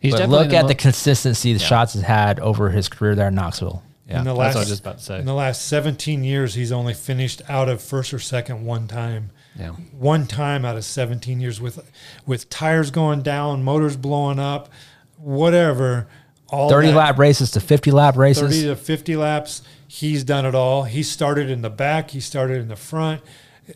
He's 0.00 0.12
but 0.14 0.28
look 0.28 0.50
the 0.50 0.56
at 0.56 0.62
mo- 0.62 0.68
the 0.68 0.74
consistency 0.74 1.54
the 1.54 1.60
Yeah. 1.60 1.66
Schatz 1.66 1.94
has 1.94 2.02
had 2.02 2.38
over 2.40 2.70
his 2.70 2.88
career 2.90 3.14
there 3.14 3.28
in 3.28 3.34
Knoxville. 3.34 3.82
Yeah, 4.06 4.18
in 4.18 4.24
the 4.24 4.30
that's 4.34 4.38
last, 4.38 4.54
what 4.54 4.56
I 4.56 4.60
was 4.60 4.68
just 4.68 4.80
about 4.82 4.98
to 4.98 5.04
say. 5.04 5.18
In 5.18 5.24
the 5.24 5.32
last 5.34 5.66
17 5.66 6.22
years, 6.24 6.54
he's 6.54 6.70
only 6.72 6.92
finished 6.92 7.40
out 7.48 7.70
of 7.70 7.82
first 7.82 8.12
or 8.12 8.18
second 8.18 8.66
one 8.66 8.86
time. 8.86 9.30
Yeah. 9.58 9.70
One 9.98 10.26
time 10.26 10.64
out 10.66 10.76
of 10.76 10.84
17 10.84 11.40
years 11.40 11.58
with 11.60 11.90
with 12.26 12.50
tires 12.50 12.90
going 12.90 13.22
down, 13.22 13.62
motors 13.64 13.96
blowing 13.96 14.38
up, 14.38 14.68
whatever. 15.16 16.06
All 16.48 16.68
30 16.68 16.88
that- 16.88 16.94
lap 16.96 17.18
races 17.18 17.50
to 17.52 17.60
50 17.60 17.90
lap 17.90 18.16
races. 18.16 18.42
30 18.42 18.62
to 18.68 18.76
50 18.76 19.16
laps. 19.16 19.62
He's 19.86 20.24
done 20.24 20.44
it 20.44 20.54
all. 20.54 20.84
He 20.84 21.02
started 21.02 21.50
in 21.50 21.62
the 21.62 21.70
back. 21.70 22.10
He 22.10 22.20
started 22.20 22.58
in 22.60 22.68
the 22.68 22.76
front. 22.76 23.22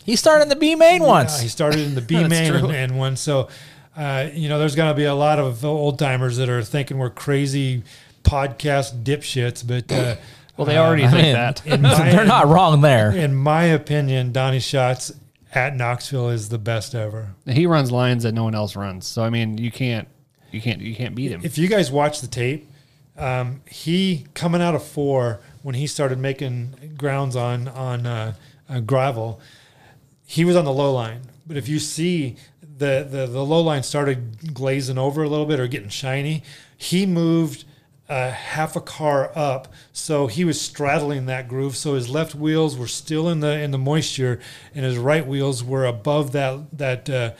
He 0.04 0.16
started 0.16 0.42
in 0.42 0.48
the 0.48 0.56
B 0.56 0.74
main 0.74 1.02
once. 1.02 1.40
He 1.40 1.48
started 1.48 1.80
in 1.80 1.94
the 1.94 2.00
B 2.12 2.22
main 2.26 2.54
and, 2.54 2.70
and 2.72 2.98
one. 2.98 3.16
So, 3.16 3.48
uh, 3.96 4.28
you 4.32 4.48
know, 4.48 4.58
there's 4.58 4.74
going 4.74 4.90
to 4.90 4.94
be 4.96 5.04
a 5.04 5.14
lot 5.14 5.38
of 5.38 5.64
old 5.64 5.98
timers 5.98 6.36
that 6.36 6.48
are 6.48 6.62
thinking 6.62 6.98
we're 6.98 7.10
crazy 7.10 7.82
podcast 8.24 9.02
dipshits, 9.02 9.66
but. 9.66 9.90
Uh, 9.92 10.16
Well, 10.56 10.66
they 10.66 10.76
already 10.76 11.04
uh, 11.04 11.10
think 11.12 11.22
mean, 11.22 11.32
that. 11.34 11.62
my- 11.80 12.10
They're 12.10 12.24
not 12.24 12.48
wrong 12.48 12.80
there. 12.80 13.12
In 13.12 13.32
my 13.36 13.62
opinion, 13.62 14.32
Donnie 14.32 14.58
Schatz 14.58 15.12
at 15.54 15.76
Knoxville 15.76 16.30
is 16.30 16.48
the 16.48 16.58
best 16.58 16.96
ever. 16.96 17.36
He 17.46 17.64
runs 17.64 17.92
lines 17.92 18.24
that 18.24 18.32
no 18.32 18.42
one 18.42 18.56
else 18.56 18.74
runs. 18.74 19.06
So 19.06 19.22
I 19.22 19.30
mean, 19.30 19.56
you 19.56 19.70
can't, 19.70 20.08
you 20.50 20.60
can't, 20.60 20.80
you 20.80 20.94
can't 20.94 21.14
beat 21.14 21.30
him. 21.30 21.40
If 21.42 21.58
you 21.58 21.68
guys 21.68 21.90
watch 21.90 22.20
the 22.20 22.26
tape, 22.26 22.70
um, 23.18 23.62
he 23.68 24.26
coming 24.34 24.62
out 24.62 24.74
of 24.74 24.84
four 24.84 25.40
when 25.62 25.74
he 25.74 25.86
started 25.86 26.18
making 26.18 26.94
grounds 26.96 27.34
on 27.34 27.66
on 27.68 28.06
uh, 28.06 28.34
uh, 28.68 28.80
Gravel, 28.80 29.40
he 30.24 30.44
was 30.44 30.54
on 30.56 30.64
the 30.64 30.72
low 30.72 30.92
line. 30.92 31.22
But 31.46 31.56
if 31.56 31.68
you 31.68 31.80
see 31.80 32.36
the, 32.62 33.06
the 33.08 33.26
the 33.26 33.44
low 33.44 33.60
line 33.60 33.82
started 33.82 34.54
glazing 34.54 34.98
over 34.98 35.22
a 35.24 35.28
little 35.28 35.46
bit 35.46 35.58
or 35.58 35.66
getting 35.66 35.88
shiny, 35.88 36.44
he 36.76 37.06
moved 37.06 37.64
uh, 38.08 38.30
half 38.30 38.76
a 38.76 38.80
car 38.80 39.32
up, 39.34 39.72
so 39.92 40.28
he 40.28 40.44
was 40.44 40.60
straddling 40.60 41.26
that 41.26 41.48
groove. 41.48 41.76
So 41.76 41.94
his 41.94 42.08
left 42.08 42.34
wheels 42.34 42.78
were 42.78 42.86
still 42.86 43.28
in 43.28 43.40
the 43.40 43.58
in 43.58 43.72
the 43.72 43.78
moisture, 43.78 44.38
and 44.74 44.84
his 44.84 44.96
right 44.96 45.26
wheels 45.26 45.64
were 45.64 45.84
above 45.84 46.32
that 46.32 46.78
that. 46.78 47.10
Uh, 47.10 47.32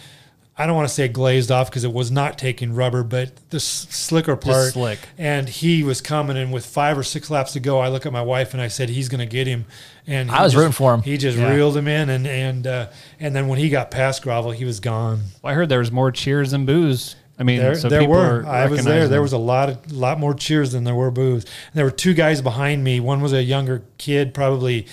I 0.61 0.67
don't 0.67 0.75
want 0.75 0.89
to 0.89 0.95
say 0.95 1.07
glazed 1.07 1.53
off 1.53 1.71
because 1.71 1.85
it 1.85 1.93
was 1.93 2.11
not 2.11 2.37
taking 2.37 2.75
rubber, 2.75 3.05
but 3.05 3.31
the 3.51 3.59
s- 3.59 3.87
slicker 3.91 4.35
part. 4.35 4.73
slick. 4.73 4.99
And 5.17 5.49
he 5.49 5.85
was 5.85 6.01
coming, 6.01 6.37
and 6.37 6.53
with 6.53 6.67
five 6.67 6.99
or 6.99 7.05
six 7.05 7.31
laps 7.31 7.53
to 7.53 7.61
go, 7.61 7.79
I 7.79 7.89
look 7.89 8.07
at 8.07 8.13
my 8.13 8.23
wife 8.23 8.53
and 8.55 8.61
I 8.61 8.67
said, 8.67 8.89
"He's 8.89 9.09
going 9.09 9.21
to 9.21 9.27
get 9.27 9.47
him." 9.47 9.67
And 10.07 10.31
I 10.31 10.43
was 10.43 10.53
just- 10.53 10.59
rooting 10.61 10.73
for 10.73 10.93
him. 10.95 11.03
He 11.03 11.17
just 11.17 11.39
Yeah. 11.39 11.53
reeled 11.55 11.77
him 11.77 11.87
in, 11.87 12.11
and 12.11 12.27
and 12.27 12.67
uh, 12.67 12.87
and 13.21 13.37
then 13.37 13.47
when 13.47 13.59
he 13.61 13.69
got 13.69 13.91
past 13.93 14.23
Gravel, 14.23 14.51
he 14.51 14.65
was 14.65 14.81
gone. 14.81 15.21
Well, 15.43 15.53
I 15.53 15.55
heard 15.55 15.69
there 15.69 15.79
was 15.79 15.93
more 15.93 16.11
cheers 16.11 16.51
than 16.51 16.67
booze. 16.67 17.15
I 17.41 17.45
mean, 17.45 17.61
There, 17.61 17.77
so 17.77 17.89
there 17.89 18.01
people 18.01 18.17
were. 18.17 18.45
I 18.45 18.67
was 18.67 18.83
there. 18.83 18.95
recognizing 18.95 19.11
There 19.13 19.23
was 19.23 19.33
a 19.33 19.39
lot 19.39 19.69
of 19.69 19.93
lot 19.93 20.19
more 20.19 20.35
cheers 20.35 20.73
than 20.73 20.83
there 20.83 20.95
were 20.97 21.13
boos. 21.13 21.45
And 21.45 21.75
there 21.75 21.85
were 21.85 21.93
two 21.93 22.13
guys 22.13 22.43
behind 22.43 22.83
me. 22.83 22.99
One 22.99 23.21
was 23.21 23.33
a 23.33 23.45
younger 23.45 23.85
kid, 23.97 24.35
probably 24.35 24.87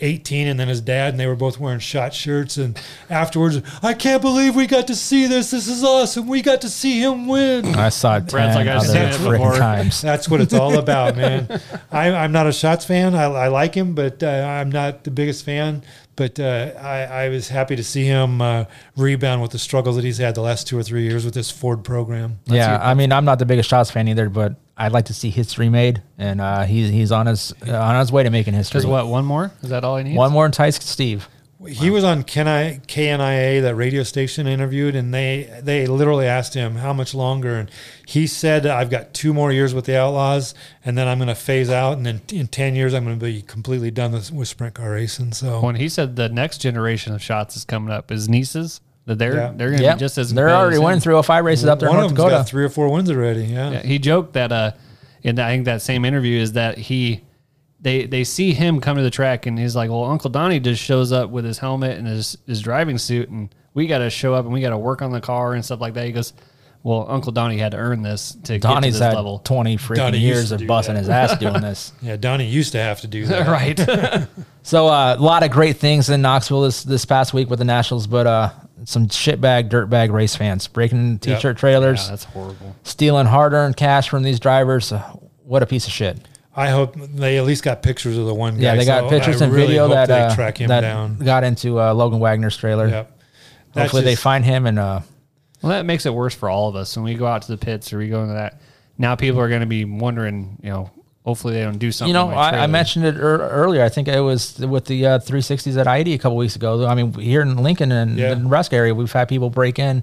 18, 0.00 0.46
and 0.46 0.58
then 0.58 0.68
his 0.68 0.80
dad, 0.80 1.14
and 1.14 1.20
they 1.20 1.26
were 1.26 1.36
both 1.36 1.58
wearing 1.58 1.78
Schatz 1.78 2.16
shirts. 2.16 2.56
And 2.56 2.80
afterwards, 3.08 3.60
I 3.82 3.94
can't 3.94 4.22
believe 4.22 4.56
we 4.56 4.66
got 4.66 4.86
to 4.88 4.94
see 4.94 5.26
this. 5.26 5.50
This 5.50 5.68
is 5.68 5.84
awesome. 5.84 6.26
We 6.26 6.42
got 6.42 6.60
to 6.62 6.68
see 6.68 7.02
him 7.02 7.26
win. 7.26 7.74
I 7.74 7.88
saw 7.88 8.16
it 8.16 8.28
10 8.28 8.54
like, 8.54 8.66
I've 8.68 8.78
other 8.78 8.86
seen 8.86 9.02
it 9.02 9.30
before. 9.30 9.56
times. 9.56 10.00
That's 10.02 10.28
what 10.28 10.40
it's 10.40 10.54
all 10.54 10.78
about, 10.78 11.16
man. 11.16 11.60
I, 11.90 12.10
I'm 12.12 12.32
not 12.32 12.46
a 12.46 12.52
Schatz 12.52 12.84
fan. 12.84 13.14
I, 13.14 13.24
I 13.24 13.48
like 13.48 13.74
him, 13.74 13.94
but 13.94 14.22
uh, 14.22 14.26
I'm 14.26 14.70
not 14.70 15.04
the 15.04 15.10
biggest 15.10 15.44
fan. 15.44 15.82
But 16.20 16.38
uh, 16.38 16.72
I, 16.78 17.04
I 17.04 17.28
was 17.30 17.48
happy 17.48 17.76
to 17.76 17.82
see 17.82 18.04
him 18.04 18.42
uh, 18.42 18.66
rebound 18.94 19.40
with 19.40 19.52
the 19.52 19.58
struggles 19.58 19.96
that 19.96 20.04
he's 20.04 20.18
had 20.18 20.34
the 20.34 20.42
last 20.42 20.66
two 20.66 20.76
or 20.78 20.82
three 20.82 21.04
years 21.04 21.24
with 21.24 21.32
this 21.32 21.50
Ford 21.50 21.82
program. 21.82 22.40
yeah, 22.44 22.78
I 22.78 22.92
mean, 22.92 23.10
I'm 23.10 23.24
not 23.24 23.38
the 23.38 23.46
biggest 23.46 23.70
Schatz 23.70 23.90
fan 23.90 24.06
either, 24.06 24.28
but 24.28 24.56
I'd 24.76 24.92
like 24.92 25.06
to 25.06 25.14
see 25.14 25.30
history 25.30 25.70
made, 25.70 26.02
and 26.18 26.42
uh, 26.42 26.64
he's 26.64 26.90
he's 26.90 27.10
on 27.10 27.24
his 27.24 27.54
uh, 27.66 27.74
on 27.74 27.98
his 27.98 28.12
way 28.12 28.22
to 28.22 28.28
making 28.28 28.52
history. 28.52 28.80
Just 28.82 28.88
what? 28.88 29.06
One 29.06 29.24
more? 29.24 29.50
Is 29.62 29.70
that 29.70 29.82
all 29.82 29.96
I 29.96 30.02
need? 30.02 30.14
One 30.14 30.30
more 30.30 30.44
entice 30.44 30.76
Steve. 30.76 31.26
He 31.68 31.90
was 31.90 32.04
on 32.04 32.24
KNI, 32.24 32.80
KNIA, 32.86 33.60
that 33.62 33.74
radio 33.74 34.02
station 34.02 34.46
interviewed, 34.46 34.94
and 34.96 35.12
they 35.12 35.60
they 35.62 35.86
literally 35.86 36.26
asked 36.26 36.54
him 36.54 36.76
how 36.76 36.94
much 36.94 37.14
longer, 37.14 37.56
and 37.56 37.70
he 38.06 38.26
said, 38.26 38.66
"I've 38.66 38.88
got 38.88 39.12
two 39.12 39.34
more 39.34 39.52
years 39.52 39.74
with 39.74 39.84
the 39.84 39.98
Outlaws, 39.98 40.54
and 40.86 40.96
then 40.96 41.06
I'm 41.06 41.18
going 41.18 41.28
to 41.28 41.34
phase 41.34 41.68
out, 41.68 41.98
and 41.98 42.06
then 42.06 42.22
in 42.32 42.46
ten 42.46 42.74
years 42.74 42.94
I'm 42.94 43.04
going 43.04 43.18
to 43.18 43.22
be 43.24 43.42
completely 43.42 43.90
done 43.90 44.12
with, 44.12 44.32
with 44.32 44.48
sprint 44.48 44.72
car 44.74 44.92
racing." 44.92 45.32
So 45.32 45.60
When 45.60 45.74
he 45.76 45.90
said 45.90 46.16
the 46.16 46.30
next 46.30 46.58
generation 46.62 47.12
of 47.14 47.22
Schatz 47.22 47.56
is 47.58 47.64
coming 47.66 47.92
up, 47.92 48.08
his 48.08 48.26
nieces 48.26 48.80
that 49.04 49.18
they're 49.18 49.34
Yeah. 49.36 49.52
they're 49.54 49.68
going 49.68 49.78
to 49.80 49.84
Yep. 49.84 49.96
be 49.96 50.00
just 50.00 50.16
as 50.16 50.32
They're 50.32 50.48
already 50.48 50.74
as 50.76 50.78
him. 50.78 50.84
winning 50.84 51.00
305 51.00 51.44
races 51.44 51.66
up 51.66 51.78
there 51.80 51.88
in 51.90 51.94
one 51.94 52.00
North 52.04 52.12
of 52.12 52.16
them's 52.16 52.24
Dakota. 52.26 52.42
got 52.42 52.48
three 52.48 52.64
or 52.64 52.68
four 52.70 52.88
wins 52.88 53.10
already. 53.10 53.44
Yeah, 53.44 53.70
Yeah, 53.72 53.82
he 53.82 53.98
joked 53.98 54.32
that 54.32 54.50
uh, 54.50 54.70
in 55.22 55.38
I 55.38 55.50
think 55.50 55.66
that 55.66 55.82
same 55.82 56.06
interview 56.06 56.40
is 56.40 56.52
that 56.52 56.78
he 56.78 57.20
they 57.80 58.06
they 58.06 58.24
see 58.24 58.52
him 58.52 58.80
come 58.80 58.96
to 58.96 59.02
the 59.02 59.10
track 59.10 59.46
and 59.46 59.58
he's 59.58 59.74
like, 59.76 59.90
well, 59.90 60.04
Uncle 60.04 60.30
Donnie 60.30 60.60
just 60.60 60.82
shows 60.82 61.12
up 61.12 61.30
with 61.30 61.44
his 61.44 61.58
helmet 61.58 61.98
and 61.98 62.06
his 62.06 62.36
his 62.46 62.60
driving 62.60 62.98
suit, 62.98 63.28
and 63.28 63.54
we 63.74 63.86
got 63.86 63.98
to 63.98 64.10
show 64.10 64.34
up 64.34 64.44
and 64.44 64.52
we 64.52 64.60
got 64.60 64.70
to 64.70 64.78
work 64.78 65.00
on 65.02 65.12
the 65.12 65.20
car 65.20 65.54
and 65.54 65.64
stuff 65.64 65.80
like 65.80 65.94
that. 65.94 66.04
He 66.04 66.12
goes, 66.12 66.32
well, 66.82 67.06
Uncle 67.08 67.30
Donnie 67.32 67.58
had 67.58 67.72
to 67.72 67.78
earn 67.78 68.02
this 68.02 68.32
to 68.44 68.58
Donnie's 68.58 68.58
get 68.58 68.80
to 68.80 68.92
this 68.92 69.00
had 69.00 69.14
level. 69.14 69.38
20 69.40 69.76
freaking 69.76 69.96
Donnie 69.96 70.18
years 70.18 70.50
of 70.50 70.60
do 70.60 70.66
busting 70.66 70.94
that. 70.94 71.00
his 71.00 71.08
ass 71.10 71.38
doing 71.38 71.60
this. 71.60 71.92
yeah. 72.02 72.16
Donnie 72.16 72.46
used 72.46 72.72
to 72.72 72.78
have 72.78 73.00
to 73.02 73.06
do 73.06 73.26
that, 73.26 73.46
right. 73.46 74.28
So 74.62 74.88
uh, 74.88 75.16
a 75.18 75.22
lot 75.22 75.42
of 75.42 75.50
great 75.50 75.78
things 75.78 76.10
in 76.10 76.20
Knoxville 76.20 76.60
this 76.62 76.82
this 76.84 77.06
past 77.06 77.32
week 77.32 77.48
with 77.48 77.58
the 77.60 77.64
Nationals, 77.64 78.06
but 78.06 78.26
uh, 78.26 78.50
some 78.84 79.08
shitbag, 79.08 79.70
dirtbag 79.70 80.12
race 80.12 80.36
fans 80.36 80.68
breaking 80.68 81.18
t-shirt 81.20 81.44
Yep. 81.44 81.56
trailers, 81.56 82.02
Yeah, 82.04 82.10
that's 82.10 82.24
horrible. 82.24 82.76
stealing 82.82 83.26
hard-earned 83.26 83.76
cash 83.78 84.10
from 84.10 84.22
these 84.22 84.38
drivers. 84.38 84.92
Uh, 84.92 85.00
what 85.44 85.62
a 85.62 85.66
piece 85.66 85.86
of 85.86 85.92
shit! 85.94 86.18
I 86.54 86.68
hope 86.70 86.94
they 86.96 87.38
at 87.38 87.44
least 87.44 87.62
got 87.62 87.82
pictures 87.82 88.16
of 88.18 88.26
the 88.26 88.34
one 88.34 88.56
guy. 88.56 88.62
Yeah, 88.62 88.74
they 88.76 88.84
got 88.84 89.04
so 89.04 89.10
pictures 89.10 89.40
I 89.40 89.44
and 89.46 89.54
really 89.54 89.68
video 89.68 89.88
that 89.88 90.08
they 90.08 90.20
uh, 90.20 90.34
track 90.34 90.58
him 90.60 90.68
that 90.68 90.80
down. 90.80 91.16
got 91.18 91.44
into 91.44 91.80
uh, 91.80 91.94
Logan 91.94 92.18
Wagner's 92.18 92.56
trailer. 92.56 92.88
Yep. 92.88 93.18
That's 93.72 93.84
Hopefully 93.92 94.02
they 94.02 94.16
find 94.16 94.44
him 94.44 94.66
and 94.66 94.78
uh, 94.78 95.00
Well, 95.62 95.70
that 95.70 95.86
makes 95.86 96.06
it 96.06 96.12
worse 96.14 96.34
for 96.34 96.48
all 96.48 96.68
of 96.68 96.74
us 96.74 96.96
when 96.96 97.04
we 97.04 97.14
go 97.14 97.26
out 97.26 97.42
to 97.42 97.48
the 97.52 97.56
pits 97.56 97.92
or 97.92 97.98
we 97.98 98.08
go 98.08 98.22
into 98.22 98.34
that. 98.34 98.60
Now 98.98 99.14
people 99.14 99.40
are 99.40 99.48
going 99.48 99.60
to 99.60 99.66
be 99.66 99.84
wondering, 99.84 100.58
you 100.60 100.70
know, 100.70 100.90
hopefully 101.24 101.54
they 101.54 101.62
don't 101.62 101.78
do 101.78 101.92
something. 101.92 102.08
you 102.08 102.14
know, 102.14 102.30
I, 102.30 102.64
I 102.64 102.66
mentioned 102.66 103.04
it 103.04 103.14
ear 103.14 103.38
earlier. 103.48 103.84
I 103.84 103.88
think 103.88 104.08
it 104.08 104.18
was 104.20 104.58
with 104.58 104.86
the 104.86 105.06
uh, 105.06 105.18
360s 105.20 105.78
at 105.78 105.86
ID 105.86 106.14
a 106.14 106.18
couple 106.18 106.36
weeks 106.36 106.56
ago. 106.56 106.84
I 106.84 106.96
mean, 106.96 107.12
here 107.14 107.42
in 107.42 107.56
Lincoln 107.58 107.92
and 107.92 108.18
Yeah. 108.18 108.34
the 108.34 108.40
Nebraska 108.40 108.74
area, 108.74 108.92
we've 108.94 109.10
had 109.12 109.28
people 109.28 109.50
break 109.50 109.78
in 109.78 110.02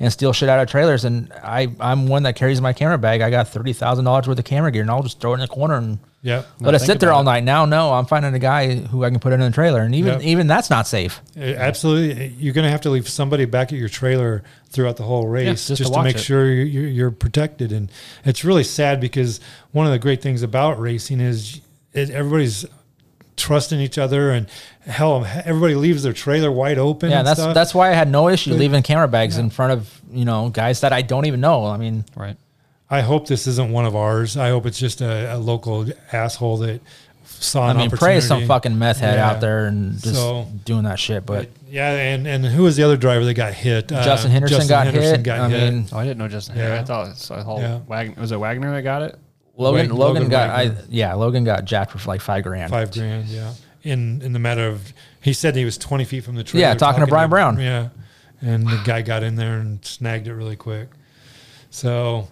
and 0.00 0.10
steal 0.12 0.32
shit 0.32 0.48
out 0.48 0.58
of 0.58 0.68
trailers. 0.68 1.04
And 1.04 1.30
I, 1.44 1.68
I'm 1.78 2.06
one 2.08 2.22
that 2.24 2.34
carries 2.34 2.60
my 2.60 2.72
camera 2.72 2.98
bag. 2.98 3.20
I 3.20 3.30
got 3.30 3.48
thirty 3.48 3.72
thousand 3.74 4.06
dollars 4.06 4.26
worth 4.26 4.38
of 4.38 4.44
camera 4.44 4.72
gear, 4.72 4.82
and 4.82 4.90
I'll 4.90 5.02
just 5.02 5.20
throw 5.20 5.32
it 5.32 5.34
in 5.34 5.40
the 5.40 5.48
corner 5.48 5.74
and 5.76 5.98
yeah, 6.22 6.42
let 6.58 6.74
it 6.74 6.80
sit 6.80 7.00
there 7.00 7.12
all 7.12 7.20
it. 7.22 7.24
night. 7.24 7.44
Now, 7.44 7.64
no, 7.64 7.92
I'm 7.94 8.04
finding 8.04 8.34
a 8.34 8.38
guy 8.38 8.74
who 8.76 9.04
I 9.04 9.10
can 9.10 9.20
put 9.20 9.32
it 9.32 9.36
in 9.36 9.40
the 9.40 9.50
trailer, 9.50 9.80
and 9.80 9.94
even 9.94 10.14
Yep. 10.14 10.22
even 10.22 10.46
that's 10.48 10.68
not 10.70 10.86
safe. 10.86 11.20
Uh, 11.36 11.40
Absolutely, 11.40 12.28
you're 12.38 12.52
going 12.54 12.64
to 12.66 12.70
have 12.70 12.80
to 12.82 12.90
leave 12.90 13.08
somebody 13.08 13.44
back 13.44 13.72
at 13.72 13.78
your 13.78 13.88
trailer 13.88 14.42
throughout 14.70 14.96
the 14.96 15.02
whole 15.02 15.26
race 15.28 15.66
just 15.68 15.78
just, 15.78 15.92
to 15.92 15.98
to, 15.98 16.02
make 16.04 16.16
it. 16.16 16.20
sure 16.20 16.44
you- 16.46 16.64
you- 16.64 16.88
you're 16.88 17.10
protected. 17.10 17.72
And 17.72 17.90
it's 18.24 18.44
really 18.44 18.64
sad 18.64 19.00
because 19.00 19.40
one 19.72 19.86
of 19.86 19.92
the 19.92 19.98
great 19.98 20.20
things 20.22 20.42
about 20.42 20.78
racing 20.80 21.20
is 21.20 21.60
it, 21.92 22.10
everybody's 23.40 23.46
trusting 23.46 23.80
each 23.80 23.98
other, 23.98 24.30
and 24.30 24.46
hell, 24.86 25.24
everybody 25.44 25.74
leaves 25.74 26.02
their 26.02 26.12
trailer 26.12 26.50
wide 26.50 26.78
open. 26.78 27.10
Yeah, 27.10 27.18
and 27.20 27.26
that's 27.26 27.40
stuff. 27.40 27.54
that's 27.54 27.74
why 27.74 27.90
I 27.90 27.94
had 27.94 28.08
no 28.10 28.28
issue 28.28 28.52
leaving 28.54 28.82
camera 28.82 29.08
bags 29.08 29.38
in 29.38 29.50
front 29.50 29.72
of 29.72 30.00
you 30.12 30.24
know 30.24 30.50
guys 30.50 30.80
that 30.80 30.92
I 30.92 31.02
don't 31.02 31.26
even 31.26 31.40
know. 31.40 31.66
I 31.66 31.76
mean, 31.76 32.04
right. 32.16 32.36
I 32.92 33.02
hope 33.02 33.28
this 33.28 33.46
isn't 33.46 33.70
one 33.70 33.86
of 33.86 33.94
ours. 33.94 34.36
I 34.36 34.48
hope 34.50 34.66
it's 34.66 34.78
just 34.78 35.00
a, 35.00 35.34
a 35.36 35.38
local 35.38 35.86
asshole 36.12 36.58
that 36.58 36.80
saw 37.24 37.68
I 37.68 37.70
an 37.70 37.76
mean, 37.76 37.90
praise 37.90 38.26
some 38.26 38.46
fucking 38.48 38.76
meth 38.76 38.98
head 38.98 39.14
Yeah. 39.14 39.30
out 39.30 39.40
there 39.40 39.66
and 39.66 39.92
just 39.92 40.16
So- 40.16 40.48
doing 40.64 40.82
that 40.82 40.98
shit. 40.98 41.24
But 41.24 41.48
Yeah, 41.68 41.92
and 41.92 42.26
and 42.26 42.44
who 42.44 42.64
was 42.64 42.74
the 42.76 42.82
other 42.82 42.96
driver 42.96 43.24
that 43.26 43.34
got 43.34 43.54
hit? 43.54 43.92
Uh, 43.92 44.02
Justin 44.02 44.32
Henderson 44.32 44.66
got 44.66 44.88
hit. 44.88 45.28
I 45.28 45.46
mean, 45.48 45.86
Oh, 45.92 45.98
I 45.98 46.02
didn't 46.04 46.18
know 46.18 46.26
Justin. 46.26 46.56
Yeah. 46.56 46.74
Yeah. 46.74 46.80
I 46.80 46.84
thought 46.84 47.16
so 47.16 47.36
I 47.36 47.44
thought 47.44 47.60
Yeah. 47.60 47.78
Wagner, 47.86 48.20
was 48.20 48.32
it 48.32 48.38
Wagner 48.40 48.72
that 48.74 48.82
got 48.82 49.02
it? 49.02 49.16
Logan, 49.60 49.90
Wag- 49.90 49.98
Logan, 49.98 50.14
Logan 50.14 50.28
got, 50.30 50.50
I, 50.50 50.72
yeah, 50.88 51.14
Logan 51.14 51.44
got 51.44 51.64
jacked 51.64 51.92
for 51.92 52.08
like 52.08 52.20
five 52.20 52.42
grand. 52.44 52.70
five 52.70 52.92
grand. 52.92 53.26
Yeah, 53.28 53.52
in 53.82 54.22
in 54.22 54.32
the 54.32 54.38
matter 54.38 54.66
of 54.66 54.92
he 55.20 55.32
said 55.32 55.54
he 55.56 55.64
was 55.64 55.76
twenty 55.78 56.04
feet 56.04 56.24
from 56.24 56.34
the 56.34 56.44
trailer. 56.44 56.68
Yeah, 56.68 56.74
talking 56.74 57.00
to 57.00 57.06
Brian 57.06 57.30
Brown. 57.30 57.60
Yeah, 57.60 57.90
and 58.40 58.66
the 58.66 58.80
guy 58.84 59.02
got 59.02 59.22
in 59.22 59.36
there 59.36 59.58
and 59.58 59.84
snagged 59.84 60.26
it 60.26 60.34
really 60.34 60.56
quick. 60.56 60.88
So 61.70 62.28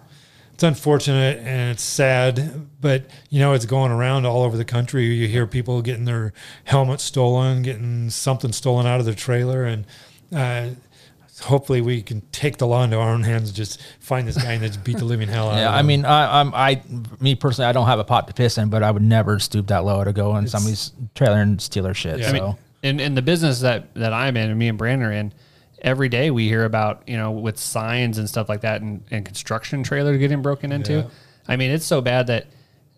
it's 0.53 0.63
unfortunate 0.63 1.37
and 1.39 1.71
it's 1.71 1.83
sad, 1.83 2.67
but 2.81 3.05
you 3.29 3.39
know 3.39 3.53
it's 3.53 3.65
going 3.65 3.91
around 3.91 4.25
all 4.25 4.43
over 4.43 4.57
the 4.57 4.65
country. 4.65 5.05
You 5.05 5.27
hear 5.27 5.47
people 5.47 5.81
getting 5.81 6.05
their 6.05 6.33
helmets 6.65 7.03
stolen, 7.03 7.61
getting 7.61 8.09
something 8.09 8.51
stolen 8.51 8.85
out 8.85 8.99
of 8.99 9.05
their 9.05 9.15
trailer, 9.15 9.63
and 9.63 9.85
uh, 10.35 10.69
hopefully 11.39 11.81
we 11.81 12.01
can 12.01 12.21
take 12.31 12.57
the 12.57 12.67
law 12.67 12.83
into 12.83 12.97
our 12.97 13.09
own 13.09 13.23
hands 13.23 13.49
and 13.49 13.55
just 13.55 13.81
find 13.99 14.27
this 14.27 14.37
guy 14.41 14.53
and 14.53 14.63
just 14.63 14.83
beat 14.83 14.97
the 14.97 15.05
living 15.05 15.27
hell 15.27 15.49
out 15.49 15.57
Yeah, 15.57 15.61
of 15.61 15.65
him. 15.67 15.71
Yeah, 15.71 15.79
I 15.79 15.81
mean, 15.81 16.05
I, 16.05 16.39
I'm, 16.39 16.53
I, 16.55 16.81
me 17.19 17.35
personally, 17.35 17.67
I 17.67 17.71
don't 17.71 17.87
have 17.87 17.99
a 17.99 18.03
pot 18.03 18.27
to 18.27 18.33
piss 18.33 18.57
in, 18.57 18.69
but 18.69 18.83
I 18.83 18.91
would 18.91 19.03
never 19.03 19.39
stoop 19.39 19.67
that 19.67 19.85
low 19.85 20.03
to 20.03 20.13
go 20.13 20.35
in 20.37 20.47
somebody's 20.47 20.91
trailer 21.15 21.41
and 21.41 21.61
steal 21.61 21.83
their 21.83 21.93
shit. 21.93 22.19
Yeah. 22.19 22.25
So 22.25 22.29
I 22.29 22.39
mean, 22.39 22.57
in 22.83 22.99
in 22.99 23.15
the 23.15 23.21
business 23.21 23.61
that 23.61 23.93
that 23.95 24.13
I'm 24.13 24.37
in, 24.37 24.49
and 24.49 24.57
me 24.59 24.67
and 24.67 24.77
Brandon 24.77 25.07
are 25.07 25.11
in, 25.11 25.33
every 25.81 26.09
day 26.09 26.31
we 26.31 26.47
hear 26.47 26.65
about 26.65 27.03
you 27.07 27.17
know 27.17 27.31
with 27.31 27.57
signs 27.57 28.17
and 28.17 28.27
stuff 28.29 28.49
like 28.49 28.61
that 28.61 28.81
and, 28.81 29.03
and 29.11 29.25
construction 29.25 29.83
trailers 29.83 30.17
getting 30.17 30.41
broken 30.41 30.71
into. 30.71 30.93
Yeah. 30.93 31.07
I 31.47 31.55
mean, 31.55 31.71
it's 31.71 31.85
so 31.85 32.01
bad 32.01 32.27
that 32.27 32.47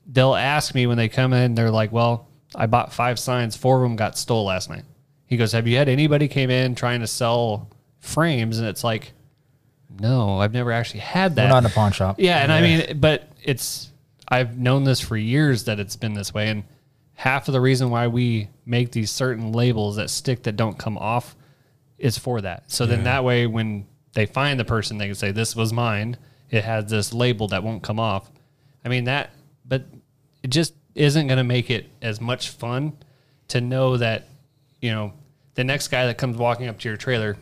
they'll 0.06 0.36
ask 0.36 0.76
me 0.76 0.88
when 0.88 0.98
they 0.98 1.10
come 1.10 1.34
in. 1.34 1.56
They're 1.56 1.72
like, 1.72 1.92
"Well, 1.92 2.28
I 2.56 2.66
bought 2.66 2.94
five 2.94 3.18
signs. 3.18 3.56
Four 3.56 3.78
of 3.78 3.84
them 3.84 3.96
got 3.96 4.18
stole 4.18 4.46
last 4.46 4.70
night." 4.70 4.84
He 5.26 5.38
goes, 5.38 5.52
"Have 5.54 5.68
you 5.68 5.78
had 5.78 5.88
anybody 5.90 6.28
came 6.28 6.50
in 6.50 6.76
trying 6.76 7.00
to 7.00 7.08
sell 7.08 7.70
frames?" 8.02 8.60
And 8.60 8.68
it's 8.68 8.84
like, 8.84 9.14
"No, 10.00 10.40
I've 10.40 10.54
never 10.54 10.72
actually 10.72 11.00
had 11.00 11.36
that." 11.36 11.46
We're 11.46 11.50
not 11.50 11.66
in 11.66 11.72
a 11.72 11.74
pawn 11.74 11.94
shop. 11.94 12.18
Yeah, 12.20 12.44
and 12.44 12.52
I 12.52 12.62
mean, 12.62 13.00
but 13.00 13.30
it's 13.42 13.92
I've 14.28 14.58
known 14.58 14.84
this 14.84 15.00
for 15.00 15.16
years 15.16 15.64
that 15.66 15.80
it's 15.80 15.96
been 15.96 16.14
this 16.14 16.34
way, 16.34 16.50
and 16.50 16.64
half 17.14 17.48
of 17.48 17.54
the 17.54 17.62
reason 17.62 17.90
why 17.90 18.08
we 18.08 18.50
make 18.66 18.92
these 18.92 19.12
certain 19.12 19.52
labels 19.54 19.96
that 19.96 20.10
stick 20.10 20.44
that 20.44 20.56
don't 20.56 20.78
come 20.78 20.98
off 20.98 21.36
is 21.98 22.18
for 22.18 22.42
that. 22.42 22.70
So 22.72 22.86
then 22.86 23.04
that 23.04 23.24
way, 23.24 23.46
when 23.48 23.86
they 24.14 24.26
find 24.26 24.60
the 24.60 24.66
person, 24.66 24.98
they 24.98 25.06
can 25.06 25.16
say, 25.16 25.32
"This 25.32 25.56
was 25.56 25.72
mine." 25.72 26.18
It 26.50 26.66
has 26.66 26.90
this 26.90 27.14
label 27.14 27.48
that 27.48 27.64
won't 27.64 27.82
come 27.82 28.00
off. 28.00 28.30
I 28.84 28.90
mean 28.90 29.06
that, 29.06 29.32
but 29.66 29.86
it 30.44 30.50
just 30.50 30.74
isn't 30.96 31.28
going 31.28 31.38
to 31.38 31.44
make 31.44 31.70
it 31.70 31.90
as 32.02 32.20
much 32.20 32.50
fun 32.50 32.94
to 33.48 33.62
know 33.62 33.98
that 33.98 34.28
you 34.82 34.92
know 34.92 35.14
the 35.56 35.64
next 35.64 35.90
guy 35.90 36.06
that 36.08 36.18
comes 36.18 36.38
walking 36.38 36.68
up 36.68 36.80
to 36.80 36.90
your 36.90 36.98
trailer 36.98 37.38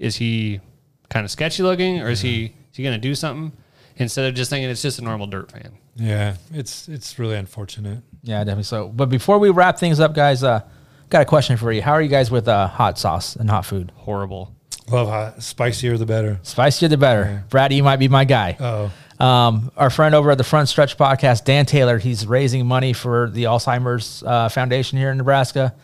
is 0.00 0.16
he 0.16 0.60
kind 1.08 1.24
of 1.24 1.30
sketchy 1.30 1.62
looking 1.62 2.00
or 2.00 2.08
is 2.10 2.20
he 2.20 2.46
is 2.70 2.76
he 2.76 2.82
going 2.82 2.94
to 2.94 3.00
do 3.00 3.14
something 3.14 3.52
instead 3.96 4.24
of 4.28 4.34
just 4.34 4.50
thinking 4.50 4.68
it's 4.70 4.82
just 4.82 4.98
a 4.98 5.02
normal 5.02 5.26
dirt 5.28 5.52
fan. 5.52 5.72
Yeah, 5.94 6.36
it's 6.52 6.88
it's 6.88 7.18
really 7.20 7.36
unfortunate. 7.36 8.02
Yeah, 8.22 8.38
definitely 8.40 8.64
so. 8.64 8.88
But 8.88 9.06
before 9.10 9.38
we 9.38 9.50
wrap 9.50 9.78
things 9.78 10.00
up, 10.00 10.14
guys, 10.14 10.42
uh, 10.42 10.62
got 11.10 11.22
a 11.22 11.24
question 11.26 11.56
for 11.56 11.70
you. 11.70 11.82
How 11.82 11.92
are 11.92 12.02
you 12.02 12.08
guys 12.08 12.30
with 12.30 12.48
uh, 12.48 12.66
hot 12.66 12.98
sauce 12.98 13.36
and 13.36 13.48
hot 13.50 13.64
food? 13.66 13.92
Horrible. 13.94 14.54
Love 14.90 15.08
hot, 15.08 15.42
spicier 15.42 15.96
the 15.98 16.06
better. 16.06 16.40
Spicier 16.42 16.88
the 16.88 16.96
better. 16.96 17.44
Brad, 17.48 17.72
you 17.72 17.82
might 17.84 17.98
be 17.98 18.08
my 18.08 18.24
guy. 18.24 18.56
Oh, 18.58 19.24
Um, 19.24 19.70
our 19.76 19.88
friend 19.90 20.14
over 20.16 20.30
at 20.32 20.38
the 20.38 20.44
Front 20.44 20.68
Stretch 20.68 20.96
podcast, 20.96 21.44
Dan 21.44 21.64
Taylor, 21.66 21.98
he's 21.98 22.26
raising 22.26 22.66
money 22.66 22.92
for 22.92 23.30
the 23.30 23.44
Alzheimer's 23.44 24.24
uh, 24.26 24.48
Foundation 24.48 24.98
here 24.98 25.10
in 25.12 25.18
Nebraska. 25.18 25.74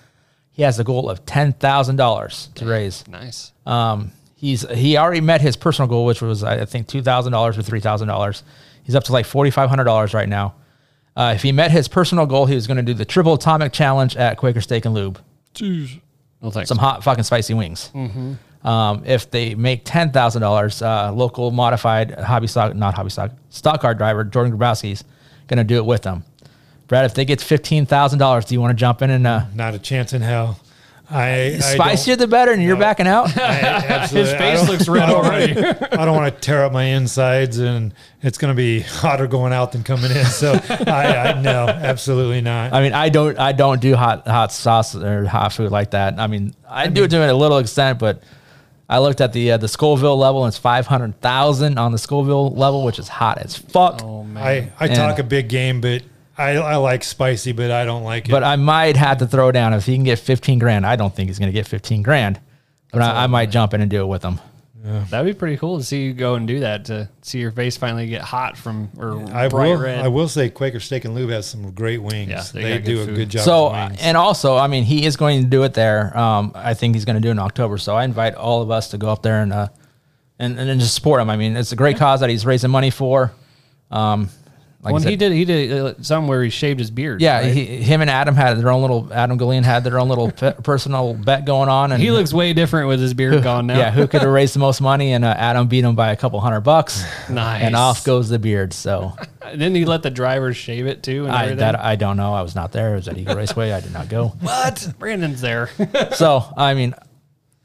He 0.56 0.62
has 0.62 0.78
a 0.78 0.84
goal 0.84 1.10
of 1.10 1.26
ten 1.26 1.52
thousand 1.52 1.96
dollars 1.96 2.48
to 2.54 2.64
raise. 2.64 3.06
Nice. 3.06 3.52
Um, 3.66 4.10
he's 4.36 4.66
he 4.70 4.96
already 4.96 5.20
met 5.20 5.42
his 5.42 5.54
personal 5.54 5.86
goal, 5.86 6.06
which 6.06 6.22
was 6.22 6.42
I 6.42 6.64
think 6.64 6.88
two 6.88 7.02
thousand 7.02 7.32
dollars 7.32 7.58
or 7.58 7.62
three 7.62 7.80
thousand 7.80 8.08
dollars. 8.08 8.42
He's 8.82 8.94
up 8.94 9.04
to 9.04 9.12
like 9.12 9.26
forty 9.26 9.50
five 9.50 9.68
hundred 9.68 9.84
dollars 9.84 10.14
right 10.14 10.28
now. 10.28 10.54
Uh, 11.14 11.32
if 11.36 11.42
he 11.42 11.52
met 11.52 11.70
his 11.70 11.88
personal 11.88 12.24
goal, 12.24 12.46
he 12.46 12.54
was 12.54 12.66
going 12.66 12.78
to 12.78 12.82
do 12.82 12.94
the 12.94 13.04
triple 13.04 13.34
atomic 13.34 13.72
challenge 13.74 14.16
at 14.16 14.38
Quaker 14.38 14.62
Steak 14.62 14.86
and 14.86 14.94
Lube. 14.94 15.18
Jeez. 15.54 16.00
Well, 16.40 16.50
thanks. 16.50 16.68
Some 16.68 16.78
hot 16.78 17.04
fucking 17.04 17.24
spicy 17.24 17.52
wings. 17.52 17.90
Mhm. 17.94 18.36
Um, 18.64 19.02
if 19.04 19.30
they 19.30 19.54
make 19.54 19.82
ten 19.84 20.10
thousand 20.10 20.40
dollars, 20.40 20.80
uh, 20.80 21.12
local 21.12 21.50
modified 21.50 22.12
hobby 22.18 22.46
stock, 22.46 22.74
not 22.74 22.94
hobby 22.94 23.10
stock, 23.10 23.32
stock 23.50 23.82
car 23.82 23.94
driver 23.94 24.24
Jordan 24.24 24.56
Grabouski's 24.56 25.04
going 25.48 25.58
to 25.58 25.64
do 25.64 25.76
it 25.76 25.84
with 25.84 26.00
them. 26.02 26.24
Brad, 26.88 27.04
if 27.04 27.14
they 27.14 27.24
get 27.24 27.40
fifteen 27.40 27.86
thousand 27.86 28.18
dollars, 28.18 28.44
do 28.44 28.54
you 28.54 28.60
want 28.60 28.70
to 28.70 28.80
jump 28.80 29.02
in 29.02 29.10
and 29.10 29.26
uh, 29.26 29.46
not 29.54 29.74
a 29.74 29.78
chance 29.78 30.12
in 30.12 30.22
hell. 30.22 30.60
I, 31.08 31.54
I 31.54 31.58
spicier 31.60 32.16
the 32.16 32.26
better, 32.26 32.50
and 32.50 32.60
you're 32.60 32.76
backing 32.76 33.06
out? 33.06 33.36
Absolutely. 33.36 34.28
His 34.32 34.38
face 34.38 34.68
looks 34.68 34.88
red 34.88 35.08
already. 35.08 35.56
I 35.56 36.04
don't 36.04 36.16
want 36.16 36.34
to 36.34 36.40
tear 36.40 36.64
up 36.64 36.72
my 36.72 36.82
insides, 36.82 37.58
and 37.58 37.94
it's 38.22 38.38
going 38.38 38.52
to 38.52 38.56
be 38.56 38.80
hotter 38.80 39.28
going 39.28 39.52
out 39.52 39.70
than 39.70 39.84
coming 39.84 40.10
in. 40.10 40.24
So 40.24 40.58
I, 40.68 41.32
I 41.34 41.40
no, 41.40 41.68
absolutely 41.68 42.40
not. 42.40 42.72
I 42.72 42.82
mean, 42.82 42.92
I 42.92 43.08
don't, 43.08 43.38
I 43.38 43.52
don't 43.52 43.80
do 43.80 43.94
hot, 43.94 44.26
hot 44.26 44.50
sauce 44.52 44.96
or 44.96 45.26
hot 45.26 45.52
food 45.52 45.70
like 45.70 45.92
that. 45.92 46.18
I 46.18 46.26
mean, 46.26 46.54
I, 46.68 46.88
do 46.88 47.04
it 47.04 47.08
to 47.12 47.30
a 47.30 47.32
little 47.32 47.58
extent, 47.58 48.00
but 48.00 48.24
I 48.88 48.98
looked 48.98 49.20
at 49.20 49.32
the 49.32 49.52
uh, 49.52 49.56
the 49.58 49.68
Scoville 49.68 50.16
level, 50.18 50.44
and 50.44 50.50
it's 50.50 50.58
five 50.58 50.88
hundred 50.88 51.20
thousand 51.20 51.78
on 51.78 51.92
the 51.92 51.98
Scoville 51.98 52.50
level, 52.50 52.82
which 52.84 52.98
is 52.98 53.06
hot 53.06 53.38
as 53.38 53.56
fuck. 53.56 54.00
Oh 54.02 54.26
I, 54.34 54.72
I 54.80 54.86
And- 54.88 54.96
talk 54.96 55.20
a 55.20 55.24
big 55.24 55.48
game, 55.48 55.80
but 55.80 56.02
I, 56.38 56.56
I 56.56 56.76
like 56.76 57.02
spicy, 57.02 57.52
but 57.52 57.70
I 57.70 57.84
don't 57.84 58.04
like 58.04 58.28
it. 58.28 58.30
But 58.30 58.44
I 58.44 58.56
might 58.56 58.96
have 58.96 59.18
to 59.18 59.26
throw 59.26 59.52
down 59.52 59.72
if 59.72 59.86
he 59.86 59.94
can 59.94 60.04
get 60.04 60.18
fifteen 60.18 60.58
grand. 60.58 60.86
I 60.86 60.96
don't 60.96 61.14
think 61.14 61.28
he's 61.28 61.38
going 61.38 61.50
to 61.50 61.54
get 61.54 61.66
fifteen 61.66 62.02
grand, 62.02 62.40
but 62.92 63.02
I, 63.02 63.24
I 63.24 63.26
might 63.26 63.50
jump 63.50 63.74
in 63.74 63.80
and 63.80 63.90
do 63.90 64.02
it 64.02 64.06
with 64.06 64.22
him. 64.22 64.40
That'd 65.10 65.26
be 65.26 65.36
pretty 65.36 65.56
cool 65.56 65.78
to 65.78 65.84
see 65.84 66.04
you 66.04 66.12
go 66.12 66.36
and 66.36 66.46
do 66.46 66.60
that 66.60 66.84
to 66.84 67.08
see 67.22 67.40
your 67.40 67.50
face 67.50 67.76
finally 67.76 68.06
get 68.06 68.22
hot 68.22 68.56
from 68.56 68.88
or 68.96 69.20
I 69.34 69.48
bright 69.48 69.70
will. 69.70 69.80
red. 69.80 70.04
I 70.04 70.06
will 70.06 70.28
say 70.28 70.48
Quaker 70.48 70.78
Steak 70.78 71.04
and 71.04 71.12
Lube 71.12 71.30
has 71.30 71.44
some 71.44 71.72
great 71.72 72.00
wings. 72.00 72.30
Yeah, 72.30 72.44
they 72.52 72.62
they, 72.62 72.78
do 72.78 73.04
good 73.04 73.08
a 73.08 73.16
good 73.16 73.28
job. 73.28 73.44
So, 73.44 73.64
with 73.64 73.88
wings. 73.88 73.98
and 74.00 74.16
also, 74.16 74.56
I 74.56 74.68
mean, 74.68 74.84
he 74.84 75.04
is 75.04 75.16
going 75.16 75.42
to 75.42 75.48
do 75.48 75.64
it 75.64 75.74
there. 75.74 76.16
Um, 76.16 76.52
I 76.54 76.74
think 76.74 76.94
he's 76.94 77.04
going 77.04 77.16
to 77.16 77.20
do 77.20 77.28
it 77.28 77.32
in 77.32 77.40
October. 77.40 77.78
So 77.78 77.96
I 77.96 78.04
invite 78.04 78.36
all 78.36 78.62
of 78.62 78.70
us 78.70 78.90
to 78.90 78.98
go 78.98 79.08
up 79.08 79.22
there 79.22 79.42
and 79.42 79.52
uh, 79.52 79.68
and 80.38 80.56
and 80.56 80.80
just 80.80 80.94
support 80.94 81.20
him. 81.20 81.30
I 81.30 81.36
mean, 81.36 81.56
it's 81.56 81.72
a 81.72 81.76
great 81.76 81.96
cause 81.96 82.20
that 82.20 82.30
he's 82.30 82.46
raising 82.46 82.70
money 82.70 82.90
for. 82.90 83.32
Um, 83.90 84.28
like 84.86 84.92
when 84.92 85.02
said- 85.02 85.10
he 85.10 85.16
did, 85.16 85.32
he 85.32 85.44
did 85.44 85.72
uh, 85.72 85.94
something 86.02 86.28
where 86.28 86.42
he 86.42 86.50
shaved 86.50 86.78
his 86.80 86.90
beard. 86.90 87.20
Yeah, 87.20 87.40
right? 87.40 87.52
he, 87.52 87.64
him 87.64 88.00
and 88.00 88.08
Adam 88.08 88.34
had 88.34 88.58
their 88.58 88.70
own 88.70 88.80
little. 88.80 89.12
Adam 89.12 89.38
Galeen 89.38 89.62
had 89.64 89.84
their 89.84 89.98
own 89.98 90.08
little 90.08 90.30
pe- 90.30 90.54
personal 90.62 91.14
bet 91.14 91.44
going 91.44 91.68
on, 91.68 91.92
and 91.92 92.02
he 92.02 92.10
looks 92.10 92.32
way 92.32 92.52
different 92.52 92.88
with 92.88 93.00
his 93.00 93.12
beard 93.14 93.42
gone 93.42 93.66
now. 93.66 93.76
Yeah, 93.78 93.90
who 93.90 94.06
could 94.06 94.22
have 94.22 94.30
raised 94.32 94.54
the 94.54 94.60
most 94.60 94.80
money? 94.80 95.12
And 95.12 95.24
uh, 95.24 95.34
Adam 95.36 95.66
beat 95.68 95.84
him 95.84 95.94
by 95.96 96.12
a 96.12 96.16
couple 96.16 96.40
hundred 96.40 96.60
bucks. 96.60 97.04
Nice. 97.28 97.62
And 97.62 97.74
off 97.76 98.04
goes 98.04 98.28
the 98.28 98.38
beard. 98.38 98.72
So 98.72 99.14
Didn't 99.50 99.74
he 99.74 99.84
let 99.84 100.02
the 100.02 100.10
drivers 100.10 100.56
shave 100.56 100.86
it 100.86 101.02
too? 101.02 101.24
And 101.26 101.32
I 101.32 101.42
everything? 101.42 101.58
that 101.58 101.80
I 101.80 101.96
don't 101.96 102.16
know. 102.16 102.32
I 102.34 102.42
was 102.42 102.54
not 102.54 102.72
there. 102.72 102.92
It 102.94 102.96
was 102.96 103.08
at 103.08 103.18
Eagle 103.18 103.36
Raceway. 103.36 103.72
I 103.72 103.80
did 103.80 103.92
not 103.92 104.08
go. 104.08 104.28
what? 104.40 104.92
Brandon's 104.98 105.40
there. 105.40 105.68
so 106.14 106.44
I 106.56 106.74
mean, 106.74 106.94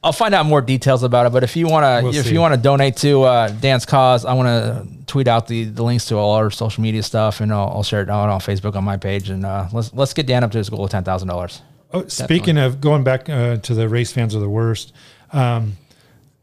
I'll 0.03 0.13
find 0.13 0.33
out 0.33 0.47
more 0.47 0.61
details 0.61 1.03
about 1.03 1.27
it. 1.27 1.31
But 1.31 1.43
if 1.43 1.55
you 1.55 1.67
want 1.67 1.83
to, 1.83 2.03
We'll 2.03 2.15
if 2.15 2.25
see. 2.25 2.33
you 2.33 2.39
want 2.39 2.55
to 2.55 2.59
donate 2.59 2.97
to 2.97 3.23
uh, 3.23 3.49
Dan's 3.49 3.85
cause, 3.85 4.25
I 4.25 4.33
want 4.33 4.47
to 4.47 4.87
tweet 5.05 5.27
out 5.27 5.47
the, 5.47 5.65
the 5.65 5.83
links 5.83 6.05
to 6.05 6.15
all 6.15 6.33
our 6.33 6.49
social 6.49 6.81
media 6.81 7.03
stuff, 7.03 7.39
and 7.39 7.53
I'll, 7.53 7.69
I'll 7.69 7.83
share 7.83 8.01
it 8.01 8.09
out 8.09 8.29
on 8.29 8.39
Facebook 8.39 8.75
on 8.75 8.83
my 8.83 8.97
page. 8.97 9.29
And 9.29 9.45
uh, 9.45 9.67
let's 9.71 9.93
let's 9.93 10.13
get 10.13 10.25
Dan 10.25 10.43
up 10.43 10.51
to 10.51 10.57
his 10.57 10.69
goal 10.69 10.85
of 10.85 10.89
ten 10.91 11.03
thousand 11.03 11.27
dollars. 11.27 11.61
Oh, 11.93 12.07
speaking 12.07 12.57
of 12.57 12.79
going 12.81 13.03
back 13.03 13.29
uh, 13.29 13.57
to 13.57 13.73
the 13.73 13.87
race 13.89 14.11
fans 14.13 14.33
are 14.35 14.39
the 14.39 14.49
worst, 14.49 14.93
um, 15.33 15.77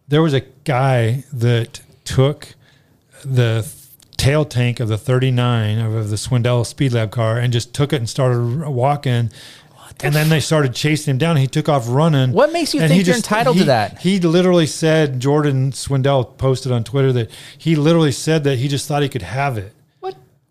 there 0.07 0.23
was 0.23 0.35
a 0.35 0.41
guy 0.65 1.25
that 1.33 1.81
took 2.05 2.55
the 3.25 3.67
tail 4.19 4.45
tank 4.45 4.79
of 4.81 4.89
the 4.89 4.99
39 4.99 5.79
of, 5.79 5.95
of 5.95 6.11
the 6.11 6.17
Swindell 6.17 6.67
Speed 6.67 6.93
Lab 6.93 7.11
car 7.11 7.39
and 7.39 7.53
just 7.53 7.73
took 7.73 7.93
it 7.93 7.97
and 7.97 8.09
started 8.09 8.67
walking. 8.69 9.31
And 10.03 10.15
then 10.15 10.29
they 10.29 10.41
started 10.41 10.75
chasing 10.75 11.13
him 11.13 11.19
down. 11.19 11.37
He 11.37 11.47
took 11.47 11.69
off 11.69 11.87
running. 11.89 12.33
What 12.33 12.53
makes 12.53 12.75
you 12.75 12.81
And 12.81 12.89
think 12.89 13.03
he 13.03 13.07
you're 13.07 13.17
entitled 13.17 13.57
to 13.59 13.65
that? 13.65 13.99
He 13.99 14.21
literally 14.21 14.67
said, 14.67 15.21
Jordan 15.21 15.73
Swindell 15.73 16.37
posted 16.39 16.73
on 16.73 16.85
Twitter 16.85 17.13
that 17.13 17.31
he 17.57 17.77
literally 17.77 18.13
said 18.13 18.45
that 18.45 18.59
he 18.59 18.69
just 18.69 18.87
thought 18.87 19.03
he 19.03 19.09
could 19.09 19.23
have 19.23 19.59
it. 19.59 19.75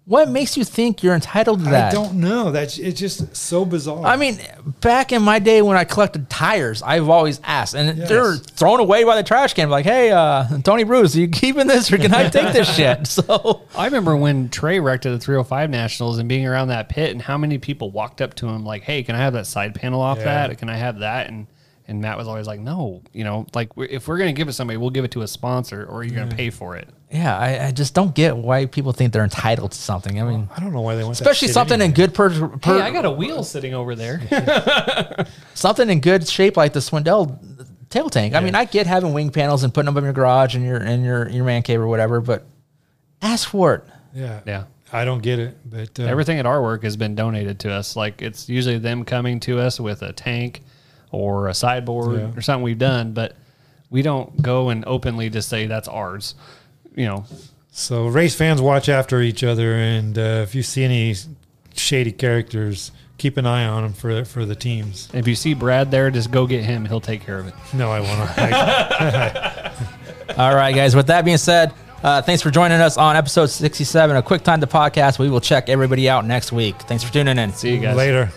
What 0.08 0.30
makes 0.30 0.56
you 0.56 0.64
think 0.64 1.04
you're 1.04 1.16
entitled 1.16 1.60
to 1.66 1.70
that? 1.72 1.92
I 1.92 1.94
don't 1.94 2.14
know. 2.22 2.50
That's 2.50 2.78
it's 2.78 2.98
just 2.98 3.36
so 3.36 3.66
bizarre. 3.66 4.06
I 4.06 4.16
mean, 4.16 4.40
back 4.80 5.12
in 5.12 5.22
my 5.22 5.40
day 5.40 5.62
when 5.62 5.76
I 5.76 5.84
collected 5.84 6.30
tires, 6.30 6.82
I've 6.82 7.10
always 7.10 7.42
asked, 7.44 7.76
and 7.76 7.98
Yes. 7.98 8.08
they're 8.08 8.36
thrown 8.36 8.80
away 8.80 9.04
by 9.04 9.18
the 9.18 9.24
trash 9.24 9.54
can. 9.54 9.70
Like, 9.70 9.84
hey, 9.84 10.12
uh, 10.12 10.46
Tony 10.64 10.86
Bruce, 10.86 11.14
are 11.18 11.20
you 11.20 11.28
keeping 11.28 11.68
this 11.68 11.92
or 11.92 11.98
can 11.98 12.14
I 12.14 12.30
take 12.30 12.54
this 12.54 12.74
shit? 12.74 13.06
So 13.08 13.64
I 13.76 13.84
remember 13.84 14.16
when 14.16 14.48
Trey 14.48 14.80
wrecked 14.80 15.06
at 15.06 15.12
the 15.12 15.20
305 15.20 15.70
Nationals 15.70 16.20
and 16.20 16.30
being 16.30 16.48
around 16.48 16.70
that 16.70 16.88
pit 16.88 17.12
and 17.12 17.22
how 17.22 17.38
many 17.38 17.58
people 17.58 17.92
walked 17.92 18.22
up 18.22 18.34
to 18.36 18.48
him 18.48 18.64
like, 18.64 18.84
"Hey, 18.84 19.04
can 19.04 19.14
I 19.14 19.20
have 19.20 19.34
that 19.34 19.46
side 19.46 19.76
panel 19.76 20.00
off 20.00 20.20
Yeah. 20.20 20.48
that? 20.48 20.58
Can 20.58 20.70
I 20.70 20.78
have 20.78 21.00
that?" 21.00 21.28
And 21.28 21.48
and 21.88 22.02
Matt 22.02 22.18
was 22.18 22.28
always 22.28 22.48
like, 22.48 22.60
"No, 22.60 23.02
you 23.14 23.24
know, 23.24 23.48
like 23.54 23.70
if 23.78 24.08
we're 24.08 24.18
gonna 24.18 24.34
give 24.34 24.48
it 24.48 24.52
to 24.52 24.56
somebody, 24.56 24.78
we'll 24.78 24.90
give 24.90 25.06
it 25.06 25.12
to 25.12 25.22
a 25.22 25.28
sponsor, 25.28 25.86
or 25.86 26.04
you're 26.04 26.16
gonna 26.16 26.36
pay 26.36 26.50
for 26.50 26.76
it." 26.76 26.90
yeah, 27.10 27.38
I, 27.38 27.68
I 27.68 27.72
just 27.72 27.94
don't 27.94 28.14
get 28.14 28.36
why 28.36 28.66
people 28.66 28.92
think 28.92 29.14
they're 29.14 29.24
entitled 29.24 29.72
to 29.72 29.78
something. 29.78 30.22
I 30.22 30.26
mean, 30.26 30.50
I 30.56 30.60
don't 30.60 30.74
know 30.74 30.82
why 30.82 30.96
they 30.96 31.04
want 31.04 31.14
especially 31.14 31.48
shit 31.48 31.54
something 31.54 31.82
in 31.82 31.94
good 31.94 32.14
per, 32.14 32.30
per 32.58 32.76
hey, 32.76 32.82
I 32.82 32.92
got 32.92 33.06
a 33.06 33.12
wheel 33.12 33.44
sitting 33.46 33.74
over 33.74 33.96
there. 33.96 35.26
something 35.54 35.90
in 35.90 36.02
good 36.02 36.28
shape 36.28 36.58
like 36.58 36.74
the 36.74 36.80
Swindell 36.80 37.40
tail 37.90 38.10
tank. 38.10 38.36
I 38.36 38.42
mean, 38.42 38.56
I 38.56 38.66
get 38.66 38.88
having 38.88 39.14
wing 39.14 39.30
panels 39.30 39.64
and 39.64 39.74
putting 39.74 39.86
them 39.86 39.98
in 39.98 40.04
your 40.04 40.14
garage 40.14 40.56
and 40.56 40.66
your 40.66 40.78
in 40.78 41.04
your 41.04 41.30
your 41.30 41.46
man 41.46 41.62
cave 41.62 41.80
or 41.80 41.88
whatever, 41.88 42.20
but 42.20 42.46
ask 43.22 43.48
for 43.48 43.76
it. 43.76 43.84
Yeah. 44.14 44.42
Yeah. 44.46 44.64
I 44.92 45.04
don't 45.04 45.22
get 45.22 45.40
it, 45.40 45.58
but 45.66 46.00
uh, 46.00 46.04
Everything 46.04 46.40
at 46.40 46.46
our 46.46 46.62
work 46.62 46.84
has 46.84 46.96
been 46.96 47.14
donated 47.14 47.60
to 47.62 47.72
us. 47.72 47.96
Like 47.96 48.22
it's 48.22 48.48
usually 48.48 48.78
them 48.78 49.04
coming 49.04 49.40
to 49.42 49.60
us 49.60 49.80
with 49.80 50.02
a 50.02 50.14
tank 50.14 50.62
or 51.12 51.48
a 51.48 51.54
sideboard 51.54 52.20
Yeah. 52.20 52.32
or 52.38 52.42
something 52.42 52.64
we've 52.64 52.78
done, 52.78 53.14
but 53.14 53.36
we 53.90 54.02
don't 54.02 54.42
go 54.42 54.70
and 54.70 54.84
openly 54.86 55.30
just 55.30 55.50
say 55.50 55.66
that's 55.68 55.88
ours. 55.88 56.36
You 56.96 57.06
know, 57.06 57.26
So 57.72 58.08
race 58.08 58.36
fans 58.36 58.62
watch 58.62 58.90
after 58.90 59.22
each 59.22 59.44
other, 59.44 59.74
and 59.74 60.18
uh, 60.18 60.42
if 60.44 60.56
you 60.56 60.64
see 60.64 60.84
any 60.84 61.16
shady 61.76 62.12
characters, 62.12 62.92
keep 63.20 63.38
an 63.38 63.46
eye 63.46 63.66
on 63.66 63.84
them 63.84 63.94
for 63.94 64.26
for 64.26 64.46
the 64.46 64.56
teams. 64.56 65.10
if 65.14 65.28
you 65.28 65.36
see 65.36 65.54
Brad 65.54 65.92
there, 65.92 66.10
just 66.12 66.32
go 66.32 66.46
get 66.48 66.64
him. 66.64 66.86
He'll 66.86 67.00
take 67.02 67.22
care 67.26 67.38
of 67.40 67.48
it. 67.48 67.54
No, 67.74 67.92
I 67.92 68.00
want 68.00 68.30
to. 68.36 69.74
All 70.38 70.56
right, 70.56 70.74
guys. 70.76 70.96
With 70.96 71.08
that 71.08 71.24
being 71.24 71.38
said, 71.38 71.72
uh, 72.04 72.22
thanks 72.22 72.42
for 72.42 72.52
joining 72.52 72.80
us 72.82 72.98
on 72.98 73.16
episode 73.16 73.48
67 73.48 74.16
of 74.16 74.26
Quick 74.26 74.44
Time 74.44 74.60
to 74.62 74.68
Podcast. 74.68 75.18
We 75.20 75.30
will 75.30 75.42
check 75.42 75.70
everybody 75.70 76.10
out 76.10 76.26
next 76.26 76.52
week. 76.52 76.76
Thanks 76.84 77.04
for 77.04 77.14
tuning 77.14 77.38
in. 77.38 77.54
See 77.54 77.74
you 77.74 77.80
guys 77.80 77.96
Later. 77.96 78.32